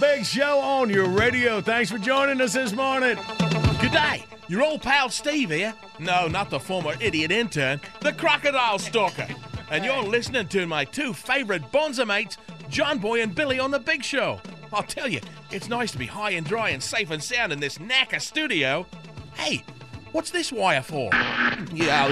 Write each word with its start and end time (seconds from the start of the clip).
Big 0.00 0.24
show 0.24 0.60
on 0.60 0.90
your 0.90 1.08
radio. 1.08 1.60
Thanks 1.60 1.90
for 1.90 1.98
joining 1.98 2.40
us 2.40 2.54
this 2.54 2.72
morning. 2.72 3.18
Good 3.80 3.92
day. 3.92 4.24
Your 4.48 4.62
old 4.62 4.82
pal 4.82 5.08
Steve 5.08 5.50
here. 5.50 5.74
No, 5.98 6.26
not 6.26 6.50
the 6.50 6.60
former 6.60 6.94
idiot 7.00 7.30
intern, 7.30 7.80
the 8.00 8.12
crocodile 8.12 8.78
stalker. 8.78 9.26
And 9.70 9.84
you're 9.84 10.02
listening 10.02 10.48
to 10.48 10.66
my 10.66 10.84
two 10.84 11.12
favorite 11.12 11.70
bonza 11.72 12.04
mates, 12.04 12.36
John 12.68 12.98
Boy 12.98 13.22
and 13.22 13.34
Billy 13.34 13.58
on 13.58 13.70
the 13.70 13.78
Big 13.78 14.04
Show. 14.04 14.40
I'll 14.72 14.82
tell 14.82 15.08
you, 15.08 15.20
it's 15.50 15.68
nice 15.68 15.92
to 15.92 15.98
be 15.98 16.06
high 16.06 16.32
and 16.32 16.46
dry 16.46 16.70
and 16.70 16.82
safe 16.82 17.10
and 17.10 17.22
sound 17.22 17.52
in 17.52 17.60
this 17.60 17.78
knacker 17.78 18.20
studio. 18.20 18.86
Hey, 19.34 19.64
what's 20.12 20.30
this 20.30 20.52
wire 20.52 20.82
for? 20.82 21.10
Yeah, 21.72 22.06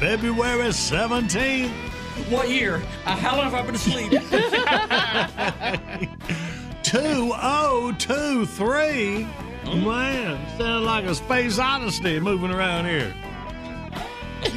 February 0.00 0.70
17th. 0.70 1.68
What 2.30 2.48
year? 2.48 2.76
Uh, 3.04 3.16
how 3.16 3.36
long 3.36 3.50
have 3.50 3.54
I 3.54 3.60
been 3.60 3.74
asleep? 3.74 4.10
2023. 6.82 9.28
Oh. 9.66 9.76
Man, 9.76 10.38
sounds 10.56 10.86
like 10.86 11.04
a 11.04 11.14
space 11.14 11.58
odyssey 11.58 12.18
moving 12.18 12.50
around 12.50 12.86
here. 12.86 13.14
Keep 14.42 14.54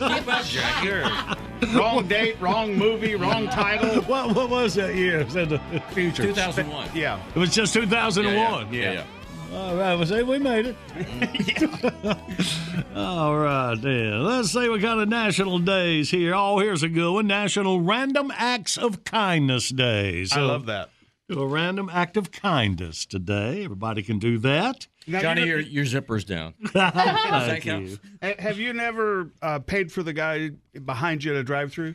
up, 0.00 0.44
Jackie. 0.46 1.76
wrong 1.76 2.08
date, 2.08 2.40
wrong 2.40 2.74
movie, 2.74 3.16
wrong 3.16 3.48
title. 3.48 4.00
What, 4.04 4.34
what 4.34 4.48
was 4.48 4.76
that 4.76 4.94
year? 4.94 5.26
Was 5.26 5.36
in 5.36 5.50
the 5.50 5.58
future. 5.90 6.22
2001. 6.22 6.88
Yeah. 6.94 7.20
It 7.34 7.38
was 7.38 7.54
just 7.54 7.74
2001. 7.74 8.72
Yeah, 8.72 8.92
yeah. 8.92 9.04
All 9.52 9.76
right, 9.76 9.94
well, 9.94 10.06
see, 10.06 10.22
we 10.22 10.38
made 10.38 10.66
it. 10.66 10.76
All 12.96 13.36
right, 13.36 13.74
then. 13.74 14.24
Let's 14.24 14.50
see 14.50 14.66
what 14.68 14.80
kind 14.80 15.00
of 15.00 15.08
national 15.10 15.58
days 15.58 16.10
here. 16.10 16.34
Oh, 16.34 16.58
here's 16.58 16.82
a 16.82 16.88
good 16.88 17.12
one 17.12 17.26
National 17.26 17.82
Random 17.82 18.32
Acts 18.34 18.78
of 18.78 19.04
Kindness 19.04 19.68
Day. 19.68 20.24
I 20.32 20.40
love 20.40 20.64
that. 20.66 20.88
Do 21.28 21.40
a 21.40 21.46
random 21.46 21.90
act 21.92 22.16
of 22.16 22.30
kindness 22.30 23.06
today. 23.06 23.64
Everybody 23.64 24.02
can 24.02 24.18
do 24.18 24.38
that. 24.38 24.86
Now, 25.06 25.20
Johnny, 25.20 25.46
your, 25.46 25.60
your 25.60 25.84
zipper's 25.84 26.24
down. 26.24 26.54
Thank 26.68 27.64
you. 27.66 27.98
Have 28.20 28.58
you 28.58 28.72
never 28.72 29.30
uh, 29.40 29.58
paid 29.58 29.92
for 29.92 30.02
the 30.02 30.12
guy 30.12 30.50
behind 30.84 31.24
you 31.24 31.32
at 31.32 31.38
a 31.38 31.44
drive-through? 31.44 31.94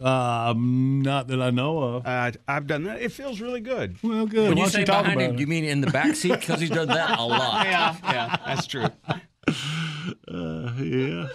Um, 0.00 1.02
not 1.02 1.28
that 1.28 1.40
I 1.42 1.50
know 1.50 1.78
of. 1.78 2.06
Uh, 2.06 2.32
I've 2.48 2.66
done 2.66 2.84
that. 2.84 3.02
It 3.02 3.12
feels 3.12 3.40
really 3.40 3.60
good. 3.60 3.96
Well, 4.02 4.26
good. 4.26 4.48
When 4.48 4.56
Why 4.58 4.64
you 4.66 4.70
don't 4.70 4.70
say 4.70 4.84
talk 4.84 5.04
behind 5.04 5.20
about 5.20 5.30
him, 5.30 5.36
it? 5.36 5.40
you 5.40 5.46
mean 5.46 5.64
in 5.64 5.80
the 5.80 5.90
back 5.90 6.14
seat? 6.16 6.40
Because 6.40 6.60
he's 6.60 6.70
done 6.70 6.88
that 6.88 7.18
a 7.18 7.22
lot. 7.22 7.66
Yeah, 7.70 7.96
yeah, 8.04 8.36
that's 8.46 8.66
true. 8.66 8.86
Uh, 10.26 10.72
yeah. 10.78 11.28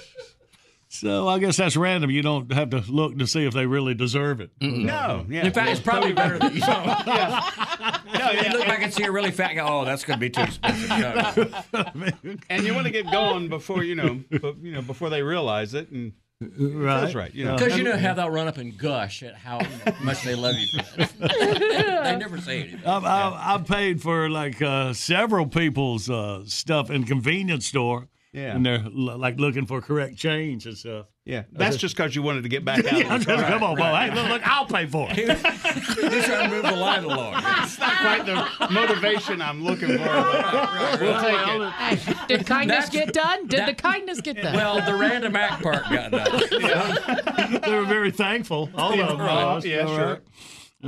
So 0.90 1.28
I 1.28 1.40
guess 1.40 1.58
that's 1.58 1.76
random. 1.76 2.10
You 2.10 2.22
don't 2.22 2.52
have 2.54 2.70
to 2.72 2.80
look 2.88 3.18
to 3.20 3.28
see 3.28 3.46
if 3.46 3.54
they 3.54 3.66
really 3.66 3.94
deserve 3.94 4.40
it. 4.42 4.52
No, 4.62 5.26
yeah. 5.30 5.46
In 5.46 5.52
fact, 5.54 5.70
it's 5.72 5.80
probably 5.82 6.14
better 6.14 6.40
that 6.40 6.54
you 6.54 6.62
don't. 6.62 6.86
yeah. 7.08 8.02
no, 8.18 8.32
You 8.42 8.58
look 8.58 8.66
back 8.68 8.82
and 8.82 8.94
see 8.94 9.04
a 9.04 9.12
really 9.12 9.32
fat 9.32 9.54
guy. 9.56 9.68
Oh, 9.68 9.84
that's 9.86 10.04
going 10.06 10.18
to 10.18 10.22
be 10.22 10.30
too 10.30 10.42
expensive. 10.42 10.90
No, 10.90 11.62
no. 11.94 12.36
and 12.50 12.64
you 12.66 12.74
want 12.74 12.86
to 12.86 12.92
get 12.92 13.12
going 13.12 13.50
before 13.50 13.84
you 13.84 13.96
know, 13.96 14.22
but, 14.42 14.58
you 14.62 14.72
know, 14.72 14.82
before 14.82 15.10
they 15.10 15.22
realize 15.22 15.74
it, 15.74 15.92
and 15.92 16.14
Right. 16.42 17.02
that's 17.02 17.16
right. 17.16 17.34
You 17.34 17.46
know, 17.46 17.56
Because 17.56 17.78
you 17.78 17.84
know 17.84 17.98
how 17.98 18.14
they'll 18.14 18.30
run 18.30 18.48
up 18.50 18.58
and 18.58 18.78
gush 18.78 19.24
at 19.24 19.36
how 19.36 19.62
much 20.04 20.22
they 20.24 20.36
love 20.36 20.56
you 20.56 20.68
for 20.68 20.98
that. 20.98 21.12
they 22.04 22.16
never 22.18 22.42
say 22.42 22.64
anything. 22.64 22.86
I've, 22.86 23.06
I've, 23.06 23.34
I've 23.34 23.68
paid 23.68 24.02
for 24.02 24.30
like 24.30 24.62
uh, 24.62 24.92
several 24.94 25.48
people's 25.48 26.10
uh, 26.10 26.44
stuff 26.46 26.90
in 26.92 27.06
convenience 27.06 27.68
store. 27.68 28.10
Yeah. 28.36 28.54
And 28.56 28.66
they're 28.66 28.84
l- 28.84 29.18
like 29.18 29.40
looking 29.40 29.66
for 29.66 29.80
correct 29.82 30.18
change 30.18 30.66
and 30.66 30.78
stuff. 30.78 31.06
yeah. 31.24 31.44
That's 31.54 31.78
just 31.78 31.96
because 31.96 32.14
you 32.18 32.22
wanted 32.22 32.44
to 32.44 32.50
get 32.50 32.66
back 32.66 32.80
out. 32.86 32.92
Yeah, 33.00 33.16
of 33.16 33.26
the 33.26 33.34
car. 33.34 33.44
come 33.46 33.64
on, 33.64 33.78
boy. 33.78 33.84
Hey, 33.84 34.14
look, 34.14 34.28
look, 34.30 34.42
I'll 34.46 34.66
pay 34.66 34.86
for 34.88 35.08
it. 35.10 35.16
He's 35.18 36.26
trying 36.26 36.50
to 36.50 36.56
move 36.56 36.64
the 36.64 36.76
line 36.76 37.06
along. 37.06 37.36
It's 37.64 37.80
not 37.80 37.98
quite 38.02 38.26
the 38.26 38.74
motivation 38.74 39.42
I'm 39.42 39.64
looking 39.64 39.88
for. 39.98 40.04
but 40.04 41.00
We'll 41.00 41.22
take 41.22 41.48
it. 41.48 41.72
Hey, 41.72 42.14
did 42.28 42.46
kindness 42.46 42.90
That's- 42.90 43.06
get 43.06 43.14
done? 43.14 43.48
Did 43.48 43.60
that- 43.62 43.68
the 43.68 43.74
kindness 43.82 44.20
get 44.20 44.42
done? 44.42 44.54
Well, 44.54 44.86
the 44.86 44.96
random 44.96 45.36
act 45.38 45.64
part 45.64 45.84
got 45.90 46.12
done. 46.12 47.62
they 47.64 47.74
were 47.74 47.86
very 47.86 48.12
thankful. 48.12 48.70
All 48.76 49.00
of 49.00 49.18
them. 49.18 49.72
Yeah, 49.72 49.86
sure. 49.86 50.06
right. 50.06 50.22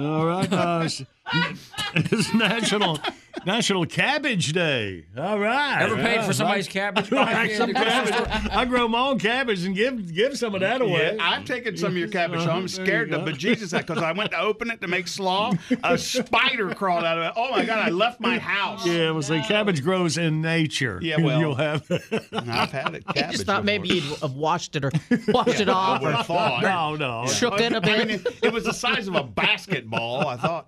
All 0.05 0.25
right. 0.25 0.51
Uh, 0.51 0.89
it's, 1.33 1.71
it's 1.95 2.33
National 2.33 2.99
National 3.45 3.85
Cabbage 3.85 4.51
Day. 4.51 5.05
All 5.17 5.39
right. 5.39 5.81
Ever 5.83 5.95
paid 5.95 6.15
Yeah, 6.15 6.25
for 6.27 6.33
somebody's 6.33 6.65
right. 6.67 6.73
cabbage? 6.95 7.11
Right, 7.17 7.55
some 7.55 7.73
cabbage. 7.73 8.49
I 8.51 8.65
grow 8.65 8.87
my 8.87 8.99
own 9.09 9.19
cabbage 9.19 9.63
and 9.63 9.75
give 9.75 10.13
give 10.13 10.37
some 10.37 10.55
of 10.55 10.61
that 10.61 10.81
away. 10.81 11.15
Yeah, 11.15 11.23
I've 11.29 11.45
taken 11.45 11.77
some 11.77 11.91
of 11.91 11.97
your 11.97 12.07
cabbage 12.07 12.41
home. 12.41 12.49
I'm 12.63 12.67
scared 12.67 13.09
the 13.11 13.17
There 13.19 13.29
you 13.29 13.33
go. 13.33 13.37
bejesus 13.55 13.73
out 13.73 13.85
because 13.85 14.01
I 14.03 14.11
went 14.11 14.31
to 14.31 14.39
open 14.39 14.69
it 14.71 14.81
to 14.81 14.87
make 14.87 15.07
slaw. 15.07 15.53
A 15.83 15.97
spider 15.97 16.73
crawled 16.73 17.03
out 17.03 17.17
of 17.17 17.23
it. 17.25 17.33
Oh 17.35 17.51
my 17.51 17.63
god! 17.65 17.79
I 17.79 17.89
left 17.89 18.19
my 18.19 18.37
house. 18.39 18.85
Yeah, 18.85 19.09
it 19.09 19.13
was 19.13 19.27
see, 19.27 19.41
cabbage 19.43 19.83
grows 19.83 20.17
in 20.17 20.41
nature. 20.41 20.99
Yeah, 21.01 21.19
well. 21.21 21.39
you'll 21.39 21.55
have. 21.55 21.85
I've 22.33 22.71
had 22.71 22.95
it. 22.95 23.03
I 23.07 23.23
just 23.31 23.45
thought 23.45 23.63
maybe 23.65 23.89
you'd 23.89 24.03
have 24.19 24.33
washed 24.33 24.75
it 24.75 24.83
or 24.85 24.91
washed 25.29 25.59
it 25.61 25.69
off 25.69 26.01
I 26.01 26.03
or 26.05 26.11
would've 26.11 26.25
thought. 26.25 26.61
no, 26.63 26.95
no. 26.95 27.27
shook 27.27 27.59
it 27.61 27.71
a 27.73 27.77
I 27.77 27.79
bit. 27.79 28.07
mean, 28.07 28.19
it, 28.19 28.27
it 28.43 28.53
was 28.53 28.63
the 28.65 28.73
size 28.73 29.07
of 29.07 29.15
a 29.15 29.23
basketball. 29.23 30.27
I 30.27 30.37
thought. 30.37 30.67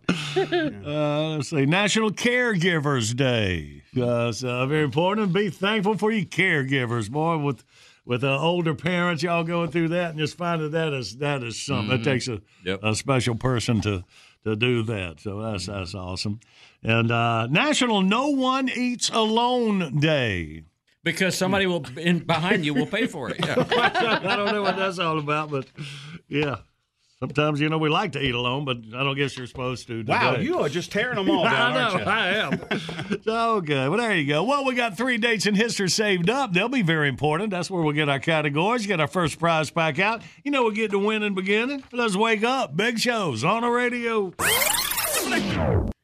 Uh, 0.86 1.36
let's 1.36 1.50
see, 1.50 1.66
National 1.66 2.12
Caregivers 2.12 3.16
Day. 3.16 3.84
Uh, 4.00 4.32
so 4.32 4.66
very 4.68 4.84
important. 4.84 5.34
Be 5.34 5.50
thankful 5.50 5.98
for 5.98 6.12
your 6.12 6.26
caregivers, 6.26 7.10
boy. 7.10 7.38
With 7.38 7.64
with 8.06 8.24
uh, 8.24 8.40
older 8.42 8.74
parents, 8.74 9.22
y'all 9.22 9.44
going 9.44 9.70
through 9.70 9.90
that, 9.90 10.12
and 10.12 10.20
just 10.20 10.38
find 10.38 10.62
that 10.74 10.94
is 10.94 11.18
that 11.18 11.44
is 11.44 11.62
something. 11.62 11.90
That 11.90 12.04
takes 12.04 12.28
a 12.28 12.42
Yep. 12.66 12.80
a 12.84 12.96
special 12.96 13.36
person 13.36 13.82
to 13.82 14.04
to 14.46 14.56
do 14.56 14.84
that. 14.84 15.20
So 15.20 15.42
that's 15.42 15.68
that's 15.68 15.94
awesome. 15.94 16.40
And 16.82 17.12
uh, 17.12 17.48
National 17.48 18.02
No 18.02 18.30
One 18.30 18.70
Eats 18.70 19.10
Alone 19.10 20.00
Day. 20.00 20.64
Because 21.04 21.38
somebody 21.38 21.66
will 21.66 21.86
in 21.98 22.20
behind 22.20 22.66
you 22.66 22.74
will 22.74 22.86
pay 22.86 23.08
for 23.08 23.30
it. 23.30 23.38
Yeah. 23.46 23.56
I 23.72 24.36
don't 24.36 24.52
know 24.54 24.62
what 24.62 24.76
that's 24.76 25.00
all 25.00 25.18
about, 25.18 25.50
but 25.50 25.66
yeah. 26.28 26.58
Sometimes, 27.22 27.60
you 27.60 27.68
know, 27.68 27.78
we 27.78 27.90
like 27.90 28.14
to 28.14 28.22
eat 28.22 28.34
alone, 28.34 28.64
but 28.64 28.78
I 28.96 29.04
don't 29.04 29.18
guess 29.18 29.36
you're 29.38 29.46
supposed 29.46 29.88
to. 29.88 30.04
Wow, 30.04 30.38
you 30.38 30.60
are 30.60 30.70
just 30.70 30.90
tearing 30.90 31.18
them 31.18 31.30
all 31.30 31.44
down, 31.50 31.74
I 31.76 31.98
know? 31.98 32.04
I 32.06 32.28
am. 32.30 33.22
so 33.24 33.60
good. 33.60 33.90
Well, 33.90 34.00
there 34.00 34.16
you 34.16 34.26
go. 34.26 34.46
Well, 34.46 34.64
we 34.64 34.74
got 34.74 34.96
three 34.96 35.18
dates 35.18 35.46
in 35.46 35.54
history 35.54 35.90
saved 35.90 36.30
up. 36.30 36.54
They'll 36.54 36.70
be 36.70 36.82
very 36.82 37.10
important. 37.10 37.50
That's 37.50 37.70
where 37.70 37.84
we'll 37.84 37.92
get 37.92 38.08
our 38.08 38.20
categories, 38.20 38.88
get 38.88 39.02
our 39.02 39.08
first 39.08 39.38
prize 39.38 39.70
pack 39.70 40.00
out. 40.00 40.22
You 40.46 40.52
know, 40.52 40.64
we'll 40.64 40.72
get 40.72 40.92
to 40.92 41.00
win 41.00 41.22
in 41.22 41.36
the 41.36 41.42
beginning. 41.42 41.84
Let's 41.92 42.16
wake 42.16 42.46
up. 42.46 42.78
Big 42.78 43.00
shows 43.00 43.44
on 43.44 43.64
the 43.64 43.70
radio. 43.70 44.34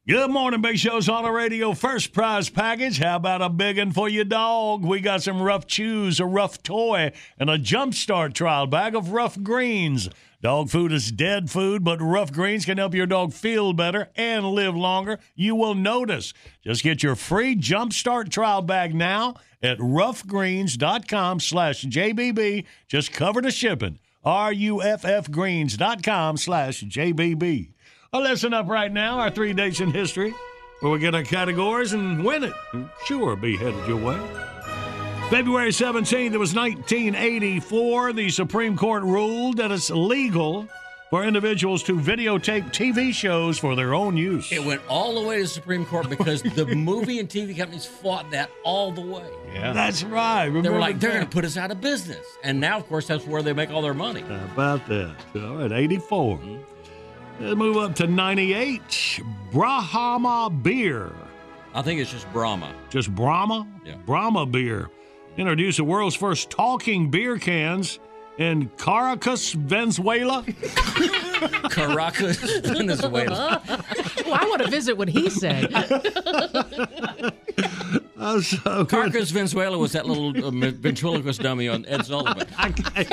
Good 0.07 0.29
morning, 0.29 0.61
Big 0.61 0.77
Show's 0.77 1.09
on 1.09 1.23
the 1.23 1.31
radio. 1.31 1.73
First 1.73 2.13
prize 2.13 2.47
package. 2.49 2.99
How 2.99 3.15
about 3.15 3.41
a 3.41 3.49
big 3.49 3.79
one 3.79 3.91
for 3.91 4.07
your 4.07 4.25
dog? 4.25 4.83
We 4.83 4.99
got 4.99 5.23
some 5.23 5.41
rough 5.41 5.65
chews, 5.65 6.19
a 6.19 6.25
rough 6.25 6.61
toy, 6.61 7.11
and 7.39 7.49
a 7.49 7.57
jumpstart 7.57 8.33
trial 8.33 8.67
bag 8.67 8.95
of 8.95 9.13
Ruff 9.13 9.41
Greens. 9.41 10.09
Dog 10.45 10.69
food 10.69 10.91
is 10.91 11.11
dead 11.11 11.49
food, 11.49 11.83
but 11.83 11.99
Ruff 11.99 12.31
Greens 12.31 12.65
can 12.65 12.77
help 12.77 12.93
your 12.93 13.07
dog 13.07 13.33
feel 13.33 13.73
better 13.73 14.09
and 14.15 14.45
live 14.45 14.75
longer. 14.75 15.17
You 15.33 15.55
will 15.55 15.73
notice. 15.73 16.35
Just 16.63 16.83
get 16.83 17.01
your 17.01 17.15
free 17.15 17.55
jumpstart 17.55 18.29
trial 18.29 18.61
bag 18.61 18.93
now 18.93 19.37
at 19.63 19.79
ruffgreens.com 19.79 21.39
slash 21.39 21.83
JBB. 21.85 22.63
Just 22.87 23.11
cover 23.11 23.41
the 23.41 23.49
shipping. 23.49 23.97
R-U-F-F 24.23 25.31
greens.com 25.31 26.37
slash 26.37 26.83
JBB. 26.83 27.71
Well, 28.13 28.21
listen 28.21 28.53
up 28.53 28.67
right 28.67 28.93
now. 28.93 29.17
Our 29.21 29.31
three 29.31 29.53
days 29.53 29.81
in 29.81 29.89
history, 29.89 30.31
where 30.81 30.91
we 30.91 30.99
get 30.99 31.15
our 31.15 31.23
categories 31.23 31.93
and 31.93 32.23
win 32.23 32.43
it. 32.43 32.53
Sure, 33.05 33.35
be 33.35 33.57
headed 33.57 33.87
your 33.87 33.97
way. 33.97 34.54
February 35.29 35.71
17th, 35.71 36.33
it 36.33 36.37
was 36.37 36.53
1984. 36.53 38.13
The 38.13 38.29
Supreme 38.29 38.77
Court 38.77 39.03
ruled 39.03 39.57
that 39.57 39.71
it's 39.71 39.89
legal 39.89 40.67
for 41.09 41.23
individuals 41.23 41.81
to 41.83 41.97
videotape 41.99 42.65
TV 42.71 43.11
shows 43.11 43.57
for 43.57 43.75
their 43.75 43.95
own 43.95 44.15
use. 44.15 44.51
It 44.51 44.63
went 44.63 44.81
all 44.87 45.19
the 45.19 45.27
way 45.27 45.37
to 45.37 45.41
the 45.41 45.47
Supreme 45.47 45.83
Court 45.85 46.09
because 46.09 46.43
the 46.43 46.65
movie 46.75 47.19
and 47.19 47.27
TV 47.27 47.57
companies 47.57 47.85
fought 47.87 48.29
that 48.31 48.51
all 48.63 48.91
the 48.91 49.01
way. 49.01 49.27
Yeah. 49.51 49.73
That's 49.73 50.03
right. 50.03 50.47
They 50.49 50.69
were 50.69 50.79
like, 50.79 50.99
they're 50.99 51.11
going 51.11 51.23
to 51.25 51.29
put 51.29 51.43
us 51.43 51.57
out 51.57 51.71
of 51.71 51.81
business. 51.81 52.25
And 52.43 52.59
now, 52.59 52.77
of 52.77 52.87
course, 52.87 53.07
that's 53.07 53.25
where 53.25 53.41
they 53.41 53.53
make 53.53 53.71
all 53.71 53.81
their 53.81 53.95
money. 53.95 54.21
How 54.21 54.45
about 54.53 54.85
that? 54.87 55.15
All 55.35 55.57
right, 55.57 55.71
84. 55.71 56.39
Let's 57.39 57.55
move 57.55 57.77
up 57.77 57.95
to 57.95 58.05
98. 58.07 59.21
Brahma 59.51 60.49
Beer. 60.51 61.11
I 61.73 61.81
think 61.81 61.99
it's 61.99 62.11
just 62.11 62.31
Brahma. 62.31 62.73
Just 62.89 63.13
Brahma? 63.13 63.67
Yeah. 63.83 63.95
Brahma 64.05 64.45
beer. 64.45 64.89
Introduced 65.37 65.77
the 65.77 65.83
world's 65.83 66.15
first 66.15 66.49
talking 66.49 67.11
beer 67.11 67.37
cans 67.37 67.99
in 68.37 68.69
Caracas, 68.77 69.51
Venezuela. 69.51 70.45
Caracas, 71.69 72.37
Venezuela. 72.59 73.61
Well, 74.25 74.33
I 74.33 74.45
want 74.49 74.61
to 74.63 74.69
visit 74.69 74.97
what 74.97 75.09
he 75.09 75.29
said. 75.29 75.71
Oh, 78.17 78.39
so 78.39 78.85
Caracas, 78.85 79.29
Venezuela 79.31 79.77
was 79.77 79.91
that 79.91 80.05
little 80.05 80.29
uh, 80.45 80.49
ventriloquist 80.49 81.41
dummy 81.41 81.67
on 81.67 81.85
Ed 81.85 82.05
Sullivan. 82.05 82.47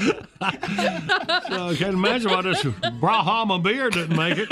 So 0.00 0.16
I 0.40 1.74
can't 1.76 1.94
imagine 1.94 2.30
why 2.30 2.42
this 2.42 2.64
Brahma 2.98 3.58
beer 3.58 3.90
didn't 3.90 4.16
make 4.16 4.38
it. 4.38 4.50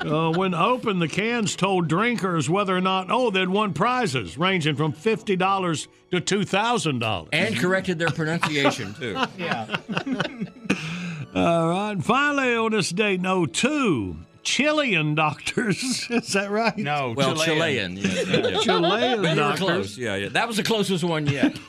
Uh, 0.00 0.32
when 0.32 0.54
opened, 0.54 1.02
the 1.02 1.08
cans 1.08 1.56
told 1.56 1.88
drinkers 1.88 2.48
whether 2.48 2.76
or 2.76 2.80
not, 2.80 3.08
oh, 3.10 3.30
they'd 3.30 3.48
won 3.48 3.74
prizes 3.74 4.38
ranging 4.38 4.76
from 4.76 4.92
$50 4.92 5.88
to 6.12 6.20
$2,000. 6.20 7.28
And 7.32 7.56
corrected 7.56 7.98
their 7.98 8.10
pronunciation, 8.10 8.94
too. 8.94 9.16
Yeah. 9.36 9.76
All 11.34 11.68
right. 11.68 11.90
And 11.92 12.04
finally, 12.04 12.54
on 12.56 12.72
this 12.72 12.90
date 12.90 13.24
in 13.24 13.46
02, 13.46 14.16
Chilean 14.48 15.14
doctors, 15.14 16.06
is 16.10 16.32
that 16.32 16.50
right? 16.50 16.76
No, 16.78 17.12
Well, 17.14 17.36
Chilean. 17.36 17.96
Chilean. 17.96 17.96
yeah, 17.96 18.22
yeah, 18.40 18.48
yeah. 18.48 18.58
Chilean 18.62 19.22
But 19.22 19.34
doctors. 19.34 19.60
close. 19.60 19.98
Yeah, 19.98 20.16
yeah. 20.16 20.28
That 20.30 20.48
was 20.48 20.56
the 20.56 20.62
closest 20.62 21.04
one 21.04 21.26
yet. 21.26 21.58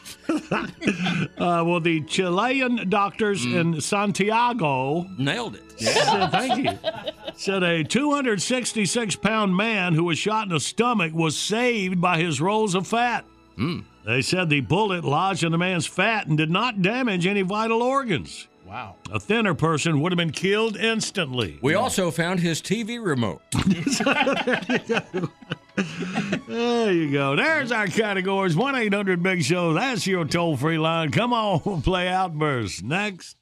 Uh, 1.39 1.63
well, 1.65 1.79
the 1.79 2.01
Chilean 2.01 2.87
doctors 2.89 3.43
in 3.45 3.81
Santiago 3.81 5.07
Nailed 5.17 5.55
it. 5.55 5.79
said, 5.79 6.27
thank 6.29 6.63
you. 6.65 6.77
Said 7.35 7.63
a 7.63 7.83
266 7.83 9.15
pound 9.17 9.55
man 9.55 9.93
who 9.93 10.03
was 10.03 10.17
shot 10.19 10.43
in 10.47 10.49
the 10.53 10.59
stomach 10.59 11.13
was 11.13 11.37
saved 11.37 11.99
by 12.01 12.19
his 12.19 12.39
rolls 12.41 12.75
of 12.75 12.85
fat. 12.87 13.25
They 14.05 14.21
said 14.21 14.49
the 14.49 14.61
bullet 14.61 15.03
lodged 15.03 15.43
in 15.43 15.51
the 15.51 15.57
man's 15.57 15.85
fat 15.87 16.27
and 16.27 16.37
did 16.37 16.49
not 16.51 16.81
damage 16.81 17.25
any 17.25 17.41
vital 17.41 17.81
organs. 17.81 18.47
Wow. 18.69 18.95
A 19.11 19.19
thinner 19.19 19.55
person 19.55 19.99
would 19.99 20.11
have 20.11 20.17
been 20.17 20.31
killed 20.31 20.77
instantly. 20.77 21.57
We 21.63 21.73
also 21.73 22.11
found 22.11 22.39
his 22.39 22.61
TV 22.61 23.03
remote. 23.03 23.41
There 26.47 26.91
you 26.91 27.11
go. 27.11 27.37
There's 27.37 27.71
our 27.71 27.87
categories 27.87 28.53
1 28.55 28.75
800 28.75 29.23
Big 29.23 29.43
Show. 29.43 29.73
That's 29.73 30.05
your 30.05 30.25
toll 30.25 30.57
free 30.57 30.77
line. 30.77 31.11
Come 31.11 31.31
on, 31.31 31.81
play 31.83 32.09
Outburst. 32.09 32.83
Next. 32.83 33.37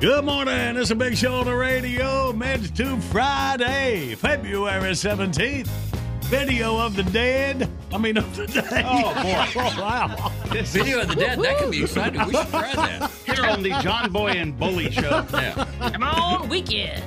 Good 0.00 0.24
morning. 0.24 0.76
It's 0.78 0.90
a 0.90 0.94
big 0.94 1.14
show 1.14 1.34
on 1.34 1.44
the 1.44 1.54
radio. 1.54 2.32
Mid 2.32 2.74
to 2.76 2.96
Friday, 3.02 4.14
February 4.14 4.92
17th. 4.92 5.66
Video 6.24 6.78
of 6.78 6.96
the 6.96 7.02
dead. 7.02 7.68
I 7.92 7.98
mean, 7.98 8.16
of 8.16 8.34
the 8.36 8.46
day. 8.46 8.82
Oh, 8.86 9.12
boy. 9.14 9.46
Oh, 9.60 9.80
wow. 9.82 10.32
Video 10.48 11.00
of 11.02 11.08
the 11.08 11.16
dead. 11.16 11.38
That 11.40 11.58
could 11.58 11.72
be 11.72 11.82
exciting. 11.82 12.24
We 12.24 12.32
should 12.32 12.48
try 12.48 12.72
that. 12.76 13.10
Here 13.26 13.44
on 13.44 13.62
the 13.62 13.70
John 13.82 14.10
Boy 14.12 14.28
and 14.28 14.56
Bully 14.58 14.90
Show. 14.92 15.26
Yeah. 15.32 15.66
Come 15.92 16.04
on, 16.04 16.48
weekend. 16.48 17.02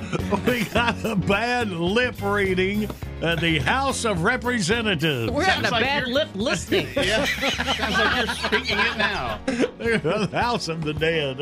We 0.46 0.64
got 0.66 1.02
a 1.04 1.16
bad 1.16 1.70
lip 1.70 2.20
reading 2.22 2.88
at 3.22 3.40
the 3.40 3.60
House 3.60 4.04
of 4.04 4.22
Representatives. 4.24 5.32
We're 5.32 5.44
having 5.44 5.64
a 5.66 5.70
like 5.70 5.82
bad 5.82 6.06
lip 6.08 6.28
listening. 6.34 6.86
Yeah. 6.96 7.24
Sounds 7.24 7.98
like 7.98 8.26
you're 8.26 8.34
speaking 8.36 8.78
it 8.78 8.96
now. 8.98 9.40
the 9.46 10.28
House 10.32 10.68
of 10.68 10.84
the 10.84 10.92
Dead. 10.92 11.38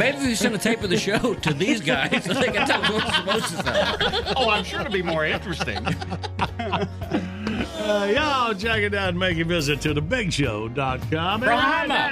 If 0.00 0.02
we 0.02 0.08
were. 0.08 0.12
Maybe 0.12 0.26
we 0.28 0.34
send 0.34 0.54
a 0.54 0.58
tape 0.58 0.82
of 0.82 0.90
the 0.90 0.96
show 0.98 1.34
to 1.34 1.52
these 1.54 1.80
guys, 1.80 2.24
so 2.24 2.34
they 2.34 2.46
can 2.46 2.66
tell 2.66 2.82
us 2.82 2.90
what 2.90 3.06
it's 3.06 3.16
supposed 3.16 3.46
to 3.48 3.62
sound. 3.62 4.34
Oh, 4.36 4.50
I'm 4.50 4.64
sure 4.64 4.80
it'll 4.80 4.92
be 4.92 5.02
more 5.02 5.24
interesting. 5.24 5.78
Uh, 7.78 8.12
y'all 8.12 8.54
check 8.54 8.82
it 8.82 8.94
out 8.94 9.10
and 9.10 9.18
make 9.18 9.38
a 9.38 9.44
visit 9.44 9.80
to 9.82 9.94
thebigshow.com. 9.94 11.42
And 11.42 11.50
right 11.50 11.86
Brahma. 11.86 12.10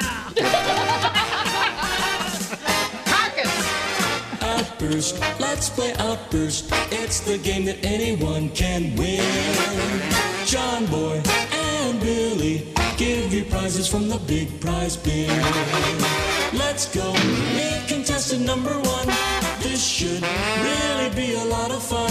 Outburst, 4.41 5.21
let's 5.41 5.71
play 5.71 5.93
Outburst. 5.99 6.69
It's 6.93 7.21
the 7.21 7.39
game 7.39 7.65
that 7.65 7.85
anyone 7.85 8.51
can 8.51 8.95
win. 8.97 9.21
John 10.47 10.87
Boy 10.87 11.21
and 11.53 12.01
Billy 12.01 12.73
give 12.97 13.33
you 13.33 13.45
prizes 13.47 13.89
from 13.89 14.09
the 14.09 14.19
big 14.19 14.61
prize 14.61 14.97
bin. 14.97 15.29
Let's 16.55 16.87
go 16.95 17.13
meet 17.13 17.83
contestant 17.89 18.45
number 18.47 18.71
one. 18.71 19.09
This 19.61 19.85
should 19.85 20.23
really 20.23 21.11
be 21.15 21.35
a 21.35 21.45
lot 21.45 21.71
of 21.71 21.83
fun. 21.83 22.11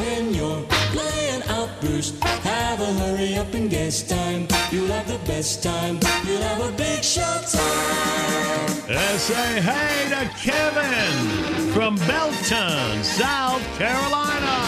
When 0.00 0.32
you're 0.32 0.62
playing 0.96 1.42
Outburst, 1.48 2.22
have 2.22 2.80
a 2.80 2.92
hurry 3.00 3.36
up 3.36 3.52
and 3.52 3.68
guess 3.68 4.02
time. 4.02 4.48
You'll 4.72 4.88
have 4.88 5.06
the 5.06 5.18
best 5.26 5.62
time. 5.62 5.98
You'll 6.26 6.42
have 6.42 6.60
a 6.68 6.72
big 6.72 7.04
show 7.04 7.40
time. 7.52 8.84
Let's 8.88 9.22
say 9.22 9.60
hey 9.60 10.08
to 10.10 10.30
Kevin 10.38 11.72
from 11.72 11.96
Belton, 12.06 13.04
South 13.04 13.62
Carolina. 13.78 14.66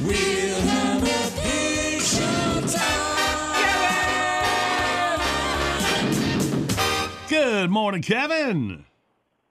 We'll 0.00 0.60
have 0.60 1.02
a 1.02 1.42
big 1.42 2.02
show 2.02 2.78
time. 2.78 3.03
Good 7.64 7.70
morning, 7.70 8.02
Kevin. 8.02 8.84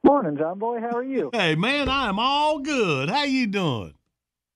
Morning, 0.04 0.38
John 0.38 0.60
Boy. 0.60 0.80
How 0.80 0.92
are 0.98 1.04
you? 1.04 1.32
Hey, 1.34 1.56
man, 1.56 1.90
I 1.90 2.10
am 2.10 2.20
all 2.20 2.60
good. 2.60 3.10
How 3.10 3.24
you 3.24 3.48
doing? 3.48 3.96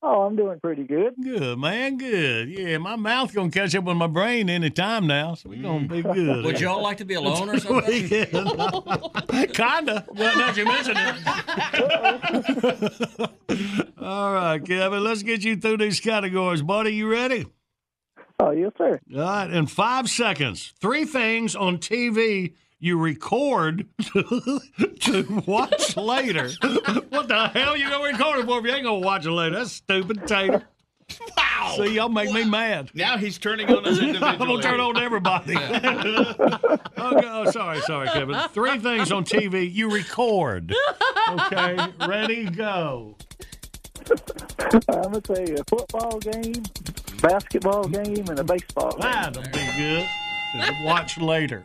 Oh, 0.04 0.22
I'm 0.22 0.36
doing 0.36 0.60
pretty 0.60 0.84
good. 0.84 1.16
Good, 1.20 1.58
man. 1.58 1.98
Good. 1.98 2.50
Yeah, 2.50 2.78
my 2.78 2.96
mouth 2.96 3.34
gonna 3.34 3.50
catch 3.50 3.74
up 3.74 3.86
with 3.86 3.98
my 3.98 4.06
brain 4.06 4.48
any 4.48 4.70
time 4.70 5.08
now, 5.08 5.34
so 5.34 5.50
we're 5.50 5.64
gonna 5.64 5.88
be 5.88 6.04
mm. 6.04 6.14
good. 6.14 6.46
Would 6.46 6.62
y'all 6.62 6.84
like 6.84 6.98
to 6.98 7.06
be 7.06 7.16
alone 7.16 7.50
or 7.50 7.60
something? 7.64 8.08
Kinda. 9.48 10.06
Well, 10.14 10.38
now 10.38 10.54
you 10.54 10.66
mention 10.66 10.96
it. 10.96 11.16
All 14.00 14.34
right, 14.34 14.64
Kevin. 14.64 15.04
Let's 15.04 15.24
get 15.24 15.44
you 15.44 15.56
through 15.56 15.78
these 15.78 16.00
categories, 16.00 16.62
buddy. 16.62 16.92
You 16.92 17.10
ready? 17.12 17.48
Oh, 18.40 18.52
yes, 18.52 18.74
sir. 18.78 19.00
All 19.16 19.20
right. 19.20 19.50
In 19.50 19.66
five 19.66 20.10
seconds, 20.10 20.76
three 20.80 21.06
things 21.06 21.56
on 21.56 21.80
TV 21.80 22.54
you 22.80 22.98
record 22.98 23.88
to 24.14 25.44
watch 25.46 25.98
later. 25.98 26.50
what 27.10 27.28
the 27.28 27.52
hell 27.54 27.76
you 27.76 27.90
gonna 27.90 28.04
record 28.04 28.40
it 28.40 28.46
for 28.46 28.60
if 28.60 28.66
you 28.66 28.72
ain't 28.72 28.84
gonna 28.84 29.00
watch 29.00 29.26
it 29.26 29.32
later? 29.32 29.58
That's 29.58 29.72
stupid, 29.72 30.28
Tater. 30.28 30.64
Wow. 31.38 31.76
See, 31.78 31.96
y'all 31.96 32.10
make 32.10 32.32
me 32.32 32.44
mad. 32.44 32.92
Now 32.94 33.18
he's 33.18 33.38
turning 33.38 33.70
on 33.70 33.86
us 33.86 33.98
individually. 33.98 34.24
I'm 34.24 34.38
gonna 34.38 34.62
turn 34.62 34.80
on 34.80 34.96
to 34.96 35.02
everybody. 35.02 35.56
okay, 35.56 36.80
oh, 36.98 37.50
sorry, 37.50 37.80
sorry, 37.82 38.10
Kevin. 38.10 38.38
Three 38.50 38.78
things 38.80 39.12
on 39.12 39.24
TV 39.24 39.74
you 39.74 39.90
record. 39.90 40.74
Okay, 41.30 41.78
ready, 42.06 42.46
go. 42.46 43.16
I'm 44.90 45.02
gonna 45.12 45.22
say 45.26 45.56
a 45.56 45.64
football 45.64 46.20
game, 46.20 46.64
basketball 47.22 47.88
game, 47.88 48.26
and 48.30 48.40
a 48.40 48.44
baseball 48.44 48.92
game. 48.92 49.02
That'll 49.02 49.44
be 49.44 49.78
good. 49.78 50.08
Watch 50.82 51.18
later. 51.18 51.64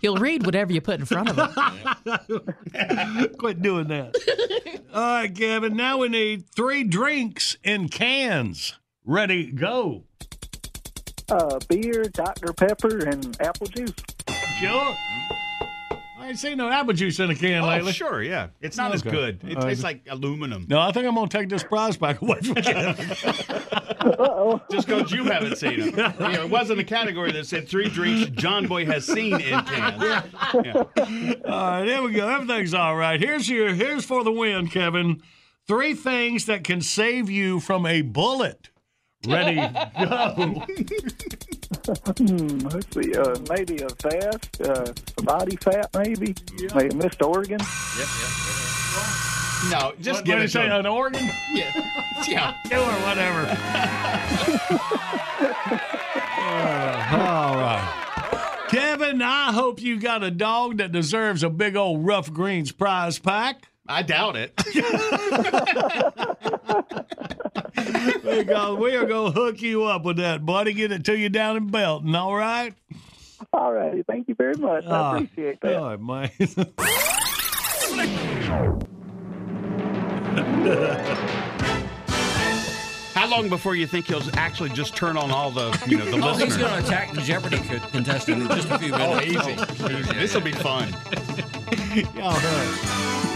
He'll 0.00 0.16
read 0.16 0.44
whatever 0.44 0.72
you 0.72 0.80
put 0.80 1.00
in 1.00 1.06
front 1.06 1.30
of 1.30 1.36
him. 1.38 3.28
Quit 3.38 3.62
doing 3.62 3.88
that. 3.88 4.14
All 4.92 5.00
right, 5.00 5.34
Kevin. 5.34 5.76
Now 5.76 5.98
we 5.98 6.08
need 6.08 6.44
three 6.54 6.84
drinks 6.84 7.56
in 7.64 7.88
cans. 7.88 8.78
Ready, 9.04 9.50
go. 9.50 10.04
Uh, 11.30 11.58
beer, 11.68 12.04
Dr 12.04 12.52
Pepper, 12.52 13.06
and 13.06 13.36
apple 13.40 13.66
juice. 13.68 13.94
Sure. 14.58 14.96
I 16.32 16.34
ain't 16.34 16.40
seen 16.40 16.56
no 16.56 16.70
apple 16.70 16.94
juice 16.94 17.20
in 17.20 17.28
a 17.28 17.34
can 17.34 17.62
Oh, 17.62 17.66
lately. 17.66 17.92
sure, 17.92 18.22
yeah. 18.22 18.48
It's 18.62 18.78
not 18.78 18.94
as 18.94 19.02
good. 19.02 19.40
It 19.46 19.58
Uh, 19.58 19.66
tastes 19.66 19.84
like 19.84 20.00
aluminum. 20.08 20.64
No, 20.66 20.80
I 20.80 20.90
think 20.90 21.06
I'm 21.06 21.14
gonna 21.14 21.28
take 21.28 21.50
this 21.50 21.62
prize 21.62 21.98
back 21.98 22.22
away 22.22 22.40
from 22.40 22.54
Kevin. 22.54 22.96
Just 24.70 24.86
because 24.86 25.12
you 25.12 25.24
haven't 25.24 25.56
seen 25.58 25.90
them. 25.90 26.14
You 26.22 26.28
know, 26.28 26.44
it 26.44 26.48
wasn't 26.48 26.80
a 26.80 26.84
category 26.84 27.32
that 27.32 27.44
said 27.46 27.68
three 27.68 27.90
drinks 27.90 28.30
John 28.30 28.66
Boy 28.66 28.86
has 28.86 29.04
seen 29.04 29.34
in 29.34 29.60
cans. 29.60 30.02
Yeah. 30.02 30.84
All 31.44 31.50
right, 31.50 31.84
there 31.84 32.02
we 32.02 32.12
go. 32.12 32.26
Everything's 32.26 32.72
all 32.72 32.96
right. 32.96 33.20
Here's 33.20 33.46
your 33.46 33.74
here's 33.74 34.06
for 34.06 34.24
the 34.24 34.32
win, 34.32 34.68
Kevin. 34.68 35.20
Three 35.68 35.92
things 35.92 36.46
that 36.46 36.64
can 36.64 36.80
save 36.80 37.28
you 37.28 37.60
from 37.60 37.84
a 37.84 38.00
bullet. 38.00 38.70
Ready, 39.28 39.56
go. 39.56 40.64
Hmm, 41.84 42.58
let's 42.68 42.86
see. 42.94 43.14
Uh, 43.14 43.36
maybe 43.50 43.82
a 43.82 43.88
vest, 44.02 44.60
uh, 44.62 44.92
body 45.24 45.56
fat, 45.56 45.90
maybe. 45.96 46.34
Maybe 46.74 46.94
Mr. 46.94 47.26
Organ. 47.28 47.58
No, 49.70 49.92
just 50.00 50.18
What, 50.20 50.24
give 50.24 50.34
what 50.36 50.44
it 50.44 50.50
say, 50.50 50.62
to 50.66 50.74
him. 50.74 50.80
an 50.80 50.86
organ? 50.86 51.24
Yeah. 51.52 51.70
yeah. 52.28 52.54
Do 52.68 52.76
or 52.76 53.00
whatever. 53.06 53.58
Uh, 56.44 57.08
all 57.12 57.54
right. 57.56 58.66
Kevin, 58.68 59.22
I 59.22 59.52
hope 59.52 59.80
you 59.80 59.98
got 59.98 60.22
a 60.22 60.30
dog 60.30 60.78
that 60.78 60.92
deserves 60.92 61.42
a 61.42 61.48
big 61.50 61.76
old 61.76 62.04
Ruff 62.04 62.32
Greens 62.32 62.72
prize 62.72 63.18
pack. 63.18 63.68
I 63.88 64.02
doubt 64.02 64.36
it. 64.36 64.52
Because 67.86 68.78
we 68.78 68.94
are 68.96 69.04
going 69.06 69.32
to 69.32 69.40
hook 69.40 69.60
you 69.62 69.84
up 69.84 70.04
with 70.04 70.16
that, 70.18 70.44
buddy. 70.46 70.72
Get 70.72 70.92
it 70.92 71.04
to 71.06 71.16
you 71.16 71.28
down 71.28 71.56
in 71.56 71.68
Belton, 71.68 72.14
all 72.14 72.34
right? 72.34 72.74
All 73.52 73.72
right. 73.72 74.04
Thank 74.06 74.28
you 74.28 74.34
very 74.34 74.54
much. 74.56 74.84
I 74.86 74.90
Ah, 74.90 75.14
appreciate 75.16 75.60
that. 75.62 75.76
All 75.76 75.96
right, 75.96 76.00
man. 76.00 76.30
How 83.14 83.28
long 83.28 83.48
before 83.50 83.76
you 83.76 83.86
think 83.86 84.06
he'll 84.06 84.22
actually 84.34 84.70
just 84.70 84.96
turn 84.96 85.16
on 85.18 85.30
all 85.30 85.50
the, 85.50 85.78
you 85.86 85.98
know, 85.98 86.06
the 86.06 86.16
Oh, 86.26 86.34
he's 86.34 86.56
going 86.56 86.72
to 86.72 86.78
attack 86.86 87.12
the 87.12 87.20
Jeopardy 87.20 87.58
co- 87.58 87.78
contestant 87.88 88.42
in 88.42 88.48
just 88.48 88.70
a 88.70 88.78
few 88.78 88.90
minutes. 88.90 89.10
Oh, 89.12 89.16
minutes. 89.16 90.02
easy. 90.10 90.14
This 90.18 90.34
will 90.34 90.40
be 90.40 90.52
fun. 90.52 90.88
Y'all 92.16 92.32
heard. 92.32 93.31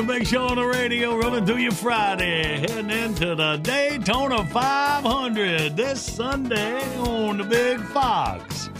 It's 0.00 0.08
big 0.08 0.26
show 0.26 0.46
on 0.46 0.56
the 0.56 0.64
radio 0.64 1.14
running 1.18 1.44
through 1.44 1.58
your 1.58 1.72
Friday, 1.72 2.60
heading 2.60 2.88
into 2.88 3.34
the 3.34 3.58
Daytona 3.58 4.46
500 4.46 5.76
this 5.76 6.00
Sunday 6.00 6.80
on 7.00 7.36
the 7.36 7.44
Big 7.44 7.78
Fox. 7.80 8.70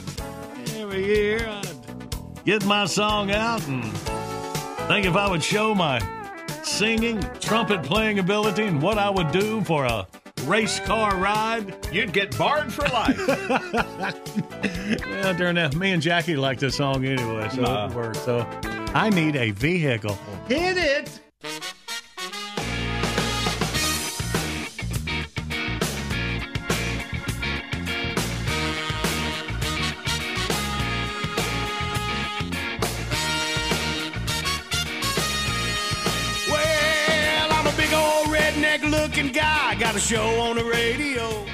Every 0.79 1.05
year 1.05 1.47
I'd 1.47 2.45
get 2.47 2.65
my 2.65 2.87
song 2.87 3.31
out 3.33 3.67
and 3.69 3.85
think 4.89 5.05
if 5.05 5.15
I 5.15 5.29
would 5.29 5.45
show 5.45 5.75
my 5.75 6.01
singing, 6.63 7.21
trumpet 7.39 7.83
playing 7.83 8.19
ability 8.19 8.65
and 8.65 8.81
what 8.81 8.97
I 8.97 9.11
would 9.11 9.31
do 9.31 9.61
for 9.65 9.85
a 9.85 10.07
race 10.45 10.81
car 10.81 11.15
ride. 11.17 11.87
You'd 11.93 12.15
get 12.15 12.37
barred 12.39 12.73
for 12.73 12.89
life. 12.89 13.19
Well, 15.07 15.35
during 15.35 15.57
that, 15.57 15.77
me 15.77 15.93
and 15.93 16.01
Jackie 16.01 16.37
like 16.37 16.59
this 16.59 16.77
song 16.77 17.05
anyway, 17.05 17.51
so 17.55 17.63
Uh. 17.63 17.89
it 17.91 17.95
works. 17.95 18.21
So 18.21 18.47
I 18.95 19.11
need 19.11 19.37
a 19.37 19.51
vehicle. 19.51 20.17
Hit 20.51 20.79
it! 20.79 21.21
Well, 36.51 37.53
I'm 37.53 37.65
a 37.65 37.73
big 37.77 37.93
old 37.93 38.27
redneck 38.27 38.83
looking 38.91 39.29
guy. 39.29 39.77
Got 39.77 39.95
a 39.95 40.01
show 40.01 40.41
on 40.41 40.57
the 40.57 40.65
radio. 40.65 41.47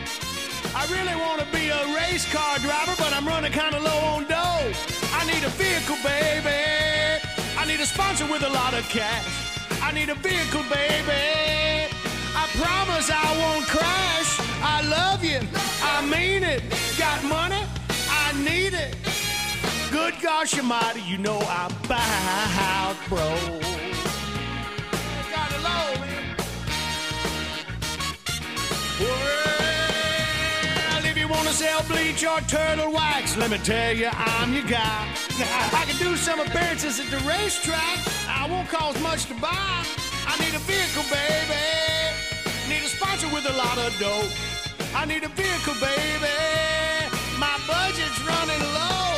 I 0.75 0.87
really 0.91 1.15
want 1.17 1.43
to 1.43 1.47
be 1.53 1.69
a 1.69 1.95
race 1.95 2.25
car 2.33 2.59
driver, 2.61 2.95
but 2.97 3.13
I'm 3.13 3.29
running 3.29 3.53
kind 3.53 3.75
of 3.75 3.83
low 3.83 3.99
on 4.07 4.25
dough. 4.27 4.73
I 5.13 5.27
need 5.27 5.45
a 5.45 5.51
vehicle, 5.51 5.97
baby. 6.03 7.26
I 7.67 7.69
need 7.71 7.81
a 7.81 7.87
sponsor 7.87 8.31
with 8.31 8.45
a 8.45 8.49
lot 8.49 8.75
of 8.75 8.89
cash. 8.89 9.27
I 9.83 9.91
need 9.91 10.09
a 10.09 10.15
vehicle, 10.15 10.63
baby. 10.71 11.91
I 12.33 12.47
promise 12.55 13.11
I 13.11 13.27
won't 13.41 13.67
crash. 13.67 14.39
I 14.63 14.83
love 14.83 15.25
you. 15.25 15.41
I 15.83 16.01
mean 16.07 16.45
it. 16.45 16.63
Got 16.97 17.25
money? 17.25 17.65
I 18.09 18.33
need 18.39 18.73
it. 18.73 18.95
Good 19.91 20.15
gosh 20.23 20.57
almighty, 20.57 21.01
you 21.01 21.19
know 21.19 21.41
I'm 21.41 21.73
about, 21.85 22.95
bro. 23.09 23.35
Got 25.35 25.51
it 25.51 25.63
low, 25.65 25.99
man. 26.01 26.37
If 29.01 29.66
you 31.27 31.33
want 31.33 31.49
to 31.49 31.55
sell 31.55 31.83
bleach 31.85 32.25
or 32.25 32.41
turtle 32.43 32.93
wax, 32.93 33.37
let 33.37 33.51
me 33.51 33.59
tell 33.59 33.95
you, 33.97 34.09
I'm 34.13 34.53
your 34.53 34.65
guy. 34.65 35.09
I 35.73 35.85
can 35.87 35.97
do 35.99 36.17
some 36.17 36.41
appearances 36.41 37.01
at 37.01 37.11
the 37.11 37.19
racetrack. 37.29 37.99
I 38.29 38.47
won't 38.49 38.69
cost 38.69 39.01
much 39.03 39.27
to 39.27 39.35
buy. 39.35 39.85
I 40.27 40.37
need 40.39 40.55
a 40.55 40.63
vehicle, 40.63 41.05
baby. 41.11 41.63
Need 42.69 42.85
a 42.85 42.89
sponsor 42.89 43.29
with 43.35 43.47
a 43.47 43.55
lot 43.55 43.79
of 43.79 43.99
dough. 43.99 44.29
I 44.95 45.05
need 45.05 45.25
a 45.25 45.29
vehicle, 45.29 45.75
baby. 45.81 46.37
My 47.39 47.59
budget's 47.67 48.21
running 48.23 48.63
low. 48.75 49.11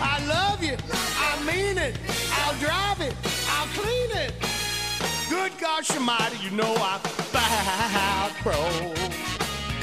I 0.00 0.24
love 0.26 0.62
you. 0.62 0.76
I 1.18 1.32
mean 1.44 1.78
it. 1.78 1.96
I'll 2.32 2.58
drive 2.58 3.00
it. 3.00 3.14
I'll 3.50 3.68
clean 3.78 4.10
it. 4.24 4.32
Good 5.28 5.52
gosh 5.60 5.90
almighty, 5.92 6.38
you 6.42 6.50
know 6.50 6.74
I'm 6.76 7.00
bad, 7.32 8.32
bro. 8.42 9.23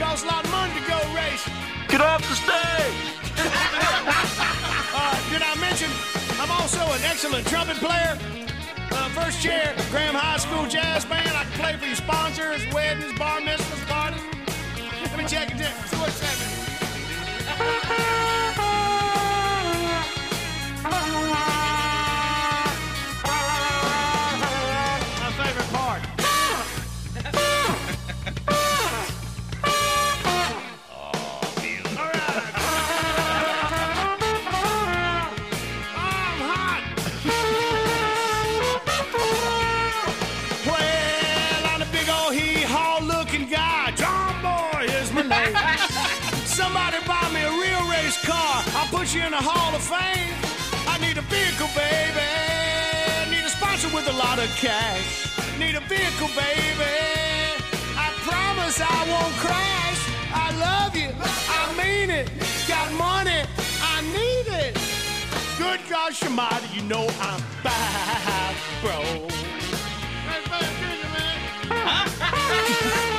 Costs 0.01 0.23
a 0.23 0.27
lot 0.27 0.43
of 0.43 0.49
money 0.49 0.73
to 0.73 0.87
go 0.87 0.97
race. 1.13 1.47
Get 1.87 2.01
off 2.01 2.27
the 2.27 2.33
stage! 2.33 2.97
uh, 4.97 5.29
did 5.29 5.43
I 5.43 5.55
mention 5.61 5.91
I'm 6.39 6.49
also 6.49 6.79
an 6.79 7.01
excellent 7.03 7.45
trumpet 7.45 7.77
player? 7.77 8.17
Uh, 8.91 9.09
first 9.09 9.43
chair, 9.43 9.75
Graham 9.91 10.15
High 10.15 10.37
School 10.37 10.65
Jazz 10.65 11.05
Band. 11.05 11.29
I 11.29 11.43
can 11.43 11.53
play 11.53 11.77
for 11.77 11.85
your 11.85 11.95
sponsors, 11.95 12.65
weddings, 12.73 13.13
bar 13.19 13.41
mitzvahs, 13.41 13.85
parties. 13.87 14.23
Let 15.03 15.17
me 15.19 15.25
check 15.27 15.51
it 15.51 15.61
out. 15.61 15.87
See 15.87 15.97
what's 15.97 16.19
happening. 16.19 18.07
I'll 49.11 49.17
you 49.17 49.25
in 49.25 49.31
the 49.31 49.37
Hall 49.41 49.75
of 49.75 49.81
Fame. 49.81 50.35
I 50.87 50.97
need 50.99 51.17
a 51.17 51.21
vehicle, 51.23 51.67
baby. 51.75 52.23
Need 53.29 53.43
a 53.43 53.49
sponsor 53.49 53.89
with 53.93 54.07
a 54.07 54.13
lot 54.13 54.39
of 54.39 54.47
cash. 54.55 55.27
Need 55.59 55.75
a 55.75 55.81
vehicle, 55.81 56.29
baby. 56.29 56.95
I 57.97 58.07
promise 58.23 58.79
I 58.79 59.03
won't 59.11 59.35
crash. 59.43 59.99
I 60.33 60.55
love 60.55 60.95
you. 60.95 61.11
I 61.19 61.73
mean 61.75 62.09
it. 62.09 62.31
Got 62.69 62.93
money. 62.93 63.43
I 63.83 64.01
need 64.15 64.47
it. 64.47 64.79
Good 65.57 65.81
gosh 65.89 66.23
almighty, 66.23 66.67
you 66.73 66.83
know 66.83 67.05
I'm 67.19 67.43
bad, 67.63 68.55
bro. 68.81 69.27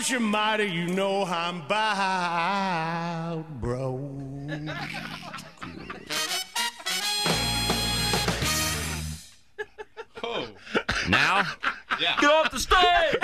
gosh 0.00 0.14
almighty, 0.14 0.64
you 0.64 0.86
know 0.86 1.24
I'm 1.24 1.60
bad, 1.68 3.44
bro. 3.60 4.00
Oh. 10.22 10.48
Now? 11.08 11.46
Yeah. 12.00 12.16
Get 12.20 12.30
off 12.30 12.50
the 12.50 12.58
stage! 12.58 13.16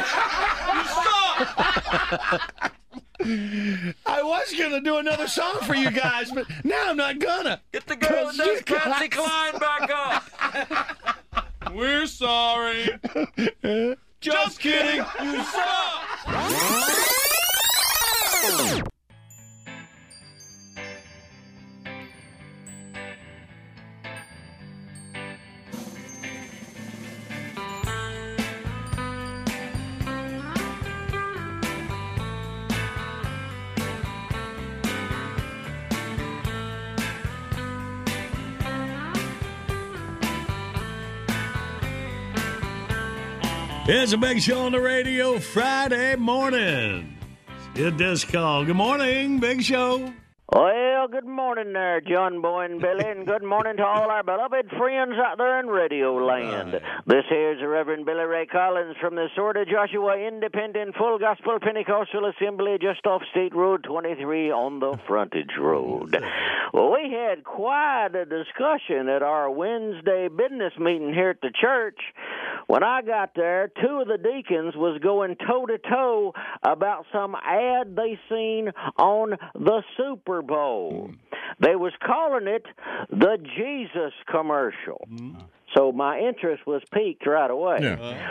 I 4.07 4.23
was 4.23 4.55
gonna 4.59 4.81
do 4.81 4.97
another 4.97 5.29
song 5.29 5.61
for 5.63 5.75
you 5.75 5.91
guys, 5.91 6.31
but 6.33 6.47
now 6.65 6.89
I'm 6.89 6.97
not 6.97 7.19
gonna. 7.19 7.63
Get 7.73 7.87
the 7.87 7.97
girl 7.97 8.33
that 8.33 8.37
does 8.37 8.63
Patsy 8.63 9.09
Cline 9.09 9.59
back 9.59 9.91
up! 9.91 11.73
We're 11.73 12.07
sorry. 12.07 12.99
Just 14.27 14.59
kidding. 14.59 15.05
You 15.23 15.45
suck. 15.45 16.17
It's 43.89 44.13
a 44.13 44.19
big 44.19 44.43
show 44.43 44.67
on 44.67 44.73
the 44.73 44.81
radio 44.81 45.39
Friday 45.39 46.17
morning. 46.17 47.17
It 47.77 47.97
does 47.97 48.25
call. 48.25 48.65
Good 48.65 48.75
morning, 48.75 49.39
Big 49.39 49.63
Show. 49.63 50.13
Well, 50.53 51.09
good 51.09 51.27
morning 51.27 51.73
there, 51.73 52.01
John 52.01 52.41
Boy 52.41 52.67
and 52.67 52.81
Billy, 52.81 53.05
and 53.05 53.27
good 53.27 53.43
morning 53.43 53.79
to 53.79 53.85
all 53.85 54.09
our 54.09 54.23
beloved 54.23 54.71
friends 54.79 55.15
out 55.19 55.39
there 55.39 55.59
in 55.59 55.67
Radio 55.67 56.15
Land. 56.25 56.81
This 57.05 57.25
here's 57.29 57.61
the 57.61 57.67
Reverend 57.67 58.07
Billy 58.07 58.23
Ray 58.23 58.47
Collins 58.47 58.95
from 59.01 59.17
the 59.17 59.27
Sword 59.35 59.57
of 59.57 59.67
Joshua 59.67 60.17
Independent 60.17 60.95
Full 60.95 61.19
Gospel 61.19 61.59
Pentecostal 61.61 62.31
Assembly 62.31 62.79
just 62.81 63.05
off 63.07 63.23
State 63.33 63.57
Road 63.57 63.83
23 63.83 64.53
on 64.53 64.79
the 64.79 64.97
frontage 65.09 65.51
road. 65.59 66.17
Well, 66.73 66.93
we 66.93 67.13
had 67.13 67.43
quite 67.43 68.11
a 68.15 68.25
discussion 68.25 69.09
at 69.09 69.23
our 69.23 69.51
Wednesday 69.51 70.29
business 70.29 70.73
meeting 70.79 71.13
here 71.13 71.31
at 71.31 71.41
the 71.41 71.51
church. 71.61 71.99
When 72.69 72.85
I 72.85 73.03
got 73.03 73.33
there, 73.35 73.71
two 73.83 74.01
of 74.01 74.09
the 74.09 74.19
deacons 74.19 74.75
was 74.77 75.01
going 75.01 75.37
toe 75.37 75.67
to 75.67 75.79
toe 75.79 76.35
about 76.63 77.07
some 77.13 77.35
ad 77.35 77.97
they 77.97 78.19
seen 78.29 78.71
on 78.97 79.37
the 79.55 79.83
Super 79.97 80.36
Bowl. 80.43 81.09
Hmm. 81.09 81.15
They 81.61 81.77
was 81.77 81.93
calling 82.05 82.47
it 82.47 82.65
the 83.11 83.39
Jesus 83.57 84.13
commercial. 84.31 85.07
Hmm. 85.09 85.35
So 85.77 85.93
my 85.93 86.19
interest 86.19 86.67
was 86.67 86.83
piqued 86.93 87.27
right 87.27 87.51
away. 87.51 87.77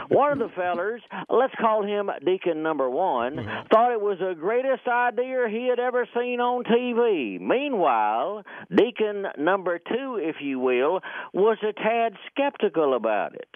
One 0.10 0.32
of 0.32 0.40
the 0.40 0.50
fellers, 0.56 1.02
let's 1.30 1.54
call 1.60 1.86
him 1.86 2.10
Deacon 2.26 2.64
number 2.64 2.90
one, 2.90 3.40
uh-huh. 3.40 3.64
thought 3.72 3.92
it 3.92 4.02
was 4.02 4.18
the 4.20 4.34
greatest 4.34 4.88
idea 4.88 5.48
he 5.50 5.68
had 5.70 5.80
ever 5.80 6.08
seen 6.16 6.40
on 6.40 6.64
TV. 6.64 7.40
Meanwhile, 7.40 8.44
Deacon 8.76 9.28
number 9.38 9.80
two, 9.80 10.20
if 10.22 10.38
you 10.42 10.60
will, 10.60 11.02
was 11.34 11.58
a 11.62 11.74
tad 11.74 12.14
skeptical 12.32 12.96
about 12.96 13.36
it. 13.36 13.50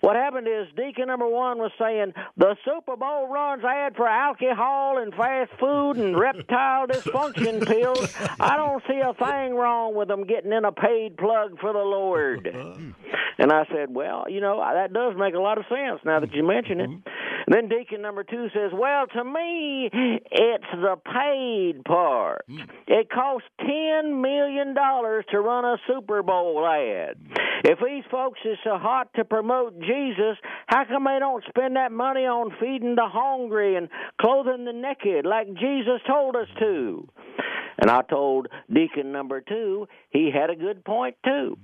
What 0.00 0.16
happened 0.16 0.46
is 0.46 0.66
Deacon 0.76 1.06
number 1.06 1.26
one 1.26 1.56
was 1.56 1.70
saying 1.78 2.12
the 2.36 2.56
Super 2.62 2.94
Bowl 2.94 3.26
runs 3.26 3.64
ad 3.64 3.96
for 3.96 4.06
alcohol 4.06 4.98
and 4.98 5.14
fast 5.14 5.52
food 5.58 5.96
and 5.96 6.18
reptile 6.18 6.86
dysfunction 6.86 7.66
pills. 7.66 8.14
I 8.38 8.58
don't 8.58 8.82
see 8.86 9.00
a 9.00 9.14
thing 9.14 9.54
wrong 9.54 9.94
with 9.94 10.08
them 10.08 10.26
getting 10.26 10.52
in 10.52 10.66
a 10.66 10.72
paid 10.72 11.16
plug 11.16 11.58
for 11.58 11.72
the 11.72 11.78
Lord. 11.78 12.48
Uh-huh. 12.48 13.13
And 13.38 13.52
I 13.52 13.64
said, 13.72 13.94
well, 13.94 14.24
you 14.28 14.40
know, 14.40 14.58
that 14.58 14.92
does 14.92 15.14
make 15.18 15.34
a 15.34 15.40
lot 15.40 15.58
of 15.58 15.64
sense 15.68 16.00
now 16.04 16.20
that 16.20 16.32
you 16.32 16.42
mm-hmm. 16.42 16.48
mention 16.48 16.80
it. 16.80 16.90
And 17.46 17.54
then 17.54 17.68
Deacon 17.68 18.00
number 18.00 18.24
two 18.24 18.48
says, 18.54 18.70
well, 18.72 19.06
to 19.06 19.24
me, 19.24 19.90
it's 19.92 20.64
the 20.72 20.96
paid 21.04 21.84
part. 21.84 22.44
Mm. 22.48 22.68
It 22.86 23.10
costs 23.10 23.48
$10 23.60 24.20
million 24.20 24.74
to 24.74 25.40
run 25.40 25.64
a 25.64 25.76
Super 25.86 26.22
Bowl 26.22 26.66
ad. 26.66 27.16
If 27.64 27.78
these 27.84 28.04
folks 28.10 28.40
is 28.44 28.58
so 28.64 28.78
hot 28.78 29.08
to 29.16 29.24
promote 29.24 29.78
Jesus, 29.80 30.36
how 30.66 30.84
come 30.84 31.04
they 31.04 31.18
don't 31.18 31.44
spend 31.48 31.76
that 31.76 31.92
money 31.92 32.26
on 32.26 32.54
feeding 32.60 32.94
the 32.94 33.08
hungry 33.08 33.76
and 33.76 33.88
clothing 34.20 34.64
the 34.64 34.72
naked 34.72 35.26
like 35.26 35.48
Jesus 35.54 36.00
told 36.06 36.36
us 36.36 36.48
to? 36.58 37.08
And 37.78 37.90
I 37.90 38.02
told 38.02 38.48
Deacon 38.72 39.12
number 39.12 39.40
two 39.40 39.88
he 40.14 40.30
had 40.30 40.48
a 40.48 40.56
good 40.56 40.84
point 40.84 41.16
too. 41.24 41.58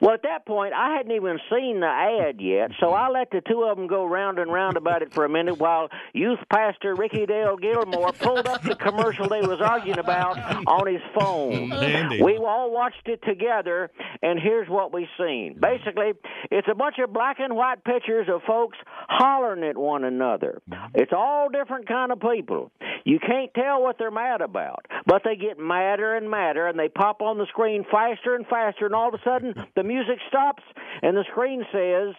Well, 0.00 0.14
at 0.14 0.22
that 0.22 0.46
point, 0.46 0.72
I 0.72 0.96
hadn't 0.96 1.12
even 1.12 1.38
seen 1.50 1.80
the 1.80 1.86
ad 1.86 2.40
yet, 2.40 2.70
so 2.78 2.90
I 2.92 3.08
let 3.08 3.30
the 3.30 3.40
two 3.40 3.64
of 3.64 3.76
them 3.76 3.88
go 3.88 4.06
round 4.06 4.38
and 4.38 4.52
round 4.52 4.76
about 4.76 5.02
it 5.02 5.12
for 5.12 5.24
a 5.24 5.28
minute 5.28 5.58
while 5.58 5.88
youth 6.12 6.38
pastor 6.50 6.94
Ricky 6.94 7.26
Dale 7.26 7.56
Gilmore 7.56 8.12
pulled 8.12 8.46
up 8.46 8.62
the 8.62 8.76
commercial 8.76 9.28
they 9.28 9.40
was 9.40 9.60
arguing 9.60 9.98
about 9.98 10.38
on 10.66 10.86
his 10.86 11.02
phone. 11.18 11.70
Mm, 11.70 11.80
Dandy. 11.80 12.22
We 12.22 12.36
all 12.36 12.70
watched 12.70 13.06
it 13.06 13.22
together, 13.26 13.90
and 14.22 14.38
here's 14.38 14.68
what 14.68 14.94
we 14.94 15.08
seen. 15.18 15.58
Basically, 15.60 16.12
it's 16.50 16.68
a 16.70 16.74
bunch 16.74 16.96
of 17.02 17.12
black 17.12 17.40
and 17.40 17.56
white 17.56 17.82
pictures 17.84 18.28
of 18.30 18.42
folks 18.46 18.78
hollering 19.08 19.64
at 19.64 19.76
one 19.76 20.04
another. 20.04 20.62
It's 20.94 21.12
all 21.12 21.48
different 21.48 21.88
kind 21.88 22.12
of 22.12 22.20
people. 22.20 22.70
You 23.04 23.18
can't 23.18 23.52
tell 23.54 23.82
what 23.82 23.98
they're 23.98 24.10
mad 24.10 24.40
about, 24.40 24.86
but 25.06 25.22
they 25.24 25.36
get 25.36 25.58
madder 25.58 26.16
and 26.16 26.30
madder, 26.30 26.66
and 26.66 26.78
they 26.78 26.88
pop 26.88 27.22
on 27.22 27.38
the 27.38 27.46
screen 27.46 27.84
faster 27.96 28.34
and 28.34 28.46
faster, 28.46 28.84
and 28.84 28.94
all 28.94 29.08
of 29.08 29.14
a 29.14 29.22
sudden 29.24 29.54
the 29.74 29.82
music 29.82 30.18
stops, 30.28 30.62
and 31.02 31.16
the 31.16 31.24
screen 31.30 31.64
says, 31.72 32.14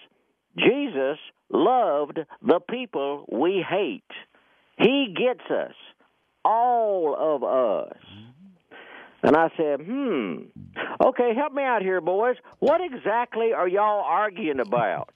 Jesus 0.57 1.19
loved 1.51 2.19
the 2.41 2.59
people 2.67 3.25
we 3.31 3.63
hate. 3.67 4.03
He 4.79 5.13
gets 5.15 5.49
us, 5.51 5.75
all 6.43 7.15
of 7.17 7.43
us. 7.43 7.97
And 9.23 9.35
I 9.35 9.49
said, 9.57 9.81
hmm, 9.81 10.43
okay, 11.03 11.33
help 11.35 11.53
me 11.53 11.63
out 11.63 11.81
here, 11.81 12.01
boys. 12.01 12.35
What 12.59 12.81
exactly 12.81 13.51
are 13.53 13.67
y'all 13.67 14.03
arguing 14.03 14.59
about? 14.59 15.09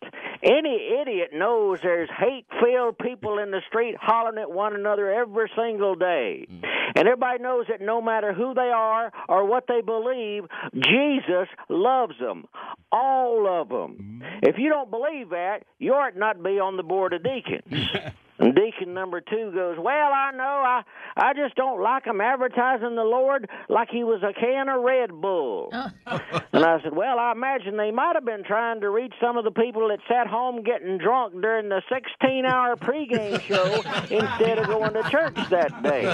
Any 0.43 0.99
idiot 1.01 1.31
knows 1.33 1.79
there's 1.81 2.09
hate 2.09 2.45
filled 2.59 2.97
people 2.97 3.39
in 3.39 3.51
the 3.51 3.61
street 3.67 3.95
hollering 3.99 4.39
at 4.39 4.51
one 4.51 4.75
another 4.75 5.11
every 5.11 5.51
single 5.55 5.95
day. 5.95 6.47
Mm. 6.51 6.63
And 6.95 7.07
everybody 7.07 7.41
knows 7.41 7.65
that 7.69 7.81
no 7.81 8.01
matter 8.01 8.33
who 8.33 8.53
they 8.53 8.71
are 8.73 9.11
or 9.29 9.45
what 9.45 9.65
they 9.67 9.81
believe, 9.81 10.45
Jesus 10.73 11.47
loves 11.69 12.17
them. 12.19 12.45
All 12.91 13.47
of 13.47 13.69
them. 13.69 14.21
Mm. 14.21 14.39
If 14.43 14.55
you 14.57 14.69
don't 14.69 14.89
believe 14.89 15.29
that, 15.29 15.63
you 15.79 15.93
ought 15.93 16.17
not 16.17 16.41
be 16.43 16.59
on 16.59 16.77
the 16.77 16.83
board 16.83 17.13
of 17.13 17.23
deacons. 17.23 17.89
And 18.41 18.55
deacon 18.55 18.95
number 18.95 19.21
two 19.21 19.51
goes, 19.53 19.77
Well, 19.77 20.11
I 20.11 20.31
know. 20.31 20.43
I, 20.43 20.81
I 21.15 21.33
just 21.33 21.55
don't 21.55 21.79
like 21.79 22.05
him 22.05 22.19
advertising 22.19 22.95
the 22.95 23.03
Lord 23.03 23.47
like 23.69 23.89
he 23.91 24.03
was 24.03 24.23
a 24.23 24.33
can 24.33 24.67
of 24.67 24.81
Red 24.81 25.11
Bull. 25.11 25.69
and 25.71 26.65
I 26.65 26.81
said, 26.81 26.95
Well, 26.95 27.19
I 27.19 27.33
imagine 27.33 27.77
they 27.77 27.91
might 27.91 28.15
have 28.15 28.25
been 28.25 28.43
trying 28.43 28.81
to 28.81 28.89
reach 28.89 29.13
some 29.21 29.37
of 29.37 29.43
the 29.43 29.51
people 29.51 29.89
that 29.89 29.99
sat 30.07 30.25
home 30.25 30.63
getting 30.63 30.97
drunk 30.97 31.39
during 31.39 31.69
the 31.69 31.83
16 31.87 32.45
hour 32.45 32.75
pregame 32.77 33.39
show 33.41 33.63
instead 34.09 34.57
of 34.57 34.65
going 34.65 34.93
to 34.93 35.07
church 35.11 35.37
that 35.51 35.83
day. 35.83 36.07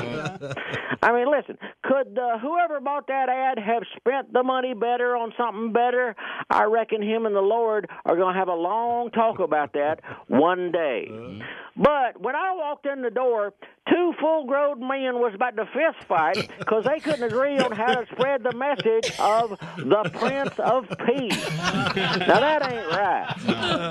I 1.02 1.14
mean, 1.14 1.32
listen, 1.32 1.58
could 1.84 2.20
uh, 2.20 2.40
whoever 2.40 2.82
bought 2.82 3.08
that 3.08 3.30
ad 3.30 3.58
have 3.58 3.84
spent 3.96 4.34
the 4.34 4.44
money 4.44 4.74
better 4.74 5.16
on 5.16 5.32
something 5.38 5.72
better? 5.72 6.14
I 6.50 6.64
reckon 6.66 7.02
him 7.02 7.26
and 7.26 7.34
the 7.34 7.40
Lord 7.40 7.90
are 8.06 8.18
going 8.18 8.34
to 8.34 8.40
have 8.40 8.50
a 8.50 8.54
long 8.54 9.12
talk 9.12 9.40
about 9.40 9.72
that 9.74 10.02
one 10.28 10.74
day. 10.74 11.10
But 11.78 12.17
when 12.20 12.36
I 12.36 12.54
walked 12.54 12.86
in 12.86 13.02
the 13.02 13.10
door, 13.10 13.54
two 13.90 14.14
full-grown 14.20 14.80
men 14.80 15.20
was 15.20 15.34
about 15.34 15.56
to 15.56 15.66
fist 15.66 16.08
fight 16.08 16.50
because 16.60 16.86
they 16.86 17.00
couldn't 17.00 17.24
agree 17.24 17.58
on 17.60 17.72
how 17.72 17.96
to 17.96 18.06
spread 18.12 18.44
the 18.44 18.54
message 18.54 19.18
of 19.20 19.52
the 19.78 20.10
Prince 20.14 20.60
of 20.60 20.88
Peace. 21.06 21.58
Now 22.28 22.40
that 22.40 22.72
ain't 22.72 22.92
right. 22.92 23.36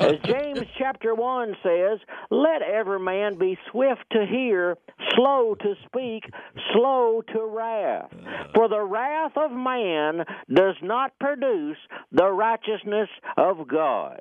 As 0.02 0.18
James 0.24 0.66
chapter 0.78 1.14
one 1.14 1.56
says, 1.62 2.00
"Let 2.30 2.62
every 2.62 3.00
man 3.00 3.36
be 3.36 3.58
swift 3.70 4.04
to 4.12 4.26
hear, 4.26 4.76
slow 5.14 5.54
to 5.54 5.74
speak, 5.86 6.24
slow 6.72 7.22
to 7.32 7.44
wrath. 7.44 8.10
For 8.54 8.68
the 8.68 8.82
wrath 8.82 9.36
of 9.36 9.52
man 9.52 10.24
does 10.52 10.76
not 10.82 11.18
produce 11.18 11.78
the 12.12 12.30
righteousness 12.30 13.08
of 13.36 13.66
God." 13.66 14.20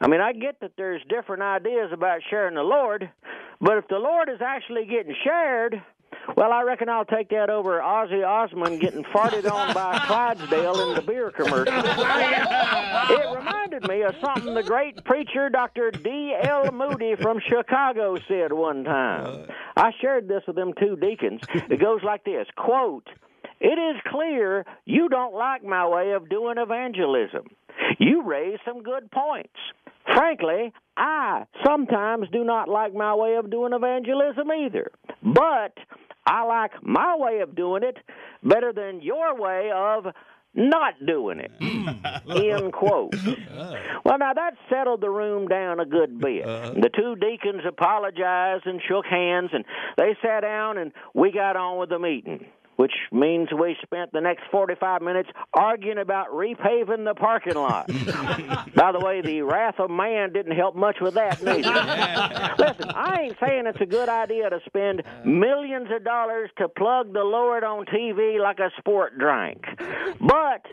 I 0.00 0.08
mean, 0.08 0.20
I 0.20 0.32
get 0.32 0.60
that 0.60 0.72
there's 0.76 1.02
different 1.08 1.42
ideas 1.42 1.90
about 1.92 2.20
sharing 2.28 2.54
the 2.54 2.62
Lord, 2.62 3.10
but 3.60 3.78
if 3.78 3.88
the 3.88 3.98
Lord 3.98 4.28
is 4.28 4.40
actually 4.42 4.84
getting 4.86 5.14
shared, 5.24 5.82
well, 6.36 6.52
I 6.52 6.62
reckon 6.62 6.88
I'll 6.88 7.04
take 7.04 7.30
that 7.30 7.50
over 7.50 7.80
Ozzy 7.80 8.26
Osbourne 8.26 8.78
getting 8.78 9.04
farted 9.04 9.50
on 9.50 9.72
by 9.72 9.98
Clydesdale 10.06 10.88
in 10.88 10.94
the 10.96 11.02
beer 11.02 11.30
commercial. 11.30 11.72
it 11.74 13.36
reminded 13.36 13.88
me 13.88 14.02
of 14.02 14.14
something 14.20 14.54
the 14.54 14.62
great 14.62 15.02
preacher 15.04 15.48
Dr. 15.48 15.90
D.L. 15.92 16.72
Moody 16.72 17.14
from 17.14 17.40
Chicago 17.48 18.16
said 18.28 18.52
one 18.52 18.84
time. 18.84 19.48
I 19.76 19.92
shared 20.00 20.28
this 20.28 20.42
with 20.46 20.56
them 20.56 20.72
two 20.78 20.96
deacons. 20.96 21.42
It 21.54 21.80
goes 21.80 22.02
like 22.02 22.24
this 22.24 22.46
quote, 22.56 23.08
It 23.60 23.78
is 23.78 24.02
clear 24.06 24.66
you 24.84 25.08
don't 25.08 25.34
like 25.34 25.64
my 25.64 25.86
way 25.86 26.12
of 26.12 26.28
doing 26.28 26.58
evangelism. 26.58 27.46
You 27.98 28.22
raise 28.22 28.58
some 28.64 28.82
good 28.82 29.10
points. 29.10 29.56
Frankly, 30.14 30.72
I 30.96 31.44
sometimes 31.64 32.28
do 32.32 32.44
not 32.44 32.68
like 32.68 32.94
my 32.94 33.14
way 33.14 33.36
of 33.36 33.50
doing 33.50 33.72
evangelism 33.72 34.50
either. 34.50 34.90
But 35.22 35.76
I 36.26 36.44
like 36.44 36.72
my 36.82 37.16
way 37.16 37.40
of 37.40 37.54
doing 37.54 37.82
it 37.82 37.96
better 38.42 38.72
than 38.72 39.00
your 39.02 39.40
way 39.40 39.70
of 39.74 40.06
not 40.54 40.94
doing 41.06 41.38
it. 41.38 41.52
Hmm. 41.60 42.30
End 42.30 42.72
quote. 42.72 43.14
Well, 44.04 44.18
now 44.18 44.32
that 44.32 44.54
settled 44.70 45.02
the 45.02 45.10
room 45.10 45.48
down 45.48 45.80
a 45.80 45.84
good 45.84 46.18
bit. 46.18 46.46
Uh-huh. 46.46 46.72
The 46.74 46.90
two 46.96 47.14
deacons 47.16 47.62
apologized 47.68 48.66
and 48.66 48.80
shook 48.88 49.04
hands, 49.04 49.50
and 49.52 49.64
they 49.98 50.16
sat 50.22 50.40
down, 50.40 50.78
and 50.78 50.92
we 51.14 51.30
got 51.30 51.56
on 51.56 51.78
with 51.78 51.90
the 51.90 51.98
meeting. 51.98 52.46
Which 52.76 52.92
means 53.10 53.48
we 53.52 53.76
spent 53.82 54.12
the 54.12 54.20
next 54.20 54.44
45 54.50 55.02
minutes 55.02 55.30
arguing 55.54 55.98
about 55.98 56.28
repaving 56.28 57.04
the 57.04 57.14
parking 57.14 57.54
lot. 57.54 57.86
By 58.74 58.92
the 58.92 59.00
way, 59.00 59.22
the 59.22 59.42
wrath 59.42 59.76
of 59.78 59.90
man 59.90 60.32
didn't 60.32 60.56
help 60.56 60.76
much 60.76 60.98
with 61.00 61.14
that, 61.14 61.42
neither. 61.42 62.54
Listen, 62.58 62.90
I 62.90 63.22
ain't 63.22 63.36
saying 63.40 63.66
it's 63.66 63.80
a 63.80 63.86
good 63.86 64.08
idea 64.08 64.50
to 64.50 64.60
spend 64.66 65.02
millions 65.24 65.88
of 65.90 66.04
dollars 66.04 66.50
to 66.58 66.68
plug 66.68 67.12
the 67.12 67.24
Lord 67.24 67.64
on 67.64 67.86
TV 67.86 68.38
like 68.40 68.58
a 68.58 68.70
sport 68.78 69.18
drink. 69.18 69.64
But 70.20 70.66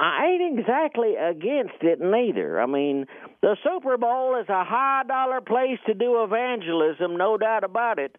I 0.00 0.28
ain't 0.28 0.58
exactly 0.58 1.14
against 1.16 1.82
it 1.82 2.00
neither. 2.00 2.58
I 2.58 2.64
mean, 2.64 3.04
the 3.42 3.54
Super 3.62 3.98
Bowl 3.98 4.40
is 4.40 4.48
a 4.48 4.64
high 4.64 5.02
dollar 5.06 5.42
place 5.42 5.78
to 5.86 5.92
do 5.92 6.22
evangelism, 6.22 7.18
no 7.18 7.36
doubt 7.36 7.64
about 7.64 7.98
it. 7.98 8.16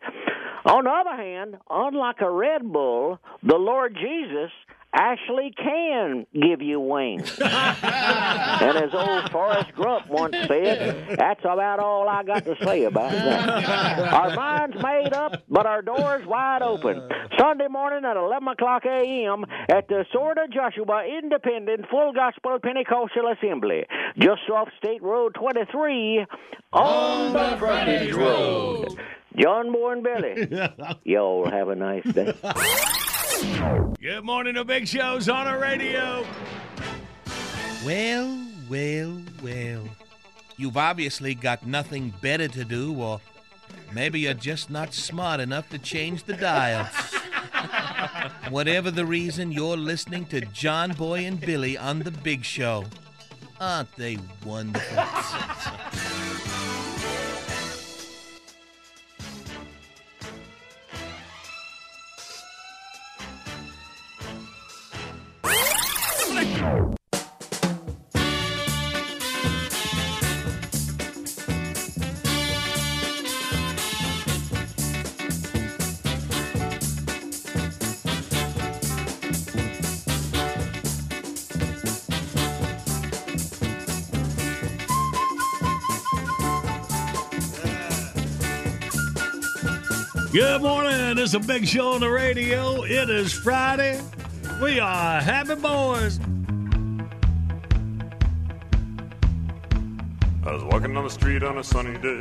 On 0.63 0.84
the 0.84 0.91
other 0.91 1.15
hand, 1.15 1.58
unlike 1.72 2.22
a 2.22 2.30
Red 2.30 2.72
Bull, 2.72 3.17
the 3.41 3.56
Lord 3.56 3.96
Jesus 3.96 4.52
actually 4.93 5.51
can 5.58 6.25
give 6.34 6.62
you 6.62 6.80
wings. 6.80 7.39
and 7.39 8.77
as 8.77 8.93
old 8.93 9.32
Forrest 9.32 9.71
Grump 9.73 10.08
once 10.10 10.36
said, 10.47 11.17
that's 11.17 11.41
about 11.41 11.80
all 11.80 12.08
I 12.08 12.23
got 12.23 12.45
to 12.45 12.56
say 12.63 12.84
about 12.84 13.12
that. 13.12 13.99
Our 14.13 14.36
minds 14.36 14.75
made 14.82 15.13
up, 15.13 15.43
but 15.49 15.65
our 15.65 15.82
doors 15.82 16.25
wide 16.25 16.62
open. 16.62 17.10
Sunday 17.39 17.67
morning 17.67 18.04
at 18.06 18.17
11 18.17 18.47
o'clock 18.49 18.84
a.m. 18.86 19.45
at 19.69 19.88
the 19.88 20.06
Sword 20.12 20.38
of 20.38 20.51
Joshua 20.51 21.06
Independent 21.06 21.86
Full 21.89 22.13
Gospel 22.13 22.60
Pentecostal 22.62 23.32
Assembly, 23.32 23.86
just 24.17 24.41
off 24.54 24.67
State 24.77 25.01
Road 25.01 25.36
23 25.36 26.25
on 26.73 27.34
the 27.34 27.58
frontage 27.58 28.13
road. 28.13 28.99
John 29.38 29.71
Boy 29.71 29.93
and 29.93 30.04
Billy, 30.04 30.69
y'all 31.06 31.49
have 31.49 31.69
a 31.69 31.75
nice 31.75 32.04
day. 32.04 32.34
Good 33.41 34.23
morning 34.23 34.54
to 34.54 34.63
Big 34.63 34.88
Show's 34.88 35.27
on 35.27 35.51
the 35.51 35.58
radio. 35.58 36.23
Well, 37.84 38.39
well, 38.69 39.19
well. 39.41 39.84
You've 40.58 40.77
obviously 40.77 41.34
got 41.34 41.65
nothing 41.65 42.13
better 42.21 42.47
to 42.49 42.63
do, 42.63 42.93
or 42.95 43.19
maybe 43.91 44.19
you're 44.19 44.36
just 44.36 44.69
not 44.69 44.93
smart 44.93 45.39
enough 45.39 45.69
to 45.69 45.80
change 45.80 46.25
the 46.25 46.34
dial. 46.34 46.86
Whatever 48.49 48.91
the 48.91 49.08
reason, 49.08 49.51
you're 49.51 49.77
listening 49.77 50.25
to 50.25 50.41
John 50.41 50.91
Boy 50.91 51.25
and 51.25 51.41
Billy 51.41 51.80
on 51.80 51.99
The 51.99 52.12
Big 52.12 52.45
Show. 52.45 52.86
Aren't 53.60 53.95
they 53.95 54.19
wonderful? 54.45 55.04
Good 90.32 90.62
morning. 90.62 91.17
It's 91.17 91.34
a 91.34 91.41
big 91.41 91.67
show 91.67 91.91
on 91.91 92.00
the 92.00 92.10
radio. 92.10 92.84
It 92.84 93.10
is 93.10 93.34
Friday. 93.34 94.02
We 94.62 94.80
are 94.80 95.20
happy 95.20 95.56
boys. 95.56 96.22
I 100.46 100.54
was 100.54 100.63
walking 100.63 100.96
on 100.96 101.04
the 101.04 101.10
street 101.10 101.44
on 101.44 101.58
a 101.58 101.63
sunny 101.65 101.98
day. 101.98 102.17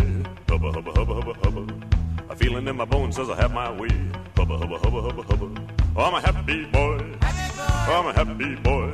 Hubba, 0.49 0.73
hubba, 0.73 0.91
hubba, 0.91 1.15
hubba, 1.15 1.35
hubba. 1.35 1.75
A 2.31 2.35
feeling 2.35 2.67
in 2.67 2.75
my 2.75 2.85
bones 2.85 3.15
says 3.15 3.31
I 3.31 3.37
have 3.37 3.55
my 3.55 3.71
way. 3.71 3.91
Hubba, 4.37 4.59
hubba, 4.59 4.79
hubba, 4.79 5.03
hubba, 5.03 5.23
hubba. 5.23 5.73
Oh, 5.95 6.03
I'm 6.03 6.15
a 6.15 6.21
happy 6.21 6.65
boy. 6.65 7.17
Oh, 7.23 8.01
I'm 8.01 8.07
a 8.07 8.13
happy 8.13 8.57
boy. 8.57 8.93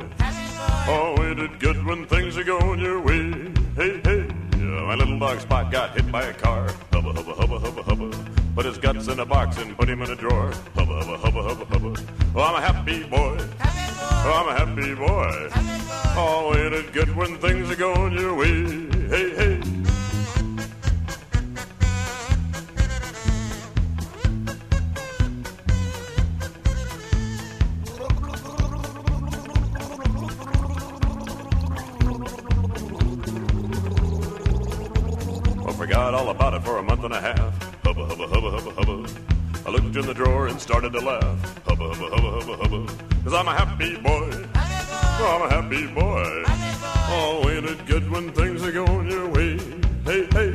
Oh, 0.89 1.15
ain't 1.23 1.39
it 1.39 1.57
good 1.57 1.83
when 1.87 2.05
things 2.05 2.37
are 2.37 2.43
going 2.43 2.79
your 2.79 3.01
way? 3.01 3.31
Hey, 3.75 3.99
hey. 4.03 4.27
Yeah, 4.59 4.85
my 4.85 4.93
little 4.93 5.17
dog 5.17 5.39
Spot 5.39 5.71
got 5.71 5.95
hit 5.95 6.11
by 6.11 6.25
a 6.25 6.33
car. 6.33 6.71
Hubba, 6.93 7.13
hubba, 7.13 7.33
hubba, 7.33 7.57
hubba, 7.57 7.81
hubba. 7.81 8.36
Put 8.57 8.65
his 8.65 8.79
guts 8.79 9.07
in 9.07 9.19
a 9.19 9.25
box 9.25 9.59
and 9.59 9.77
put 9.77 9.87
him 9.87 10.01
in 10.01 10.09
a 10.09 10.15
drawer. 10.15 10.51
Hubba, 10.73 11.03
hubba, 11.03 11.17
hubba, 11.19 11.43
hubba, 11.43 11.65
hubba. 11.65 12.01
Oh, 12.35 12.41
I'm 12.41 12.55
a 12.55 12.59
happy 12.59 13.03
boy. 13.03 13.37
Oh, 13.61 14.33
I'm 14.33 14.47
a 14.49 14.57
happy 14.57 14.95
boy. 14.95 15.49
Oh, 16.17 16.55
ain't 16.57 16.73
it 16.73 16.91
good 16.91 17.15
when 17.15 17.37
things 17.37 17.69
are 17.69 17.75
going 17.75 18.13
your 18.13 18.33
way? 18.33 18.63
Hey, 19.09 19.35
hey. 19.35 19.61
I 35.63 35.73
forgot 35.73 36.15
all 36.15 36.29
about 36.31 36.55
it 36.55 36.63
for 36.63 36.79
a 36.79 36.81
month 36.81 37.03
and 37.03 37.13
a 37.13 37.21
half. 37.21 37.46
I 39.67 39.69
looked 39.69 39.97
in 39.97 40.05
the 40.05 40.13
drawer 40.13 40.47
and 40.47 40.61
started 40.61 40.93
to 40.93 41.01
laugh. 41.01 41.65
Hubba, 41.67 41.93
hubba, 41.93 42.15
hubba, 42.15 42.39
hubba, 42.39 42.55
hubba. 42.63 42.87
Cause 43.25 43.33
I'm 43.33 43.49
a 43.49 43.53
happy 43.53 43.97
boy. 43.97 44.47
I'm 44.55 45.41
a 45.41 45.49
happy 45.49 45.87
boy. 45.87 46.43
Oh, 47.09 47.49
ain't 47.49 47.65
it 47.65 47.85
good 47.85 48.09
when 48.09 48.31
things 48.31 48.63
are 48.63 48.71
going 48.71 49.11
your 49.11 49.27
way? 49.27 49.57
Hey, 50.05 50.25
hey. 50.31 50.53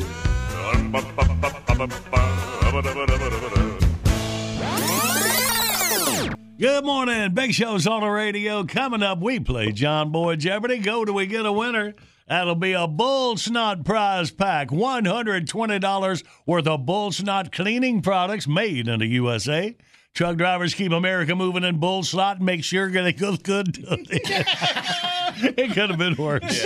Good 6.59 6.85
morning. 6.85 7.35
Big 7.35 7.53
Show's 7.53 7.87
on 7.87 8.01
the 8.01 8.09
radio. 8.09 8.64
Coming 8.64 9.03
up, 9.03 9.20
we 9.20 9.38
play 9.40 9.72
John 9.72 10.11
Boy 10.11 10.37
Jeopardy. 10.37 10.79
Go 10.79 11.05
do 11.05 11.12
we 11.12 11.27
get 11.27 11.44
a 11.44 11.53
winner? 11.53 11.94
That'll 12.33 12.55
be 12.55 12.73
a 12.73 12.87
Bull 12.88 13.37
Snot 13.37 13.85
prize 13.85 14.31
pack. 14.31 14.68
$120 14.68 16.25
worth 16.47 16.66
of 16.66 16.87
Bull 16.87 17.12
Snot 17.12 17.53
cleaning 17.53 18.01
products 18.01 18.49
made 18.49 18.88
in 18.88 19.01
the 19.01 19.07
USA. 19.07 19.77
Truck 20.14 20.38
drivers 20.38 20.73
keep 20.73 20.92
America 20.92 21.37
moving 21.37 21.62
in 21.62 21.79
Bull 21.79 22.03
Snot 22.03 22.38
and 22.38 22.47
make 22.47 22.64
sure 22.64 22.90
they 22.90 23.12
look 23.12 23.42
good. 23.42 23.77
it 23.87 25.75
could 25.75 25.90
have 25.90 25.99
been 25.99 26.16
worse. 26.16 26.64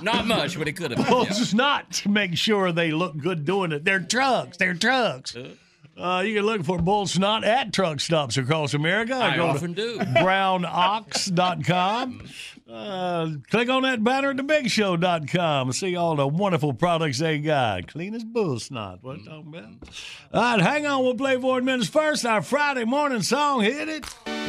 Not 0.00 0.26
much, 0.26 0.56
but 0.56 0.66
it 0.68 0.72
could 0.72 0.92
have 0.92 1.06
Bull 1.06 1.24
been. 1.26 1.34
yeah. 1.34 1.44
Snot 1.44 1.92
to 1.92 2.08
make 2.08 2.34
sure 2.38 2.72
they 2.72 2.92
look 2.92 3.18
good 3.18 3.44
doing 3.44 3.72
it. 3.72 3.84
They're 3.84 4.00
trucks. 4.00 4.56
They're 4.56 4.72
trucks. 4.72 5.36
Uh, 5.98 6.22
you 6.24 6.34
can 6.34 6.46
look 6.46 6.64
for 6.64 6.78
Bull 6.78 7.06
Snot 7.06 7.44
at 7.44 7.74
truck 7.74 8.00
stops 8.00 8.38
across 8.38 8.72
America. 8.72 9.16
I 9.16 9.36
Go 9.36 9.48
to 9.48 9.52
often 9.52 9.74
do. 9.74 9.98
brownox.com. 9.98 12.22
Uh, 12.72 13.30
click 13.50 13.68
on 13.68 13.82
that 13.82 14.04
banner 14.04 14.30
at 14.30 14.36
thebigshow.com 14.36 15.68
and 15.68 15.74
see 15.74 15.96
all 15.96 16.14
the 16.14 16.26
wonderful 16.26 16.72
products 16.72 17.18
they 17.18 17.38
got. 17.38 17.88
Clean 17.88 18.14
as 18.14 18.22
bull 18.22 18.60
snot. 18.60 19.02
What 19.02 19.18
you 19.18 19.24
talking 19.24 19.48
about? 19.48 19.88
All 20.32 20.56
right, 20.56 20.60
hang 20.60 20.86
on. 20.86 21.02
We'll 21.02 21.16
play 21.16 21.40
four 21.40 21.60
minutes 21.60 21.88
first. 21.88 22.24
Our 22.24 22.42
Friday 22.42 22.84
morning 22.84 23.22
song. 23.22 23.62
Hit 23.62 23.88
it. 23.88 24.06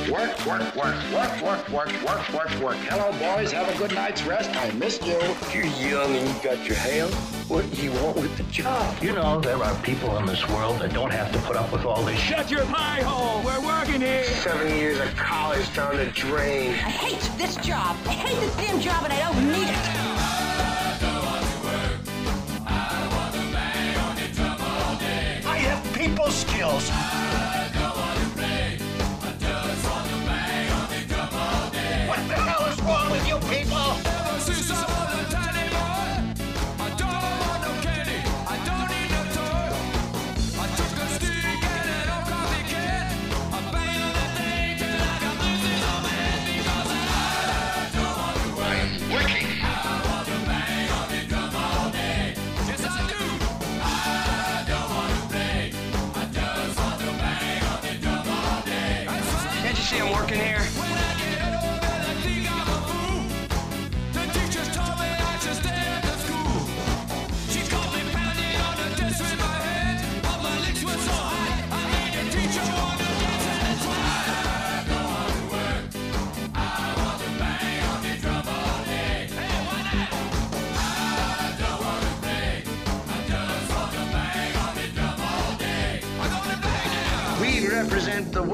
Work, 0.09 0.45
work, 0.45 0.75
work, 0.75 0.95
work, 1.13 1.41
work, 1.41 1.69
work, 1.69 2.03
work, 2.03 2.33
work, 2.33 2.61
work. 2.61 2.77
Hello, 2.89 3.11
boys. 3.19 3.51
Have 3.51 3.73
a 3.73 3.77
good 3.77 3.93
night's 3.93 4.23
rest. 4.23 4.49
I 4.55 4.71
missed 4.71 5.05
you. 5.05 5.19
You're 5.53 5.65
young 5.65 6.15
and 6.15 6.27
you 6.27 6.43
got 6.43 6.65
your 6.65 6.75
hair. 6.75 7.07
What 7.47 7.69
do 7.71 7.81
you 7.81 7.91
want 7.93 8.17
with 8.17 8.35
the 8.37 8.43
job? 8.43 9.03
You 9.03 9.13
know, 9.13 9.41
there 9.41 9.57
are 9.57 9.75
people 9.81 10.17
in 10.17 10.25
this 10.25 10.47
world 10.47 10.79
that 10.79 10.93
don't 10.93 11.11
have 11.11 11.31
to 11.33 11.39
put 11.39 11.55
up 11.55 11.71
with 11.71 11.85
all 11.85 12.03
this. 12.03 12.17
Shut 12.19 12.49
your 12.49 12.65
pie 12.65 13.01
hole. 13.01 13.43
We're 13.43 13.65
working 13.65 14.01
here. 14.01 14.23
Seven 14.23 14.75
years 14.75 14.99
of 14.99 15.13
college 15.15 15.73
down 15.75 15.97
the 15.97 16.05
drain. 16.05 16.71
I 16.71 16.89
hate 16.89 17.29
this 17.37 17.57
job. 17.57 17.97
I 18.11 18.13
hate 18.13 18.39
this 18.41 18.55
damn 18.57 18.81
job 18.81 19.05
and 19.05 19.13
I 19.13 19.19
don't 19.19 19.51
need 19.53 19.69
it. 19.69 19.77
I 25.45 25.57
have 25.59 25.93
people 25.97 26.29
skills. 26.29 26.89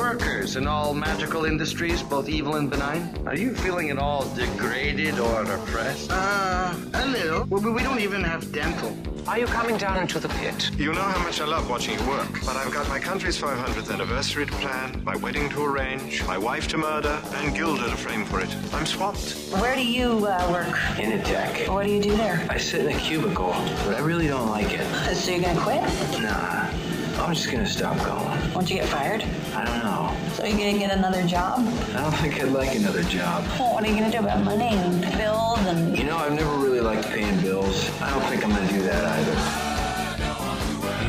Workers 0.08 0.56
in 0.56 0.68
all 0.68 0.94
magical 0.94 1.44
industries, 1.44 2.02
both 2.02 2.30
evil 2.30 2.56
and 2.56 2.70
benign. 2.70 3.14
Are 3.28 3.36
you 3.36 3.54
feeling 3.54 3.90
at 3.90 3.98
all 3.98 4.24
degraded 4.36 5.20
or 5.20 5.44
oppressed? 5.44 6.10
Uh, 6.10 6.74
a 6.94 7.06
little. 7.08 7.44
Well, 7.44 7.74
we 7.74 7.84
don't 7.84 8.00
even 8.00 8.24
have 8.24 8.50
dental. 8.54 8.98
Are 9.28 9.38
you 9.38 9.48
coming 9.48 9.76
down 9.76 9.98
into 10.00 10.18
the 10.20 10.30
pit? 10.30 10.72
You 10.78 10.94
know 10.94 11.02
how 11.02 11.22
much 11.22 11.42
I 11.42 11.46
love 11.46 11.70
watching 11.70 12.00
you 12.00 12.08
work, 12.08 12.32
but 12.46 12.56
I've 12.56 12.72
got 12.72 12.88
my 12.88 13.00
country's 13.00 13.38
500th 13.38 13.92
anniversary 13.92 14.46
to 14.46 14.52
plan, 14.54 15.04
my 15.04 15.18
wedding 15.18 15.50
to 15.50 15.66
arrange, 15.66 16.26
my 16.26 16.38
wife 16.38 16.70
to 16.70 16.78
murder, 16.78 17.22
and 17.34 17.54
Guilder 17.54 17.90
to 17.90 17.98
frame 17.98 18.24
for 18.24 18.40
it. 18.40 18.56
I'm 18.72 18.86
swamped. 18.86 19.36
Where 19.60 19.76
do 19.76 19.86
you 19.86 20.26
uh, 20.26 20.50
work? 20.50 20.74
Initech. 20.96 21.68
What 21.68 21.86
do 21.86 21.92
you 21.92 22.02
do 22.02 22.16
there? 22.16 22.48
I 22.50 22.58
sit 22.58 22.86
in 22.86 22.96
a 22.96 22.98
cubicle, 22.98 23.52
but 23.84 23.96
I 23.96 24.00
really 24.00 24.28
don't 24.28 24.48
like 24.48 24.72
it. 24.72 24.88
So 25.14 25.32
you're 25.32 25.42
gonna 25.42 25.60
quit? 25.60 25.82
Nah, 26.22 26.70
I'm 27.20 27.34
just 27.34 27.52
gonna 27.52 27.66
stop 27.66 27.98
going. 28.06 28.54
Won't 28.54 28.70
you 28.70 28.78
get 28.78 28.88
fired? 28.88 29.24
I 29.54 29.66
don't 29.66 29.84
know. 29.84 30.16
So 30.36 30.46
you're 30.46 30.58
gonna 30.58 30.78
get 30.78 30.92
another 30.96 31.24
job? 31.28 31.60
I 31.96 32.02
don't 32.02 32.12
think 32.14 32.40
I'd 32.42 32.52
like 32.52 32.76
another 32.76 33.04
job. 33.04 33.44
Well, 33.60 33.74
what 33.74 33.84
are 33.84 33.88
you 33.88 33.96
gonna 33.96 34.12
do 34.12 34.20
about 34.20 34.44
money 34.44 34.70
and 34.70 35.02
bills 35.18 35.60
and? 35.66 35.98
You 35.98 36.06
know, 36.06 36.18
I've 36.18 36.34
never 36.34 36.58
really 36.58 36.80
liked 36.80 37.08
paying 37.10 37.40
bills. 37.42 37.90
I 38.02 38.12
don't 38.12 38.24
think 38.30 38.46
I'm 38.46 38.52
gonna 38.52 38.68
do 38.70 38.82
that 38.84 39.04
either. 39.20 39.78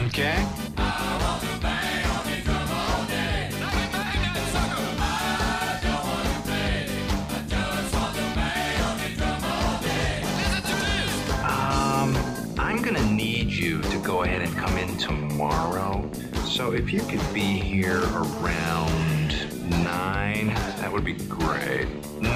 Okay. 0.09 0.68
Tomorrow. 15.39 16.11
So 16.47 16.73
if 16.73 16.93
you 16.93 16.99
could 17.03 17.23
be 17.33 17.41
here 17.41 18.03
around 18.13 19.71
nine, 19.85 20.49
that 20.81 20.93
would 20.93 21.05
be 21.05 21.13
great. 21.13 21.87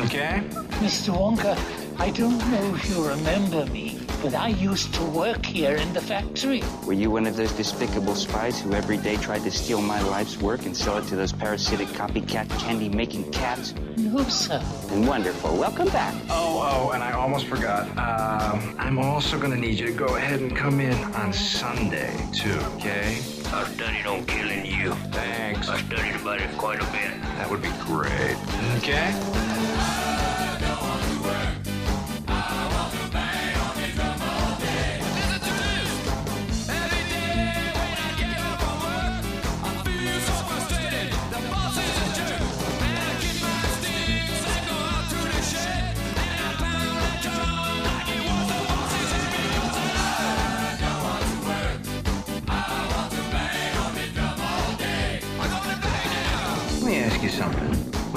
Okay? 0.05 0.45
Mr. 0.79 1.13
Wonka, 1.13 1.59
I 1.99 2.11
don't 2.11 2.39
know 2.53 2.75
if 2.77 2.89
you 2.89 3.05
remember 3.05 3.67
me, 3.67 3.99
but 4.23 4.35
I 4.35 4.49
used 4.49 4.95
to 4.95 5.05
work 5.07 5.45
here 5.45 5.75
in 5.75 5.93
the 5.93 6.01
factory. 6.01 6.63
Were 6.87 6.93
you 6.93 7.11
one 7.11 7.27
of 7.27 7.37
those 7.37 7.53
despicable 7.53 8.15
spies 8.15 8.61
who 8.61 8.73
every 8.73 8.97
day 8.97 9.17
tried 9.17 9.43
to 9.43 9.51
steal 9.51 9.83
my 9.83 10.01
life's 10.03 10.39
work 10.39 10.65
and 10.65 10.77
sell 10.77 10.99
it 10.99 11.09
to 11.09 11.17
those 11.17 11.33
parasitic 11.33 11.89
copycat 11.89 12.49
candy-making 12.61 13.33
cats? 13.33 13.75
No, 13.97 14.23
sir. 14.29 14.63
And 14.91 15.09
wonderful. 15.09 15.57
Welcome 15.57 15.89
back. 15.89 16.15
Oh, 16.31 16.63
oh, 16.63 16.91
and 16.91 17.03
I 17.03 17.13
almost 17.13 17.47
forgot. 17.47 17.89
Um, 17.99 18.77
I'm 18.79 18.99
also 19.01 19.41
gonna 19.41 19.57
need 19.57 19.81
you 19.81 19.87
to 19.87 19.93
go 19.93 20.15
ahead 20.15 20.41
and 20.41 20.57
come 20.57 20.79
in 20.79 20.95
on 21.15 21.33
Sunday, 21.33 22.15
too, 22.33 22.59
okay? 22.77 23.19
I've 23.53 23.69
studied 23.75 24.07
on 24.07 24.25
killing 24.27 24.65
you. 24.65 24.93
Thanks. 25.11 25.69
I 25.69 25.81
studied 25.81 26.15
about 26.21 26.41
it 26.41 26.57
quite 26.57 26.81
a 26.81 26.87
bit. 26.93 27.21
That 27.39 27.51
would 27.51 27.61
be 27.61 27.73
great. 27.87 28.37
Okay? 28.79 30.22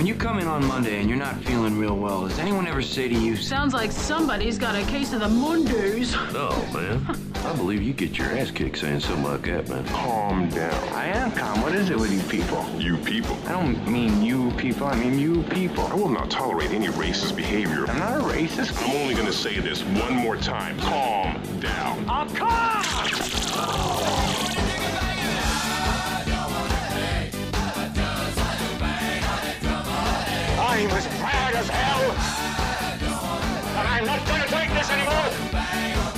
When 0.06 0.14
you 0.14 0.20
come 0.22 0.38
in 0.38 0.46
on 0.46 0.64
Monday 0.68 1.00
and 1.00 1.10
you're 1.10 1.18
not 1.18 1.36
feeling 1.46 1.80
real 1.80 1.98
well, 1.98 2.28
does 2.28 2.38
anyone 2.38 2.68
ever 2.68 2.84
say 2.84 3.08
to 3.08 3.16
you, 3.16 3.36
Sounds 3.36 3.74
like 3.74 3.92
somebody's 3.92 4.56
got 4.56 4.76
a 4.76 4.86
case 4.86 5.14
of 5.14 5.22
the 5.22 5.28
Mondays. 5.28 6.16
No, 6.32 6.50
man. 6.72 7.04
I 7.44 7.56
believe 7.56 7.82
you 7.82 7.92
get 7.92 8.16
your 8.16 8.28
ass 8.28 8.52
kicked 8.52 8.78
saying 8.78 9.00
something 9.00 9.24
like 9.24 9.42
that, 9.44 9.68
man. 9.68 9.84
Calm 9.86 10.48
down. 10.50 10.74
I 10.94 11.06
am 11.06 11.32
calm. 11.32 11.60
What 11.62 11.74
is 11.74 11.90
it 11.90 11.98
with 11.98 12.12
you 12.12 12.22
people? 12.30 12.64
You 12.78 12.98
people. 12.98 13.36
I 13.48 13.54
don't 13.54 13.88
mean 13.88 14.22
you 14.22 14.52
people. 14.58 14.86
I 14.86 14.96
mean 14.96 15.18
you 15.18 15.42
people. 15.44 15.88
I 15.88 15.96
will 15.96 16.10
not 16.10 16.30
tolerate 16.30 16.70
any 16.70 16.88
racist 16.88 17.36
behavior. 17.36 17.88
I'm 17.88 17.98
not 17.98 18.20
a 18.20 18.24
racist. 18.24 18.78
I'm 18.84 18.96
only 18.98 19.16
going 19.16 19.26
to 19.26 19.34
say 19.34 19.60
this 19.60 19.82
one 19.84 20.14
more 20.14 20.38
time. 20.38 20.78
Calm 20.82 21.42
down. 21.60 22.06
I'm 22.08 22.30
calm! 22.30 24.25
I'm 30.76 30.90
as 30.92 31.08
mad 31.22 31.56
as 31.56 31.70
hell. 31.70 32.12
And 33.80 33.88
I'm 33.88 34.06
not 34.06 34.28
going 34.28 34.42
to 34.42 34.48
take 34.50 34.70
this 34.74 34.92
anymore. 34.92 36.15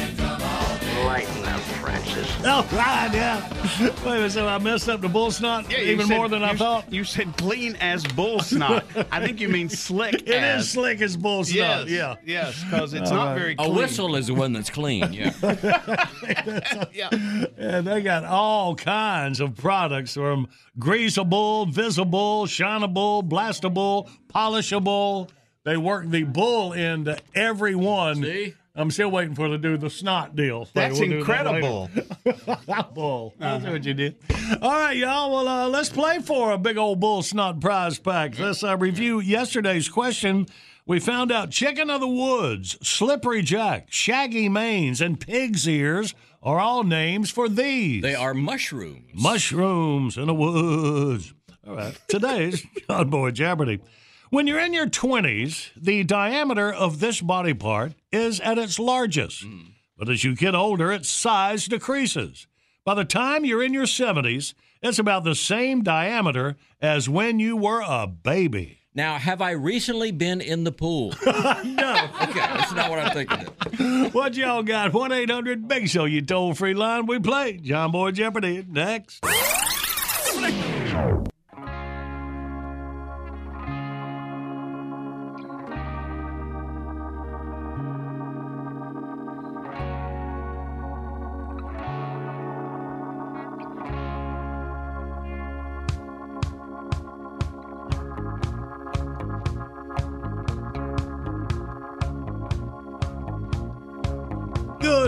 Lighten 1.87 2.03
Francis. 2.03 2.37
Oh, 2.43 2.67
right, 2.75 3.09
yeah. 3.13 3.49
Wait 3.81 3.91
a 4.01 4.05
minute, 4.05 4.31
so 4.31 4.47
I 4.47 4.57
messed 4.57 4.89
up 4.89 5.01
the 5.01 5.07
bull 5.07 5.31
snot 5.31 5.71
Yeah, 5.71 5.79
even 5.79 6.07
said- 6.07 6.17
more 6.17 6.27
than 6.29 6.43
I 6.43 6.51
you- 6.51 6.57
thought? 6.57 6.91
You 6.91 7.03
said 7.03 7.35
clean 7.37 7.75
as 7.77 8.05
bull 8.05 8.39
snot. 8.39 8.85
I 9.11 9.25
think 9.25 9.39
you 9.39 9.49
mean 9.49 9.69
slick 9.69 10.13
It 10.21 10.29
is 10.29 10.35
as. 10.35 10.69
slick 10.69 11.01
as 11.01 11.15
bull 11.17 11.43
snot, 11.43 11.87
Yes, 11.87 11.89
yeah. 11.89 12.15
Yes, 12.25 12.63
because 12.63 12.93
it's 12.93 13.09
All 13.11 13.17
not 13.17 13.27
right. 13.31 13.39
very 13.39 13.53
A 13.53 13.55
clean. 13.57 13.75
whistle 13.75 14.15
is 14.15 14.27
the 14.27 14.33
one 14.33 14.53
that's 14.53 14.69
clean. 14.69 15.11
Yeah. 15.13 15.31
Yeah. 16.93 17.09
And 17.57 17.85
they 17.87 18.01
got 18.01 18.23
all 18.25 18.75
kinds 18.75 19.39
of 19.39 19.55
products 19.55 20.13
from 20.13 20.47
greasable, 20.79 21.71
visible, 21.71 22.45
shinable, 22.47 23.27
blastable, 23.27 24.09
polishable. 24.33 25.29
They 25.63 25.77
work 25.77 26.09
the 26.09 26.23
bull 26.23 26.73
into 26.73 27.17
every 27.35 27.75
one. 27.75 28.23
See? 28.23 28.53
I'm 28.77 28.91
still 28.91 29.09
waiting 29.09 29.33
for 29.33 29.49
them 29.49 29.59
to 29.61 29.69
do 29.69 29.75
the 29.77 29.89
snot 29.89 30.35
deal. 30.35 30.67
That's 30.73 30.99
We'll 30.99 31.09
do 31.09 31.13
that 31.15 31.19
incredible. 31.19 31.89
later. 32.25 32.85
bull. 32.93 33.33
That's 33.39 33.65
what 33.65 33.83
you 33.83 33.93
did. 33.95 34.17
All 34.61 34.71
right, 34.71 34.95
y'all. 34.95 35.31
Well, 35.33 35.47
uh, 35.47 35.67
let's 35.67 35.89
play 35.89 36.19
for 36.19 36.51
a 36.51 36.57
big 36.57 36.77
old 36.77 36.99
bull 36.99 37.23
snot 37.23 37.59
prize 37.59 37.97
pack. 37.97 38.37
Let's 38.37 38.63
uh, 38.63 38.77
review 38.77 39.19
yesterday's 39.19 39.89
question. 39.89 40.45
We 40.85 40.99
found 40.99 41.31
out 41.31 41.49
chicken 41.51 41.89
of 41.89 41.99
the 42.01 42.07
woods, 42.07 42.77
slippery 42.87 43.41
jack, 43.41 43.87
shaggy 43.89 44.47
manes, 44.47 45.01
and 45.01 45.19
pig's 45.19 45.67
ears 45.67 46.13
are 46.41 46.59
all 46.59 46.83
names 46.83 47.29
for 47.31 47.49
these. 47.49 48.01
They 48.03 48.15
are 48.15 48.33
mushrooms. 48.33 49.09
Mushrooms 49.13 50.17
in 50.17 50.27
the 50.27 50.33
woods. 50.33 51.33
All 51.67 51.75
right. 51.75 51.99
Today's 52.07 52.63
John 52.89 53.09
Boy 53.09 53.31
Jeopardy. 53.31 53.81
When 54.29 54.45
you're 54.45 54.59
in 54.59 54.73
your 54.73 54.87
20s, 54.87 55.69
the 55.77 56.03
diameter 56.03 56.71
of 56.71 56.99
this 56.99 57.21
body 57.21 57.53
part 57.53 57.93
is 58.11 58.41
at 58.41 58.57
its 58.57 58.77
largest. 58.77 59.43
Hmm. 59.43 59.59
But 59.97 60.09
as 60.09 60.25
you 60.25 60.35
get 60.35 60.53
older, 60.53 60.91
its 60.91 61.07
size 61.07 61.65
decreases. 61.65 62.45
By 62.83 62.95
the 62.95 63.05
time 63.05 63.45
you're 63.45 63.63
in 63.63 63.73
your 63.73 63.85
70s, 63.85 64.53
it's 64.81 64.99
about 64.99 65.23
the 65.23 65.33
same 65.33 65.81
diameter 65.81 66.57
as 66.81 67.07
when 67.07 67.39
you 67.39 67.55
were 67.55 67.81
a 67.81 68.05
baby. 68.05 68.79
Now, 68.93 69.17
have 69.17 69.41
I 69.41 69.51
recently 69.51 70.11
been 70.11 70.41
in 70.41 70.65
the 70.65 70.73
pool? 70.73 71.13
no. 71.25 72.09
Okay, 72.21 72.33
that's 72.33 72.73
not 72.73 72.89
what 72.89 72.99
I'm 72.99 73.13
thinking. 73.13 74.11
What 74.11 74.35
y'all 74.35 74.63
got? 74.63 74.91
1 74.91 75.11
800 75.11 75.67
Big 75.69 75.87
Show, 75.87 76.03
you 76.03 76.21
toll 76.21 76.53
free 76.53 76.73
line. 76.73 77.05
We 77.05 77.19
play 77.19 77.57
John 77.57 77.91
Boy 77.91 78.11
Jeopardy 78.11 78.65
next. 78.67 79.23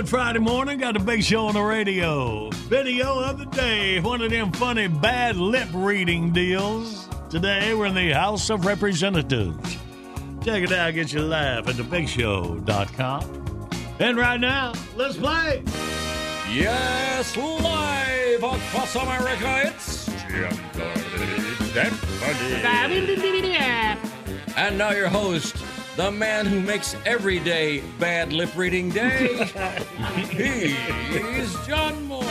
Friday 0.10 0.40
morning. 0.40 0.80
Got 0.80 0.98
a 0.98 1.00
big 1.00 1.24
show 1.24 1.46
on 1.46 1.54
the 1.54 1.62
radio. 1.62 2.50
Video 2.68 3.20
of 3.20 3.38
the 3.38 3.46
day. 3.46 4.00
One 4.00 4.24
of 4.24 4.32
them 4.32 4.52
funny 4.52 4.88
bad 4.88 5.36
lip 5.36 5.70
reading 5.72 6.34
deals. 6.34 7.08
Today 7.30 7.76
we're 7.76 7.86
in 7.86 7.94
the 7.94 8.10
House 8.12 8.50
of 8.50 8.66
Representatives. 8.66 9.78
Check 10.44 10.64
it 10.64 10.72
out. 10.72 10.96
Get 10.96 11.14
your 11.14 11.22
laugh 11.22 11.68
at 11.68 11.76
thebigshow.com. 11.76 13.70
And 14.00 14.18
right 14.18 14.40
now, 14.40 14.74
let's 14.96 15.16
play. 15.16 15.62
Yes, 16.52 17.38
live 17.38 18.42
across 18.42 18.96
America, 18.96 19.62
it's 19.66 20.10
And 24.58 24.76
now 24.76 24.90
your 24.90 25.10
host, 25.10 25.56
the 26.00 26.10
man 26.10 26.46
who 26.46 26.62
makes 26.62 26.96
every 27.06 27.40
day 27.40 27.82
bad 28.00 28.32
lip 28.32 28.56
reading 28.56 28.90
day. 28.90 29.36
He's 30.32 31.68
John 31.68 32.02
Moore. 32.08 32.24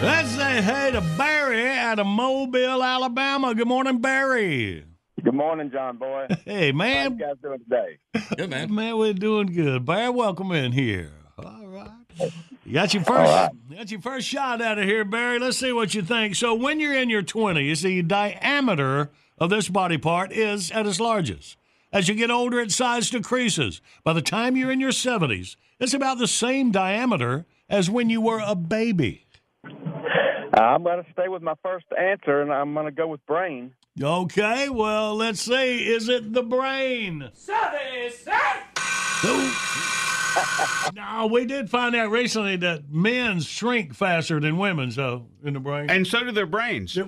Let's 0.00 0.30
say 0.30 0.62
hey 0.62 0.92
to 0.92 1.02
Barry 1.18 1.68
out 1.68 1.98
of 1.98 2.06
Mobile, 2.06 2.82
Alabama. 2.82 3.54
Good 3.54 3.68
morning, 3.68 3.98
Barry. 3.98 4.86
Good 5.22 5.34
morning, 5.34 5.70
John 5.70 5.98
Boy. 5.98 6.28
Hey, 6.46 6.70
How 6.72 6.78
man. 6.78 7.12
you 7.12 7.18
guys 7.18 7.36
doing 7.42 7.58
today? 7.58 7.98
Good 8.38 8.48
man. 8.48 8.74
Man, 8.74 8.96
we're 8.96 9.12
doing 9.12 9.48
good. 9.48 9.84
Barry, 9.84 10.08
welcome 10.08 10.52
in 10.52 10.72
here. 10.72 11.12
All 11.36 11.66
right. 11.66 12.32
You 12.64 12.72
got 12.72 12.94
your 12.94 13.04
first 13.04 13.30
All 13.30 13.42
right. 13.46 13.50
you 13.68 13.76
got 13.76 13.90
your 13.90 14.00
first 14.00 14.26
shot 14.26 14.62
out 14.62 14.78
of 14.78 14.84
here, 14.84 15.04
Barry. 15.04 15.38
Let's 15.38 15.58
see 15.58 15.72
what 15.72 15.92
you 15.94 16.00
think. 16.00 16.34
So 16.34 16.54
when 16.54 16.80
you're 16.80 16.94
in 16.96 17.10
your 17.10 17.20
twenties, 17.20 17.82
the 17.82 18.00
diameter 18.00 19.10
of 19.42 19.50
this 19.50 19.68
body 19.68 19.98
part 19.98 20.30
is 20.30 20.70
at 20.70 20.86
its 20.86 21.00
largest. 21.00 21.56
As 21.92 22.08
you 22.08 22.14
get 22.14 22.30
older, 22.30 22.60
its 22.60 22.76
size 22.76 23.10
decreases. 23.10 23.80
By 24.04 24.12
the 24.12 24.22
time 24.22 24.56
you're 24.56 24.70
in 24.70 24.78
your 24.78 24.92
seventies, 24.92 25.56
it's 25.80 25.92
about 25.92 26.18
the 26.18 26.28
same 26.28 26.70
diameter 26.70 27.44
as 27.68 27.90
when 27.90 28.08
you 28.08 28.20
were 28.20 28.40
a 28.40 28.54
baby. 28.54 29.26
I'm 30.54 30.82
going 30.82 31.02
to 31.02 31.12
stay 31.12 31.28
with 31.28 31.42
my 31.42 31.54
first 31.62 31.86
answer, 31.98 32.42
and 32.42 32.52
I'm 32.52 32.74
going 32.74 32.86
to 32.86 32.92
go 32.92 33.06
with 33.08 33.24
brain. 33.26 33.72
Okay, 34.00 34.68
well, 34.68 35.14
let's 35.14 35.40
see. 35.40 35.86
Is 35.88 36.08
it 36.08 36.32
the 36.32 36.42
brain? 36.42 37.30
No, 40.94 41.26
we 41.30 41.44
did 41.44 41.68
find 41.68 41.94
out 41.94 42.10
recently 42.10 42.56
that 42.56 42.90
men 42.90 43.40
shrink 43.40 43.94
faster 43.94 44.40
than 44.40 44.56
women, 44.56 44.90
so 44.90 45.26
in 45.44 45.52
the 45.54 45.60
brain. 45.60 45.90
And 45.90 46.06
so 46.06 46.24
do 46.24 46.32
their 46.32 46.46
brains. 46.46 46.96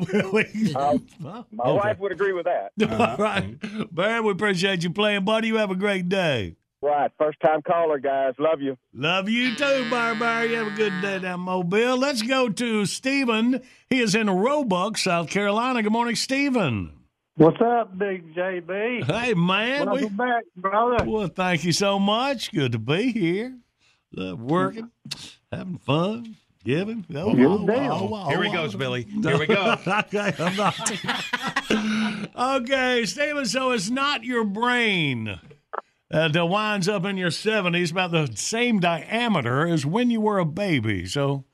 Uh, 0.75 0.99
Well, 1.21 1.47
my 1.51 1.65
okay. 1.65 1.73
wife 1.89 1.99
would 2.01 2.13
agree 2.13 2.33
with 2.35 2.45
that. 2.45 2.73
All 2.83 3.17
right. 3.17 3.57
Barry, 3.95 4.21
we 4.21 4.31
appreciate 4.31 4.83
you 4.85 4.91
playing, 4.91 5.25
buddy. 5.25 5.49
You 5.49 5.57
have 5.57 5.71
a 5.71 5.75
great 5.75 6.09
day. 6.11 6.57
Right. 6.85 7.11
First 7.17 7.41
time 7.41 7.63
caller, 7.63 7.99
guys. 7.99 8.35
Love 8.39 8.61
you. 8.61 8.77
Love 8.93 9.27
you 9.27 9.57
too, 9.57 9.89
Barry 9.89 10.17
Barry. 10.17 10.51
You 10.51 10.57
have 10.57 10.67
a 10.67 10.77
good 10.77 10.93
day 11.01 11.19
down 11.19 11.41
Mobile. 11.41 11.97
Let's 11.97 12.21
go 12.21 12.51
to 12.51 12.85
Stephen. 12.85 13.63
He 13.89 14.01
is 14.01 14.15
in 14.15 14.29
Roebuck, 14.29 14.99
South 14.99 15.31
Carolina. 15.31 15.83
Good 15.83 15.93
morning, 15.93 16.15
Stephen. 16.15 16.93
What's 17.37 17.57
up, 17.63 17.97
Big 17.97 18.35
JB? 18.35 19.05
Hey, 19.05 19.33
man. 19.33 19.87
Welcome 19.87 20.03
we- 20.03 20.09
back, 20.11 20.45
brother. 20.57 21.11
Well, 21.11 21.29
thank 21.29 21.65
you 21.65 21.73
so 21.73 21.99
much. 21.99 22.53
Good 22.53 22.73
to 22.73 22.79
be 22.79 23.13
here. 23.13 23.57
Love 24.13 24.43
working, 24.43 24.91
having 25.51 25.79
fun, 25.79 26.37
giving. 26.65 27.07
Oh, 27.15 27.35
Good 27.35 27.47
oh, 27.47 27.67
deal. 27.67 27.93
oh, 27.93 28.11
oh, 28.13 28.29
Here 28.29 28.43
he 28.43 28.53
goes, 28.53 28.75
Billy. 28.75 29.05
Here 29.05 29.39
we 29.39 29.47
go. 29.47 29.73
okay, 29.87 30.35
I'm 30.39 30.55
not. 30.55 30.93
okay, 32.61 33.07
Stephen. 33.07 33.47
So 33.47 33.71
it's 33.71 33.89
not 33.89 34.23
your 34.23 34.45
brain 34.45 35.41
uh, 36.13 36.29
that 36.29 36.47
winds 36.47 36.89
up 36.89 37.05
in 37.05 37.17
your 37.17 37.31
70s, 37.31 37.91
about 37.91 38.11
the 38.11 38.31
same 38.37 38.81
diameter 38.81 39.67
as 39.67 39.85
when 39.87 40.11
you 40.11 40.21
were 40.21 40.39
a 40.39 40.45
baby. 40.45 41.07
So 41.07 41.45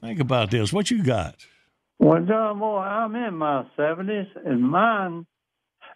think 0.00 0.20
about 0.20 0.50
this. 0.50 0.72
What 0.72 0.90
you 0.90 1.02
got? 1.02 1.46
Well, 1.98 2.22
John 2.24 2.58
Boy, 2.58 2.78
I'm 2.78 3.16
in 3.16 3.36
my 3.36 3.64
70s, 3.78 4.28
and 4.44 4.62
mine, 4.62 5.26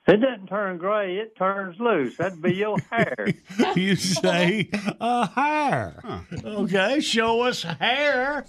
it 0.08 0.16
doesn't 0.16 0.46
turn 0.46 0.78
gray, 0.78 1.18
it 1.18 1.36
turns 1.36 1.78
loose. 1.78 2.16
That'd 2.16 2.40
be 2.40 2.54
your 2.54 2.78
hair. 2.90 3.28
you 3.76 3.96
say 3.96 4.70
a 4.98 5.26
hair. 5.28 6.24
Okay, 6.42 7.00
show 7.00 7.42
us 7.42 7.62
hair. 7.62 8.46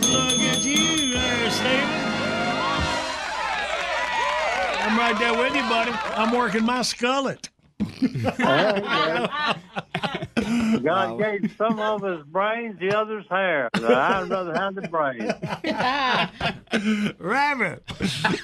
Look 0.00 0.40
at 0.40 0.64
you 0.64 1.12
there, 1.12 1.50
Stephen. 1.50 2.10
I'm 4.82 4.98
right 4.98 5.16
there 5.20 5.38
with 5.38 5.54
you, 5.54 5.62
buddy. 5.62 5.92
I'm 5.92 6.36
working 6.36 6.64
my 6.64 6.80
skullet. 6.80 7.48
God 10.82 11.18
gave 11.18 11.54
some 11.56 11.78
of 11.78 12.02
us 12.04 12.24
brains, 12.26 12.78
the 12.80 12.96
others 12.96 13.24
hair. 13.30 13.68
I'd 13.74 14.28
rather 14.30 14.54
have 14.54 14.74
the 14.74 14.88
brains. 14.88 15.32
Rabbit. 17.18 17.82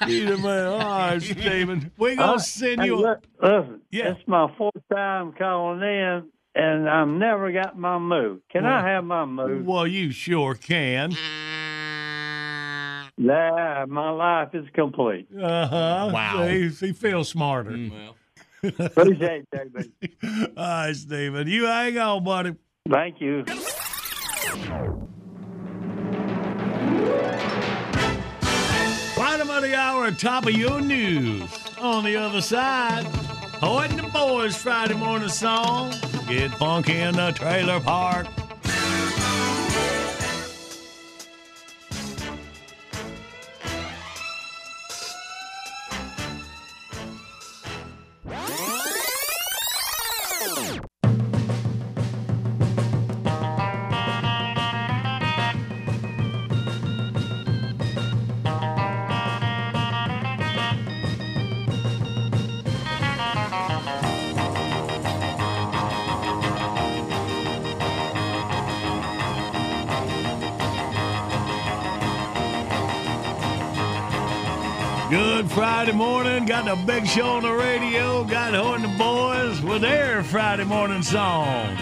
You 0.07 0.27
the 0.27 0.39
man. 0.39 0.67
All 0.67 0.79
right, 0.79 1.23
Stephen. 1.23 1.91
We're 1.99 2.17
gonna 2.17 2.33
Uh, 2.35 2.39
send 2.39 2.81
hey, 2.81 2.87
you. 2.87 2.97
look, 2.97 3.21
listen, 3.43 3.81
Yeah. 3.91 4.11
it's 4.13 4.27
my 4.29 4.51
fourth 4.57 4.75
time 4.93 5.33
calling 5.33 5.83
in, 5.83 6.25
and 6.55 6.89
I've 6.89 7.09
never 7.09 7.53
got 7.53 7.79
my 7.79 7.99
move. 7.99 8.41
Can 8.51 8.65
I 8.67 8.87
have 8.89 9.05
my 9.05 9.25
move? 9.25 9.65
Well, 9.67 9.87
you 9.87 10.11
sure 10.11 10.55
can. 10.55 11.13
Yeah, 13.19 13.87
my 13.89 14.11
life 14.11 14.55
is 14.55 14.67
complete. 14.75 15.27
Uh 15.35 15.67
huh. 15.67 16.11
Wow. 16.13 16.47
See, 16.47 16.89
he 16.89 16.93
feels 16.93 17.29
smarter. 17.31 17.71
Appreciate 18.63 19.47
it, 19.53 19.73
baby. 19.73 19.93
All 20.57 20.65
right, 20.65 20.97
Stephen. 20.97 21.47
You 21.49 21.65
hang 21.67 21.99
on, 21.99 22.25
buddy. 22.25 22.55
Thank 22.89 23.21
you. 23.21 23.45
Bottom 29.17 29.51
of 29.51 29.63
the 29.63 29.75
hour, 29.75 30.11
top 30.13 30.47
of 30.47 30.53
your 30.53 30.81
news. 30.81 31.51
On 31.81 32.05
the 32.05 32.17
other 32.17 32.41
side, 32.41 33.05
Hoyt 33.05 33.91
and 33.91 33.99
the 33.99 34.09
Boys 34.09 34.57
Friday 34.57 34.95
morning 34.95 35.29
song. 35.29 35.93
Get 36.29 36.51
funky 36.53 36.99
in 36.99 37.15
the 37.15 37.33
trailer 37.33 37.81
park. 37.81 38.27
Friday 75.87 75.99
morning. 75.99 76.47
Got 76.47 76.65
the 76.65 76.75
big 76.85 77.07
show 77.07 77.29
on 77.29 77.45
the 77.45 77.53
radio. 77.53 78.25
Got 78.25 78.55
Hoyt 78.55 78.81
and 78.81 78.85
the 78.85 78.99
Boys 78.99 79.63
with 79.63 79.83
their 79.83 80.25
Friday 80.25 80.65
morning 80.65 81.01
song. 81.01 81.77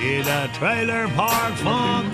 Get 0.00 0.26
a 0.26 0.50
trailer 0.54 1.06
park 1.10 1.54
funk. 1.54 2.12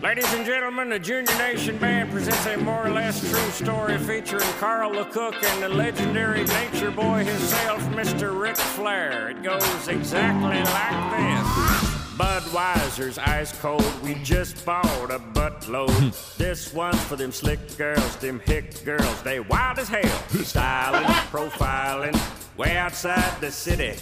Ladies 0.00 0.32
and 0.34 0.46
gentlemen, 0.46 0.90
the 0.90 1.00
Junior 1.00 1.36
Nation 1.36 1.78
Band 1.78 2.12
presents 2.12 2.46
a 2.46 2.58
more 2.58 2.86
or 2.86 2.90
less 2.90 3.18
true 3.28 3.50
story 3.50 3.98
featuring 3.98 4.48
Carl 4.60 4.92
LeCook 4.92 5.34
and 5.42 5.62
the 5.64 5.68
legendary 5.68 6.44
nature 6.44 6.92
boy 6.92 7.24
himself, 7.24 7.82
Mr. 7.86 8.40
Ric 8.40 8.56
Flair. 8.56 9.30
It 9.30 9.42
goes 9.42 9.88
exactly 9.88 10.62
like 10.62 11.82
this. 11.82 11.87
Budweiser's 12.18 13.16
ice 13.16 13.56
cold, 13.60 13.84
we 14.02 14.14
just 14.24 14.66
bought 14.66 14.84
a 15.12 15.20
buttload. 15.20 15.90
Hmm. 15.90 16.42
this 16.42 16.74
one's 16.74 17.00
for 17.04 17.14
them 17.14 17.30
slick 17.30 17.60
girls, 17.78 18.16
them 18.16 18.40
hick 18.40 18.84
girls, 18.84 19.22
they 19.22 19.38
wild 19.38 19.78
as 19.78 19.88
hell. 19.88 20.02
Styling, 20.42 21.04
profiling, 21.30 22.18
way 22.56 22.76
outside 22.76 23.40
the 23.40 23.52
city. 23.52 23.94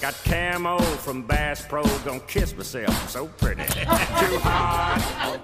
Got 0.00 0.12
camo 0.24 0.80
from 0.80 1.22
Bass 1.22 1.64
Pro, 1.66 1.82
gonna 2.04 2.20
kiss 2.20 2.54
myself, 2.54 3.08
so 3.08 3.26
pretty. 3.26 3.62
Too 3.72 4.38
hot. 4.40 5.40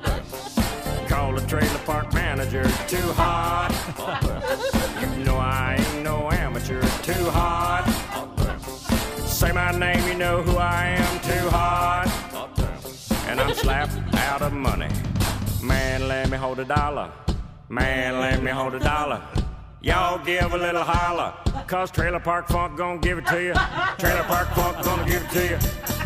Call 1.08 1.32
the 1.32 1.46
trailer 1.46 1.78
park 1.86 2.12
manager, 2.12 2.64
too 2.88 3.12
hot. 3.12 3.72
You 5.18 5.24
know 5.24 5.36
I 5.36 5.76
ain't 5.78 6.04
no 6.04 6.30
amateur, 6.30 6.80
too 7.02 7.30
hot. 7.30 7.97
Say 9.38 9.52
my 9.52 9.70
name, 9.70 10.04
you 10.08 10.14
know 10.14 10.42
who 10.42 10.56
I 10.56 10.96
am, 10.98 11.20
too 11.20 11.48
hot. 11.50 12.08
And 13.28 13.40
I'm 13.40 13.54
slapped 13.54 13.96
out 14.16 14.42
of 14.42 14.52
money. 14.52 14.88
Man, 15.62 16.08
let 16.08 16.28
me 16.28 16.36
hold 16.36 16.58
a 16.58 16.64
dollar. 16.64 17.12
Man, 17.68 18.18
let 18.18 18.42
me 18.42 18.50
hold 18.50 18.74
a 18.74 18.80
dollar. 18.80 19.22
Y'all 19.80 20.18
give 20.24 20.52
a 20.52 20.58
little 20.58 20.82
holler, 20.82 21.32
cause 21.68 21.88
Trailer 21.92 22.18
Park 22.18 22.48
Funk 22.48 22.76
gonna 22.76 22.98
give 22.98 23.18
it 23.18 23.26
to 23.26 23.40
you. 23.40 23.54
Trailer 23.96 24.24
Park 24.24 24.48
Funk 24.56 24.84
gonna 24.84 25.08
give 25.08 25.22
it 25.22 25.30
to 25.30 25.44
you. 25.50 25.58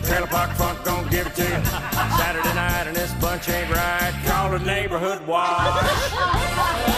Trailer 0.05 0.27
Park 0.27 0.51
Funk 0.51 0.85
gonna 0.85 1.09
give 1.09 1.27
it 1.27 1.35
to 1.37 1.43
you. 1.43 1.65
Saturday 2.19 2.55
night 2.55 2.87
and 2.87 2.95
this 2.95 3.15
bunch 3.15 3.49
ain't 3.49 3.71
right. 3.71 4.13
Call 4.27 4.51
the 4.51 4.59
neighborhood 4.59 5.27
watch. 5.27 6.92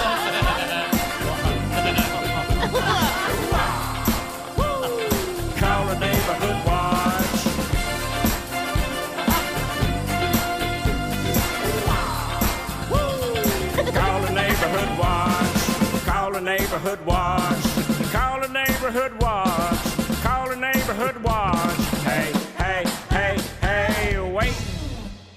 Neighborhood 16.44 17.04
watch. 17.06 17.64
Call 18.12 18.40
the 18.40 18.48
neighborhood 18.48 19.20
watch. 19.22 19.96
Call 20.22 20.50
the 20.50 20.56
neighborhood 20.56 21.16
watch. 21.24 21.76
Hey, 22.04 22.32
hey, 22.58 22.84
hey, 23.08 23.38
hey, 23.62 24.30
wait. 24.30 24.54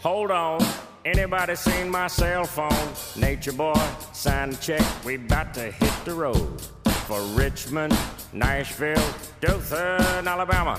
Hold 0.04 0.32
on. 0.32 0.62
Anybody 1.06 1.56
seen 1.56 1.90
my 1.90 2.08
cell 2.08 2.44
phone? 2.44 2.90
Nature 3.16 3.54
boy, 3.54 3.82
sign 4.12 4.50
the 4.50 4.58
check. 4.58 5.06
We 5.06 5.16
about 5.16 5.54
to 5.54 5.72
hit 5.72 5.94
the 6.04 6.14
road 6.14 6.62
for 7.06 7.22
Richmond, 7.22 7.98
Nashville, 8.34 9.14
Dothan, 9.40 10.28
Alabama. 10.28 10.78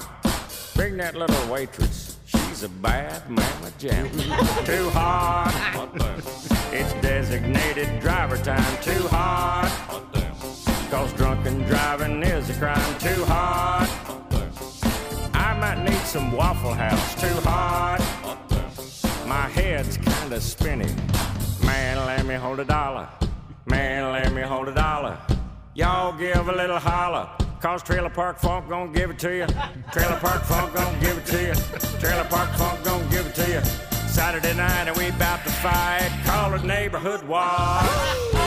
Bring 0.75 0.99
that 0.99 1.15
little 1.15 1.51
waitress. 1.51 2.19
She's 2.27 2.63
a 2.65 2.69
bad 2.69 3.31
mama 3.31 3.73
jam. 3.79 4.11
Too 4.67 4.91
hot. 4.91 5.89
It's 6.71 6.93
designated 7.01 8.01
driver 8.01 8.37
time. 8.37 8.83
Too 8.83 9.09
hot. 9.09 10.18
Cause 10.91 11.13
drunken 11.13 11.63
driving 11.65 12.23
is 12.23 12.49
a 12.49 12.55
crime. 12.55 12.99
Too 12.99 13.23
hot. 13.27 13.87
I 15.35 15.53
might 15.61 15.85
need 15.85 16.01
some 16.07 16.33
Waffle 16.33 16.73
House. 16.73 17.15
Too 17.21 17.41
hot. 17.43 17.99
My 19.27 19.49
head's 19.49 19.99
kinda 19.99 20.41
spinning. 20.41 20.95
Man, 21.63 21.99
let 22.07 22.25
me 22.25 22.37
hold 22.37 22.61
a 22.61 22.65
dollar. 22.65 23.07
Man, 23.67 24.13
let 24.13 24.33
me 24.33 24.41
hold 24.41 24.69
a 24.69 24.75
dollar. 24.75 25.19
Y'all 25.75 26.17
give 26.17 26.49
a 26.49 26.57
little 26.57 26.79
holler. 26.79 27.29
Cause 27.61 27.83
Trailer 27.83 28.09
Park 28.09 28.39
Funk 28.39 28.71
gonna 28.71 28.91
give 28.91 29.11
it 29.11 29.19
to 29.19 29.37
you. 29.37 29.47
Trailer 29.93 30.17
Park 30.17 30.43
Funk 30.45 30.73
gonna 30.73 31.01
give 31.01 31.19
it 31.19 31.27
to 31.27 31.49
you. 31.49 31.55
Trailer 32.01 32.25
Park 32.25 32.49
Funk 32.57 32.83
gonna 32.83 33.05
give 33.11 33.27
it 33.27 33.35
to 33.35 33.47
you. 33.47 33.61
Saturday 34.09 34.55
night 34.55 34.89
and 34.89 34.97
we 34.97 35.09
about 35.09 35.45
to 35.45 35.51
fight. 35.51 36.11
Call 36.25 36.55
it 36.55 36.65
neighborhood 36.65 37.29
watch. 37.29 38.38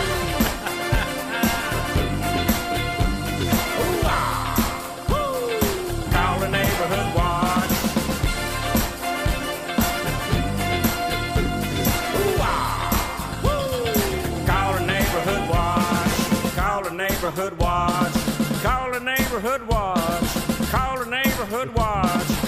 Neighborhood 17.22 17.56
watch. 17.60 18.14
Call 18.64 18.92
the 18.94 19.00
neighborhood 19.00 19.68
watch. 19.68 20.72
Call 20.72 20.98
the 20.98 21.06
neighborhood 21.06 21.70
watch. 21.76 22.41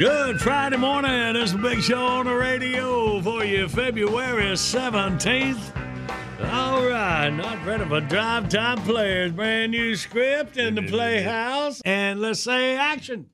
Good 0.00 0.40
Friday 0.40 0.76
morning. 0.76 1.36
It's 1.36 1.52
a 1.52 1.58
big 1.58 1.82
show 1.82 2.06
on 2.06 2.26
the 2.26 2.34
radio 2.34 3.09
for 3.22 3.44
you, 3.44 3.68
February 3.68 4.52
17th. 4.52 5.76
All 6.50 6.86
right, 6.86 7.28
not 7.28 7.64
ready 7.66 7.84
for 7.84 8.00
drive 8.00 8.48
time 8.48 8.78
players. 8.78 9.32
Brand 9.32 9.72
new 9.72 9.94
script 9.94 10.56
in 10.56 10.74
the 10.74 10.82
playhouse. 10.82 11.82
And 11.84 12.20
let's 12.20 12.40
say 12.40 12.76
action. 12.76 13.26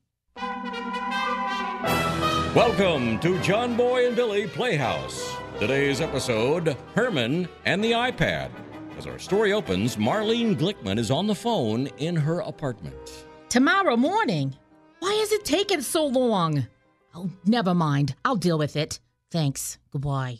Welcome 2.54 3.20
to 3.20 3.40
John 3.42 3.76
Boy 3.76 4.08
and 4.08 4.16
Billy 4.16 4.48
Playhouse. 4.48 5.36
Today's 5.60 6.00
episode 6.00 6.76
Herman 6.94 7.48
and 7.64 7.82
the 7.82 7.92
iPad. 7.92 8.50
As 8.98 9.06
our 9.06 9.18
story 9.18 9.52
opens, 9.52 9.96
Marlene 9.96 10.56
Glickman 10.56 10.98
is 10.98 11.10
on 11.10 11.26
the 11.26 11.34
phone 11.34 11.86
in 11.98 12.16
her 12.16 12.40
apartment. 12.40 13.26
Tomorrow 13.48 13.96
morning? 13.96 14.56
Why 14.98 15.12
is 15.22 15.32
it 15.32 15.44
taking 15.44 15.82
so 15.82 16.06
long? 16.06 16.66
Oh, 17.14 17.30
never 17.44 17.74
mind. 17.74 18.14
I'll 18.24 18.36
deal 18.36 18.58
with 18.58 18.74
it. 18.76 18.98
Thanks. 19.36 19.76
Goodbye. 19.90 20.38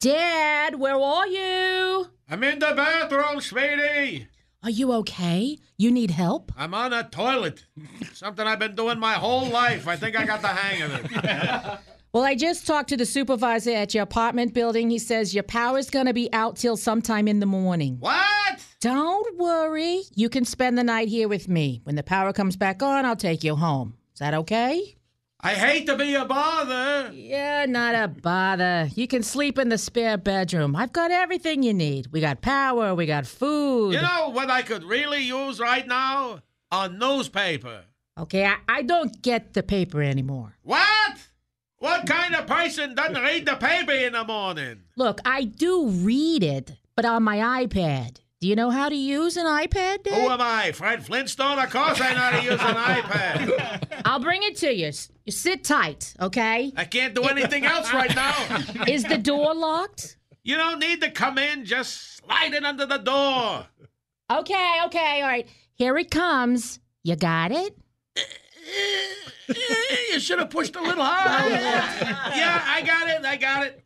Dad, 0.00 0.78
where 0.78 0.94
are 0.94 1.26
you? 1.26 2.06
I'm 2.30 2.44
in 2.44 2.60
the 2.60 2.72
bathroom, 2.76 3.40
sweetie. 3.40 4.28
Are 4.62 4.70
you 4.70 4.92
okay? 4.92 5.58
You 5.76 5.90
need 5.90 6.12
help? 6.12 6.52
I'm 6.56 6.74
on 6.74 6.92
a 6.92 7.02
toilet. 7.02 7.66
Something 8.12 8.46
I've 8.46 8.60
been 8.60 8.76
doing 8.76 9.00
my 9.00 9.14
whole 9.14 9.46
life. 9.46 9.88
I 9.88 9.96
think 9.96 10.16
I 10.16 10.24
got 10.26 10.42
the 10.42 10.48
hang 10.48 10.82
of 10.82 10.94
it. 10.94 11.78
Well, 12.12 12.22
I 12.22 12.36
just 12.36 12.64
talked 12.64 12.90
to 12.90 12.96
the 12.96 13.06
supervisor 13.06 13.72
at 13.72 13.92
your 13.92 14.04
apartment 14.04 14.54
building. 14.54 14.88
He 14.88 15.00
says 15.00 15.34
your 15.34 15.42
power's 15.42 15.90
going 15.90 16.06
to 16.06 16.14
be 16.14 16.32
out 16.32 16.54
till 16.54 16.76
sometime 16.76 17.26
in 17.26 17.40
the 17.40 17.46
morning. 17.46 17.96
What? 17.98 18.64
Don't 18.80 19.36
worry. 19.36 20.02
You 20.14 20.28
can 20.28 20.44
spend 20.44 20.78
the 20.78 20.84
night 20.84 21.08
here 21.08 21.26
with 21.26 21.48
me. 21.48 21.80
When 21.82 21.96
the 21.96 22.04
power 22.04 22.32
comes 22.32 22.54
back 22.56 22.84
on, 22.84 23.04
I'll 23.04 23.16
take 23.16 23.42
you 23.42 23.56
home. 23.56 23.96
Is 24.12 24.20
that 24.20 24.32
okay? 24.32 24.94
I 25.46 25.52
hate 25.52 25.84
to 25.88 25.96
be 25.96 26.14
a 26.14 26.24
bother. 26.24 27.10
Yeah, 27.12 27.66
not 27.66 27.94
a 27.94 28.08
bother. 28.08 28.88
You 28.94 29.06
can 29.06 29.22
sleep 29.22 29.58
in 29.58 29.68
the 29.68 29.76
spare 29.76 30.16
bedroom. 30.16 30.74
I've 30.74 30.94
got 30.94 31.10
everything 31.10 31.62
you 31.62 31.74
need. 31.74 32.06
We 32.12 32.22
got 32.22 32.40
power, 32.40 32.94
we 32.94 33.04
got 33.04 33.26
food. 33.26 33.92
You 33.92 34.00
know 34.00 34.30
what 34.30 34.48
I 34.48 34.62
could 34.62 34.82
really 34.84 35.20
use 35.22 35.60
right 35.60 35.86
now? 35.86 36.40
A 36.72 36.88
newspaper. 36.88 37.82
Okay, 38.18 38.46
I, 38.46 38.56
I 38.66 38.82
don't 38.82 39.20
get 39.20 39.52
the 39.52 39.62
paper 39.62 40.02
anymore. 40.02 40.56
What? 40.62 41.18
What 41.76 42.06
kind 42.06 42.34
of 42.34 42.46
person 42.46 42.94
doesn't 42.94 43.22
read 43.22 43.44
the 43.44 43.56
paper 43.56 43.92
in 43.92 44.14
the 44.14 44.24
morning? 44.24 44.84
Look, 44.96 45.20
I 45.26 45.44
do 45.44 45.88
read 45.88 46.42
it, 46.42 46.72
but 46.96 47.04
on 47.04 47.22
my 47.22 47.66
iPad. 47.66 48.20
Do 48.44 48.50
you 48.50 48.56
know 48.56 48.68
how 48.68 48.90
to 48.90 48.94
use 48.94 49.38
an 49.38 49.46
iPad, 49.46 50.02
Dad? 50.02 50.12
Who 50.12 50.28
am 50.28 50.38
I, 50.38 50.72
Fred 50.72 51.02
Flintstone? 51.02 51.58
Of 51.58 51.70
course 51.70 51.98
I 51.98 52.12
know 52.12 52.18
how 52.18 52.30
to 52.38 52.44
use 52.44 52.60
an 52.60 52.74
iPad. 53.00 54.02
I'll 54.04 54.20
bring 54.20 54.42
it 54.42 54.56
to 54.56 54.70
you. 54.70 54.92
You 55.24 55.32
sit 55.32 55.64
tight, 55.64 56.12
okay? 56.20 56.70
I 56.76 56.84
can't 56.84 57.14
do 57.14 57.22
anything 57.22 57.64
else 57.64 57.90
right 57.94 58.14
now. 58.14 58.34
Is 58.86 59.02
the 59.04 59.16
door 59.16 59.54
locked? 59.54 60.18
You 60.42 60.58
don't 60.58 60.78
need 60.78 61.00
to 61.00 61.10
come 61.10 61.38
in. 61.38 61.64
Just 61.64 62.18
slide 62.18 62.52
it 62.52 62.66
under 62.66 62.84
the 62.84 62.98
door. 62.98 63.64
Okay, 64.30 64.76
okay, 64.88 65.22
all 65.22 65.28
right. 65.28 65.48
Here 65.72 65.96
it 65.96 66.10
comes. 66.10 66.80
You 67.02 67.16
got 67.16 67.50
it? 67.50 67.78
you 70.12 70.20
should 70.20 70.38
have 70.38 70.50
pushed 70.50 70.76
a 70.76 70.82
little 70.82 71.02
harder. 71.02 71.48
yeah, 71.48 72.62
I 72.62 72.82
got 72.82 73.08
it. 73.08 73.24
I 73.24 73.36
got 73.38 73.64
it. 73.64 73.82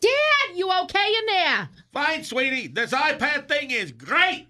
Dad, 0.00 0.56
you 0.56 0.72
okay 0.84 1.12
in 1.18 1.26
there? 1.26 1.68
Fine, 1.92 2.24
sweetie. 2.24 2.68
This 2.68 2.92
iPad 2.92 3.48
thing 3.48 3.70
is 3.70 3.92
great. 3.92 4.46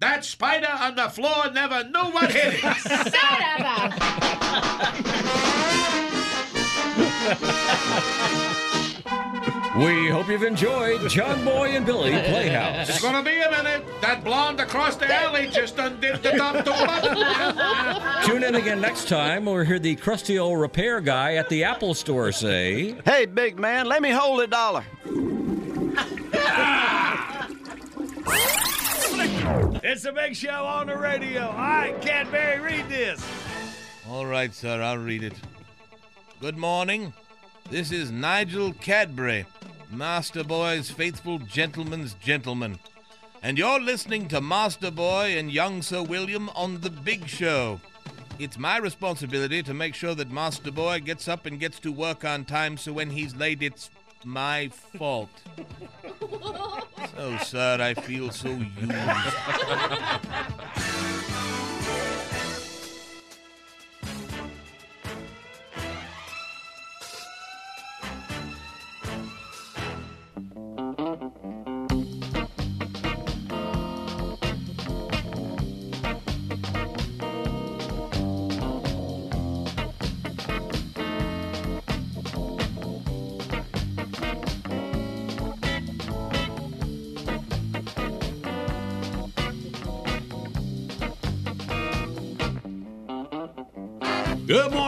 That 0.00 0.24
spider 0.24 0.68
on 0.68 0.96
the 0.96 1.10
floor 1.10 1.50
never 1.52 1.84
knew 1.84 2.10
what 2.10 2.30
hit 2.32 2.54
it. 2.54 2.60
Son 2.78 3.42
of 3.58 3.60
a... 3.62 5.26
We 9.76 10.08
hope 10.08 10.28
you've 10.28 10.42
enjoyed 10.42 11.06
John 11.10 11.44
Boy 11.44 11.76
and 11.76 11.84
Billy 11.84 12.12
Playhouse. 12.12 12.88
It's 12.88 13.02
gonna 13.02 13.22
be 13.22 13.38
a 13.42 13.50
minute. 13.50 13.84
That 14.00 14.24
blonde 14.24 14.58
across 14.58 14.96
the 14.96 15.12
alley 15.12 15.48
just 15.48 15.78
undid 15.78 16.22
the 16.22 16.30
top 16.30 16.64
two 16.64 16.70
buttons. 16.70 18.26
Tune 18.26 18.42
in 18.42 18.54
again 18.54 18.80
next 18.80 19.06
time. 19.06 19.44
We'll 19.44 19.66
hear 19.66 19.78
the 19.78 19.96
crusty 19.96 20.38
old 20.38 20.58
repair 20.60 21.02
guy 21.02 21.34
at 21.34 21.50
the 21.50 21.64
Apple 21.64 21.92
store 21.92 22.32
say, 22.32 22.96
Hey, 23.04 23.26
big 23.26 23.58
man, 23.58 23.86
let 23.86 24.00
me 24.00 24.10
hold 24.10 24.40
a 24.40 24.46
dollar. 24.46 24.84
It's 29.88 30.02
the 30.02 30.12
big 30.12 30.34
show 30.34 30.66
on 30.66 30.88
the 30.88 30.96
radio. 30.96 31.42
All 31.42 31.54
right, 31.54 32.00
Cadbury, 32.02 32.58
read 32.58 32.88
this. 32.88 33.24
All 34.08 34.26
right, 34.26 34.52
sir, 34.52 34.82
I'll 34.82 34.98
read 34.98 35.22
it. 35.22 35.34
Good 36.40 36.58
morning. 36.58 37.14
This 37.70 37.92
is 37.92 38.10
Nigel 38.10 38.72
Cadbury, 38.72 39.46
Master 39.90 40.42
Boy's 40.42 40.90
faithful 40.90 41.38
gentleman's 41.38 42.14
gentleman. 42.14 42.78
And 43.42 43.56
you're 43.56 43.80
listening 43.80 44.28
to 44.28 44.40
Master 44.40 44.90
Boy 44.90 45.38
and 45.38 45.52
young 45.52 45.82
Sir 45.82 46.02
William 46.02 46.48
on 46.50 46.80
The 46.80 46.90
Big 46.90 47.28
Show. 47.28 47.80
It's 48.38 48.58
my 48.58 48.78
responsibility 48.78 49.62
to 49.62 49.72
make 49.72 49.94
sure 49.94 50.14
that 50.16 50.30
Master 50.30 50.72
Boy 50.72 51.00
gets 51.00 51.28
up 51.28 51.46
and 51.46 51.60
gets 51.60 51.78
to 51.80 51.92
work 51.92 52.24
on 52.24 52.44
time, 52.44 52.76
so 52.76 52.92
when 52.92 53.10
he's 53.10 53.36
late, 53.36 53.62
it's 53.62 53.88
my 54.26 54.68
fault. 54.98 55.30
So, 57.14 57.36
sad, 57.38 57.80
I 57.80 57.94
feel 57.94 58.30
so 58.30 58.50
used. 58.50 58.92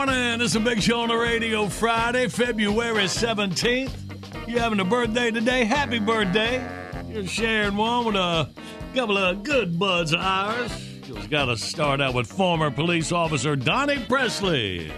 morning. 0.05 0.39
It's 0.39 0.55
a 0.55 0.61
big 0.61 0.81
show 0.81 1.01
on 1.01 1.09
the 1.09 1.17
radio 1.17 1.67
Friday, 1.67 2.29
February 2.29 3.03
17th. 3.03 4.47
You 4.47 4.57
having 4.57 4.79
a 4.79 4.85
birthday 4.85 5.29
today? 5.29 5.65
Happy 5.65 5.99
birthday. 5.99 6.65
You're 7.09 7.27
sharing 7.27 7.75
one 7.75 8.05
with 8.05 8.15
a 8.15 8.49
couple 8.95 9.17
of 9.17 9.43
good 9.43 9.77
buds 9.77 10.13
of 10.13 10.21
ours. 10.21 10.71
Just 11.01 11.29
got 11.29 11.47
to 11.47 11.57
start 11.57 11.99
out 11.99 12.13
with 12.13 12.27
former 12.27 12.71
police 12.71 13.11
officer 13.11 13.57
Donnie 13.57 13.99
Presley. 14.05 14.89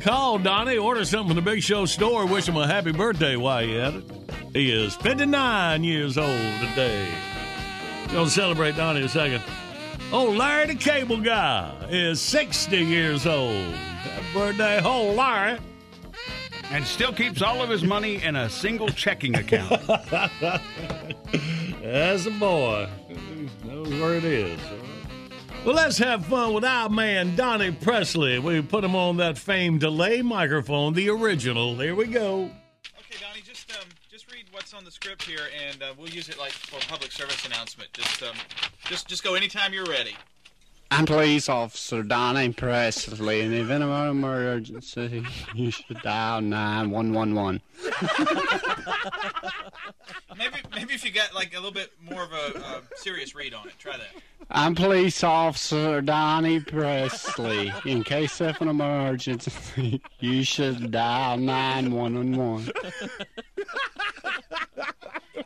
Call 0.00 0.40
Donnie, 0.40 0.76
order 0.76 1.04
something 1.04 1.36
from 1.36 1.44
the 1.44 1.48
Big 1.48 1.62
Show 1.62 1.86
store, 1.86 2.26
wish 2.26 2.48
him 2.48 2.56
a 2.56 2.66
happy 2.66 2.90
birthday 2.90 3.36
while 3.36 3.64
you 3.64 3.78
at 3.78 3.94
it. 3.94 4.10
He 4.52 4.72
is 4.72 4.96
59 4.96 5.84
years 5.84 6.18
old 6.18 6.60
today. 6.60 7.08
Gonna 8.08 8.28
celebrate 8.28 8.74
Donnie 8.76 9.02
a 9.02 9.08
second. 9.08 9.44
Oh, 10.12 10.30
Larry 10.30 10.66
the 10.68 10.74
Cable 10.76 11.20
Guy 11.20 11.74
is 11.90 12.20
60 12.20 12.76
years 12.78 13.26
old. 13.26 13.74
Happy 13.74 14.24
birthday, 14.32 14.80
oh, 14.84 15.12
Larry. 15.12 15.58
And 16.70 16.86
still 16.86 17.12
keeps 17.12 17.42
all 17.42 17.60
of 17.60 17.68
his 17.68 17.82
money 17.82 18.22
in 18.22 18.36
a 18.36 18.48
single 18.48 18.88
checking 18.88 19.34
account. 19.34 19.84
That's 21.82 22.26
a 22.26 22.30
boy. 22.30 22.88
Knows 23.64 23.88
where 24.00 24.14
it 24.14 24.24
is. 24.24 24.60
Well, 25.64 25.74
let's 25.74 25.98
have 25.98 26.24
fun 26.26 26.54
with 26.54 26.64
our 26.64 26.88
man, 26.88 27.34
Donnie 27.34 27.72
Presley. 27.72 28.38
We 28.38 28.62
put 28.62 28.84
him 28.84 28.94
on 28.94 29.16
that 29.16 29.36
famed 29.36 29.80
delay 29.80 30.22
microphone, 30.22 30.94
the 30.94 31.08
original. 31.08 31.74
There 31.74 31.96
we 31.96 32.06
go. 32.06 32.42
Okay, 32.42 33.18
Donnie, 33.20 33.42
just 33.44 33.70
um, 33.76 33.88
just 34.08 34.32
read 34.32 34.45
what's 34.56 34.72
on 34.72 34.86
the 34.86 34.90
script 34.90 35.22
here, 35.22 35.50
and 35.68 35.82
uh, 35.82 35.92
we'll 35.98 36.08
use 36.08 36.30
it 36.30 36.38
like 36.38 36.50
for 36.50 36.80
public 36.88 37.12
service 37.12 37.44
announcement. 37.44 37.92
Just 37.92 38.22
um, 38.22 38.34
just 38.86 39.06
just 39.06 39.22
go 39.22 39.34
anytime 39.34 39.74
you're 39.74 39.84
ready. 39.84 40.16
I'm 40.90 41.04
police 41.04 41.48
officer 41.48 42.02
Donnie 42.02 42.52
Presley, 42.52 43.40
and 43.40 43.52
if 43.52 43.68
anyone 43.70 44.08
emergency, 44.08 45.24
you 45.54 45.70
should 45.70 46.00
dial 46.02 46.40
9111. 46.40 47.60
Maybe 50.38 50.56
maybe 50.74 50.92
if 50.92 51.02
you 51.02 51.10
got 51.12 51.34
like 51.34 51.52
a 51.54 51.56
little 51.56 51.70
bit 51.72 51.92
more 52.02 52.22
of 52.22 52.30
a 52.32 52.58
uh, 52.58 52.80
serious 52.96 53.34
read 53.34 53.54
on 53.54 53.66
it, 53.68 53.72
try 53.78 53.96
that. 53.96 54.08
I'm 54.50 54.74
police 54.74 55.24
officer 55.24 56.02
Donnie 56.02 56.60
Presley. 56.60 57.72
In 57.86 58.04
case 58.04 58.42
of 58.42 58.60
an 58.60 58.68
emergency, 58.68 60.02
you 60.20 60.42
should 60.42 60.90
dial 60.90 61.38
9111. 61.38 62.70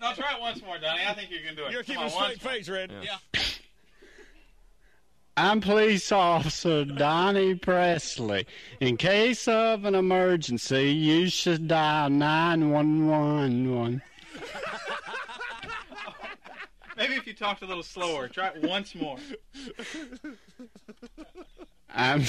No, 0.00 0.12
try 0.14 0.34
it 0.34 0.40
once 0.40 0.60
more, 0.62 0.78
Donnie. 0.78 1.02
I 1.06 1.14
think 1.14 1.30
you 1.30 1.38
can 1.46 1.54
do 1.54 1.66
it. 1.66 1.70
You're 1.72 1.84
Come 1.84 1.96
keeping 1.96 2.02
on, 2.02 2.06
a 2.08 2.10
straight 2.10 2.28
once 2.30 2.42
more. 2.44 2.52
face, 2.52 2.68
Red. 2.68 2.92
Yeah. 3.02 3.18
I'm 5.42 5.62
Police 5.62 6.12
Officer 6.12 6.84
Donnie 6.84 7.54
Presley. 7.54 8.46
In 8.78 8.98
case 8.98 9.48
of 9.48 9.86
an 9.86 9.94
emergency, 9.94 10.90
you 10.90 11.30
should 11.30 11.66
dial 11.66 12.10
911. 12.10 14.02
Maybe 16.98 17.14
if 17.14 17.26
you 17.26 17.32
talked 17.32 17.62
a 17.62 17.66
little 17.66 17.82
slower, 17.82 18.28
try 18.28 18.48
it 18.48 18.62
once 18.62 18.94
more. 18.94 19.16
I'm 21.88 22.22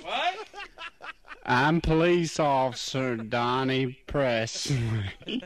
What? 0.00 0.34
I'm 1.44 1.80
Police 1.80 2.38
Officer 2.38 3.16
Donnie 3.16 3.98
Presley. 4.06 5.10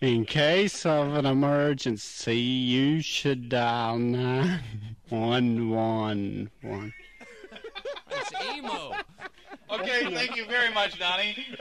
In 0.00 0.24
case 0.24 0.84
of 0.84 1.14
an 1.14 1.24
emergency, 1.24 2.36
you 2.36 3.00
should 3.00 3.48
dial 3.48 3.96
911. 3.96 6.50
It's 8.10 8.32
emo. 8.56 8.94
Okay, 9.70 10.12
thank 10.12 10.34
you 10.36 10.46
very 10.46 10.74
much, 10.74 10.98
Donnie. 10.98 11.36
Maybe, 11.38 11.56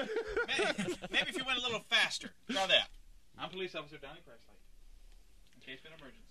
maybe 1.11 1.29
if 1.29 1.37
you 1.37 1.45
went 1.45 1.59
a 1.59 1.61
little 1.61 1.85
faster. 1.87 2.31
Try 2.49 2.65
that. 2.65 2.89
I'm 3.37 3.51
Police 3.51 3.75
Officer 3.75 3.97
Donnie 3.97 4.21
Presley. 4.25 4.55
In 5.53 5.61
case 5.61 5.81
of 5.81 5.85
an 5.91 5.99
emergency. 5.99 6.24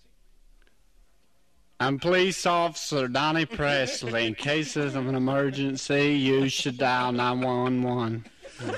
I'm 1.79 1.99
Police 1.99 2.45
Officer 2.45 3.07
Donnie 3.09 3.45
Presley. 3.45 4.27
In 4.27 4.35
case 4.35 4.77
of 4.77 4.95
an 4.95 5.13
emergency, 5.13 6.13
you 6.13 6.47
should 6.47 6.77
dial 6.77 7.11
911. 7.11 8.25
A 8.61 8.71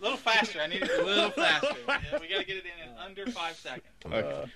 little 0.00 0.18
faster. 0.18 0.60
I 0.60 0.66
need 0.66 0.82
it 0.82 0.90
a 1.00 1.04
little 1.04 1.30
faster. 1.30 1.68
Yeah, 1.88 2.18
we 2.20 2.28
got 2.28 2.40
to 2.40 2.44
get 2.44 2.56
it 2.56 2.64
in 2.66 2.90
in 2.90 2.96
under 2.98 3.26
five 3.30 3.56
seconds. 3.56 4.50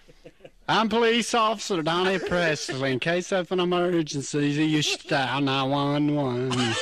I'm 0.68 0.88
Police 0.90 1.32
Officer 1.32 1.80
Donnie 1.82 2.18
Presley. 2.18 2.92
In 2.94 2.98
case 3.00 3.32
of 3.32 3.50
an 3.52 3.60
emergency, 3.60 4.48
you 4.48 4.82
should 4.82 5.06
dial 5.08 5.40
911. 5.40 6.74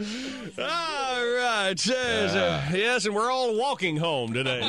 All 0.00 1.24
right. 1.24 1.88
Uh, 1.88 2.62
yes, 2.72 3.06
and 3.06 3.14
we're 3.14 3.30
all 3.30 3.56
walking 3.56 3.96
home 3.96 4.32
today. 4.32 4.60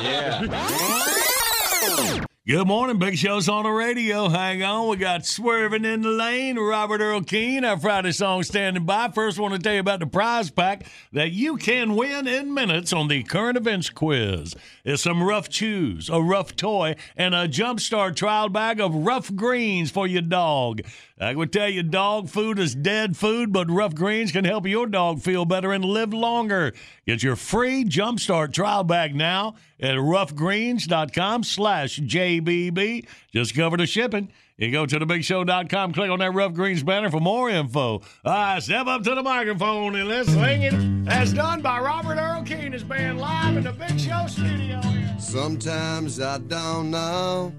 Good 2.48 2.68
morning, 2.68 3.00
Big 3.00 3.18
Show's 3.18 3.48
on 3.48 3.64
the 3.64 3.70
radio. 3.70 4.28
Hang 4.28 4.62
on, 4.62 4.86
we 4.86 4.98
got 4.98 5.26
Swerving 5.26 5.84
in 5.84 6.02
the 6.02 6.10
Lane, 6.10 6.56
Robert 6.56 7.00
Earl 7.00 7.22
Keen, 7.22 7.64
our 7.64 7.76
Friday 7.76 8.12
song 8.12 8.44
standing 8.44 8.84
by. 8.84 9.08
First, 9.08 9.40
want 9.40 9.54
to 9.54 9.58
tell 9.58 9.74
you 9.74 9.80
about 9.80 9.98
the 9.98 10.06
prize 10.06 10.48
pack 10.48 10.86
that 11.12 11.32
you 11.32 11.56
can 11.56 11.96
win 11.96 12.28
in 12.28 12.54
minutes 12.54 12.92
on 12.92 13.08
the 13.08 13.24
current 13.24 13.56
events 13.56 13.90
quiz. 13.90 14.54
It's 14.84 15.02
some 15.02 15.24
rough 15.24 15.48
chews, 15.48 16.08
a 16.08 16.22
rough 16.22 16.54
toy, 16.54 16.94
and 17.16 17.34
a 17.34 17.48
Jumpstart 17.48 18.14
trial 18.14 18.48
bag 18.48 18.80
of 18.80 18.94
Ruff 18.94 19.34
Greens 19.34 19.90
for 19.90 20.06
your 20.06 20.22
dog. 20.22 20.82
I 21.18 21.34
would 21.34 21.52
tell 21.52 21.68
you, 21.68 21.82
dog 21.82 22.28
food 22.28 22.60
is 22.60 22.76
dead 22.76 23.16
food, 23.16 23.52
but 23.52 23.70
Ruff 23.70 23.94
Greens 23.94 24.30
can 24.30 24.44
help 24.44 24.66
your 24.66 24.86
dog 24.86 25.20
feel 25.20 25.46
better 25.46 25.72
and 25.72 25.84
live 25.84 26.12
longer. 26.12 26.74
Get 27.06 27.22
your 27.22 27.36
free 27.36 27.84
Jumpstart 27.84 28.52
trial 28.52 28.84
bag 28.84 29.16
now 29.16 29.56
at 29.80 29.94
ruffgreens.com 29.96 31.42
slash 31.44 31.96
JBB. 32.40 33.06
Just 33.32 33.54
cover 33.54 33.76
the 33.76 33.86
shipping. 33.86 34.30
You 34.58 34.72
go 34.72 34.86
to 34.86 34.98
thebigshow.com, 34.98 35.92
click 35.92 36.10
on 36.10 36.18
that 36.20 36.32
Ruff 36.32 36.54
Greens 36.54 36.82
banner 36.82 37.10
for 37.10 37.20
more 37.20 37.50
info. 37.50 38.00
All 38.24 38.24
right, 38.24 38.62
step 38.62 38.86
up 38.86 39.02
to 39.02 39.14
the 39.14 39.22
microphone 39.22 39.94
and 39.96 40.08
let's 40.08 40.30
sing 40.30 40.62
it. 40.62 40.72
as 41.08 41.34
done 41.34 41.60
by 41.60 41.78
Robert 41.78 42.16
Earl 42.18 42.42
Keen. 42.42 42.72
his 42.72 42.82
band 42.82 43.20
live 43.20 43.56
in 43.58 43.64
the 43.64 43.72
Big 43.72 44.00
Show 44.00 44.26
studio. 44.26 44.80
Sometimes 45.18 46.20
I 46.20 46.38
don't 46.38 46.90
know 46.90 47.52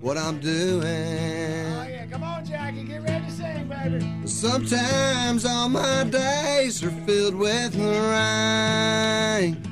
what 0.00 0.18
I'm 0.18 0.40
doing. 0.40 0.82
Oh, 0.82 1.86
yeah, 1.88 2.06
come 2.06 2.24
on, 2.24 2.44
Jackie. 2.44 2.82
Get 2.82 3.02
ready 3.02 3.24
to 3.24 3.30
sing, 3.30 3.68
baby. 3.68 4.26
Sometimes 4.26 5.44
all 5.44 5.68
my 5.68 6.02
days 6.04 6.82
are 6.82 6.90
filled 6.90 7.36
with 7.36 7.76
rain. 7.76 9.62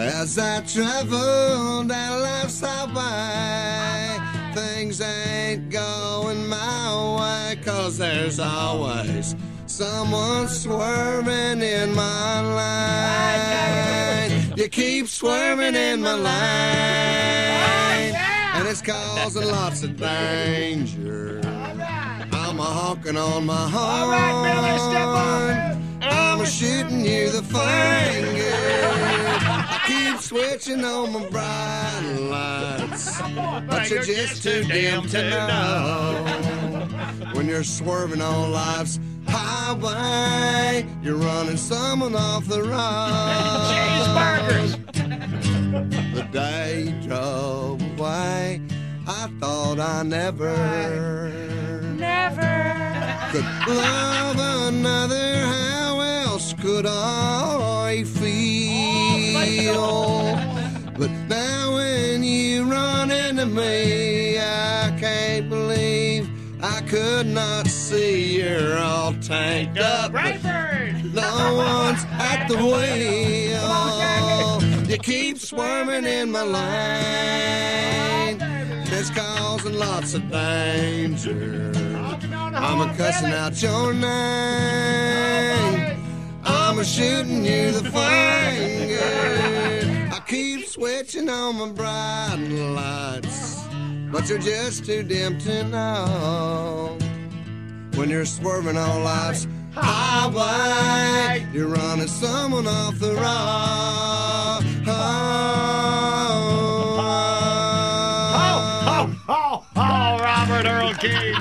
As 0.00 0.38
I 0.38 0.62
travel 0.62 1.84
down 1.84 2.22
life's 2.22 2.60
highway, 2.60 4.18
things 4.54 5.02
ain't 5.02 5.68
going 5.68 6.48
my 6.48 7.18
way, 7.18 7.56
cause 7.62 7.98
there's 7.98 8.40
always 8.40 9.36
someone 9.66 10.48
swerving 10.48 11.60
in 11.60 11.94
my 11.94 12.40
lane. 14.30 14.54
You 14.56 14.68
keep 14.68 15.06
swerving 15.06 15.74
in 15.74 16.00
my 16.00 16.14
lane, 16.14 18.14
and 18.54 18.66
it's 18.68 18.80
causing 18.80 19.48
lots 19.48 19.82
of 19.82 19.98
danger. 19.98 21.42
I'm 21.44 22.58
a 22.58 22.62
honking 22.62 23.18
on 23.18 23.44
my 23.44 23.68
horn. 23.68 24.14
I'm 26.02 26.40
a 26.40 26.46
shooting 26.46 27.04
you 27.04 27.28
the 27.28 27.42
finger. 27.42 29.49
Keep 29.90 30.18
switching 30.20 30.84
on 30.84 31.12
my 31.12 31.28
bright 31.30 32.16
lights, 32.30 33.20
but 33.66 33.90
you're 33.90 34.04
just 34.04 34.40
too 34.40 34.62
dim 34.62 35.02
to 35.08 35.30
know. 35.30 36.24
When 37.32 37.48
you're 37.48 37.64
swerving 37.64 38.22
on 38.22 38.52
life's 38.52 39.00
highway, 39.26 40.86
you're 41.02 41.16
running 41.16 41.56
someone 41.56 42.14
off 42.14 42.46
the 42.46 42.62
road. 42.62 43.66
Cheeseburgers. 43.72 44.76
The 46.14 46.22
day 46.30 46.94
drove 47.02 47.82
away, 47.98 48.60
I 49.08 49.28
thought 49.40 49.80
I 49.80 50.04
never, 50.04 51.32
never 51.96 52.76
could 53.32 53.44
love 53.66 54.36
another. 54.68 55.46
How 55.46 55.98
else 56.00 56.54
could 56.54 56.86
I 56.86 58.04
feel? 58.04 59.09
But 60.98 61.10
now 61.28 61.74
when 61.76 62.22
you 62.22 62.64
run 62.64 63.10
into 63.10 63.46
me, 63.46 64.38
I 64.38 64.94
can't 65.00 65.48
believe 65.48 66.28
I 66.62 66.82
could 66.82 67.26
not 67.26 67.66
see 67.66 68.42
you're 68.42 68.76
all 68.78 69.14
tanked 69.14 69.78
up. 69.78 70.12
but 70.12 70.42
No 71.14 71.54
one's 71.56 72.04
at 72.10 72.46
the 72.48 72.56
wheel. 72.56 74.60
You 74.90 74.98
keep 74.98 75.38
swarming 75.38 76.04
in 76.04 76.30
my 76.32 76.42
lane. 76.42 78.36
It's 78.92 79.08
causing 79.08 79.78
lots 79.78 80.12
of 80.12 80.30
danger. 80.30 81.72
I'm 82.54 82.80
a 82.82 82.94
cussing 82.94 83.32
out 83.32 83.62
your 83.62 83.94
name. 83.94 85.89
I'm 86.70 86.78
a 86.78 86.84
shooting 86.84 87.44
you 87.44 87.72
the 87.72 87.82
finger. 87.82 89.02
I 90.14 90.20
keep 90.24 90.64
switching 90.68 91.28
on 91.28 91.56
my 91.58 91.68
bright 91.72 92.36
lights, 92.48 93.64
but 94.12 94.28
you're 94.28 94.38
just 94.38 94.84
too 94.84 95.02
dim 95.02 95.36
to 95.40 95.64
know. 95.64 96.96
When 97.96 98.08
you're 98.08 98.24
swerving 98.24 98.76
on 98.76 99.02
life's 99.02 99.48
highway, 99.74 101.44
you're 101.52 101.66
running 101.66 102.06
someone 102.06 102.68
off 102.68 103.00
the 103.00 103.14
road. 103.14 103.20
Oh, 108.36 109.16
oh, 109.28 109.66
oh, 109.74 110.18
Robert 110.22 110.66
Earl 110.66 110.94
Keen. 110.94 111.34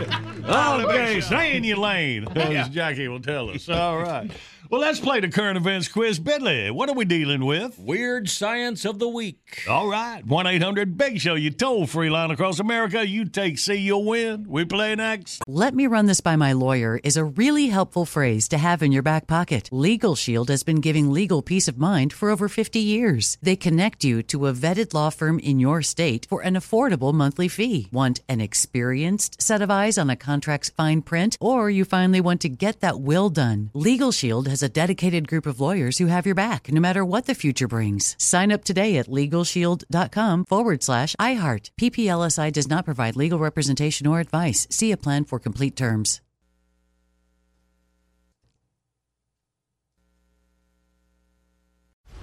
Okay, 0.90 1.22
stay 1.22 1.56
in 1.56 1.64
your 1.64 1.78
lane, 1.78 2.28
as 2.36 2.70
Jackie 2.70 3.08
will 3.08 3.22
tell 3.22 3.52
us. 3.52 3.70
All 3.70 4.00
right. 4.00 4.32
Well, 4.72 4.82
let's 4.82 5.00
play 5.00 5.20
the 5.20 5.30
current 5.30 5.58
events 5.58 5.88
quiz. 5.88 6.20
Bentley, 6.20 6.70
what 6.70 6.90
are 6.90 6.94
we 6.94 7.04
dealing 7.04 7.44
with? 7.44 7.80
Weird 7.80 8.30
Science 8.30 8.86
of 8.86 9.00
the 9.00 9.08
Week. 9.08 9.64
All 9.68 9.90
right. 9.90 10.24
1 10.24 10.46
800 10.46 10.96
Big 10.96 11.20
Show, 11.20 11.34
you 11.34 11.50
toll 11.50 11.88
free 11.88 12.12
line 12.12 12.30
across 12.30 12.60
America. 12.60 13.04
You 13.08 13.26
take 13.26 13.58
C, 13.58 13.74
you'll 13.74 14.06
win. 14.06 14.46
We 14.48 14.66
play 14.66 14.94
next. 14.94 15.42
Let 15.48 15.74
me 15.74 15.88
run 15.88 16.06
this 16.06 16.22
by 16.22 16.36
my 16.36 16.54
lawyer 16.54 17.00
is 17.04 17.18
a 17.18 17.24
really 17.24 17.70
helpful 17.70 18.06
phrase 18.06 18.48
to 18.50 18.60
have 18.60 18.84
in 18.84 18.92
your 18.92 19.02
back 19.02 19.26
pocket. 19.26 19.70
Legal 19.72 20.14
Shield 20.14 20.50
has 20.50 20.62
been 20.62 20.82
giving 20.82 21.10
legal 21.10 21.42
peace 21.42 21.68
of 21.68 21.80
mind 21.80 22.14
for 22.14 22.30
over 22.30 22.48
50 22.48 22.78
years. 22.78 23.40
They 23.42 23.56
connect 23.56 24.04
you 24.04 24.22
to 24.22 24.46
a 24.46 24.54
vetted 24.54 24.94
law 24.94 25.10
firm 25.10 25.40
in 25.40 25.60
your 25.60 25.82
state 25.82 26.28
for 26.30 26.42
an 26.42 26.54
affordable 26.54 27.12
monthly 27.12 27.48
fee. 27.48 27.90
Want 27.92 28.22
an 28.30 28.40
experienced 28.40 29.42
set 29.42 29.64
of 29.64 29.72
eyes 29.72 29.98
on 29.98 30.12
a 30.12 30.16
contract's 30.16 30.70
fine 30.70 31.02
print, 31.02 31.38
or 31.42 31.72
you 31.72 31.86
finally 31.86 32.22
want 32.22 32.42
to 32.42 32.50
get 32.50 32.82
that 32.82 33.02
will 33.02 33.32
done? 33.32 33.72
Legal 33.74 34.12
Shield 34.12 34.48
has 34.48 34.59
a 34.64 34.70
dedicated 34.70 35.28
group 35.28 35.46
of 35.46 35.60
lawyers 35.60 35.98
who 35.98 36.08
have 36.08 36.26
your 36.26 36.36
back 36.36 36.72
no 36.72 36.80
matter 36.80 37.04
what 37.04 37.26
the 37.26 37.36
future 37.36 37.68
brings. 37.68 38.16
Sign 38.18 38.52
up 38.52 38.64
today 38.64 38.98
at 38.98 39.08
LegalShield.com 39.08 40.46
forward 40.46 40.84
slash 40.84 41.16
iHeart. 41.20 41.72
PPLSI 41.80 42.52
does 42.52 42.70
not 42.70 42.86
provide 42.86 43.16
legal 43.16 43.40
representation 43.40 44.08
or 44.08 44.20
advice. 44.20 44.68
See 44.70 44.92
a 44.92 44.98
plan 44.98 45.26
for 45.26 45.40
complete 45.40 45.76
terms. 45.76 46.22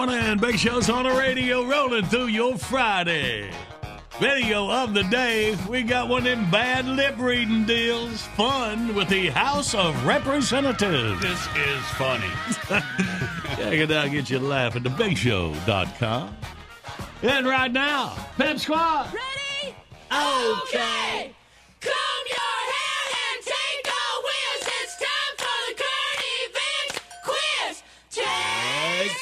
Good 0.00 0.06
morning. 0.08 0.38
Big 0.38 0.58
Show's 0.58 0.88
on 0.88 1.04
the 1.04 1.10
radio 1.10 1.62
rolling 1.62 2.06
through 2.06 2.28
your 2.28 2.56
Friday. 2.56 3.50
Video 4.18 4.70
of 4.70 4.94
the 4.94 5.02
day. 5.04 5.58
We 5.68 5.82
got 5.82 6.08
one 6.08 6.26
of 6.26 6.38
them 6.38 6.50
bad 6.50 6.86
lip 6.86 7.16
reading 7.18 7.66
deals. 7.66 8.22
Fun 8.28 8.94
with 8.94 9.10
the 9.10 9.28
House 9.28 9.74
of 9.74 10.06
Representatives. 10.06 11.20
This 11.20 11.46
is 11.54 11.84
funny. 11.98 12.30
Check 13.56 13.74
it 13.74 13.90
out. 13.90 14.10
Get 14.10 14.30
you 14.30 14.38
laughing. 14.38 14.84
TheBigShow.com. 14.84 16.36
And 17.20 17.46
right 17.46 17.70
now, 17.70 18.14
Pep 18.38 18.58
Squad. 18.58 19.12
Ready? 19.12 19.76
Okay. 20.10 21.34
Come 21.80 22.24
your 22.26 22.49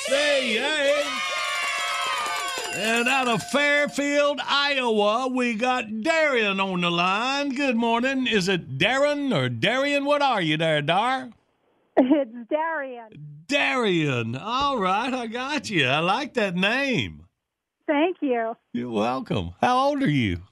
hey. 0.08 0.58
Eh? 0.58 1.18
And 2.78 3.08
out 3.08 3.26
of 3.26 3.42
Fairfield, 3.42 4.40
Iowa, 4.44 5.28
we 5.28 5.54
got 5.54 6.02
Darian 6.02 6.60
on 6.60 6.80
the 6.80 6.90
line. 6.90 7.54
Good 7.54 7.76
morning. 7.76 8.26
Is 8.28 8.48
it 8.48 8.78
Darren 8.78 9.34
or 9.36 9.48
Darian? 9.48 10.04
What 10.04 10.22
are 10.22 10.40
you 10.40 10.56
there, 10.56 10.80
Dar? 10.80 11.30
It's 11.96 12.48
Darian. 12.48 13.08
Darian. 13.48 14.36
All 14.36 14.78
right, 14.78 15.12
I 15.12 15.26
got 15.26 15.68
you. 15.68 15.86
I 15.86 15.98
like 15.98 16.34
that 16.34 16.54
name. 16.54 17.24
Thank 17.88 18.18
you. 18.20 18.54
You're 18.72 18.90
welcome. 18.90 19.54
How 19.60 19.88
old 19.88 20.02
are 20.02 20.10
you? 20.10 20.42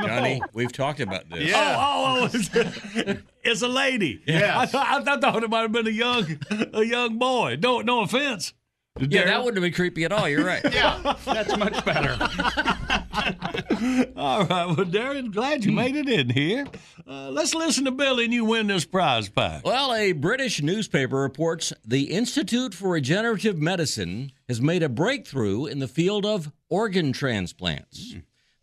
Johnny, 0.00 0.42
we've 0.52 0.72
talked 0.72 1.00
about 1.00 1.28
this. 1.30 1.52
Oh, 1.54 1.58
oh, 1.58 2.18
oh 2.20 2.30
it's, 2.32 3.20
it's 3.42 3.62
a 3.62 3.68
lady. 3.68 4.22
Yeah. 4.26 4.58
I, 4.58 4.66
thought, 4.66 5.08
I 5.08 5.18
thought 5.18 5.42
it 5.42 5.50
might 5.50 5.62
have 5.62 5.72
been 5.72 5.86
a 5.86 5.90
young, 5.90 6.38
a 6.72 6.82
young 6.82 7.18
boy. 7.18 7.58
No, 7.60 7.80
no 7.80 8.02
offense. 8.02 8.52
Yeah, 9.00 9.24
that 9.24 9.42
wouldn't 9.42 9.56
have 9.56 9.62
been 9.62 9.74
creepy 9.74 10.04
at 10.04 10.12
all. 10.12 10.28
You're 10.28 10.44
right. 10.44 10.62
yeah, 10.72 11.16
that's 11.24 11.56
much 11.56 11.84
better. 11.84 12.12
All 14.16 14.44
right, 14.44 14.66
well, 14.66 14.86
Darren, 14.86 15.32
glad 15.32 15.64
you 15.64 15.72
made 15.72 15.96
it 15.96 16.08
in 16.08 16.30
here. 16.30 16.64
Uh, 17.04 17.28
let's 17.30 17.56
listen 17.56 17.86
to 17.86 17.90
Billy 17.90 18.24
and 18.24 18.32
you 18.32 18.44
win 18.44 18.68
this 18.68 18.84
prize 18.84 19.28
pack. 19.28 19.64
Well, 19.64 19.92
a 19.92 20.12
British 20.12 20.62
newspaper 20.62 21.16
reports 21.16 21.72
the 21.84 22.04
Institute 22.04 22.72
for 22.72 22.90
Regenerative 22.90 23.58
Medicine 23.58 24.30
has 24.48 24.60
made 24.60 24.84
a 24.84 24.88
breakthrough 24.88 25.66
in 25.66 25.80
the 25.80 25.88
field 25.88 26.24
of 26.24 26.52
organ 26.68 27.12
transplants. 27.12 28.14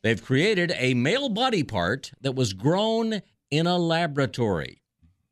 They've 0.04 0.24
created 0.24 0.74
a 0.76 0.94
male 0.94 1.30
body 1.30 1.64
part 1.64 2.12
that 2.22 2.36
was 2.36 2.54
grown 2.54 3.22
in 3.50 3.68
a 3.68 3.78
laboratory. 3.78 4.82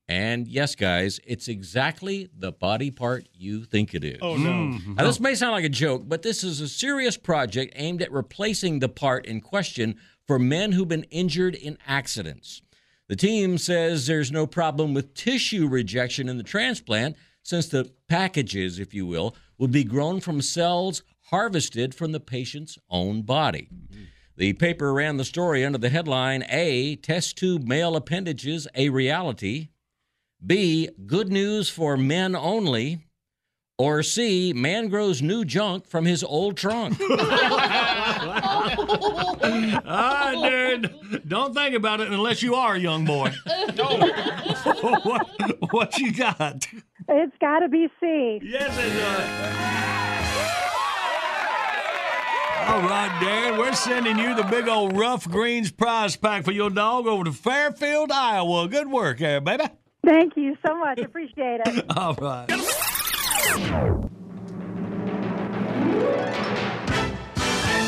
And 0.08 0.48
yes, 0.48 0.74
guys, 0.76 1.20
it's 1.26 1.48
exactly 1.48 2.30
the 2.36 2.52
body 2.52 2.90
part 2.90 3.28
you 3.32 3.64
think 3.64 3.94
it 3.94 4.04
is. 4.04 4.18
Oh, 4.22 4.38
no. 4.38 4.50
Mm-hmm. 4.50 4.96
Now, 4.96 5.06
this 5.06 5.20
may 5.20 5.36
sound 5.36 5.52
like 5.52 5.66
a 5.66 5.70
joke, 5.70 6.04
but 6.08 6.24
this 6.24 6.44
is 6.44 6.62
a 6.62 6.68
serious 6.68 7.16
project 7.16 7.74
aimed 7.76 8.02
at 8.02 8.12
replacing 8.12 8.80
the 8.80 8.90
part 8.90 9.28
in 9.28 9.40
question 9.40 9.96
for 10.26 10.40
men 10.40 10.72
who've 10.72 10.88
been 10.88 11.06
injured 11.12 11.54
in 11.54 11.78
accidents. 11.86 12.64
The 13.08 13.16
team 13.16 13.58
says 13.58 14.08
there's 14.08 14.32
no 14.32 14.48
problem 14.48 14.94
with 14.94 15.14
tissue 15.14 15.68
rejection 15.68 16.28
in 16.28 16.38
the 16.38 16.44
transplant, 16.44 17.16
since 17.44 17.68
the 17.68 17.92
packages, 18.08 18.80
if 18.80 18.94
you 18.94 19.06
will, 19.06 19.36
would 19.58 19.72
be 19.72 19.84
grown 19.84 20.20
from 20.20 20.42
cells 20.42 21.04
harvested 21.30 21.94
from 21.96 22.12
the 22.12 22.20
patient's 22.20 22.78
own 22.90 23.22
body. 23.22 23.70
The 24.40 24.54
paper 24.54 24.94
ran 24.94 25.18
the 25.18 25.26
story 25.26 25.66
under 25.66 25.78
the 25.78 25.90
headline 25.90 26.46
A, 26.48 26.96
Test 26.96 27.38
tube 27.38 27.68
male 27.68 27.98
appendages 27.98 28.70
a 28.74 28.88
reality. 28.88 29.68
B, 30.44 30.88
good 31.06 31.30
news 31.30 31.70
for 31.70 31.98
men 31.98 32.38
only. 32.38 33.06
Or 33.78 34.02
C, 34.02 34.54
man 34.54 34.88
grows 34.88 35.22
new 35.22 35.44
junk 35.44 35.86
from 35.86 36.06
his 36.06 36.24
old 36.24 36.56
trunk. 36.56 36.98
ah, 39.86 40.32
dude, 40.42 41.28
don't 41.28 41.54
think 41.54 41.76
about 41.76 42.00
it 42.00 42.10
unless 42.10 42.42
you 42.42 42.56
are 42.56 42.76
a 42.76 42.80
young 42.80 43.04
boy. 43.04 43.34
what, 45.04 45.28
what 45.74 45.98
you 45.98 46.14
got? 46.14 46.66
It's 47.10 47.36
got 47.42 47.60
to 47.60 47.68
be 47.68 47.90
C. 48.00 48.40
Yes, 48.42 48.78
it 48.80 48.94
does. 48.98 49.99
All 52.68 52.82
right, 52.82 53.10
Darren, 53.22 53.58
we're 53.58 53.74
sending 53.74 54.18
you 54.20 54.36
the 54.36 54.44
big 54.44 54.68
old 54.68 54.96
Ruff 54.98 55.28
Greens 55.28 55.72
prize 55.72 56.16
pack 56.16 56.44
for 56.46 56.52
your 56.52 56.70
dog 56.70 57.08
over 57.08 57.24
to 57.24 57.32
Fairfield, 57.32 58.12
Iowa. 58.12 58.68
Good 58.68 58.88
work 58.90 59.20
there, 59.20 59.42
baby. 59.42 59.66
Thank 60.06 60.38
you 60.38 60.56
so 60.66 60.78
much. 60.78 61.00
Appreciate 61.00 61.62
it. 61.66 61.86
All 61.98 62.14
right. 62.16 62.52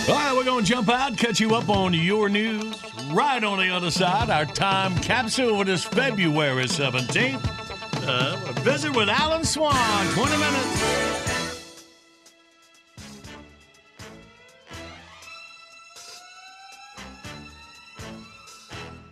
All 0.10 0.16
right, 0.18 0.34
we're 0.36 0.44
going 0.44 0.64
to 0.66 0.70
jump 0.70 0.90
out, 0.90 1.18
catch 1.18 1.40
you 1.40 1.54
up 1.56 1.70
on 1.70 1.94
your 1.94 2.28
news. 2.28 2.76
Right 3.14 3.44
on 3.44 3.60
the 3.60 3.70
other 3.70 3.92
side, 3.92 4.30
our 4.30 4.46
time 4.46 4.96
capsule 4.98 5.58
for 5.58 5.66
this 5.66 5.84
February 5.84 6.66
17th. 6.66 8.08
Uh, 8.08 8.50
a 8.50 8.54
visit 8.62 8.96
with 8.96 9.10
Alan 9.10 9.44
Swan, 9.44 9.74
20 10.14 10.38
minutes. 10.38 11.41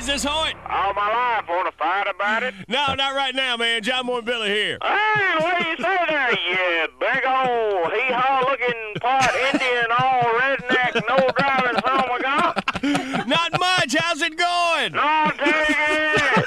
Is 0.00 0.06
this 0.06 0.24
Hoyt? 0.24 0.54
All 0.66 0.94
my 0.94 1.12
life, 1.12 1.46
want 1.46 1.70
to 1.70 1.76
fight 1.76 2.06
about 2.08 2.42
it? 2.42 2.54
No, 2.68 2.94
not 2.94 3.14
right 3.14 3.34
now, 3.34 3.58
man. 3.58 3.82
John 3.82 4.06
Boy 4.06 4.16
and 4.16 4.24
Billy 4.24 4.48
here. 4.48 4.78
Hey, 4.80 5.34
what 5.38 5.58
do 5.62 5.68
you 5.68 5.76
say 5.76 5.98
there, 6.08 6.30
you 6.30 6.88
big 6.98 7.22
old 7.26 7.92
hee-haw 7.92 8.46
looking 8.48 8.94
part 8.98 9.30
Indian, 9.52 9.84
all 9.98 10.22
redneck, 10.22 10.94
no 11.06 11.18
driving 11.36 11.82
son 11.84 12.00
of 12.00 12.16
a 12.16 12.22
gun? 12.22 13.28
Not 13.28 13.52
much. 13.60 13.94
How's 13.98 14.22
it 14.22 14.38
going? 14.38 14.94
No, 14.94 15.32
take 15.36 15.68
it. 15.68 16.46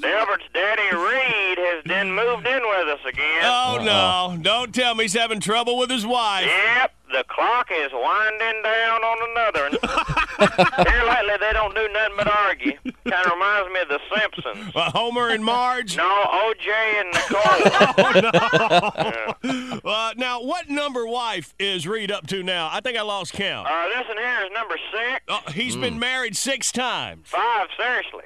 Delbert's 0.00 0.44
daddy 0.54 0.94
Reed 0.94 1.58
has 1.58 1.82
then 1.84 2.12
moved 2.12 2.46
in 2.46 2.60
with 2.62 2.88
us 2.88 3.00
again. 3.08 3.42
Oh, 3.42 3.80
no. 3.82 4.40
Don't 4.40 4.72
tell 4.72 4.94
me 4.94 5.04
he's 5.04 5.14
having 5.14 5.40
trouble 5.40 5.76
with 5.78 5.90
his 5.90 6.06
wife. 6.06 6.46
Yep, 6.46 6.94
the 7.16 7.24
clock 7.28 7.70
is 7.72 7.90
winding 7.94 8.62
down 8.62 9.02
on 9.02 9.18
another 9.30 9.62
one. 9.62 10.86
Here 10.86 11.04
lately, 11.08 11.36
they 11.40 11.52
don't 11.54 11.74
do 11.74 11.88
nothing 11.92 12.14
but 12.18 12.28
argue. 12.28 12.72
Kind 13.08 13.26
of 13.26 13.32
reminds 13.32 13.72
me 13.72 13.80
of 13.80 13.88
the 13.88 14.00
Simpsons. 14.14 14.72
Uh, 14.76 14.90
Homer 14.90 15.30
and 15.30 15.42
Marge? 15.42 15.96
No, 15.96 16.02
OJ 16.04 16.68
and 16.68 17.08
Nicole. 17.14 17.40
oh, 19.44 19.80
no. 19.82 19.90
Uh, 19.90 20.12
now, 20.16 20.42
what 20.42 20.68
number 20.68 21.06
wife 21.06 21.54
is 21.58 21.86
Reed 21.86 22.10
up 22.10 22.26
to 22.26 22.42
now? 22.42 22.68
I 22.70 22.80
think 22.80 22.98
I 22.98 23.02
lost 23.02 23.32
count. 23.32 23.66
Uh, 23.66 23.88
this 23.88 24.06
one 24.06 24.18
here 24.18 24.42
is 24.44 24.50
number 24.52 24.76
six. 24.92 25.24
Uh, 25.28 25.50
he's 25.52 25.76
been 25.76 25.98
married 25.98 26.36
six 26.36 26.70
times. 26.72 27.28
Five, 27.28 27.68
seriously. 27.78 28.24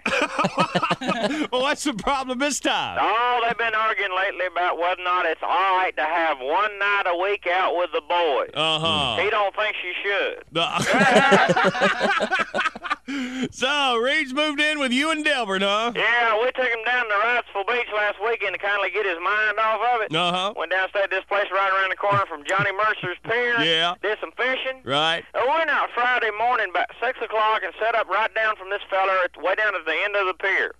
well, 1.52 1.62
what's 1.62 1.84
the 1.84 1.94
problem 1.94 2.40
this 2.40 2.58
time? 2.58 2.98
Oh, 3.00 3.42
they've 3.46 3.56
been 3.58 3.74
arguing 3.74 4.12
lately 4.16 4.46
about 4.46 4.76
whether 4.78 5.00
or 5.00 5.04
not 5.04 5.26
it's 5.26 5.42
all 5.42 5.76
right 5.76 5.94
to 5.96 6.02
have 6.02 6.38
one 6.40 6.78
night 6.80 7.04
a 7.06 7.16
week 7.16 7.46
out 7.46 7.76
with 7.76 7.90
the 7.92 8.00
boys. 8.00 8.50
Uh-huh. 8.80 9.22
He 9.22 9.30
don't 9.30 9.54
think 9.56 9.76
she 9.76 9.92
should. 10.02 10.44
so, 13.54 13.96
Reed's 13.96 14.32
moved 14.32 14.60
in 14.60 14.78
with 14.78 14.92
you 14.92 15.10
and 15.10 15.24
Delbert, 15.24 15.62
huh? 15.62 15.92
Yeah, 15.94 16.40
we 16.40 16.50
took 16.52 16.68
him 16.68 16.84
down 16.84 17.04
to 17.06 17.14
Wrightsville 17.14 17.66
Beach 17.68 17.88
last 17.94 18.16
weekend 18.24 18.54
to 18.54 18.58
kind 18.58 18.84
of 18.84 18.92
get 18.92 19.04
his 19.04 19.18
mind 19.22 19.58
off 19.58 19.80
of 19.94 20.00
it. 20.02 20.14
Uh-huh. 20.14 20.54
Went 20.56 20.72
down, 20.72 20.88
stayed 20.90 21.10
this 21.10 21.24
place 21.28 21.46
right 21.52 21.72
around 21.72 21.90
the 21.90 21.96
corner 21.96 22.24
from 22.26 22.44
Johnny 22.44 22.70
Mercer's 22.72 23.18
Pier. 23.24 23.60
Yeah. 23.60 23.94
Did 24.02 24.18
some 24.20 24.32
fishing. 24.32 24.80
Right. 24.84 25.24
Uh, 25.34 25.40
we 25.42 25.48
went 25.48 25.70
out 25.70 25.88
Friday 25.94 26.30
morning 26.38 26.68
about 26.70 26.88
6 27.02 27.18
o'clock 27.22 27.62
and 27.62 27.72
set 27.78 27.94
up 27.94 28.08
right 28.08 28.32
down 28.34 28.56
from 28.56 28.70
this 28.70 28.82
feller 28.88 29.16
at, 29.24 29.36
way 29.42 29.54
down 29.54 29.74
at 29.74 29.84
the 29.84 29.96
end 30.04 30.16
of 30.16 30.26
the 30.26 30.34
pier. 30.34 30.74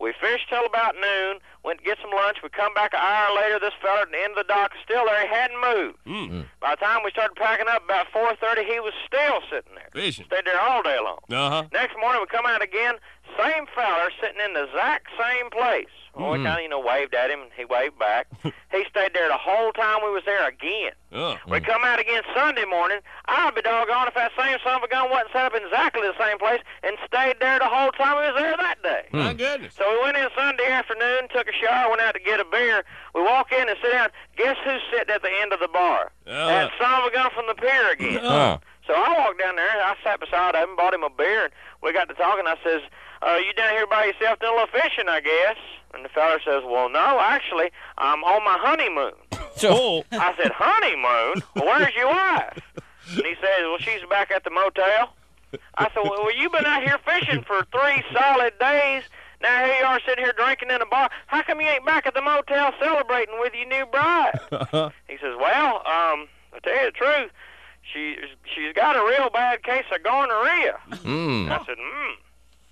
We 0.00 0.14
fished 0.18 0.48
till 0.48 0.64
about 0.64 0.94
noon, 0.96 1.38
went 1.62 1.80
to 1.80 1.84
get 1.84 1.98
some 2.00 2.10
lunch. 2.10 2.38
We 2.42 2.48
come 2.48 2.72
back 2.72 2.94
an 2.94 3.00
hour 3.00 3.36
later. 3.36 3.60
This 3.60 3.76
fella 3.82 4.02
at 4.02 4.10
the 4.10 4.16
end 4.16 4.32
of 4.32 4.46
the 4.46 4.48
dock 4.48 4.72
is 4.74 4.80
still 4.82 5.04
there. 5.04 5.20
He 5.20 5.28
hadn't 5.28 5.60
moved. 5.60 5.98
Mm. 6.06 6.46
By 6.58 6.74
the 6.74 6.80
time 6.80 7.00
we 7.04 7.10
started 7.10 7.36
packing 7.36 7.68
up 7.68 7.84
about 7.84 8.06
4.30, 8.08 8.64
he 8.64 8.80
was 8.80 8.94
still 9.06 9.40
sitting 9.52 9.76
there. 9.76 9.90
Fishing. 9.92 10.24
Stayed 10.24 10.46
there 10.46 10.60
all 10.60 10.82
day 10.82 10.96
long. 11.04 11.20
Uh-huh. 11.28 11.68
Next 11.72 11.94
morning, 12.00 12.22
we 12.24 12.26
come 12.32 12.46
out 12.46 12.62
again. 12.62 12.94
Same 13.38 13.66
feller 13.74 14.10
sitting 14.20 14.40
in 14.44 14.54
the 14.54 14.64
exact 14.64 15.08
same 15.18 15.50
place. 15.50 15.88
Well, 16.14 16.32
we 16.32 16.42
kind 16.42 16.58
of, 16.58 16.62
you 16.62 16.68
know, 16.68 16.80
waved 16.80 17.14
at 17.14 17.30
him, 17.30 17.40
and 17.40 17.50
he 17.56 17.64
waved 17.64 17.98
back. 17.98 18.26
he 18.42 18.82
stayed 18.90 19.14
there 19.14 19.28
the 19.28 19.38
whole 19.38 19.72
time 19.72 20.00
we 20.02 20.10
was 20.10 20.24
there 20.26 20.46
again. 20.48 20.92
Oh. 21.12 21.38
We 21.48 21.60
come 21.60 21.82
out 21.84 22.00
again 22.00 22.22
Sunday 22.34 22.64
morning. 22.64 22.98
I'd 23.26 23.54
be 23.54 23.62
doggone 23.62 24.08
if 24.08 24.14
that 24.14 24.32
same 24.36 24.58
son 24.64 24.76
of 24.76 24.82
a 24.82 24.88
gun 24.88 25.08
wasn't 25.10 25.30
set 25.32 25.46
up 25.46 25.54
in 25.54 25.62
exactly 25.62 26.02
the 26.02 26.18
same 26.18 26.38
place 26.38 26.60
and 26.82 26.96
stayed 27.06 27.36
there 27.40 27.58
the 27.58 27.70
whole 27.70 27.92
time 27.92 28.16
we 28.18 28.26
was 28.26 28.34
there 28.36 28.56
that 28.56 28.82
day. 28.82 29.06
My 29.12 29.32
goodness. 29.34 29.74
So 29.78 29.88
we 29.88 30.02
went 30.02 30.16
in 30.16 30.28
Sunday 30.36 30.66
afternoon, 30.66 31.28
took 31.32 31.46
a 31.46 31.54
shower, 31.54 31.90
went 31.90 32.02
out 32.02 32.14
to 32.14 32.20
get 32.20 32.40
a 32.40 32.44
beer. 32.44 32.84
We 33.14 33.22
walk 33.22 33.52
in 33.52 33.68
and 33.68 33.78
sit 33.80 33.92
down. 33.92 34.10
Guess 34.36 34.56
who's 34.64 34.82
sitting 34.90 35.14
at 35.14 35.22
the 35.22 35.30
end 35.40 35.52
of 35.52 35.60
the 35.60 35.68
bar? 35.68 36.10
Uh. 36.26 36.46
that 36.48 36.72
son 36.78 37.00
of 37.00 37.06
a 37.06 37.14
gun 37.14 37.30
from 37.34 37.46
the 37.46 37.54
pier 37.54 37.90
again. 37.92 38.20
Huh. 38.30 38.58
So 38.90 38.96
I 38.96 39.18
walked 39.20 39.38
down 39.38 39.54
there. 39.54 39.70
And 39.70 39.80
I 39.80 39.94
sat 40.02 40.18
beside 40.18 40.56
him, 40.56 40.74
bought 40.74 40.92
him 40.92 41.04
a 41.04 41.10
beer, 41.10 41.44
and 41.44 41.52
we 41.80 41.92
got 41.92 42.08
to 42.08 42.14
talking. 42.14 42.44
I 42.46 42.56
says, 42.64 42.82
uh, 43.22 43.38
"You 43.38 43.52
down 43.52 43.70
here 43.70 43.86
by 43.86 44.06
yourself 44.06 44.40
doing 44.40 44.52
a 44.52 44.56
little 44.56 44.80
fishing, 44.80 45.08
I 45.08 45.20
guess?" 45.20 45.56
And 45.94 46.04
the 46.04 46.08
fella 46.08 46.38
says, 46.44 46.64
"Well, 46.66 46.88
no, 46.88 47.20
actually, 47.20 47.70
I'm 47.98 48.24
on 48.24 48.42
my 48.42 48.58
honeymoon." 48.58 49.12
So, 49.54 50.04
I 50.12 50.34
said, 50.36 50.50
"Honeymoon? 50.50 51.42
Well, 51.54 51.66
where's 51.66 51.94
your 51.94 52.08
wife?" 52.08 52.58
And 53.14 53.24
he 53.24 53.34
says, 53.38 53.62
"Well, 53.62 53.78
she's 53.78 54.02
back 54.10 54.32
at 54.32 54.42
the 54.42 54.50
motel." 54.50 55.14
I 55.78 55.84
said, 55.94 56.02
"Well, 56.02 56.24
well 56.24 56.36
you've 56.36 56.52
been 56.52 56.66
out 56.66 56.82
here 56.82 56.98
fishing 57.06 57.44
for 57.44 57.64
three 57.70 58.02
solid 58.12 58.58
days." 58.58 59.04
Now 59.40 59.64
here 59.64 59.78
you 59.78 59.84
are 59.86 60.00
sitting 60.04 60.24
here 60.24 60.34
drinking 60.36 60.70
in 60.70 60.82
a 60.82 60.86
bar. 60.86 61.10
How 61.28 61.42
come 61.42 61.60
you 61.60 61.68
ain't 61.68 61.86
back 61.86 62.06
at 62.06 62.14
the 62.14 62.22
motel 62.22 62.72
celebrating 62.80 63.38
with 63.38 63.54
your 63.54 63.68
new 63.68 63.86
bride? 63.86 64.40
He 65.06 65.16
says, 65.16 65.36
"Well, 65.38 65.76
um, 65.86 66.26
I 66.52 66.58
tell 66.62 66.74
you 66.74 66.86
the 66.86 66.92
truth, 66.92 67.30
she 67.92 68.16
she's 68.54 68.72
got 68.74 68.96
a 68.96 69.00
real 69.00 69.30
bad 69.30 69.62
case 69.62 69.84
of 69.94 70.02
gonorrhea." 70.02 70.78
Mm. 70.90 71.50
I 71.50 71.64
said, 71.64 71.76
"Hmm, 71.78 72.12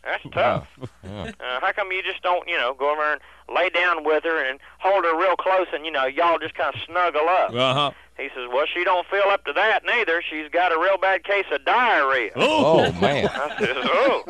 that's 0.04 0.22
tough. 0.32 0.68
Uh, 1.04 1.60
how 1.60 1.72
come 1.72 1.92
you 1.92 2.02
just 2.02 2.22
don't, 2.22 2.46
you 2.48 2.56
know, 2.56 2.74
go 2.74 2.92
over 2.92 3.02
and 3.12 3.20
lay 3.54 3.68
down 3.70 4.04
with 4.04 4.24
her 4.24 4.44
and 4.44 4.58
hold 4.78 5.04
her 5.04 5.18
real 5.18 5.36
close 5.36 5.66
and 5.72 5.84
you 5.84 5.90
know 5.90 6.04
y'all 6.06 6.38
just 6.38 6.54
kind 6.54 6.74
of 6.74 6.80
snuggle 6.82 7.28
up?" 7.28 7.54
Uh-huh. 7.54 7.90
He 8.18 8.28
says, 8.34 8.48
"Well, 8.52 8.66
she 8.72 8.82
don't 8.84 9.06
feel 9.06 9.24
up 9.28 9.44
to 9.44 9.52
that 9.52 9.84
neither. 9.84 10.22
She's 10.28 10.48
got 10.50 10.72
a 10.72 10.78
real 10.78 10.98
bad 10.98 11.24
case 11.24 11.46
of 11.52 11.64
diarrhea." 11.64 12.32
Oh, 12.36 12.90
man. 13.00 13.28
I 13.28 13.56
says, 13.58 13.76
"Oh, 13.78 14.24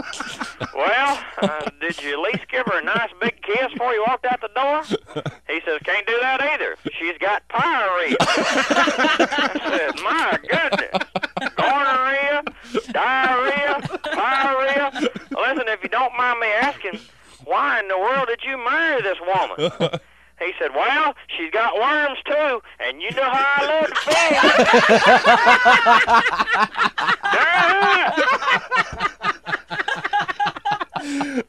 well, 0.74 1.24
uh, 1.43 1.70
did 1.80 2.01
you 2.03 2.12
at 2.12 2.18
least 2.32 2.49
give 2.49 2.66
her 2.66 2.78
a 2.78 2.84
nice 2.84 3.11
big 3.20 3.41
kiss 3.43 3.72
before 3.72 3.95
you 3.95 4.05
walked 4.07 4.26
out 4.26 4.41
the 4.41 4.51
door?" 4.55 4.82
He 5.49 5.61
says, 5.64 5.80
"Can't 5.84 6.07
do 6.07 6.18
that 6.20 6.41
either. 6.43 6.76
She's 6.99 7.16
got 7.18 7.49
pyorrhea." 7.49 8.16
I 8.20 9.61
said, 9.70 9.95
"My 10.03 10.39
goodness, 10.49 11.55
gonorrhea, 11.57 12.45
diarrhea, 12.93 13.89
pyorrhea." 14.12 15.09
Listen, 15.30 15.68
if 15.68 15.82
you 15.82 15.89
don't 15.89 16.14
mind 16.16 16.41
me 16.41 16.49
asking, 16.49 17.01
why 17.45 17.80
in 17.80 17.89
the 17.89 17.99
world 17.99 18.28
did 18.28 18.41
you 18.45 18.59
marry 18.59 19.01
this 19.01 19.18
woman? 19.20 20.01
He 20.39 20.53
said, 20.59 20.74
"Well, 20.74 21.14
she's 21.36 21.51
got 21.51 21.74
worms 21.74 22.18
too, 22.24 22.62
and 22.80 23.03
you 23.03 23.11
know 23.12 23.28
how 23.28 23.55
I 23.57 23.66
love 23.66 23.91
to 23.91 23.95
fish." 29.09 29.14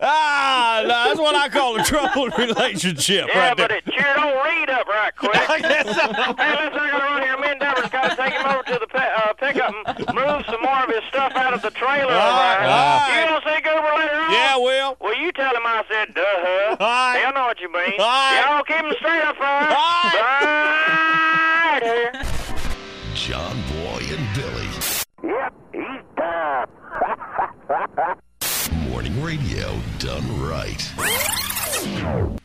ah, 0.01 0.82
no, 0.84 0.88
that's 0.88 1.20
what 1.20 1.36
I 1.36 1.49
call 1.49 1.80
a 1.80 1.84
troubled 1.84 2.34
relationship 2.38 3.28
Yeah, 3.34 3.39
right 3.49 3.57
there. 3.57 3.68
but 3.68 3.76
it 3.78 3.84
sure 3.93 4.14
don't 4.16 4.43
read 4.45 4.70
up 4.70 4.88
right 4.88 5.16
quick. 5.16 5.36
I 5.49 5.60
guess 5.60 5.86
so. 5.86 6.14
Hey, 6.14 6.51
listen, 6.55 6.80
I 6.80 6.89
gotta 6.91 7.03
run 7.03 7.22
here. 7.24 7.38
Me 7.38 7.47
and 7.51 7.60
Deborah's 7.60 7.89
gotta 7.91 8.16
take 8.16 8.34
him 8.34 8.45
over 8.45 8.64
to 8.64 8.78
the 8.80 8.88
pe- 8.88 9.14
uh, 9.16 9.34
pickup 9.34 9.74
and 9.74 9.86
move 10.16 10.45
some 10.45 10.62
more 10.62 10.84
of 10.84 10.89
his 10.89 11.03
stuff 11.10 11.34
out 11.36 11.53
of 11.53 11.62
the 11.62 11.72
trailer. 11.72 12.12
All 12.14 12.30
over 12.30 12.39
right, 12.39 12.60
there. 12.60 13.26
You 13.26 13.30
right. 13.30 13.41
gonna 13.43 13.55
see 13.55 13.62
Goober 13.62 13.93
later 13.99 14.16
on? 14.22 14.32
Yeah, 14.32 14.57
Will. 14.57 14.97
Well, 15.01 15.16
you 15.20 15.32
tell 15.32 15.55
him 15.55 15.64
I 15.66 15.84
said 15.89 16.14
duh. 16.14 16.24
huh? 16.26 16.78
right. 16.80 17.20
He'll 17.24 17.34
know 17.34 17.45
what 17.47 17.60
you 17.60 17.72
mean. 17.72 17.99
All 17.99 18.05
right. 18.07 18.43
Y'all 18.45 18.64
keep 18.64 18.78
him 18.86 18.93
straight 18.99 19.24
up 19.24 19.36
front. 19.38 19.70
Right 20.60 21.82
here. 21.84 22.12
John 23.16 23.57
Boy 23.74 24.01
and 24.10 24.28
Billy. 24.36 24.70
Yep, 25.24 25.53
he's 25.74 26.03
done. 26.16 26.68
Morning 28.89 29.21
radio 29.21 29.79
done 29.99 30.41
right. 30.41 32.38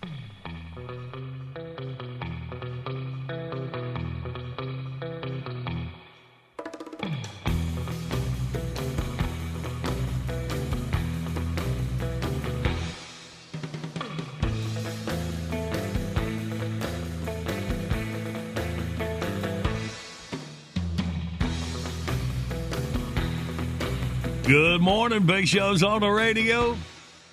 Good 24.47 24.82
morning, 24.82 25.24
Big 25.24 25.49
Show's 25.49 25.82
on 25.82 26.03
the 26.03 26.11
radio. 26.11 26.76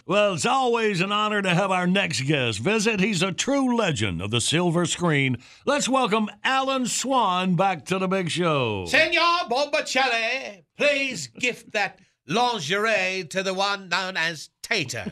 Well, 0.06 0.34
it's 0.34 0.46
always 0.46 1.02
an 1.02 1.12
honor 1.12 1.42
to 1.42 1.54
have 1.54 1.70
our 1.70 1.86
next 1.86 2.22
guest 2.22 2.60
visit. 2.60 3.02
He's 3.02 3.22
a 3.22 3.34
true 3.34 3.76
legend 3.76 4.22
of 4.22 4.32
the 4.32 4.40
silver 4.40 4.86
screen. 4.86 5.36
Let's 5.66 5.90
welcome 5.90 6.30
Alan 6.42 6.86
Swan 6.86 7.56
back 7.58 7.84
to 7.88 8.00
the 8.00 8.08
Big 8.08 8.30
Show. 8.30 8.86
Senor 8.86 9.50
Bombacelli, 9.50 10.64
please 10.78 11.28
gift 11.28 11.74
that 11.74 12.00
lingerie 12.28 13.26
to 13.30 13.44
the 13.44 13.54
one 13.54 13.90
known 13.90 14.16
as 14.16 14.50
Tater. 14.64 15.12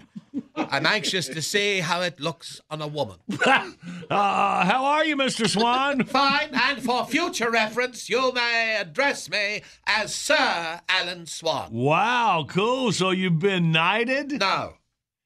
I'm 0.70 0.86
anxious 0.86 1.28
to 1.28 1.42
see 1.42 1.80
how 1.80 2.02
it 2.02 2.20
looks 2.20 2.62
on 2.70 2.82
a 2.82 2.88
woman. 2.88 3.18
uh, 3.46 3.66
how 4.10 4.86
are 4.86 5.06
you, 5.06 5.16
Mr. 5.16 5.50
Swan? 5.50 6.04
Fine, 6.04 6.50
and 6.54 6.82
for 6.84 7.06
future 7.06 7.50
reference, 7.50 8.10
you 8.10 8.32
may 8.34 8.78
address 8.80 9.30
me 9.30 9.62
as 9.86 10.14
Sir 10.14 10.82
Alan 10.90 11.26
Swan. 11.26 11.72
Wow, 11.72 12.46
cool. 12.48 12.92
So 12.92 13.12
you've 13.12 13.40
been 13.40 13.72
knighted? 13.72 14.40
No. 14.40 14.74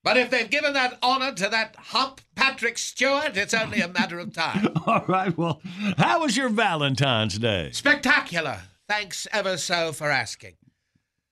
But 0.04 0.18
if 0.18 0.30
they've 0.30 0.50
given 0.50 0.74
that 0.74 0.98
honor 1.02 1.32
to 1.34 1.48
that 1.50 1.76
hump 1.78 2.20
Patrick 2.36 2.78
Stewart, 2.78 3.38
it's 3.38 3.54
only 3.54 3.80
a 3.80 3.88
matter 3.88 4.20
of 4.20 4.34
time. 4.34 4.68
All 4.86 5.06
right, 5.08 5.36
well, 5.38 5.62
how 5.98 6.22
was 6.22 6.36
your 6.36 6.50
Valentine's 6.50 7.40
Day? 7.40 7.72
Spectacular. 7.72 8.60
Thanks 8.90 9.28
ever 9.32 9.58
so 9.58 9.94
for 9.94 10.10
asking. 10.10 10.56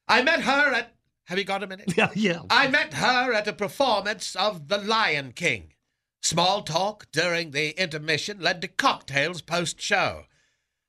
I 0.08 0.22
met 0.22 0.42
her 0.42 0.74
at. 0.74 0.96
Have 1.26 1.38
you 1.38 1.44
got 1.44 1.64
a 1.64 1.68
minute? 1.68 1.94
Yeah, 1.96 2.10
yeah. 2.14 2.42
I 2.50 2.68
met 2.68 2.96
her 2.96 3.34
at 3.34 3.48
a 3.48 3.54
performance 3.54 4.36
of 4.36 4.68
The 4.68 4.78
Lion 4.78 5.32
King. 5.34 5.74
Small 6.22 6.62
talk 6.62 7.08
during 7.12 7.52
the 7.52 7.72
intermission 7.82 8.40
led 8.40 8.62
to 8.62 8.68
cocktails 8.68 9.42
post 9.42 9.82
show. 9.82 10.26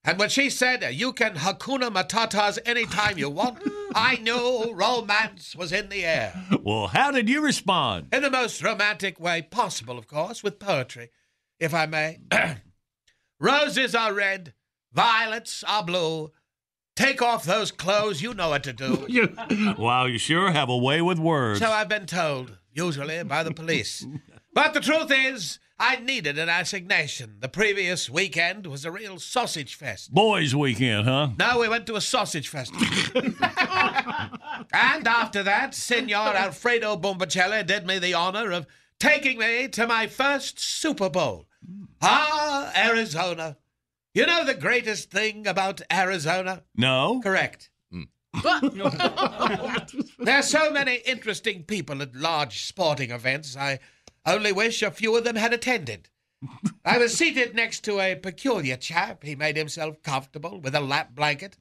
And 0.05 0.18
when 0.18 0.30
she 0.30 0.51
said, 0.51 0.83
You 0.95 1.12
can 1.12 1.35
Hakuna 1.35 1.91
Matatas 1.91 2.59
anytime 2.66 3.18
you 3.18 3.30
want, 3.30 3.59
I 3.95 4.16
knew 4.16 4.72
romance 4.74 5.55
was 5.55 5.72
in 5.72 5.89
the 5.89 6.05
air. 6.05 6.35
Well, 6.62 6.89
how 6.89 7.12
did 7.12 7.28
you 7.28 7.41
respond? 7.41 8.09
In 8.12 8.22
the 8.22 8.30
most 8.30 8.62
romantic 8.62 9.20
way 9.20 9.43
possible, 9.43 9.99
of 9.99 10.09
course, 10.09 10.43
with 10.43 10.59
poetry, 10.59 11.11
if 11.61 11.72
I 11.72 11.87
may. 11.87 12.18
Roses 13.41 13.95
are 13.95 14.12
red, 14.12 14.55
violets 14.93 15.62
are 15.64 15.85
blue. 15.85 16.33
Take 16.95 17.22
off 17.22 17.45
those 17.45 17.72
clothes, 17.72 18.20
you 18.20 18.34
know 18.34 18.51
what 18.51 18.64
to 18.64 18.72
do. 18.72 19.07
You, 19.12 19.34
wow, 19.78 20.07
you 20.07 20.18
sure 20.18 20.51
have 20.51 20.68
a 20.68 20.76
way 20.76 21.01
with 21.03 21.18
words. 21.18 21.61
So 21.61 21.70
I've 21.70 21.88
been 21.88 22.07
told, 22.07 22.59
usually 22.72 23.22
by 23.24 23.43
the 23.43 23.53
police. 23.53 24.07
but 24.53 24.74
the 24.74 24.80
truth 24.80 25.11
is, 25.11 25.59
I 25.78 25.97
needed 25.97 26.38
an 26.38 26.49
assignation. 26.49 27.36
The 27.40 27.49
previous 27.49 28.09
weekend 28.09 28.66
was 28.66 28.84
a 28.84 28.90
real 28.90 29.18
sausage 29.18 29.74
fest. 29.74 30.12
Boys' 30.12 30.55
weekend, 30.55 31.07
huh? 31.09 31.30
No, 31.38 31.59
we 31.59 31.68
went 31.68 31.86
to 31.86 31.97
a 31.97 32.01
sausage 32.01 32.49
festival. 32.49 32.86
and 34.72 35.09
after 35.09 35.43
that, 35.43 35.74
Senor 35.74 36.36
Alfredo 36.36 36.97
Bombacelli 36.97 37.66
did 37.66 37.86
me 37.86 37.99
the 37.99 38.14
honor 38.14 38.53
of 38.53 38.66
taking 39.01 39.38
me 39.38 39.66
to 39.68 39.86
my 39.86 40.07
first 40.07 40.61
Super 40.61 41.11
Bowl. 41.11 41.47
Ah, 42.01 42.72
Arizona. 42.76 43.57
You 44.15 44.27
know 44.27 44.45
the 44.45 44.55
greatest 44.55 45.11
thing 45.11 45.47
about 45.47 45.81
Arizona? 45.91 46.65
No. 46.77 47.21
Correct. 47.23 47.71
Hmm. 47.91 48.03
But 48.43 48.75
there 50.19 50.39
are 50.39 50.43
so 50.43 50.71
many 50.71 50.97
interesting 51.07 51.63
people 51.63 52.03
at 52.03 52.15
large 52.15 52.65
sporting 52.65 53.11
events. 53.11 53.57
I 53.57 53.79
only 54.27 54.53
wish 54.53 54.83
a 54.83 54.91
few 54.91 55.17
of 55.17 55.25
them 55.25 55.37
had 55.37 55.55
attended. 55.55 56.11
I 56.85 56.99
was 56.99 57.17
seated 57.17 57.55
next 57.55 57.85
to 57.85 58.01
a 58.01 58.17
peculiar 58.17 58.77
chap. 58.77 59.23
He 59.23 59.35
made 59.35 59.57
himself 59.57 60.03
comfortable 60.03 60.61
with 60.61 60.75
a 60.75 60.81
lap 60.81 61.15
blanket. 61.15 61.57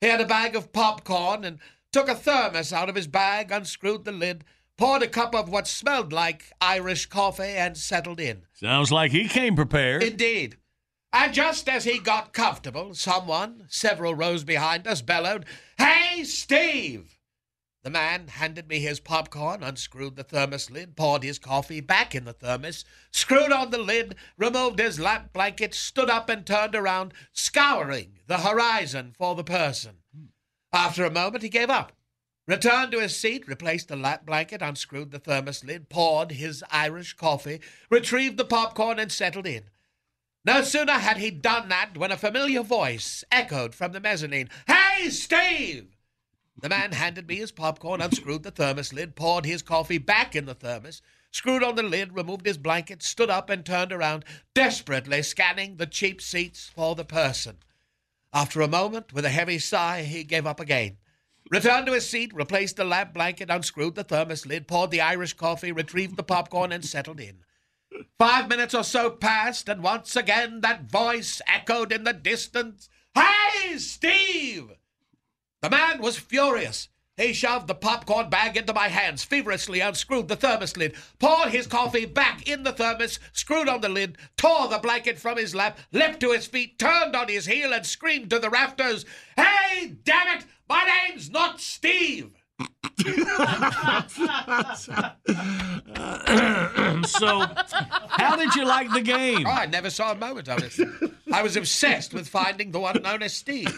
He 0.00 0.08
had 0.08 0.20
a 0.20 0.26
bag 0.26 0.56
of 0.56 0.72
popcorn 0.72 1.44
and 1.44 1.58
took 1.92 2.08
a 2.08 2.14
thermos 2.14 2.72
out 2.72 2.88
of 2.88 2.96
his 2.96 3.06
bag, 3.06 3.50
unscrewed 3.50 4.04
the 4.04 4.12
lid, 4.12 4.44
poured 4.76 5.02
a 5.02 5.08
cup 5.08 5.34
of 5.34 5.48
what 5.48 5.68
smelled 5.68 6.12
like 6.12 6.52
Irish 6.60 7.06
coffee, 7.06 7.44
and 7.44 7.76
settled 7.76 8.20
in. 8.20 8.42
Sounds 8.52 8.90
like 8.90 9.12
he 9.12 9.28
came 9.28 9.54
prepared. 9.54 10.02
Indeed. 10.02 10.58
And 11.16 11.32
just 11.32 11.68
as 11.68 11.84
he 11.84 12.00
got 12.00 12.32
comfortable, 12.32 12.92
someone, 12.92 13.66
several 13.68 14.16
rows 14.16 14.42
behind 14.42 14.88
us, 14.88 15.00
bellowed, 15.00 15.46
Hey, 15.78 16.24
Steve! 16.24 17.20
The 17.84 17.90
man 17.90 18.26
handed 18.26 18.66
me 18.66 18.80
his 18.80 18.98
popcorn, 18.98 19.62
unscrewed 19.62 20.16
the 20.16 20.24
thermos 20.24 20.72
lid, 20.72 20.96
poured 20.96 21.22
his 21.22 21.38
coffee 21.38 21.80
back 21.80 22.16
in 22.16 22.24
the 22.24 22.32
thermos, 22.32 22.84
screwed 23.12 23.52
on 23.52 23.70
the 23.70 23.78
lid, 23.78 24.16
removed 24.36 24.80
his 24.80 24.98
lap 24.98 25.32
blanket, 25.32 25.72
stood 25.72 26.10
up 26.10 26.28
and 26.28 26.44
turned 26.44 26.74
around, 26.74 27.14
scouring 27.32 28.18
the 28.26 28.38
horizon 28.38 29.14
for 29.16 29.36
the 29.36 29.44
person. 29.44 29.98
After 30.72 31.04
a 31.04 31.12
moment, 31.12 31.44
he 31.44 31.48
gave 31.48 31.70
up, 31.70 31.92
returned 32.48 32.90
to 32.90 32.98
his 32.98 33.16
seat, 33.16 33.46
replaced 33.46 33.86
the 33.86 33.94
lap 33.94 34.26
blanket, 34.26 34.62
unscrewed 34.62 35.12
the 35.12 35.20
thermos 35.20 35.62
lid, 35.62 35.88
poured 35.88 36.32
his 36.32 36.64
Irish 36.72 37.12
coffee, 37.12 37.60
retrieved 37.88 38.36
the 38.36 38.44
popcorn, 38.44 38.98
and 38.98 39.12
settled 39.12 39.46
in. 39.46 39.70
No 40.44 40.62
sooner 40.62 40.92
had 40.92 41.16
he 41.16 41.30
done 41.30 41.70
that 41.70 41.96
when 41.96 42.12
a 42.12 42.18
familiar 42.18 42.62
voice 42.62 43.24
echoed 43.32 43.74
from 43.74 43.92
the 43.92 44.00
mezzanine 44.00 44.50
Hey, 44.66 45.08
Steve! 45.08 45.96
The 46.60 46.68
man 46.68 46.92
handed 46.92 47.26
me 47.26 47.36
his 47.36 47.50
popcorn, 47.50 48.02
unscrewed 48.02 48.42
the 48.42 48.50
thermos 48.50 48.92
lid, 48.92 49.16
poured 49.16 49.46
his 49.46 49.62
coffee 49.62 49.98
back 49.98 50.36
in 50.36 50.44
the 50.44 50.54
thermos, 50.54 51.00
screwed 51.30 51.64
on 51.64 51.76
the 51.76 51.82
lid, 51.82 52.14
removed 52.14 52.46
his 52.46 52.58
blanket, 52.58 53.02
stood 53.02 53.30
up, 53.30 53.50
and 53.50 53.64
turned 53.64 53.92
around, 53.92 54.24
desperately 54.54 55.22
scanning 55.22 55.76
the 55.76 55.86
cheap 55.86 56.20
seats 56.20 56.70
for 56.74 56.94
the 56.94 57.04
person. 57.04 57.58
After 58.32 58.60
a 58.60 58.68
moment, 58.68 59.12
with 59.12 59.24
a 59.24 59.30
heavy 59.30 59.58
sigh, 59.58 60.02
he 60.02 60.24
gave 60.24 60.46
up 60.46 60.60
again. 60.60 60.98
Returned 61.50 61.86
to 61.86 61.92
his 61.92 62.08
seat, 62.08 62.32
replaced 62.34 62.76
the 62.76 62.84
lap 62.84 63.12
blanket, 63.14 63.50
unscrewed 63.50 63.94
the 63.94 64.04
thermos 64.04 64.46
lid, 64.46 64.68
poured 64.68 64.90
the 64.90 65.00
Irish 65.00 65.32
coffee, 65.32 65.72
retrieved 65.72 66.16
the 66.16 66.22
popcorn, 66.22 66.70
and 66.70 66.84
settled 66.84 67.20
in. 67.20 67.44
Five 68.18 68.48
minutes 68.48 68.74
or 68.74 68.84
so 68.84 69.10
passed, 69.10 69.68
and 69.68 69.82
once 69.82 70.16
again 70.16 70.60
that 70.62 70.90
voice 70.90 71.40
echoed 71.46 71.92
in 71.92 72.04
the 72.04 72.12
distance 72.12 72.88
Hey, 73.14 73.78
Steve! 73.78 74.72
The 75.60 75.70
man 75.70 76.02
was 76.02 76.18
furious. 76.18 76.88
He 77.16 77.32
shoved 77.32 77.68
the 77.68 77.76
popcorn 77.76 78.28
bag 78.28 78.56
into 78.56 78.74
my 78.74 78.88
hands, 78.88 79.22
feverishly 79.22 79.78
unscrewed 79.78 80.26
the 80.26 80.34
thermos 80.34 80.76
lid, 80.76 80.96
poured 81.20 81.50
his 81.50 81.68
coffee 81.68 82.06
back 82.06 82.48
in 82.48 82.64
the 82.64 82.72
thermos, 82.72 83.20
screwed 83.32 83.68
on 83.68 83.80
the 83.80 83.88
lid, 83.88 84.18
tore 84.36 84.66
the 84.66 84.78
blanket 84.78 85.20
from 85.20 85.38
his 85.38 85.54
lap, 85.54 85.78
leapt 85.92 86.18
to 86.20 86.32
his 86.32 86.46
feet, 86.46 86.76
turned 86.76 87.14
on 87.14 87.28
his 87.28 87.46
heel, 87.46 87.72
and 87.72 87.86
screamed 87.86 88.30
to 88.30 88.40
the 88.40 88.50
rafters, 88.50 89.06
Hey, 89.36 89.94
damn 90.02 90.38
it! 90.38 90.44
My 90.68 90.84
name's 90.84 91.30
not 91.30 91.60
Steve! 91.60 92.32
so, 97.06 97.44
how 98.10 98.36
did 98.36 98.54
you 98.54 98.64
like 98.64 98.90
the 98.92 99.02
game? 99.02 99.46
Oh, 99.46 99.50
I 99.50 99.66
never 99.66 99.90
saw 99.90 100.12
a 100.12 100.14
moment 100.14 100.48
of 100.48 100.62
it. 100.62 101.12
I 101.32 101.42
was 101.42 101.56
obsessed 101.56 102.14
with 102.14 102.28
finding 102.28 102.70
the 102.70 102.80
one 102.80 103.02
known 103.02 103.22
as 103.22 103.34
Steve. 103.34 103.76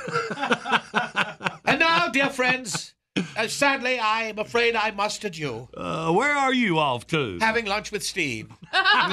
and 1.64 1.80
now, 1.80 2.08
dear 2.08 2.28
friends, 2.28 2.94
uh, 3.36 3.48
sadly, 3.48 3.98
I 3.98 4.24
am 4.24 4.38
afraid 4.38 4.76
I 4.76 4.90
must 4.90 5.24
adieu. 5.24 5.68
Uh, 5.74 6.12
where 6.12 6.36
are 6.36 6.52
you 6.52 6.78
off 6.78 7.06
to? 7.08 7.38
Having 7.40 7.64
lunch 7.66 7.90
with 7.90 8.04
Steve. 8.04 8.50
Come 8.72 9.08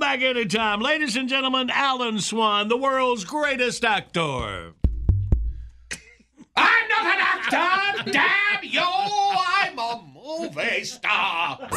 back 0.00 0.22
anytime. 0.22 0.80
Ladies 0.80 1.16
and 1.16 1.28
gentlemen, 1.28 1.68
Alan 1.70 2.20
Swan, 2.20 2.68
the 2.68 2.76
world's 2.76 3.24
greatest 3.24 3.84
actor. 3.84 4.74
I'm 6.56 6.88
not 6.88 7.06
an 7.06 7.20
actor! 7.20 8.10
Damn 8.10 8.62
you! 8.62 8.80
I'm 8.82 9.78
a 9.78 10.02
movie 10.14 10.84
star! 10.84 11.68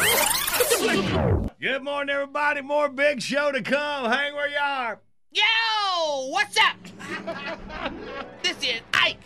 Good 1.60 1.82
morning, 1.82 2.14
everybody. 2.14 2.62
More 2.62 2.88
big 2.88 3.20
show 3.22 3.52
to 3.52 3.62
come. 3.62 4.10
Hang 4.10 4.34
where 4.34 4.48
you 4.48 4.58
are. 4.62 5.00
Yo, 5.32 6.28
what's 6.30 6.56
up? 6.58 6.76
this 8.42 8.56
is 8.58 8.80
Ike. 8.94 9.18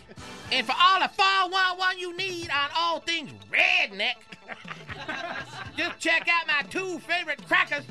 And 0.51 0.65
for 0.65 0.75
all 0.79 0.99
the 0.99 1.07
411 1.09 1.99
you 1.99 2.15
need 2.17 2.49
on 2.49 2.69
all 2.77 2.99
things 2.99 3.31
redneck, 3.49 4.15
just 5.77 5.99
check 5.99 6.27
out 6.29 6.47
my 6.47 6.61
two 6.69 6.99
favorite 6.99 7.45
crackers, 7.47 7.85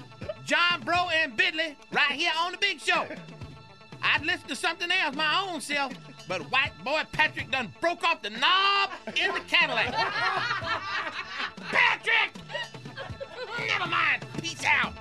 John 0.45 0.83
Bro 0.85 1.09
and 1.15 1.37
Bidley, 1.37 1.77
right 1.93 2.13
here 2.13 2.33
on 2.39 2.53
the 2.53 2.59
Big 2.59 2.81
Show. 2.81 3.07
I'd 4.03 4.25
listen 4.25 4.49
to 4.49 4.57
something 4.57 4.91
else 4.91 5.15
my 5.15 5.49
own 5.49 5.61
self, 5.61 5.93
but 6.31 6.43
white 6.53 6.71
boy 6.85 7.03
Patrick 7.11 7.51
done 7.51 7.73
broke 7.81 8.05
off 8.05 8.23
the 8.23 8.31
knob 8.31 8.91
in 9.17 9.35
the 9.35 9.41
Cadillac. 9.49 9.93
Patrick! 11.57 12.31
Never 13.67 13.89
mind. 13.89 14.25
Peace 14.41 14.63
out. 14.65 14.95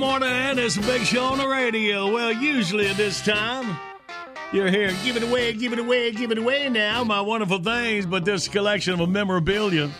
Morning, 0.00 0.30
and 0.30 0.58
it's 0.58 0.78
big 0.78 1.02
show 1.02 1.24
on 1.24 1.36
the 1.36 1.46
radio. 1.46 2.10
Well, 2.10 2.32
usually 2.32 2.86
at 2.86 2.96
this 2.96 3.20
time, 3.20 3.76
you're 4.50 4.70
here, 4.70 4.90
give 5.04 5.18
it 5.18 5.22
away, 5.22 5.52
give 5.52 5.74
it 5.74 5.78
away, 5.78 6.10
give 6.12 6.32
it 6.32 6.38
away 6.38 6.70
now, 6.70 7.04
my 7.04 7.20
wonderful 7.20 7.62
things. 7.62 8.06
But 8.06 8.24
this 8.24 8.48
collection 8.48 8.98
of 8.98 9.10
memorabilia, 9.10 9.90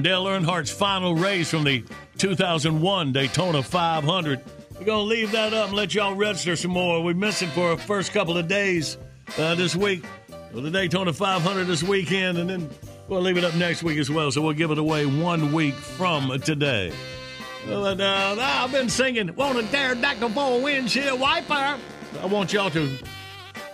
Dale 0.00 0.24
Earnhardt's 0.24 0.70
final 0.70 1.14
race 1.14 1.50
from 1.50 1.64
the 1.64 1.84
2001 2.16 3.12
Daytona 3.12 3.62
500. 3.62 4.40
We're 4.78 4.86
going 4.86 5.04
to 5.04 5.14
leave 5.14 5.32
that 5.32 5.52
up 5.52 5.68
and 5.68 5.76
let 5.76 5.94
y'all 5.94 6.14
register 6.14 6.56
some 6.56 6.70
more. 6.70 7.02
We 7.02 7.12
missed 7.12 7.42
it 7.42 7.48
for 7.48 7.76
the 7.76 7.82
first 7.82 8.12
couple 8.12 8.38
of 8.38 8.48
days 8.48 8.96
uh, 9.36 9.56
this 9.56 9.76
week. 9.76 10.02
Well, 10.54 10.62
the 10.62 10.70
Daytona 10.70 11.12
500 11.12 11.66
this 11.66 11.82
weekend, 11.82 12.38
and 12.38 12.48
then 12.48 12.70
we'll 13.08 13.20
leave 13.20 13.36
it 13.36 13.44
up 13.44 13.54
next 13.56 13.82
week 13.82 13.98
as 13.98 14.08
well. 14.08 14.30
So 14.30 14.40
we'll 14.40 14.54
give 14.54 14.70
it 14.70 14.78
away 14.78 15.04
one 15.04 15.52
week 15.52 15.74
from 15.74 16.40
today. 16.40 16.94
Well, 17.66 17.86
and, 17.86 18.00
uh, 18.00 18.36
I've 18.38 18.72
been 18.72 18.88
singing 18.88 19.34
"Want 19.34 19.58
a 19.58 19.62
Pterodactyl 19.64 20.30
for 20.30 20.58
a 20.58 20.62
Windshield 20.62 21.20
Wiper." 21.20 21.78
I 22.22 22.26
want 22.26 22.52
y'all 22.52 22.70
to 22.70 22.88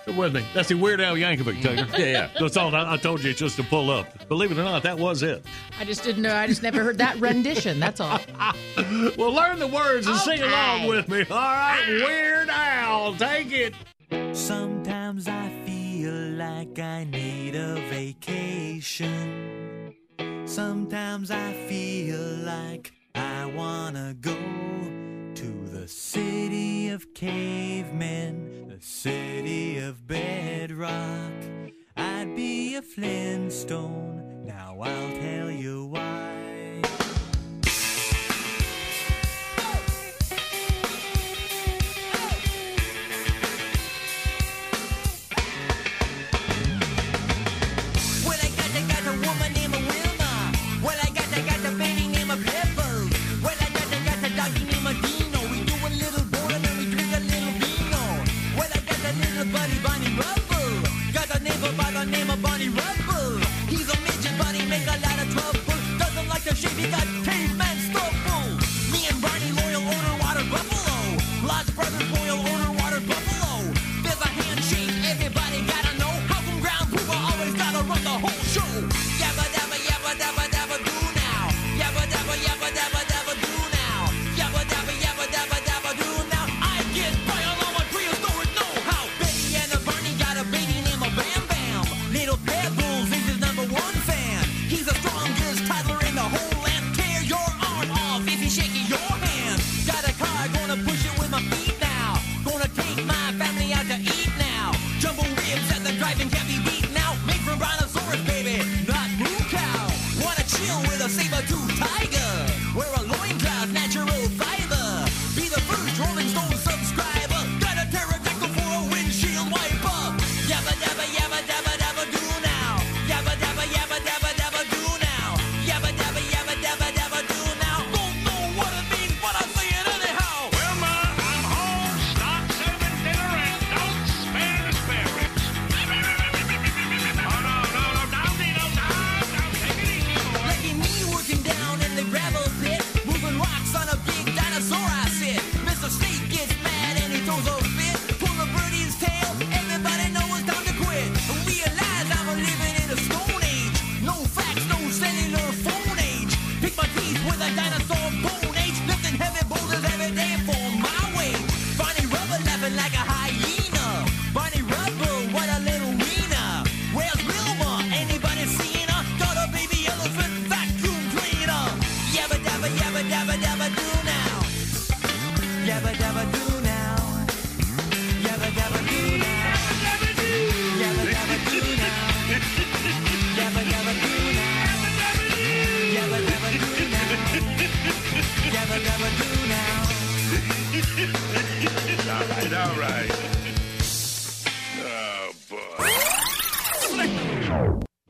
sit 0.04 0.16
with 0.16 0.34
me. 0.34 0.44
That's 0.54 0.68
the 0.68 0.74
Weird 0.74 1.00
Al 1.00 1.14
Yankovic, 1.14 1.62
Taylor. 1.62 1.86
Yeah, 1.98 2.06
yeah. 2.06 2.28
That's 2.38 2.56
all. 2.56 2.74
I, 2.74 2.94
I 2.94 2.96
told 2.96 3.22
you 3.22 3.30
it's 3.30 3.40
just 3.40 3.56
to 3.56 3.62
pull 3.62 3.90
up. 3.90 4.28
Believe 4.28 4.52
it 4.52 4.58
or 4.58 4.64
not, 4.64 4.82
that 4.82 4.98
was 4.98 5.22
it. 5.22 5.44
I 5.78 5.84
just 5.84 6.02
didn't 6.02 6.22
know. 6.22 6.34
I 6.34 6.46
just 6.46 6.62
never 6.62 6.82
heard 6.82 6.98
that 6.98 7.18
rendition. 7.20 7.80
That's 7.80 8.00
all. 8.00 8.20
well, 9.16 9.32
learn 9.32 9.58
the 9.58 9.66
words 9.66 10.06
and 10.06 10.16
sing 10.18 10.42
along 10.42 10.88
with 10.88 11.08
me. 11.08 11.24
All 11.30 11.36
right, 11.36 11.84
Weird 11.88 12.48
Al, 12.50 13.14
take 13.14 13.52
it. 13.52 13.74
Sometimes 14.36 15.28
I 15.28 15.48
feel 15.64 16.12
like 16.12 16.78
I 16.78 17.04
need 17.04 17.54
a 17.54 17.76
vacation. 17.88 19.94
Sometimes 20.44 21.30
I 21.30 21.54
feel 21.68 22.20
like 22.44 22.92
I 23.16 23.46
wanna 23.46 24.14
go 24.20 24.36
to 25.34 25.68
the 25.68 25.88
city 25.88 26.90
of 26.90 27.14
cavemen, 27.14 28.68
the 28.68 28.80
city 28.80 29.78
of 29.78 30.06
bedrock. 30.06 31.32
I'd 31.96 32.36
be 32.36 32.76
a 32.76 32.82
Flintstone, 32.82 34.44
now 34.44 34.78
I'll 34.80 35.12
tell 35.18 35.50
you 35.50 35.86
why. 35.86 36.35
Name 62.10 62.30
of 62.30 62.40
Barney 62.40 62.68
Rubble. 62.68 63.40
He's 63.68 63.88
a 63.92 64.00
midget, 64.00 64.38
but 64.38 64.54
he 64.54 64.64
make 64.68 64.86
a 64.86 64.96
lot 65.04 65.18
of 65.22 65.28
trouble. 65.34 65.98
Doesn't 65.98 66.28
like 66.28 66.44
to 66.44 66.54
shave, 66.54 66.76
he 66.78 66.86
got 66.88 67.25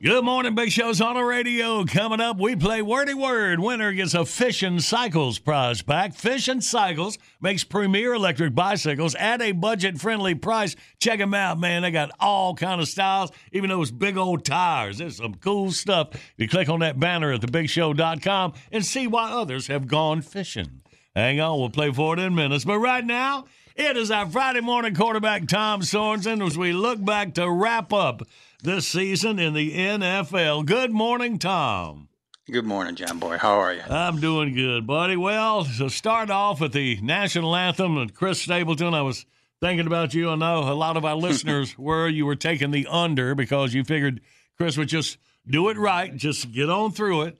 Good 0.07 0.23
morning, 0.23 0.55
Big 0.55 0.71
Show's 0.71 1.01
on 1.01 1.15
the 1.15 1.21
radio. 1.21 1.83
Coming 1.83 2.21
up, 2.21 2.39
we 2.39 2.55
play 2.55 2.81
Wordy 2.81 3.13
Word. 3.13 3.59
Winner 3.59 3.91
gets 3.91 4.13
a 4.13 4.23
Fish 4.23 4.63
and 4.63 4.81
Cycles 4.81 5.37
prize 5.37 5.81
pack. 5.81 6.13
Fish 6.13 6.47
and 6.47 6.63
Cycles 6.63 7.17
makes 7.41 7.65
premier 7.65 8.13
electric 8.13 8.55
bicycles 8.55 9.15
at 9.15 9.41
a 9.41 9.51
budget-friendly 9.51 10.35
price. 10.35 10.77
Check 10.99 11.19
them 11.19 11.33
out, 11.33 11.59
man. 11.59 11.81
They 11.81 11.91
got 11.91 12.11
all 12.21 12.55
kind 12.55 12.79
of 12.79 12.87
styles, 12.87 13.31
even 13.51 13.69
those 13.69 13.91
big 13.91 14.15
old 14.15 14.45
tires. 14.45 14.99
There's 14.99 15.17
some 15.17 15.35
cool 15.35 15.73
stuff. 15.73 16.11
You 16.37 16.47
click 16.47 16.69
on 16.69 16.79
that 16.79 16.97
banner 16.97 17.33
at 17.33 17.41
thebigshow.com 17.41 18.53
and 18.71 18.85
see 18.85 19.07
why 19.07 19.29
others 19.31 19.67
have 19.67 19.89
gone 19.89 20.21
fishing. 20.21 20.83
Hang 21.17 21.41
on, 21.41 21.59
we'll 21.59 21.69
play 21.69 21.91
for 21.91 22.13
it 22.13 22.19
in 22.19 22.33
minutes. 22.33 22.63
But 22.63 22.79
right 22.79 23.03
now, 23.03 23.43
it 23.75 23.97
is 23.97 24.09
our 24.09 24.29
Friday 24.29 24.61
morning 24.61 24.95
quarterback, 24.95 25.47
Tom 25.47 25.81
Sorensen, 25.81 26.47
as 26.47 26.57
we 26.57 26.71
look 26.71 27.03
back 27.03 27.33
to 27.33 27.51
wrap 27.51 27.91
up 27.91 28.21
this 28.63 28.87
season 28.87 29.37
in 29.37 29.53
the 29.53 29.71
NFL. 29.71 30.65
Good 30.65 30.91
morning, 30.91 31.37
Tom. 31.37 32.09
Good 32.49 32.65
morning, 32.65 32.95
John 32.95 33.19
Boy. 33.19 33.37
How 33.37 33.59
are 33.59 33.73
you? 33.73 33.81
I'm 33.87 34.19
doing 34.19 34.55
good, 34.55 34.87
buddy. 34.87 35.15
Well, 35.15 35.65
to 35.65 35.89
start 35.89 36.29
off 36.31 36.61
with 36.61 36.73
the 36.73 36.99
national 37.01 37.55
anthem 37.55 37.97
and 37.97 38.13
Chris 38.13 38.41
Stapleton, 38.41 38.93
I 38.93 39.01
was 39.03 39.25
thinking 39.59 39.85
about 39.85 40.13
you. 40.13 40.29
I 40.29 40.35
know 40.35 40.59
a 40.59 40.73
lot 40.73 40.97
of 40.97 41.05
our 41.05 41.15
listeners 41.17 41.77
were. 41.77 42.07
You 42.07 42.25
were 42.25 42.35
taking 42.35 42.71
the 42.71 42.87
under 42.87 43.35
because 43.35 43.73
you 43.73 43.83
figured 43.83 44.21
Chris 44.55 44.77
would 44.77 44.87
just 44.87 45.17
do 45.45 45.69
it 45.69 45.77
right, 45.77 46.15
just 46.15 46.51
get 46.51 46.69
on 46.69 46.91
through 46.91 47.23
it. 47.23 47.37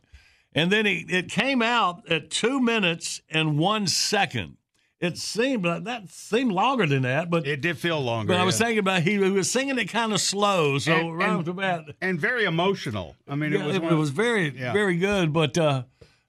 And 0.53 0.72
then 0.72 0.85
he, 0.85 1.06
it 1.10 1.30
came 1.30 1.61
out 1.61 2.10
at 2.11 2.30
two 2.30 2.61
minutes 2.61 3.22
and 3.30 3.57
one 3.57 3.88
second. 3.88 4.57
It 4.99 5.18
seemed 5.19 5.64
like 5.64 5.84
that 5.84 6.10
seemed 6.10 6.52
longer 6.52 6.88
than 6.88 7.03
that, 7.03 7.30
but 7.30 7.45
it 7.45 7.61
did 7.61 7.78
feel 7.78 8.02
longer. 8.02 8.34
But 8.34 8.40
I 8.40 8.44
was 8.44 8.60
yeah. 8.60 8.65
thinking 8.65 8.80
about 8.80 9.03
he, 9.03 9.11
he 9.14 9.30
was 9.30 9.49
singing 9.52 9.78
it 9.78 9.86
kind 9.86 10.11
of 10.11 10.19
slow, 10.19 10.80
so 10.80 10.91
And- 10.94 11.18
right 11.18 11.30
and- 11.30 11.38
off 11.40 11.45
the 11.45 11.53
bat, 11.53 11.86
and 12.02 12.19
very 12.19 12.45
emotional. 12.45 13.15
I 13.28 13.36
mean, 13.36 13.52
yeah, 13.52 13.60
it 13.60 13.65
was 13.68 13.76
it, 13.76 13.84
one 13.84 13.94
of- 13.94 13.99
was 13.99 14.10
very 14.10 14.49
yeah. 14.57 14.74
very 14.74 14.98
good. 14.98 15.32
But 15.34 15.56
uh, 15.57 15.84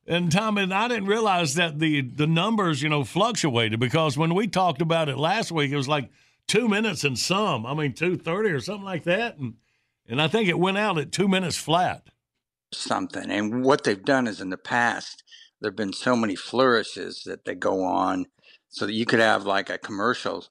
And 0.07 0.31
Tom, 0.31 0.59
and 0.59 0.73
I 0.75 0.87
didn't 0.89 1.07
realize 1.07 1.55
that 1.55 1.79
the 1.79 2.03
the 2.03 2.27
numbers, 2.27 2.83
you 2.83 2.91
know, 2.91 3.05
fluctuated 3.05 3.81
because 3.81 4.19
when 4.19 4.35
we 4.35 4.47
talked 4.49 4.83
about 4.83 5.09
it 5.09 5.17
last 5.17 5.51
week, 5.51 5.71
it 5.73 5.77
was 5.77 5.89
like 5.89 6.11
two 6.47 6.69
minutes 6.69 7.05
and 7.05 7.19
some. 7.19 7.65
I 7.65 7.73
mean, 7.73 7.95
two 7.95 8.17
thirty 8.19 8.51
or 8.51 8.61
something 8.61 8.85
like 8.85 9.05
that, 9.05 9.39
and 9.39 9.55
and 10.07 10.21
I 10.21 10.29
think 10.29 10.47
it 10.49 10.59
went 10.59 10.77
out 10.77 10.99
at 10.99 11.11
two 11.11 11.27
minutes 11.29 11.57
flat. 11.57 12.09
something. 12.73 13.31
And 13.31 13.65
what 13.65 13.85
they've 13.85 14.05
done 14.05 14.27
is 14.27 14.41
in 14.43 14.51
the 14.51 14.59
past, 14.59 15.23
there 15.61 15.71
have 15.71 15.77
been 15.77 15.93
so 15.95 16.15
many 16.15 16.37
flourishes 16.37 17.23
that 17.25 17.45
they 17.47 17.55
go 17.55 17.83
on 17.83 18.27
so 18.69 18.87
that 18.87 18.93
you 18.93 19.07
could 19.07 19.21
have 19.21 19.45
like 19.45 19.71
a 19.71 19.79
commercial 19.79 20.45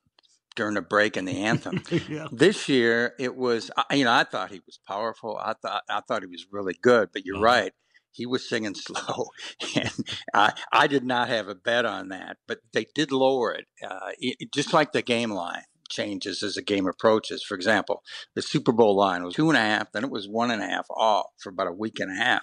during 0.57 0.75
a 0.75 0.81
break 0.81 1.15
in 1.15 1.23
the 1.23 1.37
anthem. 1.43 1.81
yeah. 2.09 2.27
This 2.31 2.67
year, 2.67 3.13
it 3.17 3.37
was, 3.37 3.71
you 3.91 4.03
know, 4.03 4.11
I 4.11 4.25
thought 4.25 4.51
he 4.51 4.61
was 4.65 4.79
powerful. 4.85 5.39
I 5.41 5.53
thought, 5.53 5.83
I 5.89 6.01
thought 6.01 6.23
he 6.23 6.27
was 6.27 6.47
really 6.51 6.75
good, 6.81 7.09
but 7.13 7.23
you're 7.23 7.39
right. 7.39 7.71
He 8.11 8.25
was 8.25 8.49
singing 8.49 8.73
slow, 8.75 9.27
and 9.75 9.93
I, 10.33 10.53
I 10.73 10.87
did 10.87 11.05
not 11.05 11.29
have 11.29 11.47
a 11.47 11.55
bet 11.55 11.85
on 11.85 12.09
that. 12.09 12.37
But 12.47 12.59
they 12.73 12.87
did 12.95 13.11
lower 13.11 13.53
it, 13.53 13.65
uh, 13.87 14.09
it, 14.17 14.51
just 14.51 14.73
like 14.73 14.91
the 14.91 15.03
game 15.03 15.29
line 15.31 15.61
changes 15.89 16.41
as 16.41 16.55
the 16.55 16.63
game 16.63 16.87
approaches. 16.87 17.43
For 17.43 17.53
example, 17.53 18.01
the 18.33 18.41
Super 18.41 18.71
Bowl 18.71 18.95
line 18.95 19.23
was 19.23 19.35
two 19.35 19.49
and 19.49 19.57
a 19.57 19.61
half, 19.61 19.91
then 19.91 20.03
it 20.03 20.09
was 20.09 20.27
one 20.27 20.49
and 20.49 20.63
a 20.63 20.67
half 20.67 20.87
off 20.89 21.27
for 21.37 21.49
about 21.49 21.67
a 21.67 21.71
week 21.71 21.99
and 21.99 22.11
a 22.11 22.15
half, 22.15 22.41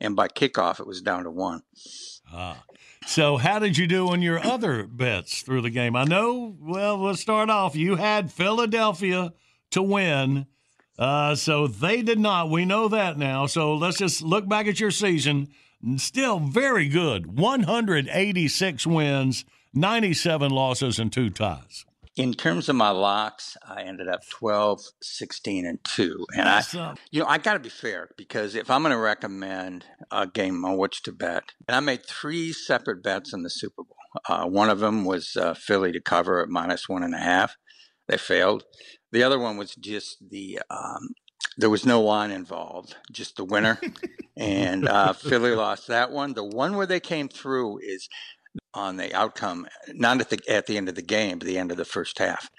and 0.00 0.14
by 0.14 0.28
kickoff 0.28 0.78
it 0.78 0.86
was 0.86 1.02
down 1.02 1.24
to 1.24 1.30
one. 1.32 1.62
Ah. 2.32 2.62
So, 3.06 3.36
how 3.36 3.60
did 3.60 3.78
you 3.78 3.86
do 3.86 4.08
on 4.08 4.20
your 4.20 4.44
other 4.44 4.82
bets 4.82 5.40
through 5.42 5.62
the 5.62 5.70
game? 5.70 5.94
I 5.94 6.04
know, 6.04 6.56
well, 6.60 6.98
let's 6.98 7.20
start 7.20 7.48
off. 7.48 7.76
You 7.76 7.96
had 7.96 8.32
Philadelphia 8.32 9.32
to 9.70 9.82
win. 9.82 10.46
Uh, 10.98 11.34
so 11.34 11.66
they 11.68 12.02
did 12.02 12.18
not. 12.18 12.50
We 12.50 12.64
know 12.64 12.88
that 12.88 13.16
now. 13.16 13.46
So 13.46 13.74
let's 13.74 13.98
just 13.98 14.22
look 14.22 14.48
back 14.48 14.66
at 14.66 14.80
your 14.80 14.90
season. 14.90 15.48
Still 15.98 16.40
very 16.40 16.88
good 16.88 17.38
186 17.38 18.86
wins, 18.86 19.44
97 19.72 20.50
losses, 20.50 20.98
and 20.98 21.12
two 21.12 21.30
ties. 21.30 21.86
In 22.16 22.32
terms 22.32 22.70
of 22.70 22.76
my 22.76 22.88
locks, 22.88 23.58
I 23.62 23.82
ended 23.82 24.08
up 24.08 24.20
12, 24.30 24.80
16, 25.02 25.66
and 25.66 25.78
2. 25.84 26.26
And 26.34 26.48
I, 26.48 26.58
Awesome. 26.58 26.96
you 27.10 27.20
know, 27.20 27.26
I 27.28 27.36
got 27.36 27.54
to 27.54 27.58
be 27.58 27.68
fair 27.68 28.08
because 28.16 28.54
if 28.54 28.70
I'm 28.70 28.82
going 28.82 28.92
to 28.92 28.98
recommend 28.98 29.84
a 30.10 30.26
game 30.26 30.64
on 30.64 30.78
which 30.78 31.02
to 31.02 31.12
bet, 31.12 31.52
and 31.68 31.76
I 31.76 31.80
made 31.80 32.06
three 32.06 32.54
separate 32.54 33.02
bets 33.02 33.34
in 33.34 33.42
the 33.42 33.50
Super 33.50 33.82
Bowl. 33.82 33.96
Uh, 34.26 34.46
one 34.46 34.70
of 34.70 34.78
them 34.78 35.04
was 35.04 35.36
uh, 35.36 35.52
Philly 35.52 35.92
to 35.92 36.00
cover 36.00 36.40
at 36.42 36.48
minus 36.48 36.88
one 36.88 37.02
and 37.02 37.14
a 37.14 37.18
half. 37.18 37.56
They 38.08 38.16
failed. 38.16 38.64
The 39.12 39.22
other 39.22 39.38
one 39.38 39.58
was 39.58 39.74
just 39.74 40.16
the, 40.30 40.60
um, 40.70 41.10
there 41.58 41.68
was 41.68 41.84
no 41.84 42.00
line 42.00 42.30
involved, 42.30 42.96
just 43.12 43.36
the 43.36 43.44
winner. 43.44 43.78
and 44.38 44.88
uh, 44.88 45.12
Philly 45.12 45.54
lost 45.54 45.88
that 45.88 46.10
one. 46.12 46.32
The 46.32 46.44
one 46.44 46.76
where 46.76 46.86
they 46.86 47.00
came 47.00 47.28
through 47.28 47.80
is 47.82 48.08
on 48.74 48.96
the 48.96 49.14
outcome, 49.14 49.66
not 49.94 50.20
at 50.20 50.30
the 50.30 50.40
at 50.48 50.66
the 50.66 50.76
end 50.76 50.88
of 50.88 50.94
the 50.94 51.02
game, 51.02 51.38
but 51.38 51.46
the 51.46 51.58
end 51.58 51.70
of 51.70 51.76
the 51.76 51.84
first 51.84 52.18
half. 52.18 52.50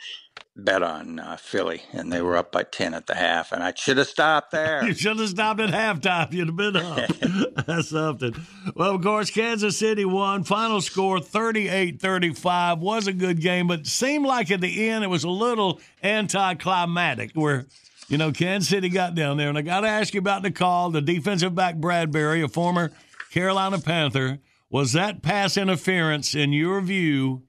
Bet 0.56 0.82
on 0.82 1.20
uh, 1.20 1.38
Philly, 1.38 1.84
and 1.94 2.12
they 2.12 2.20
were 2.20 2.36
up 2.36 2.52
by 2.52 2.64
ten 2.64 2.96
at 2.96 3.06
the 3.06 3.14
half, 3.14 3.52
and 3.52 3.64
I 3.64 3.74
should 3.76 3.98
have 3.98 4.08
stopped 4.08 4.52
there. 4.52 4.84
You 4.84 4.96
should 4.96 5.20
have 5.20 5.30
stopped 5.30 5.60
at 5.60 5.70
halftime. 5.70 6.34
You'd 6.34 6.48
have 6.48 6.56
been 6.56 6.76
up. 6.76 7.10
That's 7.68 7.90
something. 7.90 8.36
Well, 8.76 8.96
of 8.96 9.04
course, 9.04 9.30
Kansas 9.30 9.78
City 9.78 10.04
won. 10.04 10.44
Final 10.44 10.82
score 10.82 11.20
38 11.20 12.02
35. 12.02 12.80
Was 12.80 13.06
a 13.06 13.14
good 13.14 13.40
game, 13.40 13.68
but 13.68 13.86
seemed 13.86 14.26
like 14.26 14.50
at 14.50 14.62
the 14.62 14.90
end 14.90 15.04
it 15.04 15.08
was 15.08 15.24
a 15.24 15.30
little 15.30 15.80
anticlimactic 16.04 17.34
where, 17.34 17.68
you 18.08 18.18
know, 18.18 18.32
Kansas 18.32 18.70
City 18.70 18.90
got 18.90 19.14
down 19.14 19.38
there. 19.38 19.50
And 19.50 19.58
I 19.60 19.62
got 19.62 19.82
to 19.82 19.88
ask 19.88 20.16
you 20.16 20.20
about 20.20 20.42
the 20.42 20.52
call. 20.52 20.90
The 20.90 21.02
defensive 21.02 21.54
back, 21.54 21.76
Bradberry, 21.76 22.44
a 22.44 22.48
former 22.48 22.92
Carolina 23.32 23.80
Panther, 23.80 24.40
was 24.70 24.94
that 24.94 25.22
pass 25.22 25.58
interference, 25.58 26.36
in 26.36 26.54
your 26.54 26.82
view, 26.82 27.44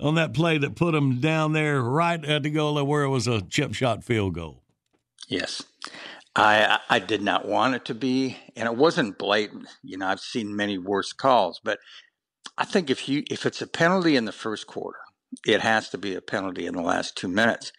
on 0.00 0.14
that 0.16 0.34
play 0.34 0.58
that 0.58 0.76
put 0.76 0.94
him 0.94 1.20
down 1.20 1.52
there 1.52 1.82
right 1.82 2.24
at 2.24 2.42
the 2.42 2.50
goal 2.50 2.82
where 2.84 3.04
it 3.04 3.10
was 3.10 3.26
a 3.26 3.42
chip 3.42 3.74
shot 3.74 4.02
field 4.02 4.34
goal? 4.34 4.62
Yes. 5.28 5.62
I 6.36 6.80
I 6.90 6.98
did 6.98 7.22
not 7.22 7.46
want 7.46 7.76
it 7.76 7.84
to 7.86 7.94
be, 7.94 8.36
and 8.56 8.66
it 8.66 8.76
wasn't 8.76 9.18
blatant. 9.18 9.68
You 9.82 9.98
know, 9.98 10.06
I've 10.06 10.20
seen 10.20 10.56
many 10.56 10.78
worse 10.78 11.12
calls, 11.12 11.60
but 11.62 11.78
I 12.58 12.64
think 12.64 12.90
if 12.90 13.08
you 13.08 13.22
if 13.30 13.46
it's 13.46 13.62
a 13.62 13.66
penalty 13.66 14.16
in 14.16 14.24
the 14.24 14.32
first 14.32 14.66
quarter, 14.66 14.98
it 15.46 15.60
has 15.60 15.88
to 15.90 15.98
be 15.98 16.14
a 16.14 16.20
penalty 16.20 16.66
in 16.66 16.74
the 16.74 16.82
last 16.82 17.16
two 17.16 17.28
minutes, 17.28 17.72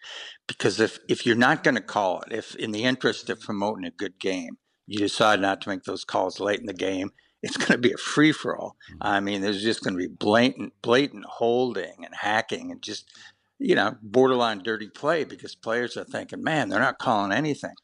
because 0.46 0.80
if 0.80 0.98
if 1.08 1.26
you're 1.26 1.36
not 1.36 1.64
going 1.64 1.74
to 1.74 1.82
call 1.82 2.22
it, 2.22 2.32
if 2.32 2.54
in 2.56 2.72
the 2.72 2.84
interest 2.84 3.28
of 3.28 3.40
promoting 3.40 3.84
a 3.84 3.90
good 3.90 4.18
game, 4.18 4.56
you 4.86 5.00
decide 5.00 5.40
not 5.40 5.60
to 5.60 5.68
make 5.68 5.84
those 5.84 6.04
calls 6.04 6.40
late 6.40 6.60
in 6.60 6.66
the 6.66 6.72
game, 6.72 7.10
it's 7.42 7.56
going 7.56 7.72
to 7.72 7.78
be 7.78 7.92
a 7.92 7.98
free 7.98 8.32
for 8.32 8.56
all. 8.56 8.76
Mm. 8.92 8.96
I 9.00 9.20
mean, 9.20 9.40
there's 9.40 9.62
just 9.62 9.82
going 9.82 9.94
to 9.94 9.98
be 9.98 10.08
blatant 10.08 10.72
blatant 10.82 11.24
holding 11.24 12.04
and 12.04 12.14
hacking 12.14 12.70
and 12.70 12.82
just 12.82 13.08
mm. 13.08 13.68
you 13.68 13.74
know 13.74 13.96
borderline 14.02 14.62
dirty 14.62 14.88
play 14.88 15.24
because 15.24 15.54
players 15.54 15.96
are 15.96 16.04
thinking, 16.04 16.42
man, 16.42 16.68
they're 16.68 16.80
not 16.80 16.98
calling 16.98 17.32
anything 17.32 17.74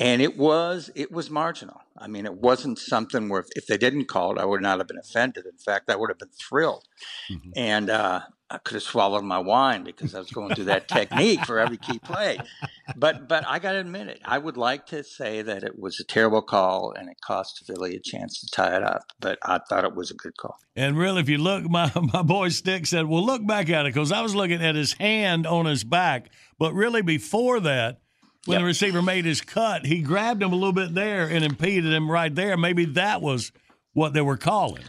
and 0.00 0.22
it 0.22 0.36
was 0.36 0.90
it 0.96 1.12
was 1.12 1.30
marginal. 1.30 1.82
I 1.96 2.08
mean, 2.08 2.24
it 2.24 2.34
wasn't 2.34 2.78
something 2.78 3.28
where 3.28 3.40
if, 3.40 3.48
if 3.54 3.66
they 3.66 3.76
didn't 3.76 4.06
call 4.06 4.32
it, 4.32 4.40
I 4.40 4.46
would 4.46 4.62
not 4.62 4.78
have 4.78 4.88
been 4.88 4.98
offended. 4.98 5.44
In 5.44 5.58
fact, 5.58 5.90
I 5.90 5.96
would 5.96 6.08
have 6.08 6.18
been 6.18 6.30
thrilled, 6.30 6.88
mm-hmm. 7.30 7.50
and 7.54 7.90
uh, 7.90 8.20
I 8.52 8.58
could 8.58 8.74
have 8.74 8.82
swallowed 8.82 9.22
my 9.22 9.38
wine 9.38 9.84
because 9.84 10.12
I 10.12 10.18
was 10.18 10.30
going 10.30 10.54
through 10.56 10.64
that 10.64 10.88
technique 10.88 11.46
for 11.46 11.60
every 11.60 11.76
key 11.76 12.00
play. 12.00 12.38
But 12.96 13.28
but 13.28 13.46
I 13.46 13.60
got 13.60 13.72
to 13.72 13.78
admit 13.78 14.08
it. 14.08 14.20
I 14.24 14.38
would 14.38 14.56
like 14.56 14.86
to 14.86 15.04
say 15.04 15.42
that 15.42 15.62
it 15.62 15.78
was 15.78 16.00
a 16.00 16.04
terrible 16.04 16.42
call 16.42 16.92
and 16.92 17.08
it 17.08 17.18
cost 17.24 17.64
Philly 17.64 17.94
a 17.94 18.00
chance 18.00 18.40
to 18.40 18.48
tie 18.48 18.76
it 18.76 18.82
up. 18.82 19.02
But 19.20 19.38
I 19.44 19.58
thought 19.58 19.84
it 19.84 19.94
was 19.94 20.10
a 20.10 20.14
good 20.14 20.36
call. 20.36 20.58
And 20.74 20.98
really, 20.98 21.20
if 21.20 21.28
you 21.28 21.38
look, 21.38 21.70
my, 21.70 21.92
my 22.12 22.22
boy 22.22 22.48
Stick 22.48 22.86
said, 22.86 23.06
well, 23.06 23.24
look 23.24 23.46
back 23.46 23.70
at 23.70 23.86
it 23.86 23.94
because 23.94 24.10
I 24.10 24.20
was 24.20 24.34
looking 24.34 24.62
at 24.62 24.74
his 24.74 24.94
hand 24.94 25.46
on 25.46 25.66
his 25.66 25.84
back. 25.84 26.30
But 26.58 26.74
really, 26.74 27.02
before 27.02 27.60
that, 27.60 28.00
when 28.46 28.58
the 28.58 28.64
receiver 28.64 29.02
made 29.02 29.26
his 29.26 29.42
cut, 29.42 29.86
he 29.86 30.00
grabbed 30.00 30.42
him 30.42 30.52
a 30.52 30.56
little 30.56 30.72
bit 30.72 30.94
there 30.94 31.28
and 31.28 31.44
impeded 31.44 31.92
him 31.92 32.10
right 32.10 32.34
there. 32.34 32.56
Maybe 32.56 32.86
that 32.86 33.22
was 33.22 33.52
what 33.92 34.12
they 34.12 34.22
were 34.22 34.38
calling. 34.38 34.84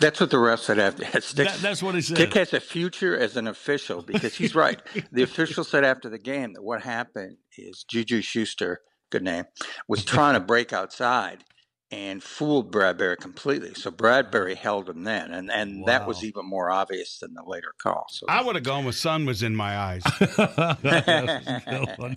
That's 0.00 0.20
what 0.20 0.30
the 0.30 0.38
ref 0.38 0.60
said 0.60 0.78
after. 0.78 1.04
That's, 1.12 1.32
That- 1.32 1.58
that's 1.60 1.82
what 1.82 1.94
he 1.94 2.00
said. 2.00 2.16
Dick 2.16 2.34
has 2.34 2.52
a 2.52 2.60
future 2.60 3.16
as 3.16 3.36
an 3.36 3.46
official 3.46 4.02
because 4.02 4.34
he's 4.34 4.54
right. 4.54 4.80
the 5.12 5.22
official 5.28 5.64
said 5.64 5.84
after 5.84 6.08
the 6.08 6.18
game 6.18 6.54
that 6.54 6.62
what 6.62 6.82
happened 6.82 7.36
is 7.56 7.84
Juju 7.88 8.22
Schuster, 8.22 8.80
good 9.10 9.22
name, 9.22 9.44
was 9.88 10.04
trying 10.06 10.34
to 10.34 10.40
break 10.40 10.72
outside 10.72 11.44
and 11.90 12.22
fooled 12.22 12.72
Bradberry 12.72 13.18
completely. 13.18 13.74
So 13.74 13.90
Bradberry 13.90 14.56
held 14.56 14.88
him 14.88 15.04
then, 15.04 15.30
and, 15.30 15.50
and 15.50 15.84
that 15.86 16.06
was 16.08 16.24
even 16.24 16.46
more 16.46 16.70
obvious 16.70 17.18
than 17.18 17.34
the 17.34 17.42
later 17.46 17.74
call. 17.82 18.06
So 18.08 18.24
I 18.30 18.42
would 18.42 18.54
have 18.54 18.64
gone 18.64 18.86
with 18.86 18.94
sun 18.94 19.26
was 19.26 19.42
in 19.42 19.54
my 19.54 19.76
eyes. 19.76 20.02
well, 20.38 22.16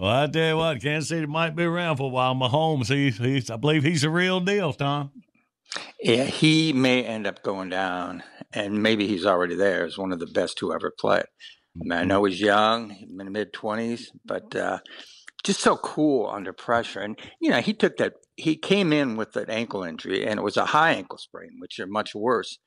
I 0.00 0.26
tell 0.28 0.48
you 0.48 0.56
what, 0.56 0.80
Kansas 0.80 1.08
City 1.10 1.26
might 1.26 1.54
be 1.54 1.64
around 1.64 1.98
for 1.98 2.04
a 2.04 2.08
while. 2.08 2.34
Mahomes, 2.34 2.88
he, 2.88 3.10
he's, 3.10 3.50
I 3.50 3.56
believe 3.56 3.82
he's 3.82 4.02
a 4.04 4.10
real 4.10 4.40
deal, 4.40 4.72
Tom. 4.72 5.10
Yeah, 6.00 6.24
he 6.24 6.72
may 6.72 7.04
end 7.04 7.26
up 7.26 7.42
going 7.42 7.68
down, 7.68 8.22
and 8.52 8.82
maybe 8.82 9.06
he's 9.06 9.26
already 9.26 9.54
there 9.54 9.84
as 9.84 9.98
one 9.98 10.12
of 10.12 10.18
the 10.18 10.26
best 10.26 10.58
who 10.58 10.72
ever 10.72 10.92
played. 10.98 11.24
I 11.76 11.84
mean, 11.84 11.92
I 11.92 12.04
know 12.04 12.24
he's 12.24 12.40
young, 12.40 12.90
in 12.90 13.16
the 13.16 13.24
mid 13.24 13.52
twenties, 13.52 14.10
but 14.24 14.54
uh, 14.56 14.78
just 15.44 15.60
so 15.60 15.76
cool 15.76 16.28
under 16.28 16.52
pressure. 16.52 17.00
And 17.00 17.18
you 17.40 17.50
know, 17.50 17.60
he 17.60 17.72
took 17.72 17.96
that. 17.98 18.14
He 18.36 18.56
came 18.56 18.92
in 18.92 19.16
with 19.16 19.32
that 19.32 19.50
ankle 19.50 19.82
injury, 19.84 20.26
and 20.26 20.40
it 20.40 20.42
was 20.42 20.56
a 20.56 20.64
high 20.64 20.92
ankle 20.92 21.18
sprain, 21.18 21.50
which 21.58 21.78
are 21.78 21.86
much 21.86 22.14
worse. 22.14 22.58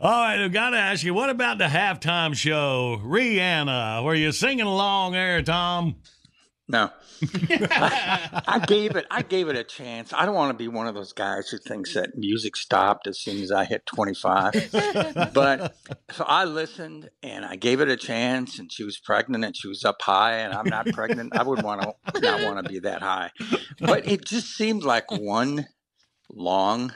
All 0.00 0.22
right, 0.22 0.42
I've 0.42 0.52
got 0.52 0.70
to 0.70 0.76
ask 0.78 1.04
you, 1.04 1.12
what 1.12 1.30
about 1.30 1.58
the 1.58 1.64
halftime 1.64 2.34
show, 2.34 3.00
Rihanna? 3.04 4.04
Were 4.04 4.14
you 4.14 4.30
singing 4.30 4.66
along 4.66 5.12
there, 5.12 5.42
Tom? 5.42 5.96
No, 6.68 6.90
I, 7.50 8.64
gave 8.66 8.96
it. 8.96 9.06
I 9.10 9.22
gave 9.22 9.48
it 9.48 9.56
a 9.56 9.64
chance. 9.64 10.12
I 10.12 10.26
don't 10.26 10.34
want 10.34 10.50
to 10.50 10.56
be 10.56 10.68
one 10.68 10.86
of 10.86 10.94
those 10.94 11.12
guys 11.12 11.48
who 11.48 11.58
thinks 11.58 11.94
that 11.94 12.16
music 12.16 12.56
stopped 12.56 13.06
as 13.06 13.18
soon 13.18 13.42
as 13.42 13.50
I 13.50 13.64
hit 13.64 13.86
twenty 13.86 14.14
five. 14.14 14.52
but 15.34 15.76
so 16.10 16.24
I 16.26 16.44
listened 16.44 17.10
and 17.22 17.44
I 17.44 17.56
gave 17.56 17.80
it 17.80 17.88
a 17.88 17.96
chance. 17.96 18.58
And 18.58 18.70
she 18.70 18.84
was 18.84 18.98
pregnant 18.98 19.44
and 19.44 19.56
she 19.56 19.68
was 19.68 19.84
up 19.84 20.00
high, 20.00 20.38
and 20.38 20.54
I'm 20.54 20.68
not 20.68 20.86
pregnant. 20.88 21.36
I 21.36 21.42
would 21.42 21.62
want 21.62 21.82
to 21.82 22.20
not 22.20 22.42
want 22.42 22.64
to 22.64 22.68
be 22.68 22.78
that 22.80 23.02
high. 23.02 23.30
But 23.80 24.06
it 24.06 24.24
just 24.24 24.56
seemed 24.56 24.84
like 24.84 25.10
one 25.10 25.66
long, 26.32 26.92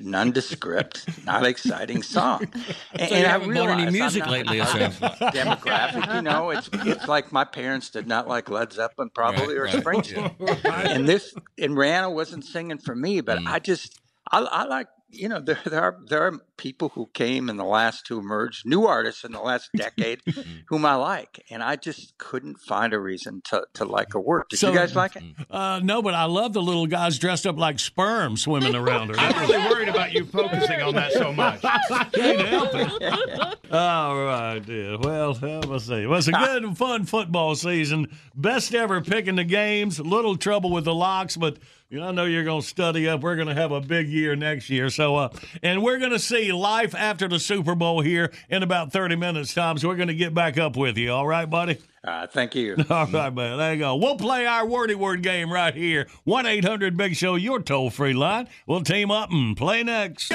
nondescript, 0.00 1.08
not 1.24 1.44
exciting 1.46 2.02
song. 2.02 2.42
And, 2.42 2.54
So 3.08 3.14
and 3.16 3.26
I 3.26 3.30
haven't 3.30 3.54
bought 3.54 3.68
any 3.70 3.86
realized 3.86 3.86
I'm 3.86 3.92
music 3.92 4.20
not 4.20 4.30
lately, 4.30 4.58
demographic. 4.60 6.14
You 6.14 6.22
know, 6.22 6.50
it's 6.50 6.68
it's 6.72 7.08
like 7.08 7.32
my 7.32 7.44
parents 7.44 7.90
did 7.90 8.06
not 8.06 8.28
like 8.28 8.48
Led 8.50 8.72
Zeppelin, 8.72 9.10
probably, 9.14 9.56
Right, 9.56 9.74
or 9.74 9.78
right, 9.78 9.84
Springsteen. 9.84 10.90
And 10.90 11.08
this 11.08 11.34
and 11.58 11.74
Rihanna 11.76 12.12
wasn't 12.12 12.44
singing 12.44 12.78
for 12.78 12.94
me, 12.94 13.20
but 13.20 13.38
Mm. 13.38 13.48
I 13.48 13.58
just 13.58 14.00
I, 14.30 14.40
I 14.40 14.64
like 14.64 14.86
you 15.08 15.28
know, 15.28 15.40
there, 15.40 15.58
there 15.64 15.80
are 15.80 15.98
there 16.08 16.22
are 16.26 16.38
people 16.56 16.88
who 16.90 17.06
came 17.14 17.48
in 17.48 17.56
the 17.56 17.64
last 17.64 18.06
to 18.06 18.18
emerge, 18.18 18.62
new 18.64 18.86
artists 18.86 19.24
in 19.24 19.32
the 19.32 19.40
last 19.40 19.70
decade, 19.76 20.20
whom 20.68 20.84
I 20.84 20.94
like, 20.96 21.44
and 21.50 21.62
I 21.62 21.76
just 21.76 22.16
couldn't 22.18 22.58
find 22.60 22.92
a 22.92 22.98
reason 22.98 23.40
to, 23.46 23.64
to 23.74 23.84
like 23.84 24.14
a 24.14 24.20
work. 24.20 24.48
Did 24.48 24.58
So- 24.58 24.70
you 24.70 24.76
guys 24.76 24.96
like 24.96 25.16
it? 25.16 25.22
Uh, 25.50 25.80
no, 25.82 26.02
but 26.02 26.14
I 26.14 26.24
love 26.24 26.52
the 26.52 26.62
little 26.62 26.86
guys 26.86 27.18
dressed 27.18 27.46
up 27.46 27.56
like 27.58 27.78
sperm 27.78 28.36
swimming 28.36 28.74
around 28.82 29.08
her. 29.10 29.14
I'm 29.18 29.48
really 29.48 29.58
worried 29.72 29.88
about 29.88 30.12
you 30.12 30.24
focusing 30.24 30.80
on 30.82 30.94
that 30.94 31.12
so 31.12 31.32
much. 31.32 31.60
Can't 32.12 32.40
help 32.48 32.70
it. 32.74 33.58
All 33.72 34.24
right, 34.24 34.58
dear. 34.64 34.98
Well, 34.98 35.36
let 35.40 35.68
me 35.68 35.78
see. 35.78 36.02
It 36.02 36.08
was 36.08 36.28
a 36.28 36.32
good 36.32 36.64
and 36.64 36.76
fun 36.76 37.04
football 37.04 37.54
season. 37.54 38.06
Best 38.34 38.74
ever 38.74 39.00
picking 39.00 39.36
the 39.36 39.44
games. 39.44 39.98
Little 40.00 40.36
trouble 40.36 40.70
with 40.70 40.84
the 40.84 40.94
locks, 40.94 41.36
but 41.36 41.58
you 41.58 41.58
know, 41.58 41.83
I 42.02 42.10
know 42.12 42.24
you're 42.24 42.44
going 42.44 42.62
to 42.62 42.66
study 42.66 43.08
up. 43.08 43.20
We're 43.20 43.36
going 43.36 43.48
to 43.48 43.54
have 43.54 43.72
a 43.72 43.80
big 43.80 44.08
year 44.08 44.34
next 44.36 44.70
year. 44.70 44.90
So, 44.90 45.16
uh, 45.16 45.28
and 45.62 45.82
we're 45.82 45.98
going 45.98 46.12
to 46.12 46.18
see 46.18 46.52
life 46.52 46.94
after 46.94 47.28
the 47.28 47.38
Super 47.38 47.74
Bowl 47.74 48.00
here 48.00 48.32
in 48.48 48.62
about 48.62 48.92
30 48.92 49.16
minutes, 49.16 49.54
Tom. 49.54 49.78
So 49.78 49.88
we're 49.88 49.96
going 49.96 50.08
to 50.08 50.14
get 50.14 50.34
back 50.34 50.58
up 50.58 50.76
with 50.76 50.96
you. 50.96 51.12
All 51.12 51.26
right, 51.26 51.48
buddy? 51.48 51.78
Uh, 52.02 52.26
thank 52.26 52.54
you. 52.54 52.76
All 52.90 53.06
right, 53.06 53.34
man. 53.34 53.58
There 53.58 53.72
you 53.72 53.78
go. 53.78 53.96
We'll 53.96 54.16
play 54.16 54.46
our 54.46 54.66
wordy 54.66 54.94
word 54.94 55.22
game 55.22 55.52
right 55.52 55.74
here. 55.74 56.08
1 56.24 56.46
800 56.46 56.96
Big 56.96 57.16
Show, 57.16 57.36
your 57.36 57.60
toll 57.60 57.90
free 57.90 58.12
line. 58.12 58.48
We'll 58.66 58.82
team 58.82 59.10
up 59.10 59.30
and 59.30 59.56
play 59.56 59.82
next. 59.82 60.32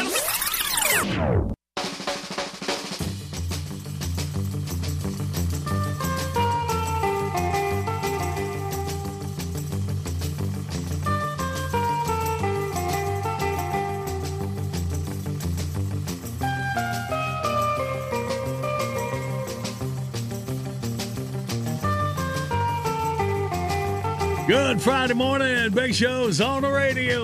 Good 24.49 24.81
Friday 24.81 25.13
morning. 25.13 25.69
Big 25.69 25.93
Show's 25.93 26.41
on 26.41 26.63
the 26.63 26.71
radio. 26.71 27.21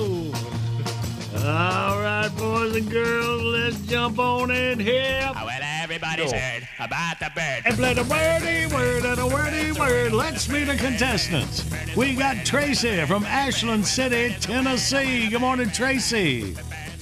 All 1.43 1.99
right, 1.99 2.29
boys 2.37 2.75
and 2.75 2.87
girls, 2.87 3.41
let's 3.41 3.79
jump 3.87 4.19
on 4.19 4.51
in 4.51 4.79
here. 4.79 5.31
Oh, 5.35 5.43
well, 5.43 5.59
everybody's 5.81 6.31
Go. 6.31 6.37
heard 6.37 6.67
about 6.79 7.19
the 7.19 7.31
bird. 7.33 7.63
And 7.65 7.75
play 7.77 7.95
the 7.95 8.03
wordy 8.03 8.71
word 8.71 9.05
and 9.05 9.19
a 9.19 9.25
wordy 9.25 9.71
word. 9.71 10.13
Let's 10.13 10.47
meet 10.47 10.65
the 10.65 10.75
contestants. 10.75 11.65
We 11.95 12.13
got 12.13 12.45
Tracy 12.45 13.03
from 13.07 13.23
Ashland 13.25 13.87
City, 13.87 14.35
Tennessee. 14.39 15.27
Good 15.27 15.41
morning, 15.41 15.71
Tracy. 15.71 16.55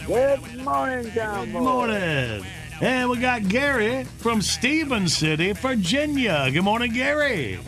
Good 0.07 0.63
morning, 0.63 1.11
John. 1.11 1.51
Good 1.51 1.61
morning. 1.61 2.45
And 2.79 3.09
we 3.09 3.17
got 3.17 3.49
Gary 3.49 4.05
from 4.19 4.41
Stephens 4.41 5.17
City, 5.17 5.51
Virginia. 5.51 6.49
Good 6.49 6.63
morning, 6.63 6.93
Gary. 6.93 7.59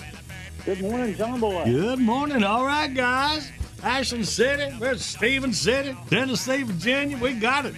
Good 0.66 0.82
morning, 0.82 1.16
John 1.16 1.40
Boy. 1.40 1.64
Good 1.66 2.00
morning. 2.00 2.44
All 2.44 2.66
right, 2.66 2.92
guys. 2.92 3.52
Ashland 3.84 4.28
City, 4.28 4.76
there's 4.80 5.06
Stephens 5.06 5.62
City, 5.62 5.96
Tennessee, 6.10 6.64
Virginia. 6.64 7.20
We 7.20 7.34
got 7.34 7.68
it. 7.68 7.76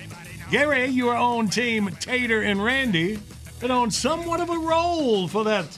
Gary, 0.51 0.85
you 0.85 1.09
are 1.09 1.17
on 1.17 1.49
team 1.49 1.89
Tater 1.99 2.43
and 2.43 2.63
Randy, 2.63 3.19
but 3.59 3.71
on 3.71 3.91
somewhat 3.91 4.39
of 4.39 4.49
a 4.49 4.57
roll 4.57 5.27
for 5.27 5.43
that 5.43 5.77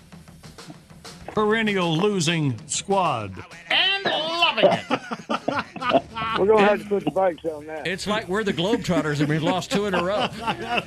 perennial 1.33 1.95
losing 1.97 2.55
squad. 2.67 3.33
And 3.69 4.05
loving 4.05 4.65
it. 4.65 4.83
We're 6.39 6.45
going 6.45 6.63
to 6.63 6.69
have 6.69 6.83
to 6.83 6.89
put 6.89 7.03
the 7.05 7.11
brakes 7.11 7.43
on 7.45 7.65
that. 7.65 7.85
It's 7.87 8.07
like 8.07 8.27
we're 8.29 8.43
the 8.43 8.53
Globetrotters 8.53 9.19
and 9.19 9.27
we've 9.27 9.43
lost 9.43 9.71
two 9.71 9.87
in 9.87 9.93
a 9.93 10.03
row. 10.03 10.27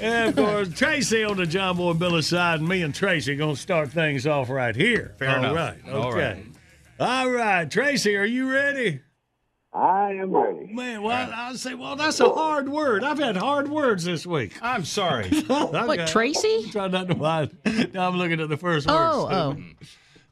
And 0.00 0.28
of 0.28 0.36
course, 0.36 0.68
Tracy 0.78 1.24
on 1.24 1.36
the 1.38 1.46
John 1.46 1.76
Boy 1.76 1.94
Billy 1.94 2.20
side, 2.20 2.58
and 2.60 2.68
me 2.68 2.82
and 2.82 2.94
Tracy 2.94 3.32
are 3.32 3.36
going 3.36 3.54
to 3.54 3.60
start 3.60 3.90
things 3.90 4.26
off 4.26 4.50
right 4.50 4.76
here. 4.76 5.14
Fair 5.18 5.30
All 5.30 5.44
enough. 5.44 5.56
right. 5.56 5.78
Okay. 5.86 5.92
All 5.96 6.12
right. 6.12 6.46
All 7.00 7.30
right. 7.30 7.70
Tracy, 7.70 8.16
are 8.16 8.24
you 8.26 8.50
ready? 8.50 9.00
I 9.76 10.14
am 10.14 10.34
ready. 10.34 10.72
Man, 10.72 11.02
well, 11.02 11.30
I 11.34 11.54
say, 11.54 11.74
well, 11.74 11.96
that's 11.96 12.18
a 12.20 12.30
hard 12.30 12.66
word. 12.66 13.04
I've 13.04 13.18
had 13.18 13.36
hard 13.36 13.68
words 13.68 14.04
this 14.04 14.26
week. 14.26 14.54
I'm 14.62 14.86
sorry. 14.86 15.28
What, 15.46 16.08
Tracy? 16.08 16.68
Try 16.70 16.88
not 16.88 17.08
to 17.08 17.14
mind. 17.14 17.56
Now 17.92 18.08
I'm 18.08 18.16
looking 18.16 18.40
at 18.40 18.48
the 18.48 18.56
first 18.56 18.86
word. 18.86 18.94
Oh, 18.96 19.28
oh. 19.30 19.56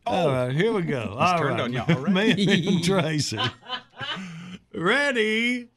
All 0.07 0.29
right, 0.29 0.47
oh. 0.47 0.51
here 0.51 0.73
we 0.73 0.83
go. 0.83 1.15
All 1.19 1.39
turned 1.39 1.59
right. 1.59 1.61
on 1.61 1.73
y'all 1.75 1.91
already. 1.91 2.47
Me 2.47 2.69
and 2.77 2.85
Tracy. 2.85 3.39
Ready, 4.75 5.69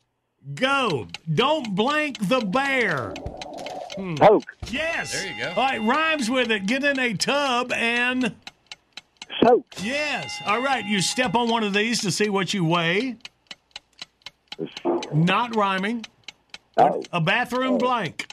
go. 0.53 1.07
Don't 1.33 1.75
blank 1.75 2.25
the 2.27 2.39
bear. 2.39 3.13
Hmm. 3.95 4.15
Poke. 4.15 4.45
Yes. 4.69 5.11
There 5.11 5.33
you 5.33 5.43
go. 5.43 5.49
All 5.49 5.67
right, 5.67 5.81
rhymes 5.81 6.29
with 6.29 6.51
it. 6.51 6.65
Get 6.67 6.85
in 6.85 6.99
a 6.99 7.13
tub 7.15 7.73
and. 7.73 8.33
Soak. 9.43 9.65
Yes. 9.83 10.41
All 10.45 10.61
right, 10.61 10.85
you 10.85 11.01
step 11.01 11.35
on 11.35 11.49
one 11.49 11.63
of 11.63 11.73
these 11.73 12.01
to 12.01 12.11
see 12.11 12.29
what 12.29 12.53
you 12.53 12.63
weigh. 12.63 13.17
Not 15.13 15.55
rhyming. 15.55 16.05
Oh. 16.77 17.01
A 17.11 17.21
bathroom 17.21 17.73
oh. 17.73 17.77
blank. 17.77 18.27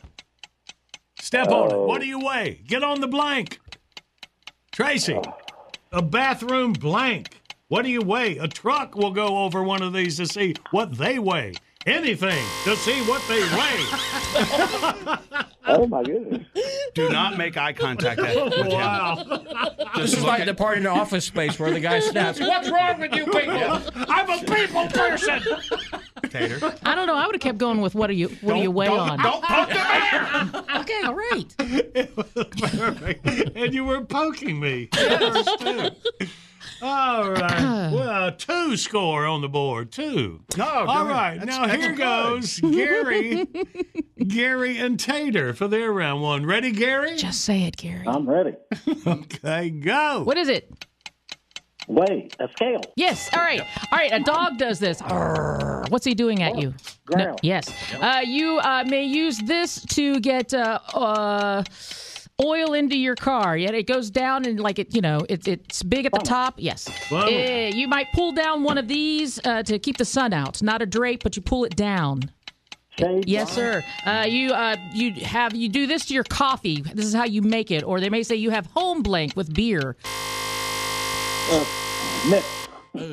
Step 1.18 1.48
on 1.48 1.70
it. 1.70 1.78
What 1.78 2.00
do 2.00 2.06
oh. 2.06 2.08
you 2.08 2.20
weigh? 2.24 2.60
Get 2.66 2.82
on 2.82 3.00
the 3.00 3.08
blank. 3.08 3.60
Tracy, 4.72 5.14
oh. 5.14 5.22
a 5.92 6.02
bathroom 6.02 6.72
blank. 6.72 7.40
What 7.68 7.82
do 7.82 7.90
you 7.90 8.02
weigh? 8.02 8.38
A 8.38 8.48
truck 8.48 8.96
will 8.96 9.12
go 9.12 9.38
over 9.38 9.62
one 9.62 9.82
of 9.82 9.92
these 9.92 10.16
to 10.18 10.26
see 10.26 10.54
what 10.70 10.96
they 10.96 11.18
weigh. 11.18 11.54
Anything 11.86 12.44
to 12.64 12.76
see 12.76 13.00
what 13.02 13.22
they 13.28 13.40
weigh. 13.40 13.84
Oh, 15.66 15.86
my 15.86 16.02
goodness. 16.02 16.46
Do 16.94 17.08
not 17.08 17.38
make 17.38 17.56
eye 17.56 17.72
contact 17.72 18.20
with 18.20 18.52
him. 18.52 18.66
wow. 18.68 19.24
This 19.96 20.12
is 20.12 20.22
like 20.22 20.44
the 20.44 20.54
part 20.54 20.76
in 20.76 20.84
the 20.84 20.90
office 20.90 21.24
space 21.24 21.58
where 21.58 21.70
the 21.70 21.80
guy 21.80 22.00
snaps. 22.10 22.38
What's 22.38 22.70
wrong 22.70 23.00
with 23.00 23.14
you 23.14 23.24
people? 23.24 23.80
I'm 24.08 24.30
a 24.30 24.44
people 24.44 24.86
person. 24.88 25.42
Tater. 26.30 26.74
I 26.84 26.94
don't 26.94 27.06
know. 27.06 27.14
I 27.16 27.26
would 27.26 27.34
have 27.34 27.42
kept 27.42 27.58
going 27.58 27.80
with 27.80 27.94
what 27.94 28.10
are 28.10 28.14
you 28.14 28.28
what 28.40 28.54
do 28.54 28.60
you 28.60 28.70
weigh 28.70 28.86
don't, 28.86 28.98
on? 29.10 29.18
Don't 29.22 29.42
poke 29.44 29.68
the 29.68 29.74
bear. 29.74 30.64
Okay, 30.84 31.02
all 31.04 31.14
right. 31.14 31.54
Perfect. 32.58 33.26
And 33.56 33.72
you 33.72 33.84
were 33.84 34.02
poking 34.04 34.60
me. 34.60 34.88
All 36.82 37.30
right. 37.30 37.90
Well, 37.94 38.32
two 38.32 38.76
score 38.76 39.26
on 39.26 39.40
the 39.40 39.48
board. 39.48 39.92
Two. 39.92 40.40
No, 40.56 40.64
All 40.66 41.04
go 41.04 41.10
right. 41.10 41.36
Now 41.42 41.66
That's- 41.66 41.80
here 41.80 41.94
that's 41.96 42.60
goes 42.60 42.74
Gary, 42.74 43.46
Gary 44.26 44.78
and 44.78 44.98
Tater 44.98 45.54
for 45.54 45.68
their 45.68 45.92
round 45.92 46.22
one. 46.22 46.44
Ready, 46.46 46.72
Gary? 46.72 47.16
Just 47.16 47.42
say 47.42 47.62
it, 47.64 47.76
Gary. 47.76 48.04
I'm 48.06 48.28
ready. 48.28 48.54
Okay, 49.06 49.70
go. 49.70 50.22
What 50.24 50.36
is 50.36 50.48
it? 50.48 50.84
Weigh. 51.88 52.28
A 52.38 52.48
scale. 52.48 52.80
Yes. 52.96 53.28
All 53.34 53.42
right. 53.42 53.60
All 53.60 53.98
right. 53.98 54.12
A 54.12 54.20
dog 54.20 54.58
does 54.58 54.78
this. 54.78 55.00
What's 55.88 56.04
he 56.04 56.14
doing 56.14 56.42
at 56.42 56.58
you? 56.58 56.74
No, 57.14 57.36
yes. 57.42 57.68
Uh, 58.00 58.22
you 58.24 58.58
uh, 58.58 58.84
may 58.86 59.04
use 59.04 59.38
this 59.38 59.84
to 59.86 60.18
get 60.20 60.54
uh, 60.54 60.78
uh, 60.94 61.62
oil 62.42 62.72
into 62.72 62.96
your 62.96 63.14
car. 63.14 63.56
Yet 63.56 63.74
it 63.74 63.86
goes 63.86 64.10
down 64.10 64.46
and 64.46 64.58
like 64.58 64.78
it, 64.78 64.94
you 64.94 65.02
know, 65.02 65.20
it, 65.28 65.46
it's 65.46 65.82
big 65.82 66.06
at 66.06 66.12
the 66.12 66.20
top. 66.20 66.54
Yes. 66.56 66.88
Uh, 67.12 67.26
you 67.26 67.86
might 67.86 68.06
pull 68.14 68.32
down 68.32 68.62
one 68.62 68.78
of 68.78 68.88
these 68.88 69.38
uh, 69.44 69.62
to 69.64 69.78
keep 69.78 69.98
the 69.98 70.04
sun 70.04 70.32
out. 70.32 70.62
Not 70.62 70.80
a 70.80 70.86
drape, 70.86 71.22
but 71.22 71.36
you 71.36 71.42
pull 71.42 71.64
it 71.64 71.76
down. 71.76 72.30
Shade. 72.98 73.28
Yes, 73.28 73.52
sir. 73.52 73.82
Uh, 74.06 74.24
you 74.28 74.52
uh, 74.52 74.76
you 74.94 75.12
have 75.24 75.54
you 75.54 75.68
do 75.68 75.86
this 75.88 76.06
to 76.06 76.14
your 76.14 76.22
coffee. 76.22 76.80
This 76.80 77.06
is 77.06 77.12
how 77.12 77.24
you 77.24 77.42
make 77.42 77.72
it. 77.72 77.82
Or 77.82 78.00
they 78.00 78.08
may 78.08 78.22
say 78.22 78.36
you 78.36 78.50
have 78.50 78.66
home 78.66 79.02
blank 79.02 79.34
with 79.34 79.52
beer. 79.52 79.96
Uh, 81.50 81.62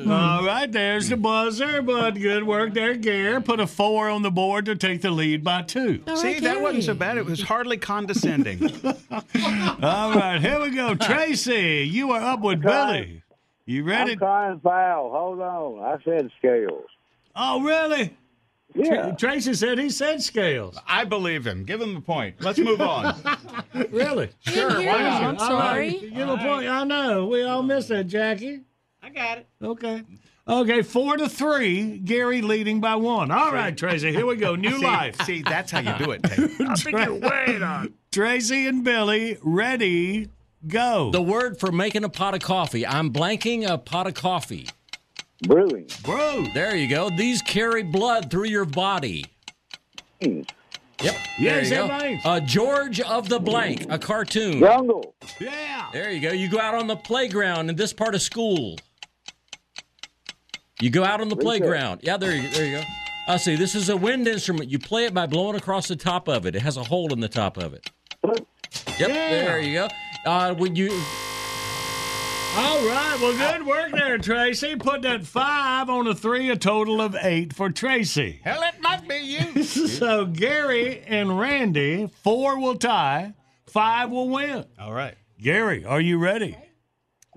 All 0.08 0.44
right, 0.44 0.70
there's 0.70 1.08
the 1.08 1.16
buzzer, 1.16 1.82
but 1.82 2.12
good 2.12 2.44
work 2.44 2.72
there, 2.72 2.94
Gary. 2.94 3.42
Put 3.42 3.60
a 3.60 3.66
four 3.66 4.08
on 4.08 4.22
the 4.22 4.30
board 4.30 4.64
to 4.66 4.76
take 4.76 5.02
the 5.02 5.10
lead 5.10 5.44
by 5.44 5.62
two. 5.62 6.02
All 6.06 6.16
See, 6.16 6.34
right, 6.34 6.42
that 6.42 6.60
wasn't 6.62 6.84
so 6.84 6.94
bad. 6.94 7.18
It 7.18 7.26
was 7.26 7.42
hardly 7.42 7.76
condescending. 7.76 8.62
All 9.12 10.14
right, 10.14 10.38
here 10.40 10.60
we 10.60 10.70
go. 10.70 10.94
Tracy, 10.94 11.86
you 11.90 12.12
are 12.12 12.22
up 12.22 12.40
with 12.40 12.62
Billy. 12.62 13.22
You 13.66 13.84
ready? 13.84 14.12
I'm 14.12 14.18
crying 14.18 14.60
foul. 14.60 15.10
Hold 15.10 15.40
on. 15.40 15.84
I 15.84 16.02
said 16.04 16.30
scales. 16.38 16.86
Oh, 17.36 17.62
really? 17.62 18.16
Yeah. 18.74 19.10
Tr- 19.10 19.16
Tracy 19.26 19.54
said 19.54 19.78
he 19.78 19.90
said 19.90 20.22
scales. 20.22 20.78
I 20.86 21.04
believe 21.04 21.46
him. 21.46 21.64
Give 21.64 21.80
him 21.80 21.96
a 21.96 22.00
point. 22.00 22.36
Let's 22.40 22.58
move 22.58 22.80
on. 22.80 23.14
Really? 23.90 24.30
Sure, 24.40 24.68
why 24.68 24.84
not? 25.02 25.22
I'm 25.22 25.38
All 25.38 25.58
right, 25.58 25.90
sorry. 26.00 26.10
Give 26.14 26.28
a 26.28 26.36
point. 26.36 26.68
I 26.68 26.84
know. 26.84 27.26
We 27.26 27.42
all 27.42 27.62
missed 27.62 27.88
that, 27.88 28.06
Jackie. 28.06 28.60
I 29.02 29.10
got 29.10 29.38
it. 29.38 29.46
Okay. 29.62 30.02
Okay, 30.46 30.82
four 30.82 31.16
to 31.16 31.28
three. 31.28 31.98
Gary 31.98 32.42
leading 32.42 32.80
by 32.80 32.96
one. 32.96 33.30
All 33.30 33.52
right, 33.52 33.76
Tracy, 33.76 34.10
here 34.12 34.26
we 34.26 34.36
go. 34.36 34.54
New 34.56 34.78
see, 34.78 34.84
life. 34.84 35.20
see, 35.22 35.42
that's 35.42 35.70
how 35.70 35.80
you 35.80 36.04
do 36.04 36.10
it, 36.12 36.22
Tater. 36.22 36.50
I 36.68 36.74
think 36.74 36.98
you're 36.98 37.14
way 37.14 37.60
on. 37.62 37.94
Tracy 38.10 38.66
and 38.66 38.82
Billy, 38.84 39.38
ready, 39.42 40.28
go. 40.66 41.10
The 41.10 41.22
word 41.22 41.58
for 41.60 41.70
making 41.72 42.04
a 42.04 42.08
pot 42.08 42.34
of 42.34 42.40
coffee. 42.40 42.86
I'm 42.86 43.10
blanking 43.12 43.68
a 43.68 43.78
pot 43.78 44.06
of 44.06 44.14
coffee. 44.14 44.68
Brewing. 45.42 45.86
Bro. 46.04 46.46
There 46.54 46.76
you 46.76 46.88
go. 46.88 47.10
These 47.10 47.42
carry 47.42 47.82
blood 47.82 48.30
through 48.30 48.46
your 48.46 48.64
body. 48.64 49.24
Lanes. 50.20 50.46
Yep. 51.02 51.16
Yeah, 51.38 51.54
there 51.54 51.64
you 51.64 51.70
go. 51.70 51.86
Lanes. 51.86 52.22
Uh, 52.24 52.40
George 52.40 53.00
of 53.00 53.28
the 53.28 53.40
Blank, 53.40 53.86
a 53.90 53.98
cartoon. 53.98 54.60
Jungle. 54.60 55.14
Yeah. 55.40 55.88
There 55.92 56.10
you 56.10 56.20
go. 56.20 56.32
You 56.32 56.48
go 56.48 56.60
out 56.60 56.74
on 56.74 56.86
the 56.86 56.96
playground 56.96 57.70
in 57.70 57.76
this 57.76 57.92
part 57.92 58.14
of 58.14 58.22
school. 58.22 58.76
You 60.80 60.90
go 60.90 61.04
out 61.04 61.20
on 61.20 61.28
the 61.28 61.36
Recess. 61.36 61.44
playground. 61.44 62.00
Yeah, 62.02 62.16
there 62.16 62.34
you 62.34 62.48
there 62.50 62.66
you 62.66 62.78
go. 62.78 62.82
I 63.28 63.36
see. 63.36 63.54
This 63.56 63.74
is 63.74 63.88
a 63.88 63.96
wind 63.96 64.26
instrument. 64.26 64.68
You 64.70 64.78
play 64.78 65.04
it 65.04 65.14
by 65.14 65.26
blowing 65.26 65.56
across 65.56 65.86
the 65.88 65.96
top 65.96 66.28
of 66.28 66.44
it. 66.46 66.56
It 66.56 66.62
has 66.62 66.76
a 66.76 66.82
hole 66.84 67.12
in 67.12 67.20
the 67.20 67.28
top 67.28 67.56
of 67.56 67.72
it. 67.74 67.88
Yep. 68.98 69.08
There 69.08 69.60
you 69.60 69.74
go. 69.74 69.88
Uh, 70.24 70.54
when 70.54 70.74
you 70.76 70.88
All 72.54 72.86
right. 72.86 73.18
Well, 73.18 73.32
good 73.32 73.62
oh. 73.62 73.64
work 73.64 73.92
there, 73.92 74.18
Tracy. 74.18 74.76
Put 74.76 75.00
that 75.02 75.26
five 75.26 75.88
on 75.88 76.06
a 76.06 76.14
three, 76.14 76.50
a 76.50 76.56
total 76.56 77.00
of 77.00 77.16
eight 77.22 77.54
for 77.54 77.70
Tracy. 77.70 78.40
Hell, 78.44 78.62
it 78.62 78.74
might 78.82 79.08
be 79.08 79.16
you. 79.16 79.62
so 79.64 80.26
Gary 80.26 81.00
and 81.06 81.40
Randy, 81.40 82.10
four 82.22 82.60
will 82.60 82.74
tie, 82.74 83.32
five 83.66 84.10
will 84.10 84.28
win. 84.28 84.66
All 84.78 84.92
right. 84.92 85.14
Gary, 85.40 85.86
are 85.86 86.00
you 86.00 86.18
ready? 86.18 86.58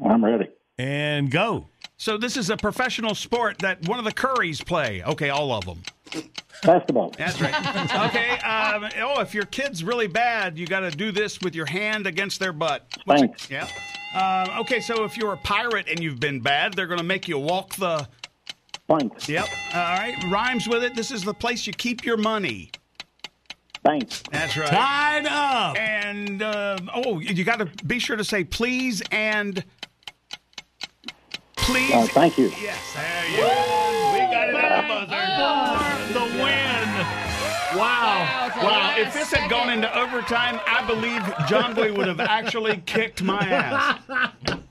I'm 0.04 0.24
ready. 0.24 0.50
And 0.78 1.32
go. 1.32 1.70
So 1.96 2.18
this 2.18 2.36
is 2.36 2.50
a 2.50 2.58
professional 2.58 3.16
sport 3.16 3.60
that 3.60 3.88
one 3.88 4.00
of 4.00 4.06
the 4.06 4.12
Currys 4.12 4.66
play. 4.66 5.02
Okay, 5.02 5.30
all 5.30 5.54
of 5.54 5.64
them. 5.64 5.82
Basketball. 6.64 7.12
That's 7.18 7.40
right. 7.42 7.54
okay. 8.10 8.40
Um, 8.40 8.90
oh, 9.02 9.22
if 9.22 9.34
your 9.34 9.46
kid's 9.46 9.84
really 9.84 10.08
bad, 10.08 10.58
you 10.58 10.66
got 10.68 10.80
to 10.82 10.92
do 10.92 11.12
this 11.12 11.40
with 11.42 11.54
your 11.56 11.66
hand 11.66 12.08
against 12.08 12.40
their 12.40 12.54
butt. 12.54 12.86
What's 13.06 13.22
it- 13.22 13.26
Thanks. 13.28 13.50
Yeah. 13.50 13.68
Um, 14.16 14.62
okay, 14.62 14.80
so 14.80 15.04
if 15.04 15.18
you're 15.18 15.34
a 15.34 15.38
pirate 15.38 15.88
and 15.90 16.00
you've 16.00 16.20
been 16.22 16.40
bad, 16.40 16.74
they're 16.74 16.88
going 16.88 17.00
to 17.00 17.04
make 17.04 17.28
you 17.28 17.38
walk 17.38 17.76
the. 17.76 18.08
Thanks. 18.88 19.28
Yep. 19.28 19.48
All 19.74 19.82
right. 19.82 20.16
Rhymes 20.32 20.68
with 20.70 20.84
it. 20.84 20.96
This 20.96 21.12
is 21.12 21.24
the 21.24 21.34
place 21.34 21.68
you 21.68 21.74
keep 21.74 22.06
your 22.06 22.18
money. 22.18 22.72
Thanks. 23.84 24.24
That's 24.32 24.56
right. 24.58 24.70
Tied 24.70 25.26
up. 25.28 25.78
And 25.78 26.42
uh, 26.42 26.78
oh, 26.94 27.20
you 27.20 27.44
got 27.44 27.60
to 27.60 27.66
be 27.86 28.00
sure 28.00 28.16
to 28.16 28.24
say 28.24 28.44
please 28.44 29.04
and 29.12 29.64
please. 31.56 31.94
Uh, 31.94 32.08
thank 32.08 32.38
you. 32.38 32.48
Yes. 32.62 32.94
There 32.96 33.30
you 33.30 33.38
go. 33.38 34.12
We 34.14 34.20
got 34.20 34.50
it 34.50 34.56
at 34.56 34.82
the 34.82 34.88
buzzer. 34.88 35.08
For 35.10 35.26
the 35.38 35.72
win. 35.72 35.75
Wow. 37.78 38.52
Wow, 38.62 38.96
if 38.98 39.14
this 39.14 39.32
had 39.32 39.50
gone 39.50 39.70
into 39.70 39.94
overtime, 39.98 40.60
I 40.66 40.86
believe 40.88 41.22
John 41.48 41.74
Boy 41.74 41.94
would 41.94 42.08
have 42.08 42.20
actually 42.20 42.82
kicked 42.86 43.22
my 43.22 43.40
ass. 43.40 44.00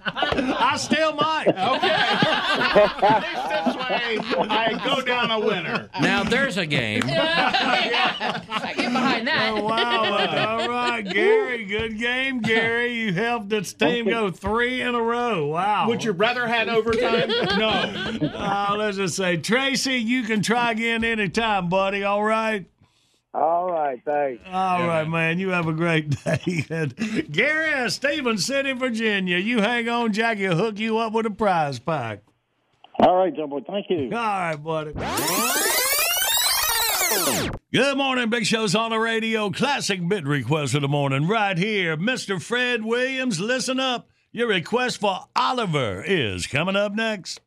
I 0.07 0.77
still 0.77 1.15
might. 1.15 1.49
Okay. 1.49 1.89
At 1.95 3.23
least 3.23 3.49
this 3.49 3.77
way, 3.77 4.49
I 4.49 4.81
go 4.85 5.01
down 5.03 5.31
a 5.31 5.41
winner. 5.41 5.89
now 6.01 6.23
there's 6.25 6.57
a 6.57 6.67
game. 6.67 7.03
yeah. 7.07 8.43
I 8.49 8.75
get 8.75 8.93
behind 8.93 9.27
that. 9.29 9.55
Oh, 9.57 9.65
wow. 9.65 10.59
All 10.61 10.69
right, 10.69 11.03
Gary. 11.03 11.65
Good 11.65 11.99
game, 11.99 12.41
Gary. 12.41 12.93
You 12.95 13.13
helped 13.13 13.49
this 13.49 13.73
team 13.73 14.07
go 14.07 14.31
three 14.31 14.81
in 14.81 14.95
a 14.95 15.01
row. 15.03 15.47
Wow. 15.47 15.89
Would 15.89 16.05
your 16.05 16.15
brother 16.15 16.47
had 16.47 16.69
overtime? 16.69 17.31
No. 17.59 18.31
Uh, 18.45 18.75
let's 18.77 18.97
just 18.97 19.17
say, 19.17 19.37
Tracy, 19.37 19.95
you 19.95 20.23
can 20.23 20.43
try 20.43 20.73
again 20.73 21.05
anytime, 21.05 21.69
buddy. 21.69 22.03
All 22.05 22.23
right. 22.23 22.67
All 23.35 23.67
right, 23.69 24.01
thanks. 24.05 24.45
All 24.53 24.87
right, 24.87 25.09
man. 25.09 25.41
You 25.41 25.49
have 25.49 25.67
a 25.67 25.73
great 25.73 26.11
day. 26.25 26.65
And 26.71 26.95
Gary, 27.33 27.91
Stephen 27.91 28.39
City, 28.39 28.73
Virginia. 28.73 29.39
You 29.39 29.61
hang 29.61 29.89
on, 29.89 30.13
Jackie. 30.13 30.47
will 30.49 30.57
hook 30.57 30.79
you 30.79 30.99
up 30.99 31.13
with 31.13 31.27
a 31.27 31.31
prize 31.31 31.81
pack. 31.81 32.21
All 33.01 33.17
right, 33.17 33.35
John 33.35 33.49
Boy. 33.51 33.61
Thank 33.67 33.87
you. 33.91 34.05
All 34.05 34.11
right, 34.11 34.55
buddy. 34.55 34.93
Good 37.73 37.97
morning, 37.97 38.31
Big 38.31 38.47
Show's 38.47 38.77
on 38.77 38.91
the 38.93 38.99
radio. 39.01 39.51
Classic 39.51 40.07
bit 40.09 40.25
request 40.25 40.75
of 40.75 40.83
the 40.83 40.89
morning 40.89 41.27
right 41.27 41.59
here. 41.59 41.97
Mr. 41.97 42.41
Fred 42.41 42.85
Williams, 42.85 43.41
listen 43.41 43.81
up. 43.81 44.09
Your 44.31 44.47
request 44.47 45.01
for 45.01 45.25
Oliver 45.35 46.05
is 46.07 46.47
coming 46.47 46.77
up 46.77 46.95
next. 46.95 47.41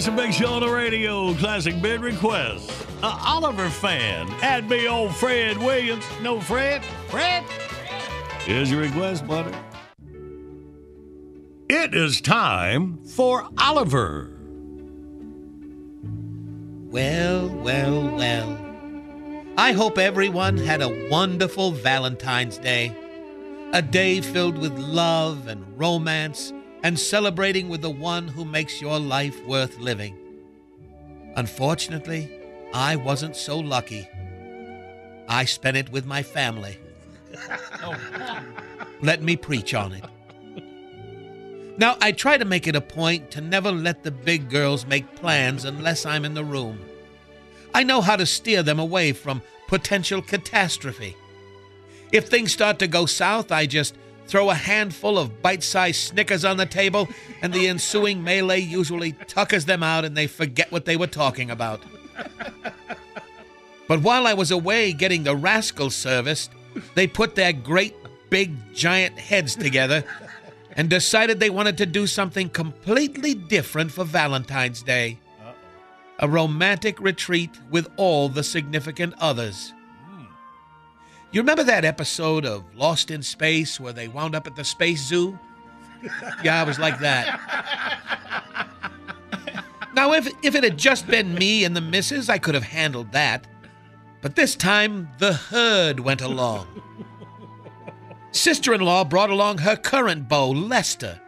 It's 0.00 0.08
a 0.08 0.12
big 0.12 0.32
show 0.32 0.54
on 0.54 0.62
the 0.62 0.70
radio. 0.70 1.34
Classic 1.34 1.78
bid 1.82 2.00
request. 2.00 2.72
Oliver 3.02 3.68
fan. 3.68 4.30
Add 4.40 4.66
me 4.70 4.88
old 4.88 5.14
Fred 5.14 5.58
Williams. 5.58 6.06
No, 6.22 6.40
Fred? 6.40 6.82
Fred? 7.08 7.44
Here's 8.46 8.70
your 8.70 8.80
request, 8.80 9.26
buddy. 9.26 9.54
It 11.68 11.94
is 11.94 12.22
time 12.22 13.04
for 13.04 13.46
Oliver. 13.58 14.32
Well, 16.86 17.50
well, 17.50 18.16
well. 18.16 18.58
I 19.58 19.72
hope 19.72 19.98
everyone 19.98 20.56
had 20.56 20.80
a 20.80 21.10
wonderful 21.10 21.72
Valentine's 21.72 22.56
Day. 22.56 22.96
A 23.74 23.82
day 23.82 24.22
filled 24.22 24.56
with 24.56 24.78
love 24.78 25.46
and 25.46 25.62
romance 25.78 26.54
and 26.82 26.98
celebrating 26.98 27.68
with 27.68 27.82
the 27.82 27.90
one 27.90 28.28
who 28.28 28.44
makes 28.44 28.80
your 28.80 28.98
life 28.98 29.44
worth 29.44 29.78
living. 29.78 30.16
Unfortunately, 31.36 32.30
I 32.72 32.96
wasn't 32.96 33.36
so 33.36 33.58
lucky. 33.58 34.08
I 35.28 35.44
spent 35.44 35.76
it 35.76 35.92
with 35.92 36.06
my 36.06 36.22
family. 36.22 36.78
Let 39.02 39.22
me 39.22 39.36
preach 39.36 39.74
on 39.74 39.92
it. 39.92 40.04
Now, 41.78 41.96
I 42.00 42.12
try 42.12 42.36
to 42.36 42.44
make 42.44 42.66
it 42.66 42.76
a 42.76 42.80
point 42.80 43.30
to 43.30 43.40
never 43.40 43.72
let 43.72 44.02
the 44.02 44.10
big 44.10 44.50
girls 44.50 44.86
make 44.86 45.14
plans 45.14 45.64
unless 45.64 46.04
I'm 46.04 46.26
in 46.26 46.34
the 46.34 46.44
room. 46.44 46.78
I 47.72 47.84
know 47.84 48.02
how 48.02 48.16
to 48.16 48.26
steer 48.26 48.62
them 48.62 48.78
away 48.78 49.12
from 49.12 49.40
potential 49.66 50.20
catastrophe. 50.20 51.16
If 52.12 52.28
things 52.28 52.52
start 52.52 52.78
to 52.80 52.86
go 52.86 53.06
south, 53.06 53.50
I 53.50 53.64
just 53.64 53.94
throw 54.30 54.50
a 54.50 54.54
handful 54.54 55.18
of 55.18 55.42
bite 55.42 55.62
sized 55.62 56.00
Snickers 56.00 56.44
on 56.44 56.56
the 56.56 56.66
table, 56.66 57.08
and 57.42 57.52
the 57.52 57.68
ensuing 57.68 58.22
melee 58.22 58.60
usually 58.60 59.12
tuckers 59.12 59.64
them 59.64 59.82
out 59.82 60.04
and 60.04 60.16
they 60.16 60.26
forget 60.26 60.70
what 60.70 60.84
they 60.84 60.96
were 60.96 61.06
talking 61.06 61.50
about. 61.50 61.80
But 63.88 64.02
while 64.02 64.26
I 64.26 64.34
was 64.34 64.52
away 64.52 64.92
getting 64.92 65.24
the 65.24 65.34
rascals 65.34 65.96
serviced, 65.96 66.52
they 66.94 67.08
put 67.08 67.34
their 67.34 67.52
great, 67.52 67.96
big, 68.30 68.54
giant 68.72 69.18
heads 69.18 69.56
together 69.56 70.04
and 70.76 70.88
decided 70.88 71.40
they 71.40 71.50
wanted 71.50 71.76
to 71.78 71.86
do 71.86 72.06
something 72.06 72.48
completely 72.48 73.34
different 73.34 73.90
for 73.90 74.04
Valentine's 74.04 74.82
Day 74.82 75.18
a 76.20 76.28
romantic 76.28 77.00
retreat 77.00 77.50
with 77.70 77.88
all 77.96 78.28
the 78.28 78.44
significant 78.44 79.14
others. 79.18 79.72
You 81.32 81.40
remember 81.42 81.62
that 81.62 81.84
episode 81.84 82.44
of 82.44 82.64
Lost 82.74 83.10
in 83.10 83.22
Space 83.22 83.78
where 83.78 83.92
they 83.92 84.08
wound 84.08 84.34
up 84.34 84.48
at 84.48 84.56
the 84.56 84.64
Space 84.64 85.06
Zoo? 85.06 85.38
Yeah, 86.42 86.60
I 86.60 86.64
was 86.64 86.78
like 86.78 86.98
that. 87.00 87.38
Now, 89.94 90.12
if, 90.12 90.26
if 90.42 90.54
it 90.54 90.64
had 90.64 90.76
just 90.76 91.06
been 91.06 91.34
me 91.34 91.64
and 91.64 91.76
the 91.76 91.80
missus, 91.80 92.28
I 92.28 92.38
could 92.38 92.54
have 92.54 92.64
handled 92.64 93.12
that. 93.12 93.46
But 94.22 94.34
this 94.34 94.56
time, 94.56 95.08
the 95.18 95.32
herd 95.32 96.00
went 96.00 96.20
along. 96.20 96.66
Sister 98.32 98.74
in 98.74 98.80
law 98.80 99.04
brought 99.04 99.30
along 99.30 99.58
her 99.58 99.76
current 99.76 100.28
beau, 100.28 100.50
Lester. 100.50 101.20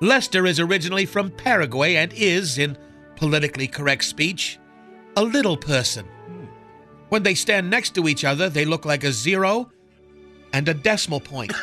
Lester 0.00 0.46
is 0.46 0.60
originally 0.60 1.04
from 1.04 1.30
Paraguay 1.30 1.96
and 1.96 2.12
is, 2.14 2.56
in 2.56 2.78
politically 3.16 3.66
correct 3.66 4.04
speech, 4.04 4.58
a 5.16 5.22
little 5.22 5.56
person. 5.56 6.06
When 7.10 7.22
they 7.24 7.34
stand 7.34 7.68
next 7.68 7.94
to 7.96 8.08
each 8.08 8.24
other, 8.24 8.48
they 8.48 8.64
look 8.64 8.86
like 8.86 9.04
a 9.04 9.12
zero 9.12 9.70
and 10.52 10.68
a 10.68 10.74
decimal 10.74 11.20
point. 11.20 11.52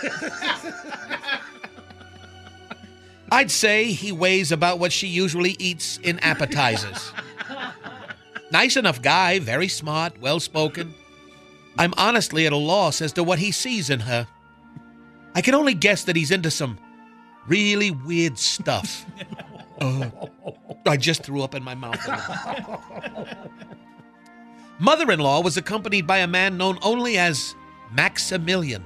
I'd 3.31 3.49
say 3.51 3.85
he 3.91 4.11
weighs 4.11 4.51
about 4.51 4.79
what 4.79 4.91
she 4.91 5.07
usually 5.07 5.55
eats 5.57 5.97
in 5.97 6.19
appetizers. 6.19 7.11
Nice 8.51 8.77
enough 8.77 9.01
guy, 9.01 9.39
very 9.39 9.67
smart, 9.67 10.19
well 10.21 10.39
spoken. 10.39 10.93
I'm 11.77 11.93
honestly 11.97 12.45
at 12.45 12.53
a 12.53 12.57
loss 12.57 13.01
as 13.01 13.13
to 13.13 13.23
what 13.23 13.39
he 13.39 13.51
sees 13.51 13.89
in 13.89 14.01
her. 14.01 14.27
I 15.35 15.41
can 15.41 15.53
only 15.55 15.73
guess 15.73 16.03
that 16.05 16.15
he's 16.15 16.31
into 16.31 16.51
some 16.51 16.77
really 17.47 17.91
weird 17.91 18.37
stuff. 18.37 19.05
Oh, 19.79 20.29
I 20.85 20.97
just 20.97 21.23
threw 21.23 21.41
up 21.41 21.55
in 21.55 21.63
my 21.63 21.75
mouth. 21.75 21.99
Mother 24.79 25.11
in 25.11 25.19
law 25.19 25.41
was 25.41 25.57
accompanied 25.57 26.05
by 26.05 26.19
a 26.19 26.27
man 26.27 26.57
known 26.57 26.77
only 26.81 27.17
as 27.17 27.55
Maximilian. 27.91 28.83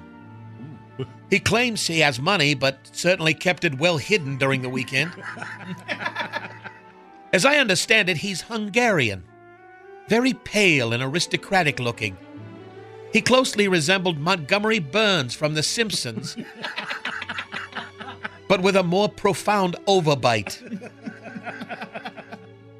He 1.29 1.39
claims 1.39 1.87
he 1.87 1.99
has 1.99 2.19
money, 2.19 2.53
but 2.53 2.77
certainly 2.91 3.33
kept 3.33 3.63
it 3.63 3.79
well 3.79 3.97
hidden 3.97 4.37
during 4.37 4.61
the 4.61 4.69
weekend. 4.69 5.11
As 7.33 7.45
I 7.45 7.55
understand 7.55 8.09
it, 8.09 8.17
he's 8.17 8.41
Hungarian, 8.41 9.23
very 10.09 10.33
pale 10.33 10.91
and 10.91 11.01
aristocratic 11.01 11.79
looking. 11.79 12.17
He 13.13 13.21
closely 13.21 13.69
resembled 13.69 14.19
Montgomery 14.19 14.79
Burns 14.79 15.33
from 15.33 15.53
The 15.53 15.63
Simpsons, 15.63 16.35
but 18.49 18.61
with 18.61 18.75
a 18.75 18.83
more 18.83 19.07
profound 19.07 19.77
overbite. 19.87 20.91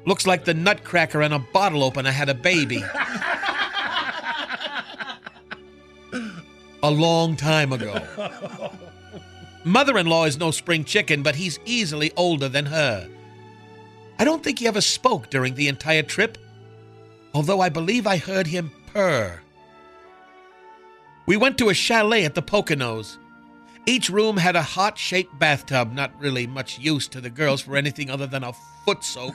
Looks 0.04 0.26
like 0.26 0.44
the 0.44 0.54
nutcracker 0.54 1.22
and 1.22 1.32
a 1.32 1.38
bottle 1.38 1.84
opener 1.84 2.10
had 2.10 2.28
a 2.28 2.34
baby. 2.34 2.82
A 6.82 6.90
long 6.90 7.36
time 7.36 7.72
ago. 7.72 7.94
Mother 9.64 9.96
in 9.96 10.06
law 10.06 10.24
is 10.24 10.38
no 10.38 10.50
spring 10.50 10.84
chicken, 10.84 11.22
but 11.22 11.36
he's 11.36 11.60
easily 11.64 12.10
older 12.16 12.48
than 12.48 12.66
her. 12.66 13.08
I 14.18 14.24
don't 14.24 14.42
think 14.42 14.58
he 14.58 14.66
ever 14.66 14.80
spoke 14.80 15.30
during 15.30 15.54
the 15.54 15.68
entire 15.68 16.02
trip, 16.02 16.36
although 17.32 17.60
I 17.60 17.68
believe 17.68 18.06
I 18.06 18.16
heard 18.16 18.48
him 18.48 18.72
purr. 18.92 19.40
We 21.26 21.36
went 21.36 21.58
to 21.58 21.68
a 21.68 21.74
chalet 21.74 22.24
at 22.24 22.34
the 22.34 22.42
Poconos. 22.42 23.18
Each 23.86 24.10
room 24.10 24.36
had 24.36 24.56
a 24.56 24.62
heart 24.62 24.98
shaped 24.98 25.38
bathtub, 25.38 25.92
not 25.92 26.12
really 26.20 26.48
much 26.48 26.80
use 26.80 27.06
to 27.08 27.20
the 27.20 27.30
girls 27.30 27.60
for 27.60 27.76
anything 27.76 28.10
other 28.10 28.26
than 28.26 28.42
a 28.42 28.52
foot 28.84 29.04
soak. 29.04 29.34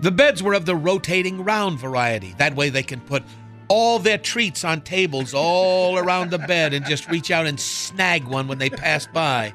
the 0.00 0.10
beds 0.10 0.42
were 0.42 0.54
of 0.54 0.66
the 0.66 0.76
rotating 0.76 1.44
round 1.44 1.78
variety. 1.78 2.34
That 2.38 2.56
way 2.56 2.70
they 2.70 2.82
can 2.82 3.00
put 3.00 3.22
all 3.68 3.98
their 3.98 4.18
treats 4.18 4.64
on 4.64 4.82
tables 4.82 5.34
all 5.34 5.98
around 5.98 6.30
the 6.30 6.38
bed 6.38 6.74
and 6.74 6.84
just 6.84 7.08
reach 7.08 7.30
out 7.30 7.46
and 7.46 7.58
snag 7.58 8.24
one 8.24 8.46
when 8.46 8.58
they 8.58 8.70
pass 8.70 9.06
by. 9.06 9.52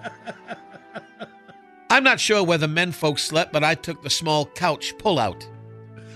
I'm 1.90 2.04
not 2.04 2.20
sure 2.20 2.44
where 2.44 2.58
the 2.58 2.68
men 2.68 2.92
folks 2.92 3.24
slept, 3.24 3.52
but 3.52 3.64
I 3.64 3.76
took 3.76 4.04
the 4.04 4.10
small 4.10 4.46
couch 4.46 4.94
pull 4.98 5.20
out. 5.20 5.48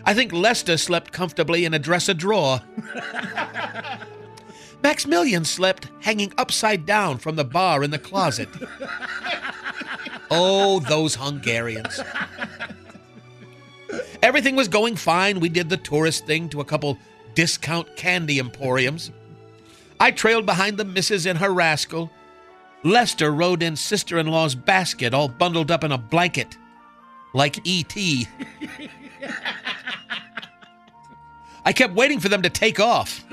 I 0.06 0.14
think 0.14 0.34
Lester 0.34 0.78
slept 0.78 1.12
comfortably 1.12 1.66
in 1.66 1.74
a 1.74 1.80
dresser 1.80 2.14
drawer. 2.14 2.62
Maximilian 4.84 5.45
slept 5.45 5.88
hanging 6.02 6.34
upside 6.38 6.86
down 6.86 7.18
from 7.18 7.38
the 7.38 7.45
bar 7.45 7.84
in 7.84 7.91
the 7.91 8.00
closet. 8.00 8.50
Oh, 10.32 10.80
those 10.80 11.16
Hungarians. 11.16 12.00
Everything 14.22 14.56
was 14.56 14.68
going 14.68 14.95
fine. 14.95 15.40
We 15.40 15.50
did 15.50 15.70
the 15.70 15.78
tourist 15.78 16.26
thing 16.26 16.50
to 16.50 16.62
a 16.62 16.66
couple 16.66 16.98
discount 17.36 17.95
candy 17.95 18.40
emporiums. 18.40 19.12
I 20.00 20.12
trailed 20.12 20.45
behind 20.45 20.78
the 20.78 20.86
missus 20.86 21.26
in 21.26 21.38
her 21.38 21.54
rascal. 21.54 22.12
Lester 22.84 23.32
rode 23.32 23.64
in 23.64 23.76
sister 23.76 24.18
in 24.18 24.28
law's 24.28 24.56
basket, 24.56 25.14
all 25.14 25.28
bundled 25.30 25.72
up 25.72 25.84
in 25.84 25.91
a 25.91 25.98
blanket, 25.98 26.58
like 27.34 27.60
E.T. 27.66 28.28
I 31.66 31.72
kept 31.72 31.94
waiting 31.94 32.20
for 32.20 32.28
them 32.28 32.41
to 32.41 32.50
take 32.50 32.80
off. 32.80 33.24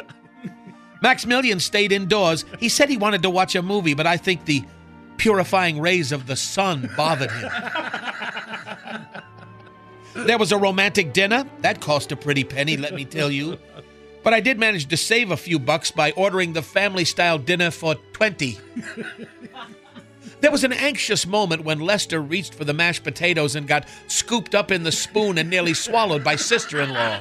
Maximilian 1.02 1.58
stayed 1.58 1.90
indoors. 1.92 2.44
He 2.58 2.68
said 2.68 2.88
he 2.88 2.96
wanted 2.96 3.22
to 3.22 3.30
watch 3.30 3.56
a 3.56 3.62
movie, 3.62 3.94
but 3.94 4.06
I 4.06 4.16
think 4.16 4.44
the 4.44 4.62
purifying 5.20 5.78
rays 5.78 6.12
of 6.12 6.26
the 6.26 6.34
sun 6.34 6.90
bothered 6.96 7.30
him. 7.30 7.50
There 10.14 10.38
was 10.38 10.50
a 10.50 10.56
romantic 10.56 11.12
dinner. 11.12 11.44
That 11.60 11.82
cost 11.82 12.10
a 12.10 12.16
pretty 12.16 12.42
penny, 12.42 12.78
let 12.78 12.94
me 12.94 13.04
tell 13.04 13.30
you. 13.30 13.58
But 14.22 14.32
I 14.32 14.40
did 14.40 14.58
manage 14.58 14.86
to 14.86 14.96
save 14.96 15.30
a 15.30 15.36
few 15.36 15.58
bucks 15.58 15.90
by 15.90 16.12
ordering 16.12 16.54
the 16.54 16.62
family 16.62 17.04
style 17.04 17.36
dinner 17.38 17.70
for 17.70 17.96
20. 18.14 18.58
There 20.40 20.50
was 20.50 20.64
an 20.64 20.72
anxious 20.72 21.26
moment 21.26 21.64
when 21.64 21.80
Lester 21.80 22.20
reached 22.20 22.54
for 22.54 22.64
the 22.64 22.72
mashed 22.72 23.04
potatoes 23.04 23.54
and 23.54 23.68
got 23.68 23.86
scooped 24.08 24.54
up 24.54 24.70
in 24.70 24.84
the 24.84 24.92
spoon 24.92 25.36
and 25.36 25.50
nearly 25.50 25.74
swallowed 25.74 26.24
by 26.24 26.36
sister 26.36 26.80
in 26.80 26.94
law. 26.94 27.20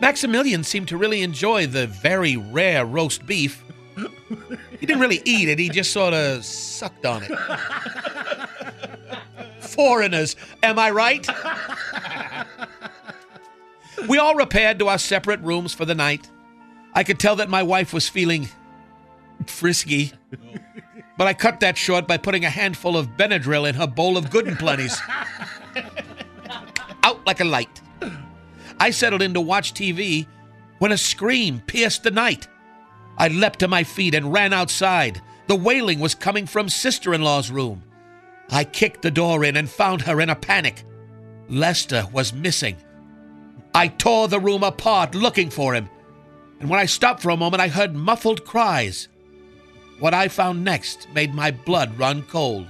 Maximilian 0.00 0.64
seemed 0.64 0.88
to 0.88 0.96
really 0.96 1.22
enjoy 1.22 1.68
the 1.68 1.86
very 1.86 2.36
rare 2.36 2.84
roast 2.84 3.26
beef. 3.26 3.63
He 4.80 4.86
didn't 4.86 5.00
really 5.00 5.22
eat 5.24 5.48
it, 5.48 5.58
he 5.58 5.68
just 5.68 5.92
sort 5.92 6.14
of 6.14 6.44
sucked 6.44 7.06
on 7.06 7.22
it. 7.22 7.30
Foreigners, 9.60 10.36
am 10.62 10.78
I 10.78 10.90
right? 10.90 11.26
We 14.08 14.18
all 14.18 14.34
repaired 14.34 14.78
to 14.80 14.88
our 14.88 14.98
separate 14.98 15.40
rooms 15.40 15.72
for 15.72 15.84
the 15.84 15.94
night. 15.94 16.28
I 16.94 17.04
could 17.04 17.18
tell 17.18 17.36
that 17.36 17.48
my 17.48 17.62
wife 17.62 17.92
was 17.92 18.08
feeling 18.08 18.48
frisky, 19.46 20.12
but 21.16 21.26
I 21.26 21.34
cut 21.34 21.60
that 21.60 21.76
short 21.78 22.06
by 22.06 22.18
putting 22.18 22.44
a 22.44 22.50
handful 22.50 22.96
of 22.96 23.16
Benadryl 23.16 23.68
in 23.68 23.74
her 23.74 23.86
bowl 23.86 24.16
of 24.16 24.30
good 24.30 24.46
and 24.46 24.56
plenties. 24.58 25.00
Out 27.02 27.26
like 27.26 27.40
a 27.40 27.44
light. 27.44 27.80
I 28.78 28.90
settled 28.90 29.22
in 29.22 29.34
to 29.34 29.40
watch 29.40 29.72
TV 29.74 30.26
when 30.78 30.92
a 30.92 30.98
scream 30.98 31.60
pierced 31.66 32.02
the 32.02 32.10
night. 32.10 32.48
I 33.16 33.28
leapt 33.28 33.60
to 33.60 33.68
my 33.68 33.84
feet 33.84 34.14
and 34.14 34.32
ran 34.32 34.52
outside. 34.52 35.20
The 35.46 35.56
wailing 35.56 36.00
was 36.00 36.14
coming 36.14 36.46
from 36.46 36.68
sister 36.68 37.14
in 37.14 37.22
law's 37.22 37.50
room. 37.50 37.82
I 38.50 38.64
kicked 38.64 39.02
the 39.02 39.10
door 39.10 39.44
in 39.44 39.56
and 39.56 39.68
found 39.68 40.02
her 40.02 40.20
in 40.20 40.30
a 40.30 40.36
panic. 40.36 40.84
Lester 41.48 42.06
was 42.12 42.32
missing. 42.32 42.76
I 43.74 43.88
tore 43.88 44.28
the 44.28 44.40
room 44.40 44.62
apart 44.62 45.14
looking 45.14 45.50
for 45.50 45.74
him. 45.74 45.88
And 46.60 46.68
when 46.70 46.80
I 46.80 46.86
stopped 46.86 47.22
for 47.22 47.30
a 47.30 47.36
moment, 47.36 47.60
I 47.60 47.68
heard 47.68 47.94
muffled 47.94 48.44
cries. 48.44 49.08
What 49.98 50.14
I 50.14 50.28
found 50.28 50.64
next 50.64 51.08
made 51.12 51.34
my 51.34 51.50
blood 51.50 51.98
run 51.98 52.22
cold. 52.22 52.66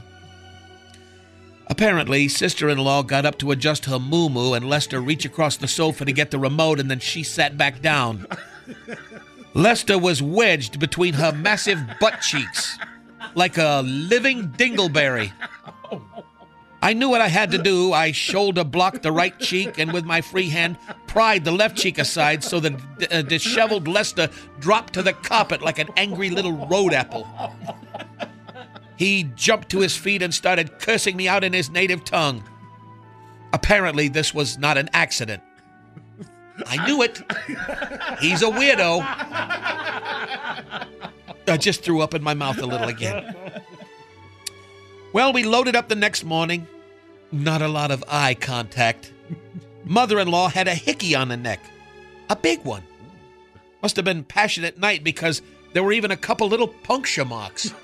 Apparently, 1.66 2.29
sister 2.29 2.69
in 2.69 2.79
law 2.79 3.03
got 3.03 3.25
up 3.25 3.39
to 3.39 3.51
adjust 3.51 3.87
her 3.87 3.99
moo 3.99 4.53
and 4.53 4.69
Lester 4.69 5.01
reached 5.01 5.25
across 5.25 5.57
the 5.57 5.69
sofa 5.69 6.05
to 6.05 6.12
get 6.12 6.31
the 6.31 6.39
remote, 6.39 6.79
and 6.79 6.91
then 6.91 6.99
she 7.01 7.23
sat 7.23 7.57
back 7.57 7.81
down. 7.81 8.27
Lester 9.55 9.99
was 9.99 10.21
wedged 10.21 10.81
between 10.81 11.15
her 11.15 11.33
massive 11.33 11.81
butt 12.01 12.21
cheeks 12.21 12.79
like 13.35 13.57
a 13.57 13.83
living 13.85 14.49
dingleberry. 14.51 15.33
I 16.83 16.93
knew 16.93 17.09
what 17.09 17.23
I 17.23 17.29
had 17.29 17.51
to 17.53 17.59
do. 17.59 17.93
I 17.93 18.13
shoulder 18.13 18.63
blocked 18.63 19.03
the 19.03 19.13
right 19.13 19.39
cheek 19.39 19.79
and 19.79 19.93
with 19.93 20.05
my 20.05 20.21
free 20.21 20.51
hand 20.51 20.77
pried 21.07 21.45
the 21.45 21.53
left 21.53 21.79
cheek 21.79 21.99
aside 21.99 22.45
so 22.45 22.61
that 22.61 22.75
uh, 23.11 23.23
disheveled 23.23 23.89
Lester 23.89 24.29
dropped 24.59 24.93
to 24.95 25.03
the 25.03 25.15
carpet 25.15 25.63
like 25.63 25.79
an 25.79 25.89
angry 25.97 26.29
little 26.29 26.67
road 26.67 26.93
apple. 26.93 27.27
He 28.97 29.25
jumped 29.35 29.71
to 29.71 29.81
his 29.81 29.97
feet 29.97 30.21
and 30.21 30.35
started 30.35 30.79
cursing 30.79 31.17
me 31.17 31.27
out 31.27 31.43
in 31.43 31.53
his 31.53 31.71
native 31.71 32.05
tongue. 32.05 32.45
Apparently, 33.53 34.09
this 34.09 34.35
was 34.35 34.59
not 34.59 34.77
an 34.77 34.91
accident. 34.93 35.43
I 36.67 36.87
knew 36.87 37.03
it. 37.03 37.23
He's 38.21 38.43
a 38.43 38.47
weirdo. 38.47 39.01
I 41.47 41.57
just 41.59 41.83
threw 41.83 42.01
up 42.01 42.15
in 42.15 42.23
my 42.23 42.35
mouth 42.35 42.59
a 42.59 42.67
little 42.67 42.89
again. 42.89 43.35
Well, 45.13 45.33
we 45.33 45.45
loaded 45.45 45.77
up 45.77 45.89
the 45.89 45.95
next 45.95 46.25
morning. 46.25 46.67
Not 47.31 47.63
a 47.63 47.69
lot 47.69 47.91
of 47.91 48.03
eye 48.09 48.35
contact. 48.35 49.13
Mother 49.85 50.19
in 50.19 50.29
law 50.29 50.49
had 50.49 50.67
a 50.69 50.75
hickey 50.75 51.15
on 51.15 51.29
the 51.29 51.37
neck, 51.37 51.61
a 52.31 52.37
big 52.37 52.65
one. 52.65 52.83
Must 53.83 53.97
have 53.97 54.05
been 54.05 54.25
passionate 54.25 54.79
night 54.79 55.05
because 55.05 55.43
there 55.75 55.83
were 55.83 55.93
even 55.93 56.13
a 56.13 56.17
couple 56.17 56.49
little 56.49 56.69
puncture 56.69 57.25
marks. 57.25 57.75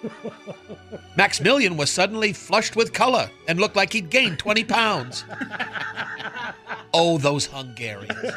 Maximilian 1.16 1.76
was 1.76 1.90
suddenly 1.90 2.32
flushed 2.32 2.76
with 2.76 2.92
color 2.92 3.28
and 3.48 3.60
looked 3.60 3.76
like 3.76 3.92
he'd 3.92 4.08
gained 4.10 4.38
20 4.38 4.64
pounds. 4.64 5.24
Oh, 6.94 7.18
those 7.18 7.46
Hungarians. 7.46 8.32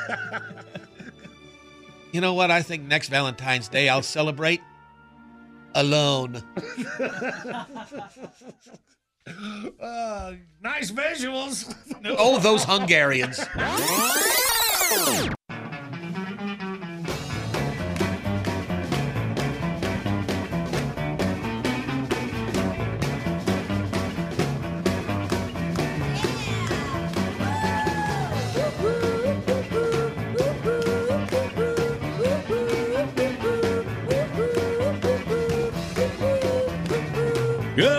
You 2.11 2.21
know 2.21 2.33
what? 2.33 2.51
I 2.51 2.61
think 2.61 2.83
next 2.83 3.09
Valentine's 3.09 3.67
Day 3.67 3.89
I'll 3.89 4.01
celebrate 4.03 4.61
alone. 5.73 6.43
Uh, 9.81 10.33
nice 10.61 10.91
visuals. 10.91 11.73
Oh, 12.05 12.39
those 12.39 12.65
Hungarians. 12.65 13.39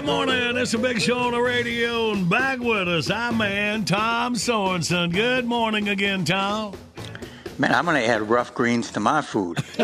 Good 0.04 0.12
morning. 0.12 0.56
It's 0.58 0.74
a 0.74 0.78
big 0.78 1.00
show 1.00 1.16
on 1.16 1.32
the 1.32 1.40
radio, 1.40 2.12
and 2.12 2.28
back 2.28 2.58
with 2.58 2.88
us, 2.88 3.08
our 3.08 3.32
man 3.32 3.86
Tom 3.86 4.34
Sorensen. 4.34 5.10
Good 5.10 5.46
morning 5.46 5.88
again, 5.88 6.26
Tom. 6.26 6.74
Man, 7.56 7.72
I'm 7.74 7.84
going 7.84 8.00
to 8.02 8.06
add 8.08 8.28
Ruff 8.28 8.52
Greens 8.54 8.90
to 8.92 9.00
my 9.00 9.22
food. 9.22 9.58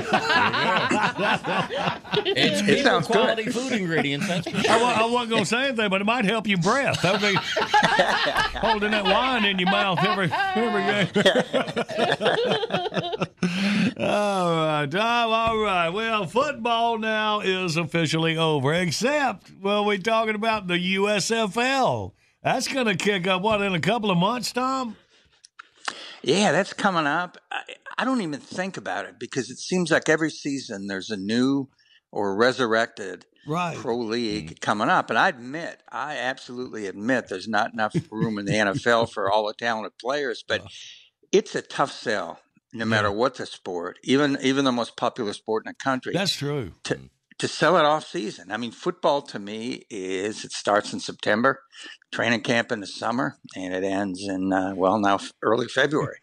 It's 2.22 2.60
It 2.60 2.66
people 2.66 2.82
sounds 2.82 3.06
good. 3.06 3.12
quality 3.16 3.46
food 3.50 3.72
ingredients. 3.72 4.26
That's 4.28 4.48
for 4.50 4.56
sure. 4.62 4.70
I, 4.72 4.80
wa- 4.82 4.94
I 4.96 5.04
wasn't 5.10 5.30
going 5.30 5.42
to 5.44 5.48
say 5.48 5.66
anything, 5.68 5.88
but 5.90 6.00
it 6.00 6.04
might 6.04 6.24
help 6.24 6.46
your 6.48 6.58
breath. 6.58 7.00
That'll 7.02 7.20
be 7.20 7.34
holding 8.58 8.90
that 8.90 9.04
wine 9.04 9.44
in 9.44 9.58
your 9.58 9.70
mouth 9.70 9.98
every 10.04 10.30
every 10.32 10.82
game. 10.82 11.24
all 13.98 14.66
right, 14.66 14.88
Tom, 14.90 15.30
all 15.32 15.58
right. 15.58 15.88
Well, 15.90 16.26
football 16.26 16.98
now 16.98 17.40
is 17.40 17.76
officially 17.76 18.36
over, 18.36 18.74
except, 18.74 19.50
well, 19.62 19.84
we're 19.84 19.98
talking 19.98 20.34
about 20.34 20.66
the 20.66 20.96
USFL. 20.96 22.12
That's 22.42 22.68
going 22.68 22.86
to 22.86 22.96
kick 22.96 23.26
up, 23.26 23.42
what, 23.42 23.62
in 23.62 23.74
a 23.74 23.80
couple 23.80 24.10
of 24.10 24.18
months, 24.18 24.52
Tom? 24.52 24.96
Yeah, 26.22 26.52
that's 26.52 26.72
coming 26.72 27.06
up. 27.06 27.38
I, 27.50 27.62
I 27.98 28.04
don't 28.04 28.20
even 28.22 28.40
think 28.40 28.76
about 28.76 29.04
it 29.04 29.18
because 29.18 29.50
it 29.50 29.58
seems 29.58 29.90
like 29.90 30.08
every 30.08 30.30
season 30.30 30.86
there's 30.86 31.10
a 31.10 31.16
new 31.16 31.68
or 32.10 32.34
resurrected 32.36 33.26
Right. 33.46 33.76
pro 33.76 33.96
league 33.96 34.46
mm-hmm. 34.46 34.54
coming 34.60 34.90
up. 34.90 35.08
And 35.08 35.18
I 35.18 35.28
admit, 35.28 35.82
I 35.90 36.18
absolutely 36.18 36.86
admit 36.86 37.28
there's 37.28 37.48
not 37.48 37.72
enough 37.72 37.96
room 38.10 38.38
in 38.38 38.44
the 38.44 38.52
NFL 38.52 39.10
for 39.10 39.30
all 39.30 39.46
the 39.46 39.54
talented 39.54 39.98
players, 39.98 40.44
but 40.46 40.62
it's 41.32 41.54
a 41.54 41.62
tough 41.62 41.90
sell 41.90 42.38
no 42.72 42.84
matter 42.84 43.10
what 43.10 43.36
the 43.36 43.46
sport, 43.46 43.98
even 44.04 44.38
even 44.42 44.64
the 44.64 44.72
most 44.72 44.96
popular 44.96 45.32
sport 45.32 45.64
in 45.66 45.70
the 45.70 45.74
country. 45.74 46.12
That's 46.12 46.34
true. 46.34 46.72
To, 46.84 46.94
mm. 46.94 47.10
to 47.38 47.48
sell 47.48 47.76
it 47.76 47.84
off 47.84 48.06
season. 48.06 48.52
I 48.52 48.56
mean, 48.56 48.70
football 48.70 49.22
to 49.22 49.38
me 49.38 49.84
is 49.90 50.44
it 50.44 50.52
starts 50.52 50.92
in 50.92 51.00
September, 51.00 51.62
training 52.10 52.40
camp 52.42 52.72
in 52.72 52.80
the 52.80 52.86
summer, 52.86 53.36
and 53.56 53.72
it 53.72 53.84
ends 53.84 54.26
in 54.26 54.52
uh, 54.52 54.74
well 54.74 54.98
now 54.98 55.18
early 55.42 55.68
February. 55.68 56.18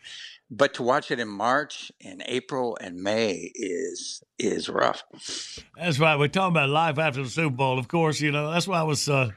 But 0.49 0.73
to 0.75 0.83
watch 0.83 1.11
it 1.11 1.19
in 1.19 1.27
March 1.27 1.91
and 2.03 2.23
April 2.25 2.77
and 2.79 3.01
May 3.01 3.51
is 3.53 4.23
is 4.39 4.69
rough. 4.69 5.03
That's 5.77 5.99
right. 5.99 6.17
We're 6.17 6.29
talking 6.29 6.53
about 6.53 6.69
life 6.69 6.97
after 6.97 7.23
the 7.23 7.29
Super 7.29 7.55
Bowl. 7.55 7.79
Of 7.79 7.87
course, 7.87 8.21
you 8.21 8.31
know, 8.31 8.51
that's 8.51 8.67
why 8.67 8.79
I 8.79 8.83
was 8.83 9.09
uh, 9.09 9.31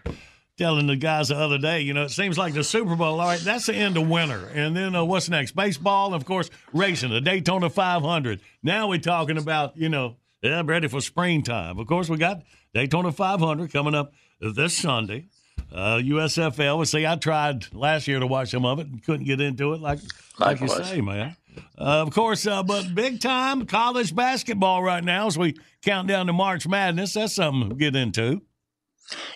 telling 0.60 0.86
the 0.86 0.94
guys 0.96 1.28
the 1.28 1.36
other 1.36 1.56
day, 1.56 1.80
you 1.80 1.94
know, 1.94 2.04
it 2.04 2.10
seems 2.10 2.36
like 2.36 2.52
the 2.52 2.62
Super 2.62 2.94
Bowl, 2.94 3.18
all 3.18 3.26
right, 3.26 3.40
that's 3.40 3.66
the 3.66 3.74
end 3.74 3.96
of 3.96 4.08
winter. 4.08 4.46
And 4.54 4.76
then 4.76 4.94
uh, 4.94 5.02
what's 5.02 5.30
next? 5.30 5.56
Baseball, 5.56 6.12
of 6.12 6.26
course, 6.26 6.50
racing, 6.74 7.10
the 7.10 7.20
Daytona 7.20 7.70
500. 7.70 8.40
Now 8.62 8.88
we're 8.88 8.98
talking 8.98 9.38
about, 9.38 9.76
you 9.76 9.88
know, 9.88 10.16
yeah, 10.42 10.58
I'm 10.58 10.66
ready 10.66 10.86
for 10.86 11.00
springtime. 11.00 11.78
Of 11.78 11.86
course, 11.86 12.10
we 12.10 12.18
got 12.18 12.42
Daytona 12.74 13.10
500 13.10 13.72
coming 13.72 13.94
up 13.94 14.12
this 14.38 14.76
Sunday. 14.76 15.28
Uh, 15.72 15.96
USFL. 15.96 16.76
Well, 16.76 16.84
see, 16.84 17.06
I 17.06 17.16
tried 17.16 17.72
last 17.72 18.08
year 18.08 18.18
to 18.18 18.26
watch 18.26 18.50
some 18.50 18.64
of 18.64 18.78
it 18.80 18.88
and 18.88 19.02
couldn't 19.02 19.26
get 19.26 19.40
into 19.40 19.72
it, 19.72 19.80
like 19.80 20.00
like 20.38 20.60
you 20.60 20.68
say, 20.68 21.00
man. 21.00 21.36
Uh, 21.78 22.02
of 22.02 22.12
course, 22.12 22.46
uh, 22.46 22.62
but 22.62 22.94
big 22.94 23.20
time 23.20 23.66
college 23.66 24.14
basketball 24.14 24.82
right 24.82 25.04
now 25.04 25.26
as 25.26 25.38
we 25.38 25.56
count 25.82 26.08
down 26.08 26.26
to 26.26 26.32
March 26.32 26.66
Madness. 26.66 27.14
That's 27.14 27.34
something 27.34 27.70
to 27.70 27.74
get 27.74 27.96
into. 27.96 28.42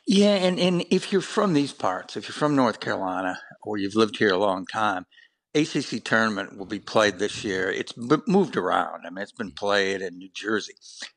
Yeah, 0.07 0.37
and, 0.37 0.59
and 0.59 0.85
if 0.91 1.13
you're 1.13 1.21
from 1.21 1.53
these 1.53 1.73
parts, 1.73 2.17
if 2.17 2.29
you're 2.29 2.35
from 2.35 2.55
North 2.55 2.81
Carolina 2.81 3.41
or 3.63 3.77
you've 3.77 3.97
lived 3.97 4.19
here 4.19 4.33
a 4.33 4.39
long 4.39 4.67
time, 4.67 5.07
ACC 5.55 6.03
tournament 6.05 6.57
will 6.57 6.67
be 6.67 6.79
played 6.79 7.19
this 7.19 7.45
year. 7.45 7.71
It's 7.71 7.93
b- 7.93 8.17
moved 8.27 8.57
around. 8.57 9.07
I 9.07 9.11
mean, 9.11 9.23
it's 9.23 9.33
been 9.33 9.53
played 9.53 10.03
in 10.03 10.19
New 10.19 10.31
Jersey, 10.33 10.75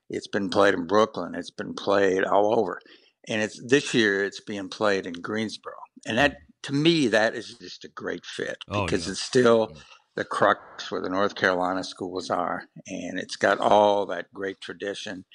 it's 0.10 0.27
been 0.27 0.49
played 0.49 0.73
in 0.73 0.88
Brooklyn, 0.88 1.35
it's 1.35 1.52
been 1.52 1.73
played 1.73 2.23
all 2.23 2.57
over, 2.60 2.80
and 3.28 3.41
it's 3.41 3.60
this 3.66 3.94
year 3.94 4.24
it's 4.24 4.40
being 4.41 4.70
played 4.70 5.06
in 5.06 5.14
Greensboro, 5.14 5.76
and 6.06 6.18
that 6.18 6.38
to 6.64 6.74
me 6.74 7.08
that 7.08 7.36
is 7.36 7.56
just 7.56 7.86
a 7.86 7.90
great 7.90 8.26
fit 8.26 8.58
Oh, 8.70 8.86
because 8.86 9.06
yeah. 9.06 9.12
it's 9.12 9.22
still 9.22 9.76
the 10.16 10.24
crux 10.26 10.90
where 10.91 11.02
the 11.02 11.10
North 11.10 11.36
Carolina 11.36 11.84
schools 11.84 12.30
are, 12.30 12.64
and 12.88 13.20
it's 13.20 13.36
got 13.36 13.60
all 13.60 14.06
that 14.08 14.34
great 14.34 14.60
tradition, 14.62 15.26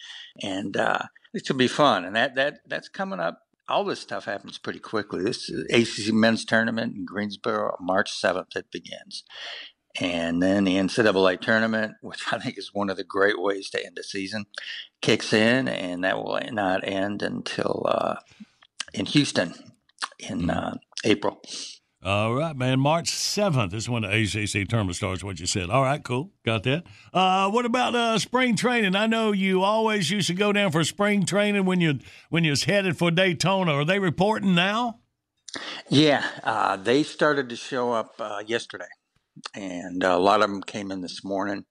and 0.43 0.77
uh, 0.77 0.99
it 1.33 1.47
should 1.47 1.57
be 1.59 1.69
fun. 1.69 2.05
And 2.05 2.17
that 2.17 2.35
that 2.35 2.61
that's 2.67 2.89
coming 2.89 3.21
up. 3.21 3.39
All 3.69 3.85
this 3.85 4.01
stuff 4.01 4.25
happens 4.25 4.59
pretty 4.59 4.81
quickly. 4.81 5.23
This 5.23 5.49
is 5.49 5.65
ACC 5.73 6.13
men's 6.13 6.45
tournament 6.45 6.95
in 6.97 7.05
Greensboro, 7.07 7.77
March 7.81 8.11
seventh. 8.13 8.57
It 8.57 8.67
begins, 8.73 9.23
and 10.01 10.43
then 10.43 10.65
the 10.65 10.77
NCAA 10.77 11.41
tournament, 11.41 11.95
which 12.03 12.23
I 12.33 12.39
think 12.39 12.59
is 12.59 12.75
one 12.75 12.91
of 12.91 12.97
the 12.97 13.05
great 13.05 13.41
ways 13.41 13.71
to 13.71 13.85
end 13.85 13.99
a 13.99 14.03
season, 14.03 14.47
kicks 15.01 15.33
in, 15.33 15.69
and 15.69 16.05
that 16.05 16.17
will 16.17 16.41
not 16.51 16.87
end 16.87 17.23
until 17.23 17.85
uh, 17.89 18.17
in 18.93 19.07
Houston 19.07 19.55
in 20.19 20.51
uh, 20.51 20.77
April. 21.05 21.41
All 22.05 22.35
right, 22.35 22.57
man. 22.57 22.81
March 22.81 23.13
7th 23.13 23.73
is 23.75 23.89
when 23.89 24.03
the 24.03 24.09
ACC 24.09 24.69
tournament 24.69 24.97
starts, 24.97 25.23
what 25.23 25.39
you 25.39 25.47
said. 25.47 25.71
All 25.71 25.85
right, 25.85 26.03
cool. 26.03 26.33
Got 26.45 26.65
that. 26.65 26.83
Uh, 27.15 27.49
what 27.49 27.65
about 27.65 27.95
uh, 27.95 28.19
spring 28.19 28.57
training? 28.57 28.97
I 28.97 29.07
know 29.07 29.31
you 29.31 29.63
always 29.63 30.11
used 30.11 30.27
to 30.27 30.35
go 30.35 30.53
down 30.53 30.73
for 30.73 30.83
spring 30.83 31.25
training 31.25 31.65
when 31.65 31.81
you 31.81 32.01
when 32.29 32.43
you 32.43 32.51
was 32.51 32.65
headed 32.65 32.99
for 32.99 33.13
Daytona. 33.13 33.73
Are 33.75 33.85
they 33.85 34.01
reporting 34.01 34.53
now? 34.53 34.99
Yeah, 35.89 36.27
uh, 36.43 36.77
they 36.77 37.05
started 37.05 37.49
to 37.51 37.57
show 37.57 37.93
up 37.93 38.15
uh, 38.19 38.43
yesterday, 38.45 38.87
and 39.55 40.03
a 40.03 40.19
lot 40.19 40.43
of 40.43 40.51
them 40.51 40.63
came 40.63 40.91
in 40.91 41.01
this 41.01 41.25
morning, 41.25 41.65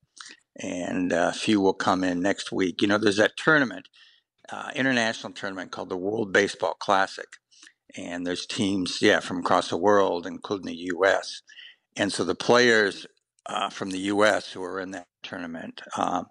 and 0.57 1.14
uh, 1.14 1.31
a 1.34 1.38
few 1.38 1.61
will 1.61 1.73
come 1.73 2.03
in 2.03 2.22
next 2.22 2.52
week. 2.52 2.81
You 2.81 2.88
know, 2.88 2.98
there's 2.98 3.18
that 3.18 3.38
tournament, 3.38 3.88
uh, 4.52 4.72
international 4.76 5.34
tournament 5.34 5.72
called 5.72 5.89
the 5.89 5.98
World 5.98 6.31
Baseball 6.34 6.76
Classic, 6.80 7.27
and 7.98 8.26
there's 8.26 8.45
teams, 8.45 9.02
yeah, 9.02 9.19
from 9.19 9.39
across 9.39 9.69
the 9.69 9.77
world, 9.77 10.26
including 10.26 10.68
the 10.68 10.85
U.S. 10.95 11.41
And 11.95 12.11
so 12.11 12.23
the 12.23 12.35
players 12.35 13.06
uh, 13.45 13.69
from 13.69 13.91
the 13.91 13.99
U.S. 13.99 14.52
who 14.52 14.64
are 14.64 14.80
in 14.80 14.91
that 14.91 15.07
tournament, 15.23 15.81
um, 15.98 16.27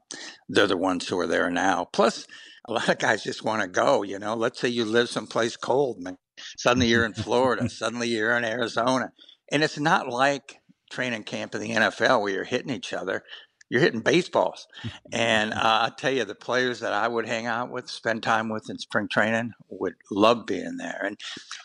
they're 0.49 0.67
the 0.67 0.77
ones 0.77 1.09
who 1.09 1.19
are 1.19 1.27
there 1.27 1.51
now. 1.51 1.87
Plus, 1.93 2.27
a 2.69 2.73
lot 2.73 2.89
of 2.89 2.99
guys 2.99 3.23
just 3.25 3.45
want 3.45 3.63
to 3.63 3.69
go. 3.69 4.03
You 4.03 4.19
know, 4.19 4.35
let's 4.35 4.61
say 4.61 4.69
you 4.69 4.85
live 4.85 5.09
someplace 5.09 5.57
cold, 5.57 6.01
man. 6.01 6.17
Suddenly 6.57 6.89
you're 6.89 7.05
in 7.05 7.15
Florida. 7.15 7.69
suddenly 7.69 8.09
you're 8.09 8.37
in 8.37 8.45
Arizona, 8.45 9.13
and 9.51 9.63
it's 9.63 9.79
not 9.79 10.09
like 10.09 10.60
training 10.91 11.25
camp 11.25 11.55
in 11.55 11.61
the 11.61 11.71
NFL 11.71 12.21
where 12.21 12.33
you're 12.33 12.45
hitting 12.45 12.71
each 12.71 12.93
other. 12.93 13.25
You're 13.69 13.83
hitting 13.83 14.01
baseballs, 14.01 14.67
and 15.13 15.55
uh, 15.55 15.61
I 15.63 15.93
tell 15.97 16.13
you, 16.13 16.25
the 16.25 16.35
players 16.35 16.81
that 16.81 16.93
I 16.93 17.07
would 17.07 17.25
hang 17.25 17.47
out 17.47 17.71
with, 17.71 17.89
spend 17.89 18.25
time 18.25 18.49
with 18.49 18.69
in 18.69 18.79
spring 18.79 19.07
training, 19.07 19.53
would 19.69 19.95
love 20.11 20.45
being 20.45 20.77
there. 20.77 21.01
And 21.05 21.17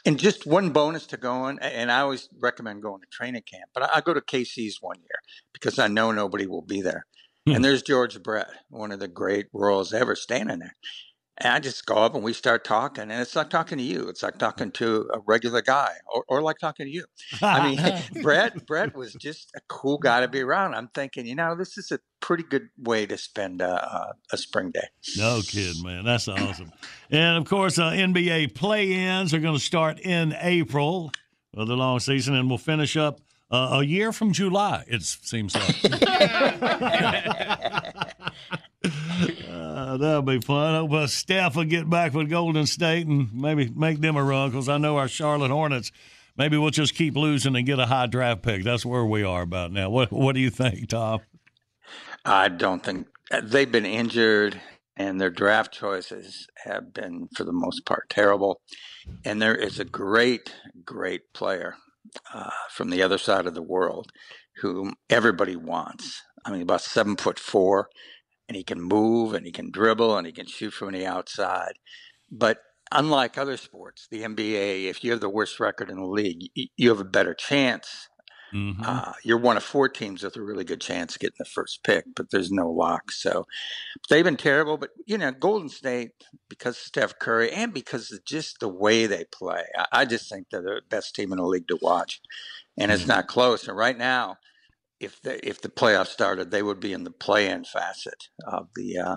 and 0.06 0.20
just 0.20 0.46
one 0.46 0.70
bonus 0.70 1.08
to 1.08 1.18
going, 1.18 1.58
and 1.60 1.92
I 1.92 2.02
always 2.02 2.30
recommend 2.40 2.84
going 2.84 3.02
to 3.02 3.08
training 3.08 3.42
camp, 3.52 3.72
but 3.74 3.84
I, 3.84 3.90
I 3.96 4.02
go 4.02 4.14
to 4.14 4.22
KC's 4.22 4.78
one 4.82 5.00
year 5.00 5.20
because 5.52 5.80
I 5.80 5.88
know 5.88 6.12
nobody 6.12 6.46
will 6.46 6.62
be 6.62 6.82
there. 6.82 7.08
And 7.48 7.64
there's 7.66 7.82
George 7.82 8.22
Brett, 8.22 8.50
one 8.70 8.92
of 8.92 9.00
the 9.00 9.08
great 9.08 9.48
Royals 9.52 9.92
ever, 9.92 10.16
standing 10.16 10.60
there. 10.60 10.76
And 11.38 11.54
I 11.54 11.60
just 11.60 11.86
go 11.86 11.96
up 11.96 12.16
and 12.16 12.24
we 12.24 12.32
start 12.32 12.64
talking, 12.64 13.04
and 13.04 13.12
it's 13.12 13.36
like 13.36 13.50
talking 13.50 13.78
to 13.78 13.84
you. 13.84 14.08
It's 14.08 14.24
like 14.24 14.38
talking 14.38 14.72
to 14.72 15.10
a 15.14 15.20
regular 15.20 15.62
guy, 15.62 15.92
or, 16.14 16.24
or 16.30 16.42
like 16.42 16.60
talking 16.60 16.86
to 16.86 16.92
you. 16.92 17.04
I 17.42 17.76
mean, 17.76 18.02
Brett 18.24 18.66
Brett 18.66 18.96
was 18.96 19.14
just 19.16 19.52
a 19.54 19.60
cool 19.68 19.98
guy 19.98 20.22
to 20.22 20.30
be 20.30 20.42
around. 20.42 20.76
I'm 20.76 20.88
thinking, 20.88 21.26
you 21.26 21.36
know, 21.36 21.54
this 21.54 21.78
is 21.78 21.92
a 21.92 22.00
pretty 22.22 22.44
good 22.44 22.70
way 22.78 23.06
to 23.06 23.18
spend 23.18 23.62
uh, 23.62 23.80
uh, 23.82 24.14
a 24.32 24.38
spring 24.38 24.72
day. 24.72 24.88
No 25.18 25.42
kid, 25.46 25.76
man. 25.84 26.06
That's 26.06 26.30
awesome. 26.30 26.72
And 27.12 27.38
of 27.38 27.50
course, 27.50 27.78
uh, 27.78 27.92
NBA 27.92 28.56
play-ins 28.56 29.34
are 29.34 29.40
going 29.40 29.58
to 29.58 29.64
start 29.64 30.00
in 30.00 30.34
April 30.40 31.12
of 31.54 31.68
the 31.68 31.76
long 31.76 32.00
season, 32.00 32.36
and 32.36 32.48
we'll 32.48 32.58
finish 32.58 32.96
up 32.96 33.20
uh, 33.52 33.80
a 33.80 33.84
year 33.84 34.14
from 34.14 34.32
July. 34.32 34.86
It 34.88 35.04
seems 35.04 35.54
like. 35.54 35.84
Uh, 39.76 39.98
that'll 39.98 40.22
be 40.22 40.40
fun. 40.40 40.74
Hope 40.74 40.94
uh, 40.94 41.06
Steph 41.06 41.58
will 41.58 41.66
get 41.66 41.90
back 41.90 42.14
with 42.14 42.30
Golden 42.30 42.66
State 42.66 43.08
and 43.08 43.34
maybe 43.34 43.70
make 43.76 44.00
them 44.00 44.16
a 44.16 44.24
run 44.24 44.50
because 44.50 44.70
I 44.70 44.78
know 44.78 44.96
our 44.96 45.10
Charlotte 45.10 45.52
Hornets. 45.52 45.92
Maybe 46.38 46.58
we'll 46.58 46.70
just 46.70 46.96
keep 46.96 47.18
losing 47.18 47.58
and 47.58 47.66
get 47.66 47.78
a 47.78 47.86
high 47.86 48.08
draft 48.08 48.42
pick. 48.42 48.64
That's 48.64 48.86
where 48.86 49.04
we 49.04 49.24
are 49.24 49.42
about 49.42 49.74
now. 49.74 49.90
What 49.90 50.14
What 50.14 50.34
do 50.34 50.40
you 50.40 50.50
think, 50.50 50.88
Tom? 50.88 51.20
I 52.24 52.48
don't 52.48 52.86
think 52.86 53.08
uh, 53.32 53.42
they've 53.44 53.70
been 53.70 53.86
injured, 53.86 54.62
and 54.96 55.20
their 55.20 55.30
draft 55.30 55.74
choices 55.74 56.48
have 56.64 56.94
been, 56.94 57.28
for 57.36 57.44
the 57.44 57.52
most 57.52 57.86
part, 57.86 58.10
terrible. 58.10 58.62
And 59.26 59.42
there 59.42 59.56
is 59.56 59.78
a 59.78 59.86
great, 59.86 60.56
great 60.86 61.34
player 61.34 61.76
uh, 62.34 62.50
from 62.72 62.92
the 62.92 63.02
other 63.02 63.18
side 63.18 63.46
of 63.46 63.56
the 63.56 63.62
world 63.62 64.14
whom 64.62 64.94
everybody 65.10 65.58
wants. 65.58 66.24
I 66.46 66.52
mean, 66.52 66.62
about 66.62 66.82
seven 66.82 67.18
foot 67.18 67.40
four, 67.40 67.90
and 68.48 68.56
he 68.56 68.64
can 68.64 68.82
move, 68.82 69.34
and 69.34 69.46
he 69.46 69.52
can 69.52 69.72
dribble, 69.72 70.18
and 70.18 70.28
he 70.28 70.34
can 70.34 70.48
shoot 70.48 70.72
from 70.72 70.94
the 70.94 71.06
outside. 71.06 71.74
But 72.32 72.60
unlike 72.92 73.38
other 73.38 73.58
sports, 73.58 74.08
the 74.10 74.24
NBA, 74.24 74.86
if 74.86 75.04
you 75.04 75.12
have 75.12 75.22
the 75.22 75.30
worst 75.30 75.60
record 75.60 75.90
in 75.90 75.98
the 75.98 76.06
league, 76.06 76.50
you 76.78 76.90
have 76.90 77.00
a 77.00 77.06
better 77.06 77.34
chance 77.34 78.10
uh, 78.86 79.12
you're 79.24 79.38
one 79.38 79.58
of 79.58 79.64
four 79.64 79.90
teams 79.90 80.24
with 80.24 80.38
a 80.38 80.42
really 80.42 80.64
good 80.64 80.80
chance 80.80 81.16
of 81.16 81.20
getting 81.20 81.36
the 81.38 81.46
first 81.46 81.84
pick, 81.84 82.06
but 82.16 82.32
there's 82.32 82.52
no 82.52 82.70
lock. 82.70 83.12
So 83.12 83.46
they've 84.10 84.24
been 84.24 84.38
terrible. 84.38 84.78
But 84.78 84.92
you 85.06 85.18
know, 85.18 85.32
Golden 85.32 85.68
State, 85.68 86.12
because 86.48 86.78
of 86.78 86.84
Steph 86.84 87.20
Curry 87.20 87.52
and 87.52 87.74
because 87.74 88.12
of 88.12 88.24
just 88.24 88.60
the 88.62 88.70
way 88.70 89.08
they 89.08 89.26
play, 89.26 89.64
I, 89.78 89.86
I 89.92 90.06
just 90.06 90.30
think 90.30 90.48
they're 90.50 90.62
the 90.62 90.82
best 90.90 91.16
team 91.16 91.34
in 91.34 91.38
the 91.38 91.46
league 91.46 91.68
to 91.68 91.78
watch, 91.82 92.22
and 92.78 92.92
it's 92.92 93.08
not 93.08 93.28
close. 93.28 93.68
And 93.68 93.76
right 93.76 93.98
now, 93.98 94.38
if 95.00 95.22
the 95.22 95.46
if 95.48 95.62
the 95.62 95.70
playoffs 95.70 96.08
started, 96.08 96.52
they 96.52 96.64
would 96.64 96.80
be 96.80 96.94
in 96.94 97.04
the 97.04 97.12
play-in 97.12 97.66
facet 97.66 98.30
of 98.46 98.70
the 98.76 98.98
uh, 98.98 99.16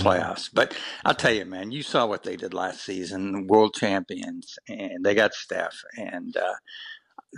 playoffs. 0.00 0.48
But 0.52 0.76
I'll 1.04 1.14
tell 1.14 1.32
you, 1.32 1.44
man, 1.44 1.72
you 1.72 1.82
saw 1.82 2.06
what 2.06 2.22
they 2.22 2.36
did 2.36 2.54
last 2.54 2.84
season, 2.84 3.46
world 3.46 3.74
champions, 3.74 4.58
and 4.68 5.04
they 5.04 5.14
got 5.14 5.34
Steph, 5.34 5.82
and 5.96 6.36
uh, 6.36 6.54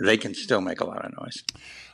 they 0.03 0.17
can 0.17 0.33
still 0.33 0.61
make 0.61 0.81
a 0.81 0.85
lot 0.85 1.05
of 1.05 1.11
noise. 1.19 1.43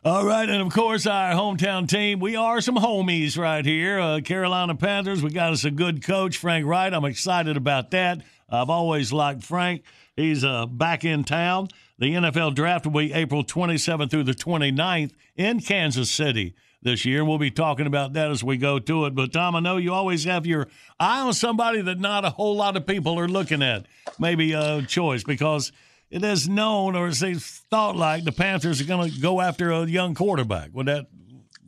All 0.03 0.25
right, 0.25 0.49
and 0.49 0.61
of 0.61 0.73
course, 0.73 1.05
our 1.05 1.33
hometown 1.33 1.87
team. 1.87 2.19
We 2.19 2.35
are 2.35 2.61
some 2.61 2.75
homies 2.75 3.37
right 3.37 3.65
here. 3.65 3.99
Uh, 3.99 4.21
Carolina 4.21 4.75
Panthers. 4.75 5.21
We 5.21 5.29
got 5.29 5.53
us 5.53 5.63
a 5.63 5.71
good 5.71 6.03
coach, 6.03 6.37
Frank 6.37 6.65
Reich. 6.65 6.93
I'm 6.93 7.05
excited 7.05 7.57
about 7.57 7.91
that. 7.91 8.21
I've 8.49 8.69
always 8.69 9.13
liked 9.13 9.43
Frank. 9.43 9.83
He's 10.15 10.43
uh, 10.43 10.65
back 10.65 11.05
in 11.05 11.23
town. 11.23 11.69
The 12.01 12.15
NFL 12.15 12.55
draft 12.55 12.87
will 12.87 12.99
be 12.99 13.13
April 13.13 13.43
27th 13.43 14.09
through 14.09 14.23
the 14.23 14.33
29th 14.33 15.11
in 15.35 15.59
Kansas 15.59 16.09
City 16.09 16.55
this 16.81 17.05
year. 17.05 17.23
We'll 17.23 17.37
be 17.37 17.51
talking 17.51 17.85
about 17.85 18.13
that 18.13 18.31
as 18.31 18.43
we 18.43 18.57
go 18.57 18.79
to 18.79 19.05
it. 19.05 19.13
But, 19.13 19.31
Tom, 19.31 19.55
I 19.55 19.59
know 19.59 19.77
you 19.77 19.93
always 19.93 20.23
have 20.23 20.47
your 20.47 20.67
eye 20.99 21.21
on 21.21 21.35
somebody 21.35 21.79
that 21.83 21.99
not 21.99 22.25
a 22.25 22.31
whole 22.31 22.55
lot 22.55 22.75
of 22.75 22.87
people 22.87 23.19
are 23.19 23.27
looking 23.27 23.61
at. 23.61 23.85
Maybe 24.17 24.53
a 24.53 24.81
choice 24.81 25.23
because 25.23 25.71
it 26.09 26.23
is 26.23 26.49
known 26.49 26.95
or 26.95 27.09
it's 27.09 27.21
thought 27.69 27.95
like 27.95 28.23
the 28.23 28.31
Panthers 28.31 28.81
are 28.81 28.85
going 28.85 29.11
to 29.11 29.19
go 29.19 29.39
after 29.39 29.71
a 29.71 29.85
young 29.85 30.15
quarterback. 30.15 30.71
Would 30.73 30.87
that 30.87 31.05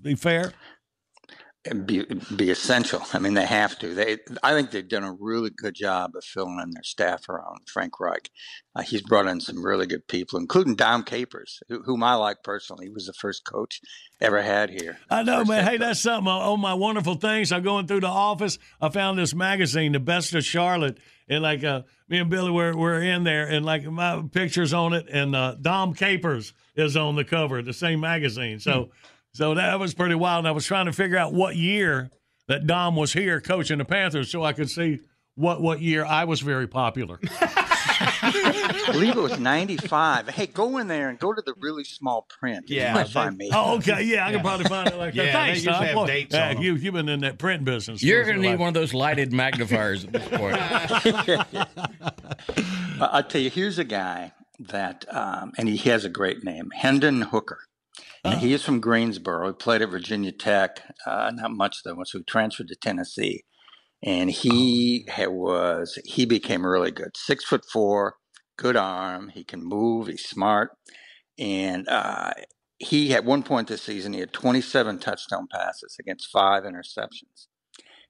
be 0.02 0.16
fair? 0.16 0.52
And 1.66 1.86
be 1.86 2.06
be 2.36 2.50
essential. 2.52 3.02
I 3.14 3.20
mean, 3.20 3.34
they 3.34 3.46
have 3.46 3.80
to. 3.80 3.94
They, 3.94 4.18
I 4.42 4.54
think 4.54 4.72
they've 4.72 4.88
done 4.88 5.04
a 5.04 5.14
really 5.14 5.50
good 5.50 5.76
job 5.76 6.16
of 6.16 6.24
filling 6.24 6.60
in 6.62 6.72
their 6.72 6.84
staff 6.84 7.30
around 7.30 7.68
Frank 7.68 8.00
Reich. 8.00 8.30
Uh, 8.76 8.82
he's 8.82 9.02
brought 9.02 9.28
in 9.28 9.40
some 9.40 9.64
really 9.64 9.86
good 9.86 10.08
people, 10.08 10.40
including 10.40 10.76
Dom 10.76 11.04
Capers, 11.04 11.62
who, 11.70 11.82
whom 11.84 12.04
I 12.04 12.16
like 12.16 12.44
personally. 12.44 12.88
He 12.88 12.92
was 12.92 13.06
the 13.06 13.14
first 13.14 13.46
coach 13.46 13.82
ever 14.20 14.42
had 14.42 14.72
here. 14.72 14.98
I 15.10 15.24
know, 15.24 15.46
man. 15.46 15.66
Hey, 15.66 15.78
that's 15.78 16.02
something 16.02 16.28
on 16.28 16.42
on 16.42 16.60
my 16.60 16.74
wonderful 16.74 17.16
things. 17.16 17.52
I'm 17.52 17.64
going 17.64 17.88
through 17.88 18.02
the 18.02 18.08
office. 18.08 18.58
I 18.82 18.90
found 18.90 19.18
this 19.18 19.34
magazine, 19.34 19.94
The 19.94 20.00
Best 20.00 20.34
of 20.34 20.44
Charlotte, 20.44 20.98
and 21.30 21.44
like 21.44 21.64
uh, 21.64 21.84
me 22.10 22.20
and 22.20 22.30
Billy 22.30 22.52
were 22.52 22.76
were 22.76 23.02
in 23.02 23.24
there, 23.24 23.48
and 23.48 23.66
like 23.66 23.86
my 23.86 24.24
pictures 24.32 24.74
on 24.74 24.94
it, 24.94 25.08
and 25.10 25.36
uh, 25.36 25.56
Dom 25.62 25.94
Capers 25.94 26.54
is 26.76 26.98
on 26.98 27.16
the 27.16 27.24
cover, 27.24 27.62
the 27.62 27.74
same 27.74 28.00
magazine. 28.00 28.60
So, 28.60 28.90
so 29.34 29.54
that 29.56 29.80
was 29.80 29.94
pretty 29.94 30.16
wild. 30.16 30.40
And 30.40 30.48
I 30.48 30.52
was 30.52 30.66
trying 30.66 30.86
to 30.88 30.94
figure 30.94 31.18
out 31.18 31.34
what 31.34 31.56
year 31.56 32.10
that 32.48 32.68
Dom 32.68 32.96
was 32.96 33.14
here 33.14 33.40
coaching 33.42 33.78
the 33.78 33.86
Panthers, 33.86 34.30
so 34.32 34.44
I 34.44 34.54
could 34.54 34.70
see 34.70 35.00
what 35.36 35.62
what 35.62 35.82
year 35.82 36.06
I 36.06 36.26
was 36.26 36.42
very 36.42 36.68
popular. 36.68 37.20
I 38.26 38.90
believe 38.92 39.16
it 39.18 39.22
was 39.22 39.40
95. 39.40 40.30
Hey, 40.30 40.48
go 40.48 40.78
in 40.78 40.88
there 40.88 41.10
and 41.10 41.20
go 41.20 41.34
to 41.34 41.42
the 41.42 41.54
really 41.60 41.84
small 41.84 42.24
print. 42.24 42.70
You 42.70 42.78
Yeah, 42.78 42.94
might 42.94 43.10
find 43.10 43.38
me. 43.38 43.50
Oh, 43.54 43.76
okay. 43.78 44.04
Yeah, 44.04 44.26
I 44.28 44.32
can 44.32 44.42
probably 44.42 44.66
find 44.66 44.88
it 44.90 44.96
like 44.98 45.14
that. 45.14 45.26
Yeah, 45.26 45.34
Thanks, 45.34 45.64
they 45.64 45.72
usually 45.72 45.76
Tom. 45.76 45.86
have 45.86 45.96
Boy, 45.96 46.08
dates 46.08 46.34
yeah, 46.34 46.50
on 46.50 46.58
'em. 46.58 46.64
you, 46.64 46.76
you've 46.76 46.94
been 46.94 47.10
in 47.10 47.20
that 47.22 47.38
print 47.38 47.64
business. 47.66 48.02
You're 48.04 48.24
going 48.24 48.38
to 48.38 48.42
need 48.42 48.50
like- 48.52 48.60
one 48.60 48.68
of 48.70 48.74
those 48.74 48.94
lighted 48.94 49.34
magnifiers 49.34 50.06
at 50.06 50.14
this 50.14 50.28
point. 50.30 50.58
I'll 53.02 53.24
tell 53.24 53.42
you, 53.42 53.50
here's 53.50 53.80
a 53.80 53.84
guy 53.84 54.32
that, 54.60 55.06
um, 55.14 55.54
and 55.58 55.68
he 55.68 55.78
has 55.90 56.06
a 56.06 56.10
great 56.10 56.44
name, 56.44 56.72
Hendon 56.76 57.22
Hooker. 57.22 57.60
And 58.24 58.40
he 58.40 58.54
is 58.54 58.64
from 58.64 58.80
Greensboro. 58.80 59.48
He 59.48 59.54
played 59.54 59.82
at 59.82 59.90
Virginia 59.90 60.32
Tech, 60.32 60.82
uh, 61.06 61.32
not 61.34 61.52
much 61.52 61.84
though, 61.84 62.02
so 62.06 62.20
he 62.20 62.24
transferred 62.24 62.70
to 62.70 62.76
Tennessee. 62.76 63.44
And 64.02 64.32
he 64.32 65.06
had, 65.10 65.30
was 65.30 66.00
he 66.06 66.26
became 66.26 66.66
really 66.66 66.92
good. 66.92 67.16
Six 67.16 67.46
foot 67.46 67.66
four, 67.66 68.16
good 68.58 68.76
arm. 68.76 69.30
He 69.30 69.44
can 69.44 69.64
move. 69.64 70.08
He's 70.08 70.26
smart. 70.26 70.72
And 71.40 71.88
uh, 71.90 72.34
he 72.80 73.14
at 73.14 73.26
one 73.26 73.44
point 73.44 73.68
this 73.70 73.82
season 73.82 74.14
he 74.14 74.20
had 74.20 74.34
27 74.34 75.00
touchdown 75.00 75.48
passes 75.52 75.98
against 76.00 76.30
five 76.32 76.64
interceptions. 76.64 77.48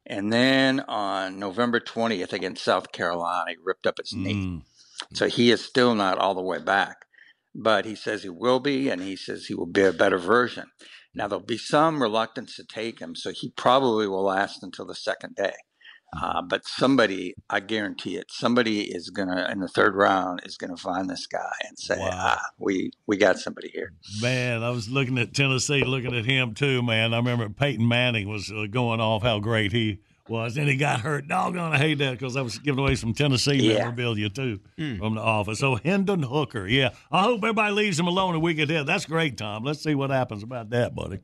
And 0.06 0.34
then 0.34 0.82
on 0.82 1.40
November 1.40 1.80
20th 1.80 2.34
against 2.34 2.64
South 2.64 2.92
Carolina, 2.92 3.52
he 3.52 3.58
ripped 3.64 3.88
up 3.88 4.00
his 4.00 4.18
knee. 4.18 4.44
So 5.14 5.28
he 5.28 5.52
is 5.52 5.64
still 5.64 5.96
not 5.96 6.18
all 6.18 6.36
the 6.36 6.42
way 6.42 6.60
back, 6.60 7.06
but 7.56 7.86
he 7.86 7.96
says 7.96 8.24
he 8.24 8.30
will 8.30 8.60
be, 8.60 8.90
and 8.90 9.02
he 9.02 9.16
says 9.16 9.46
he 9.46 9.56
will 9.56 9.66
be 9.68 9.82
a 9.84 9.94
better 9.94 10.18
version. 10.18 10.72
Now, 11.16 11.28
there'll 11.28 11.46
be 11.46 11.58
some 11.58 12.02
reluctance 12.02 12.56
to 12.56 12.64
take 12.64 13.00
him, 13.00 13.16
so 13.16 13.32
he 13.32 13.52
probably 13.52 14.08
will 14.08 14.24
last 14.24 14.64
until 14.64 14.86
the 14.86 14.96
second 14.96 15.36
day. 15.36 15.54
Uh, 16.22 16.42
but 16.42 16.66
somebody, 16.66 17.34
I 17.50 17.60
guarantee 17.60 18.18
it, 18.18 18.26
somebody 18.30 18.82
is 18.82 19.10
gonna 19.10 19.50
in 19.52 19.60
the 19.60 19.68
third 19.68 19.96
round 19.96 20.42
is 20.46 20.58
gonna 20.58 20.78
find 20.78 21.10
this 21.10 21.26
guy 21.26 21.52
and 21.68 21.78
say, 21.80 21.98
"Ah, 22.00 22.40
we 22.60 22.92
we 23.08 23.18
got 23.18 23.40
somebody 23.40 23.70
here." 23.70 23.94
Man, 24.22 24.62
I 24.62 24.70
was 24.70 24.90
looking 24.90 25.18
at 25.18 25.34
Tennessee, 25.34 25.84
looking 25.84 26.16
at 26.16 26.26
him 26.26 26.54
too, 26.54 26.84
man. 26.84 27.16
I 27.16 27.18
remember 27.18 27.50
Peyton 27.50 27.88
Manning 27.88 28.30
was 28.30 28.52
uh, 28.52 28.68
going 28.70 29.00
off 29.00 29.24
how 29.24 29.40
great 29.40 29.72
he 29.72 30.02
was. 30.28 30.56
Then 30.56 30.68
he 30.68 30.76
got 30.76 31.02
hurt. 31.02 31.28
Doggone, 31.28 31.74
I 31.74 31.78
hate 31.78 32.00
that 32.00 32.12
because 32.12 32.36
I 32.36 32.42
was 32.42 32.58
giving 32.60 32.80
away 32.80 32.96
some 32.96 33.14
Tennessee 33.14 33.56
Yeah. 33.56 33.80
memorabilia 33.80 34.30
too 34.30 34.60
hmm. 34.78 34.98
from 34.98 35.16
the 35.16 35.22
office. 35.22 35.60
So 35.60 35.76
Hendon 35.76 36.24
Hooker, 36.24 36.68
yeah. 36.68 36.90
I 37.12 37.24
hope 37.24 37.44
everybody 37.44 37.74
leaves 37.74 38.00
him 38.00 38.08
alone 38.08 38.36
a 38.36 38.40
week 38.40 38.60
ahead. 38.60 38.86
That's 38.86 39.06
great, 39.06 39.38
Tom. 39.38 39.64
Let's 39.64 39.84
see 39.84 39.96
what 39.96 40.10
happens 40.10 40.44
about 40.44 40.70
that, 40.72 40.96
buddy. 40.96 41.20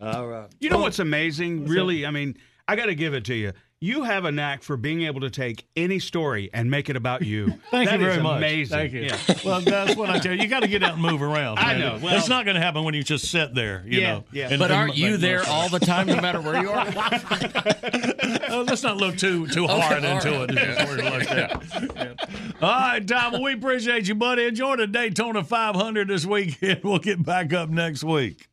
All 0.00 0.26
right. 0.26 0.48
You 0.60 0.70
know 0.70 0.78
what's 0.78 0.98
amazing? 0.98 1.66
really, 1.66 2.06
I 2.06 2.10
mean, 2.10 2.36
I 2.66 2.76
got 2.76 2.86
to 2.86 2.94
give 2.94 3.14
it 3.14 3.24
to 3.26 3.34
you. 3.34 3.52
You 3.84 4.02
have 4.04 4.24
a 4.24 4.32
knack 4.32 4.62
for 4.62 4.78
being 4.78 5.02
able 5.02 5.20
to 5.20 5.28
take 5.30 5.66
any 5.76 5.98
story 5.98 6.48
and 6.54 6.70
make 6.70 6.88
it 6.88 6.96
about 6.96 7.20
you. 7.20 7.48
Thank 7.70 7.90
That 7.90 7.98
you 8.00 8.06
very 8.06 8.16
is 8.16 8.22
much. 8.22 8.38
Amazing. 8.38 8.78
Thank 8.78 8.92
you. 8.94 9.00
Yeah. 9.02 9.18
Well, 9.44 9.60
that's 9.60 9.94
what 9.94 10.08
I 10.08 10.18
tell 10.20 10.32
you. 10.34 10.40
You 10.40 10.48
got 10.48 10.60
to 10.60 10.68
get 10.68 10.82
out 10.82 10.94
and 10.94 11.02
move 11.02 11.20
around. 11.20 11.58
I 11.58 11.76
know. 11.76 11.98
Well- 12.02 12.16
it's 12.16 12.28
not 12.30 12.46
going 12.46 12.54
to 12.54 12.62
happen 12.62 12.82
when 12.84 12.94
you 12.94 13.02
just 13.02 13.30
sit 13.30 13.54
there. 13.54 13.82
You 13.86 14.00
Yeah, 14.00 14.12
know. 14.14 14.24
yeah. 14.32 14.48
and- 14.48 14.58
But 14.58 14.70
aren't 14.70 14.96
you 14.96 15.10
make 15.12 15.20
there 15.20 15.36
nothing. 15.40 15.52
all 15.52 15.68
the 15.68 15.80
time, 15.80 16.06
no 16.06 16.18
matter 16.20 16.40
where 16.40 16.62
you 16.62 16.70
are? 16.70 16.86
Uh, 18.54 18.62
let's 18.68 18.82
not 18.82 18.96
look 18.98 19.16
too 19.16 19.46
too 19.48 19.64
Okay, 19.64 19.80
hard 19.80 20.04
all 20.04 20.16
into 20.16 20.30
right. 20.30 20.50
it. 20.50 20.54
Just 20.76 20.88
word 20.88 21.04
like 21.04 21.28
that. 21.28 21.94
Yeah. 21.96 22.56
All 22.62 22.68
right, 22.70 23.06
Tom. 23.08 23.32
Well, 23.32 23.42
we 23.42 23.54
appreciate 23.54 24.06
you, 24.06 24.14
buddy. 24.14 24.44
Enjoy 24.44 24.76
the 24.76 24.86
Daytona 24.86 25.42
500 25.42 26.08
this 26.08 26.24
weekend. 26.24 26.80
We'll 26.84 26.98
get 27.00 27.22
back 27.24 27.52
up 27.52 27.68
next 27.70 28.04
week. 28.04 28.46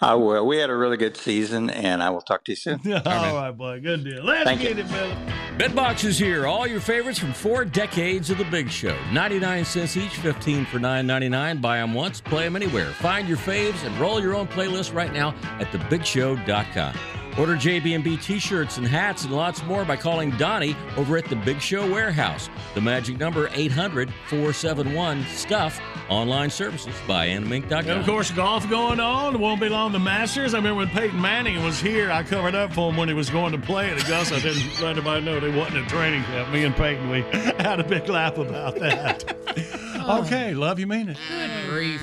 I 0.00 0.14
will. 0.14 0.46
We 0.46 0.58
had 0.58 0.70
a 0.70 0.76
really 0.76 0.96
good 0.96 1.16
season, 1.16 1.70
and 1.70 2.02
I 2.02 2.10
will 2.10 2.22
talk 2.22 2.44
to 2.44 2.52
you 2.52 2.56
soon. 2.56 2.80
All 2.92 3.00
right, 3.04 3.50
boy. 3.50 3.80
Good 3.80 4.04
deal. 4.04 4.24
Let's 4.24 4.44
Thank 4.44 4.60
get 4.62 4.76
you. 4.76 4.84
it, 4.84 4.90
Billy. 4.90 5.14
Bedbox 5.58 6.04
is 6.04 6.18
here. 6.18 6.46
All 6.46 6.66
your 6.66 6.80
favorites 6.80 7.18
from 7.18 7.32
four 7.32 7.64
decades 7.64 8.30
of 8.30 8.38
the 8.38 8.44
Big 8.44 8.70
Show. 8.70 8.96
99 9.12 9.64
cents 9.64 9.96
each, 9.96 10.16
15 10.16 10.64
for 10.66 10.78
9.99. 10.78 11.60
Buy 11.60 11.76
them 11.78 11.94
once, 11.94 12.20
play 12.20 12.44
them 12.44 12.56
anywhere. 12.56 12.86
Find 12.86 13.28
your 13.28 13.38
faves 13.38 13.84
and 13.84 13.96
roll 13.98 14.20
your 14.20 14.34
own 14.34 14.48
playlist 14.48 14.94
right 14.94 15.12
now 15.12 15.34
at 15.60 15.70
thebigshow.com. 15.72 17.21
Order 17.38 17.56
JB&B 17.56 18.18
t-shirts 18.18 18.76
and 18.76 18.86
hats 18.86 19.24
and 19.24 19.34
lots 19.34 19.62
more 19.64 19.86
by 19.86 19.96
calling 19.96 20.30
Donnie 20.32 20.76
over 20.96 21.16
at 21.16 21.24
the 21.24 21.36
Big 21.36 21.60
Show 21.60 21.90
Warehouse. 21.90 22.50
The 22.74 22.82
magic 22.82 23.18
number 23.18 23.48
800-471-STUFF. 23.48 25.80
Online 26.10 26.50
services 26.50 26.94
by 27.08 27.28
animink.com. 27.28 27.88
And 27.88 28.00
of 28.00 28.04
course, 28.04 28.30
golf 28.32 28.68
going 28.68 29.00
on. 29.00 29.34
It 29.34 29.38
won't 29.38 29.60
be 29.60 29.70
long. 29.70 29.92
The 29.92 29.98
Masters. 29.98 30.52
I 30.52 30.58
remember 30.58 30.80
when 30.80 30.88
Peyton 30.88 31.18
Manning 31.18 31.62
was 31.64 31.80
here, 31.80 32.10
I 32.10 32.22
covered 32.22 32.54
up 32.54 32.74
for 32.74 32.90
him 32.90 32.98
when 32.98 33.08
he 33.08 33.14
was 33.14 33.30
going 33.30 33.52
to 33.52 33.58
play 33.58 33.88
at 33.90 34.04
Augusta. 34.04 34.34
I 34.36 34.40
didn't 34.40 34.64
let 34.82 34.96
anybody 34.96 35.24
know 35.24 35.40
they 35.40 35.48
wasn't 35.56 35.86
a 35.86 35.88
training 35.88 36.24
camp. 36.24 36.52
Me 36.52 36.64
and 36.64 36.76
Peyton, 36.76 37.08
we 37.08 37.22
had 37.62 37.80
a 37.80 37.84
big 37.84 38.06
laugh 38.08 38.36
about 38.38 38.74
that. 38.80 39.36
Oh. 40.04 40.22
okay, 40.24 40.52
love 40.52 40.80
you, 40.80 40.88
mean 40.88 41.10
it. 41.10 41.16
Good 41.28 41.68
grief. 41.68 42.02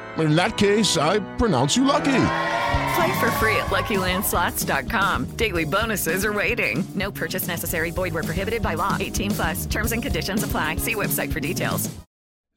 In 0.17 0.35
that 0.35 0.57
case, 0.57 0.97
I 0.97 1.19
pronounce 1.37 1.77
you 1.77 1.85
lucky. 1.85 2.23
Play 2.95 3.19
for 3.19 3.31
free 3.39 3.55
at 3.55 3.67
LuckyLandSlots.com. 3.67 5.25
Daily 5.37 5.63
bonuses 5.63 6.25
are 6.25 6.33
waiting. 6.33 6.83
No 6.95 7.11
purchase 7.11 7.47
necessary. 7.47 7.91
Void 7.91 8.13
where 8.13 8.23
prohibited 8.23 8.61
by 8.61 8.73
law. 8.73 8.97
18 8.99 9.31
plus. 9.31 9.65
Terms 9.65 9.91
and 9.93 10.03
conditions 10.03 10.43
apply. 10.43 10.75
See 10.75 10.95
website 10.95 11.31
for 11.31 11.39
details. 11.39 11.89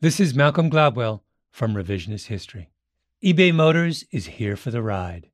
This 0.01 0.20
is 0.20 0.35
Malcolm 0.35 0.70
Gladwell 0.70 1.20
from 1.51 1.74
Revisionist 1.74 2.26
History. 2.26 2.68
eBay 3.24 3.55
Motors 3.55 4.05
is 4.10 4.26
here 4.26 4.56
for 4.56 4.70
the 4.70 4.82
ride. 4.82 5.31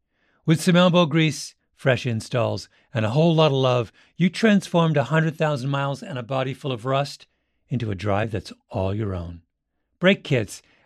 With 0.47 0.61
some 0.61 0.77
elbow 0.77 1.07
grease, 1.07 1.55
fresh 1.75 2.07
installs, 2.07 2.69
and 2.93 3.05
a 3.07 3.11
whole 3.11 3.35
lot 3.35 3.47
of 3.47 3.53
love, 3.55 3.91
you 4.17 4.29
transformed 4.29 4.97
100,000 4.97 5.69
miles 5.69 6.03
and 6.03 6.19
a 6.19 6.23
body 6.23 6.53
full 6.53 6.73
of 6.73 6.85
rust 6.85 7.27
into 7.69 7.91
a 7.91 7.95
drive 7.95 8.31
that's 8.31 8.53
all 8.69 8.95
your 8.95 9.15
own. 9.15 9.43
Brake 9.99 10.23
kits, 10.23 10.63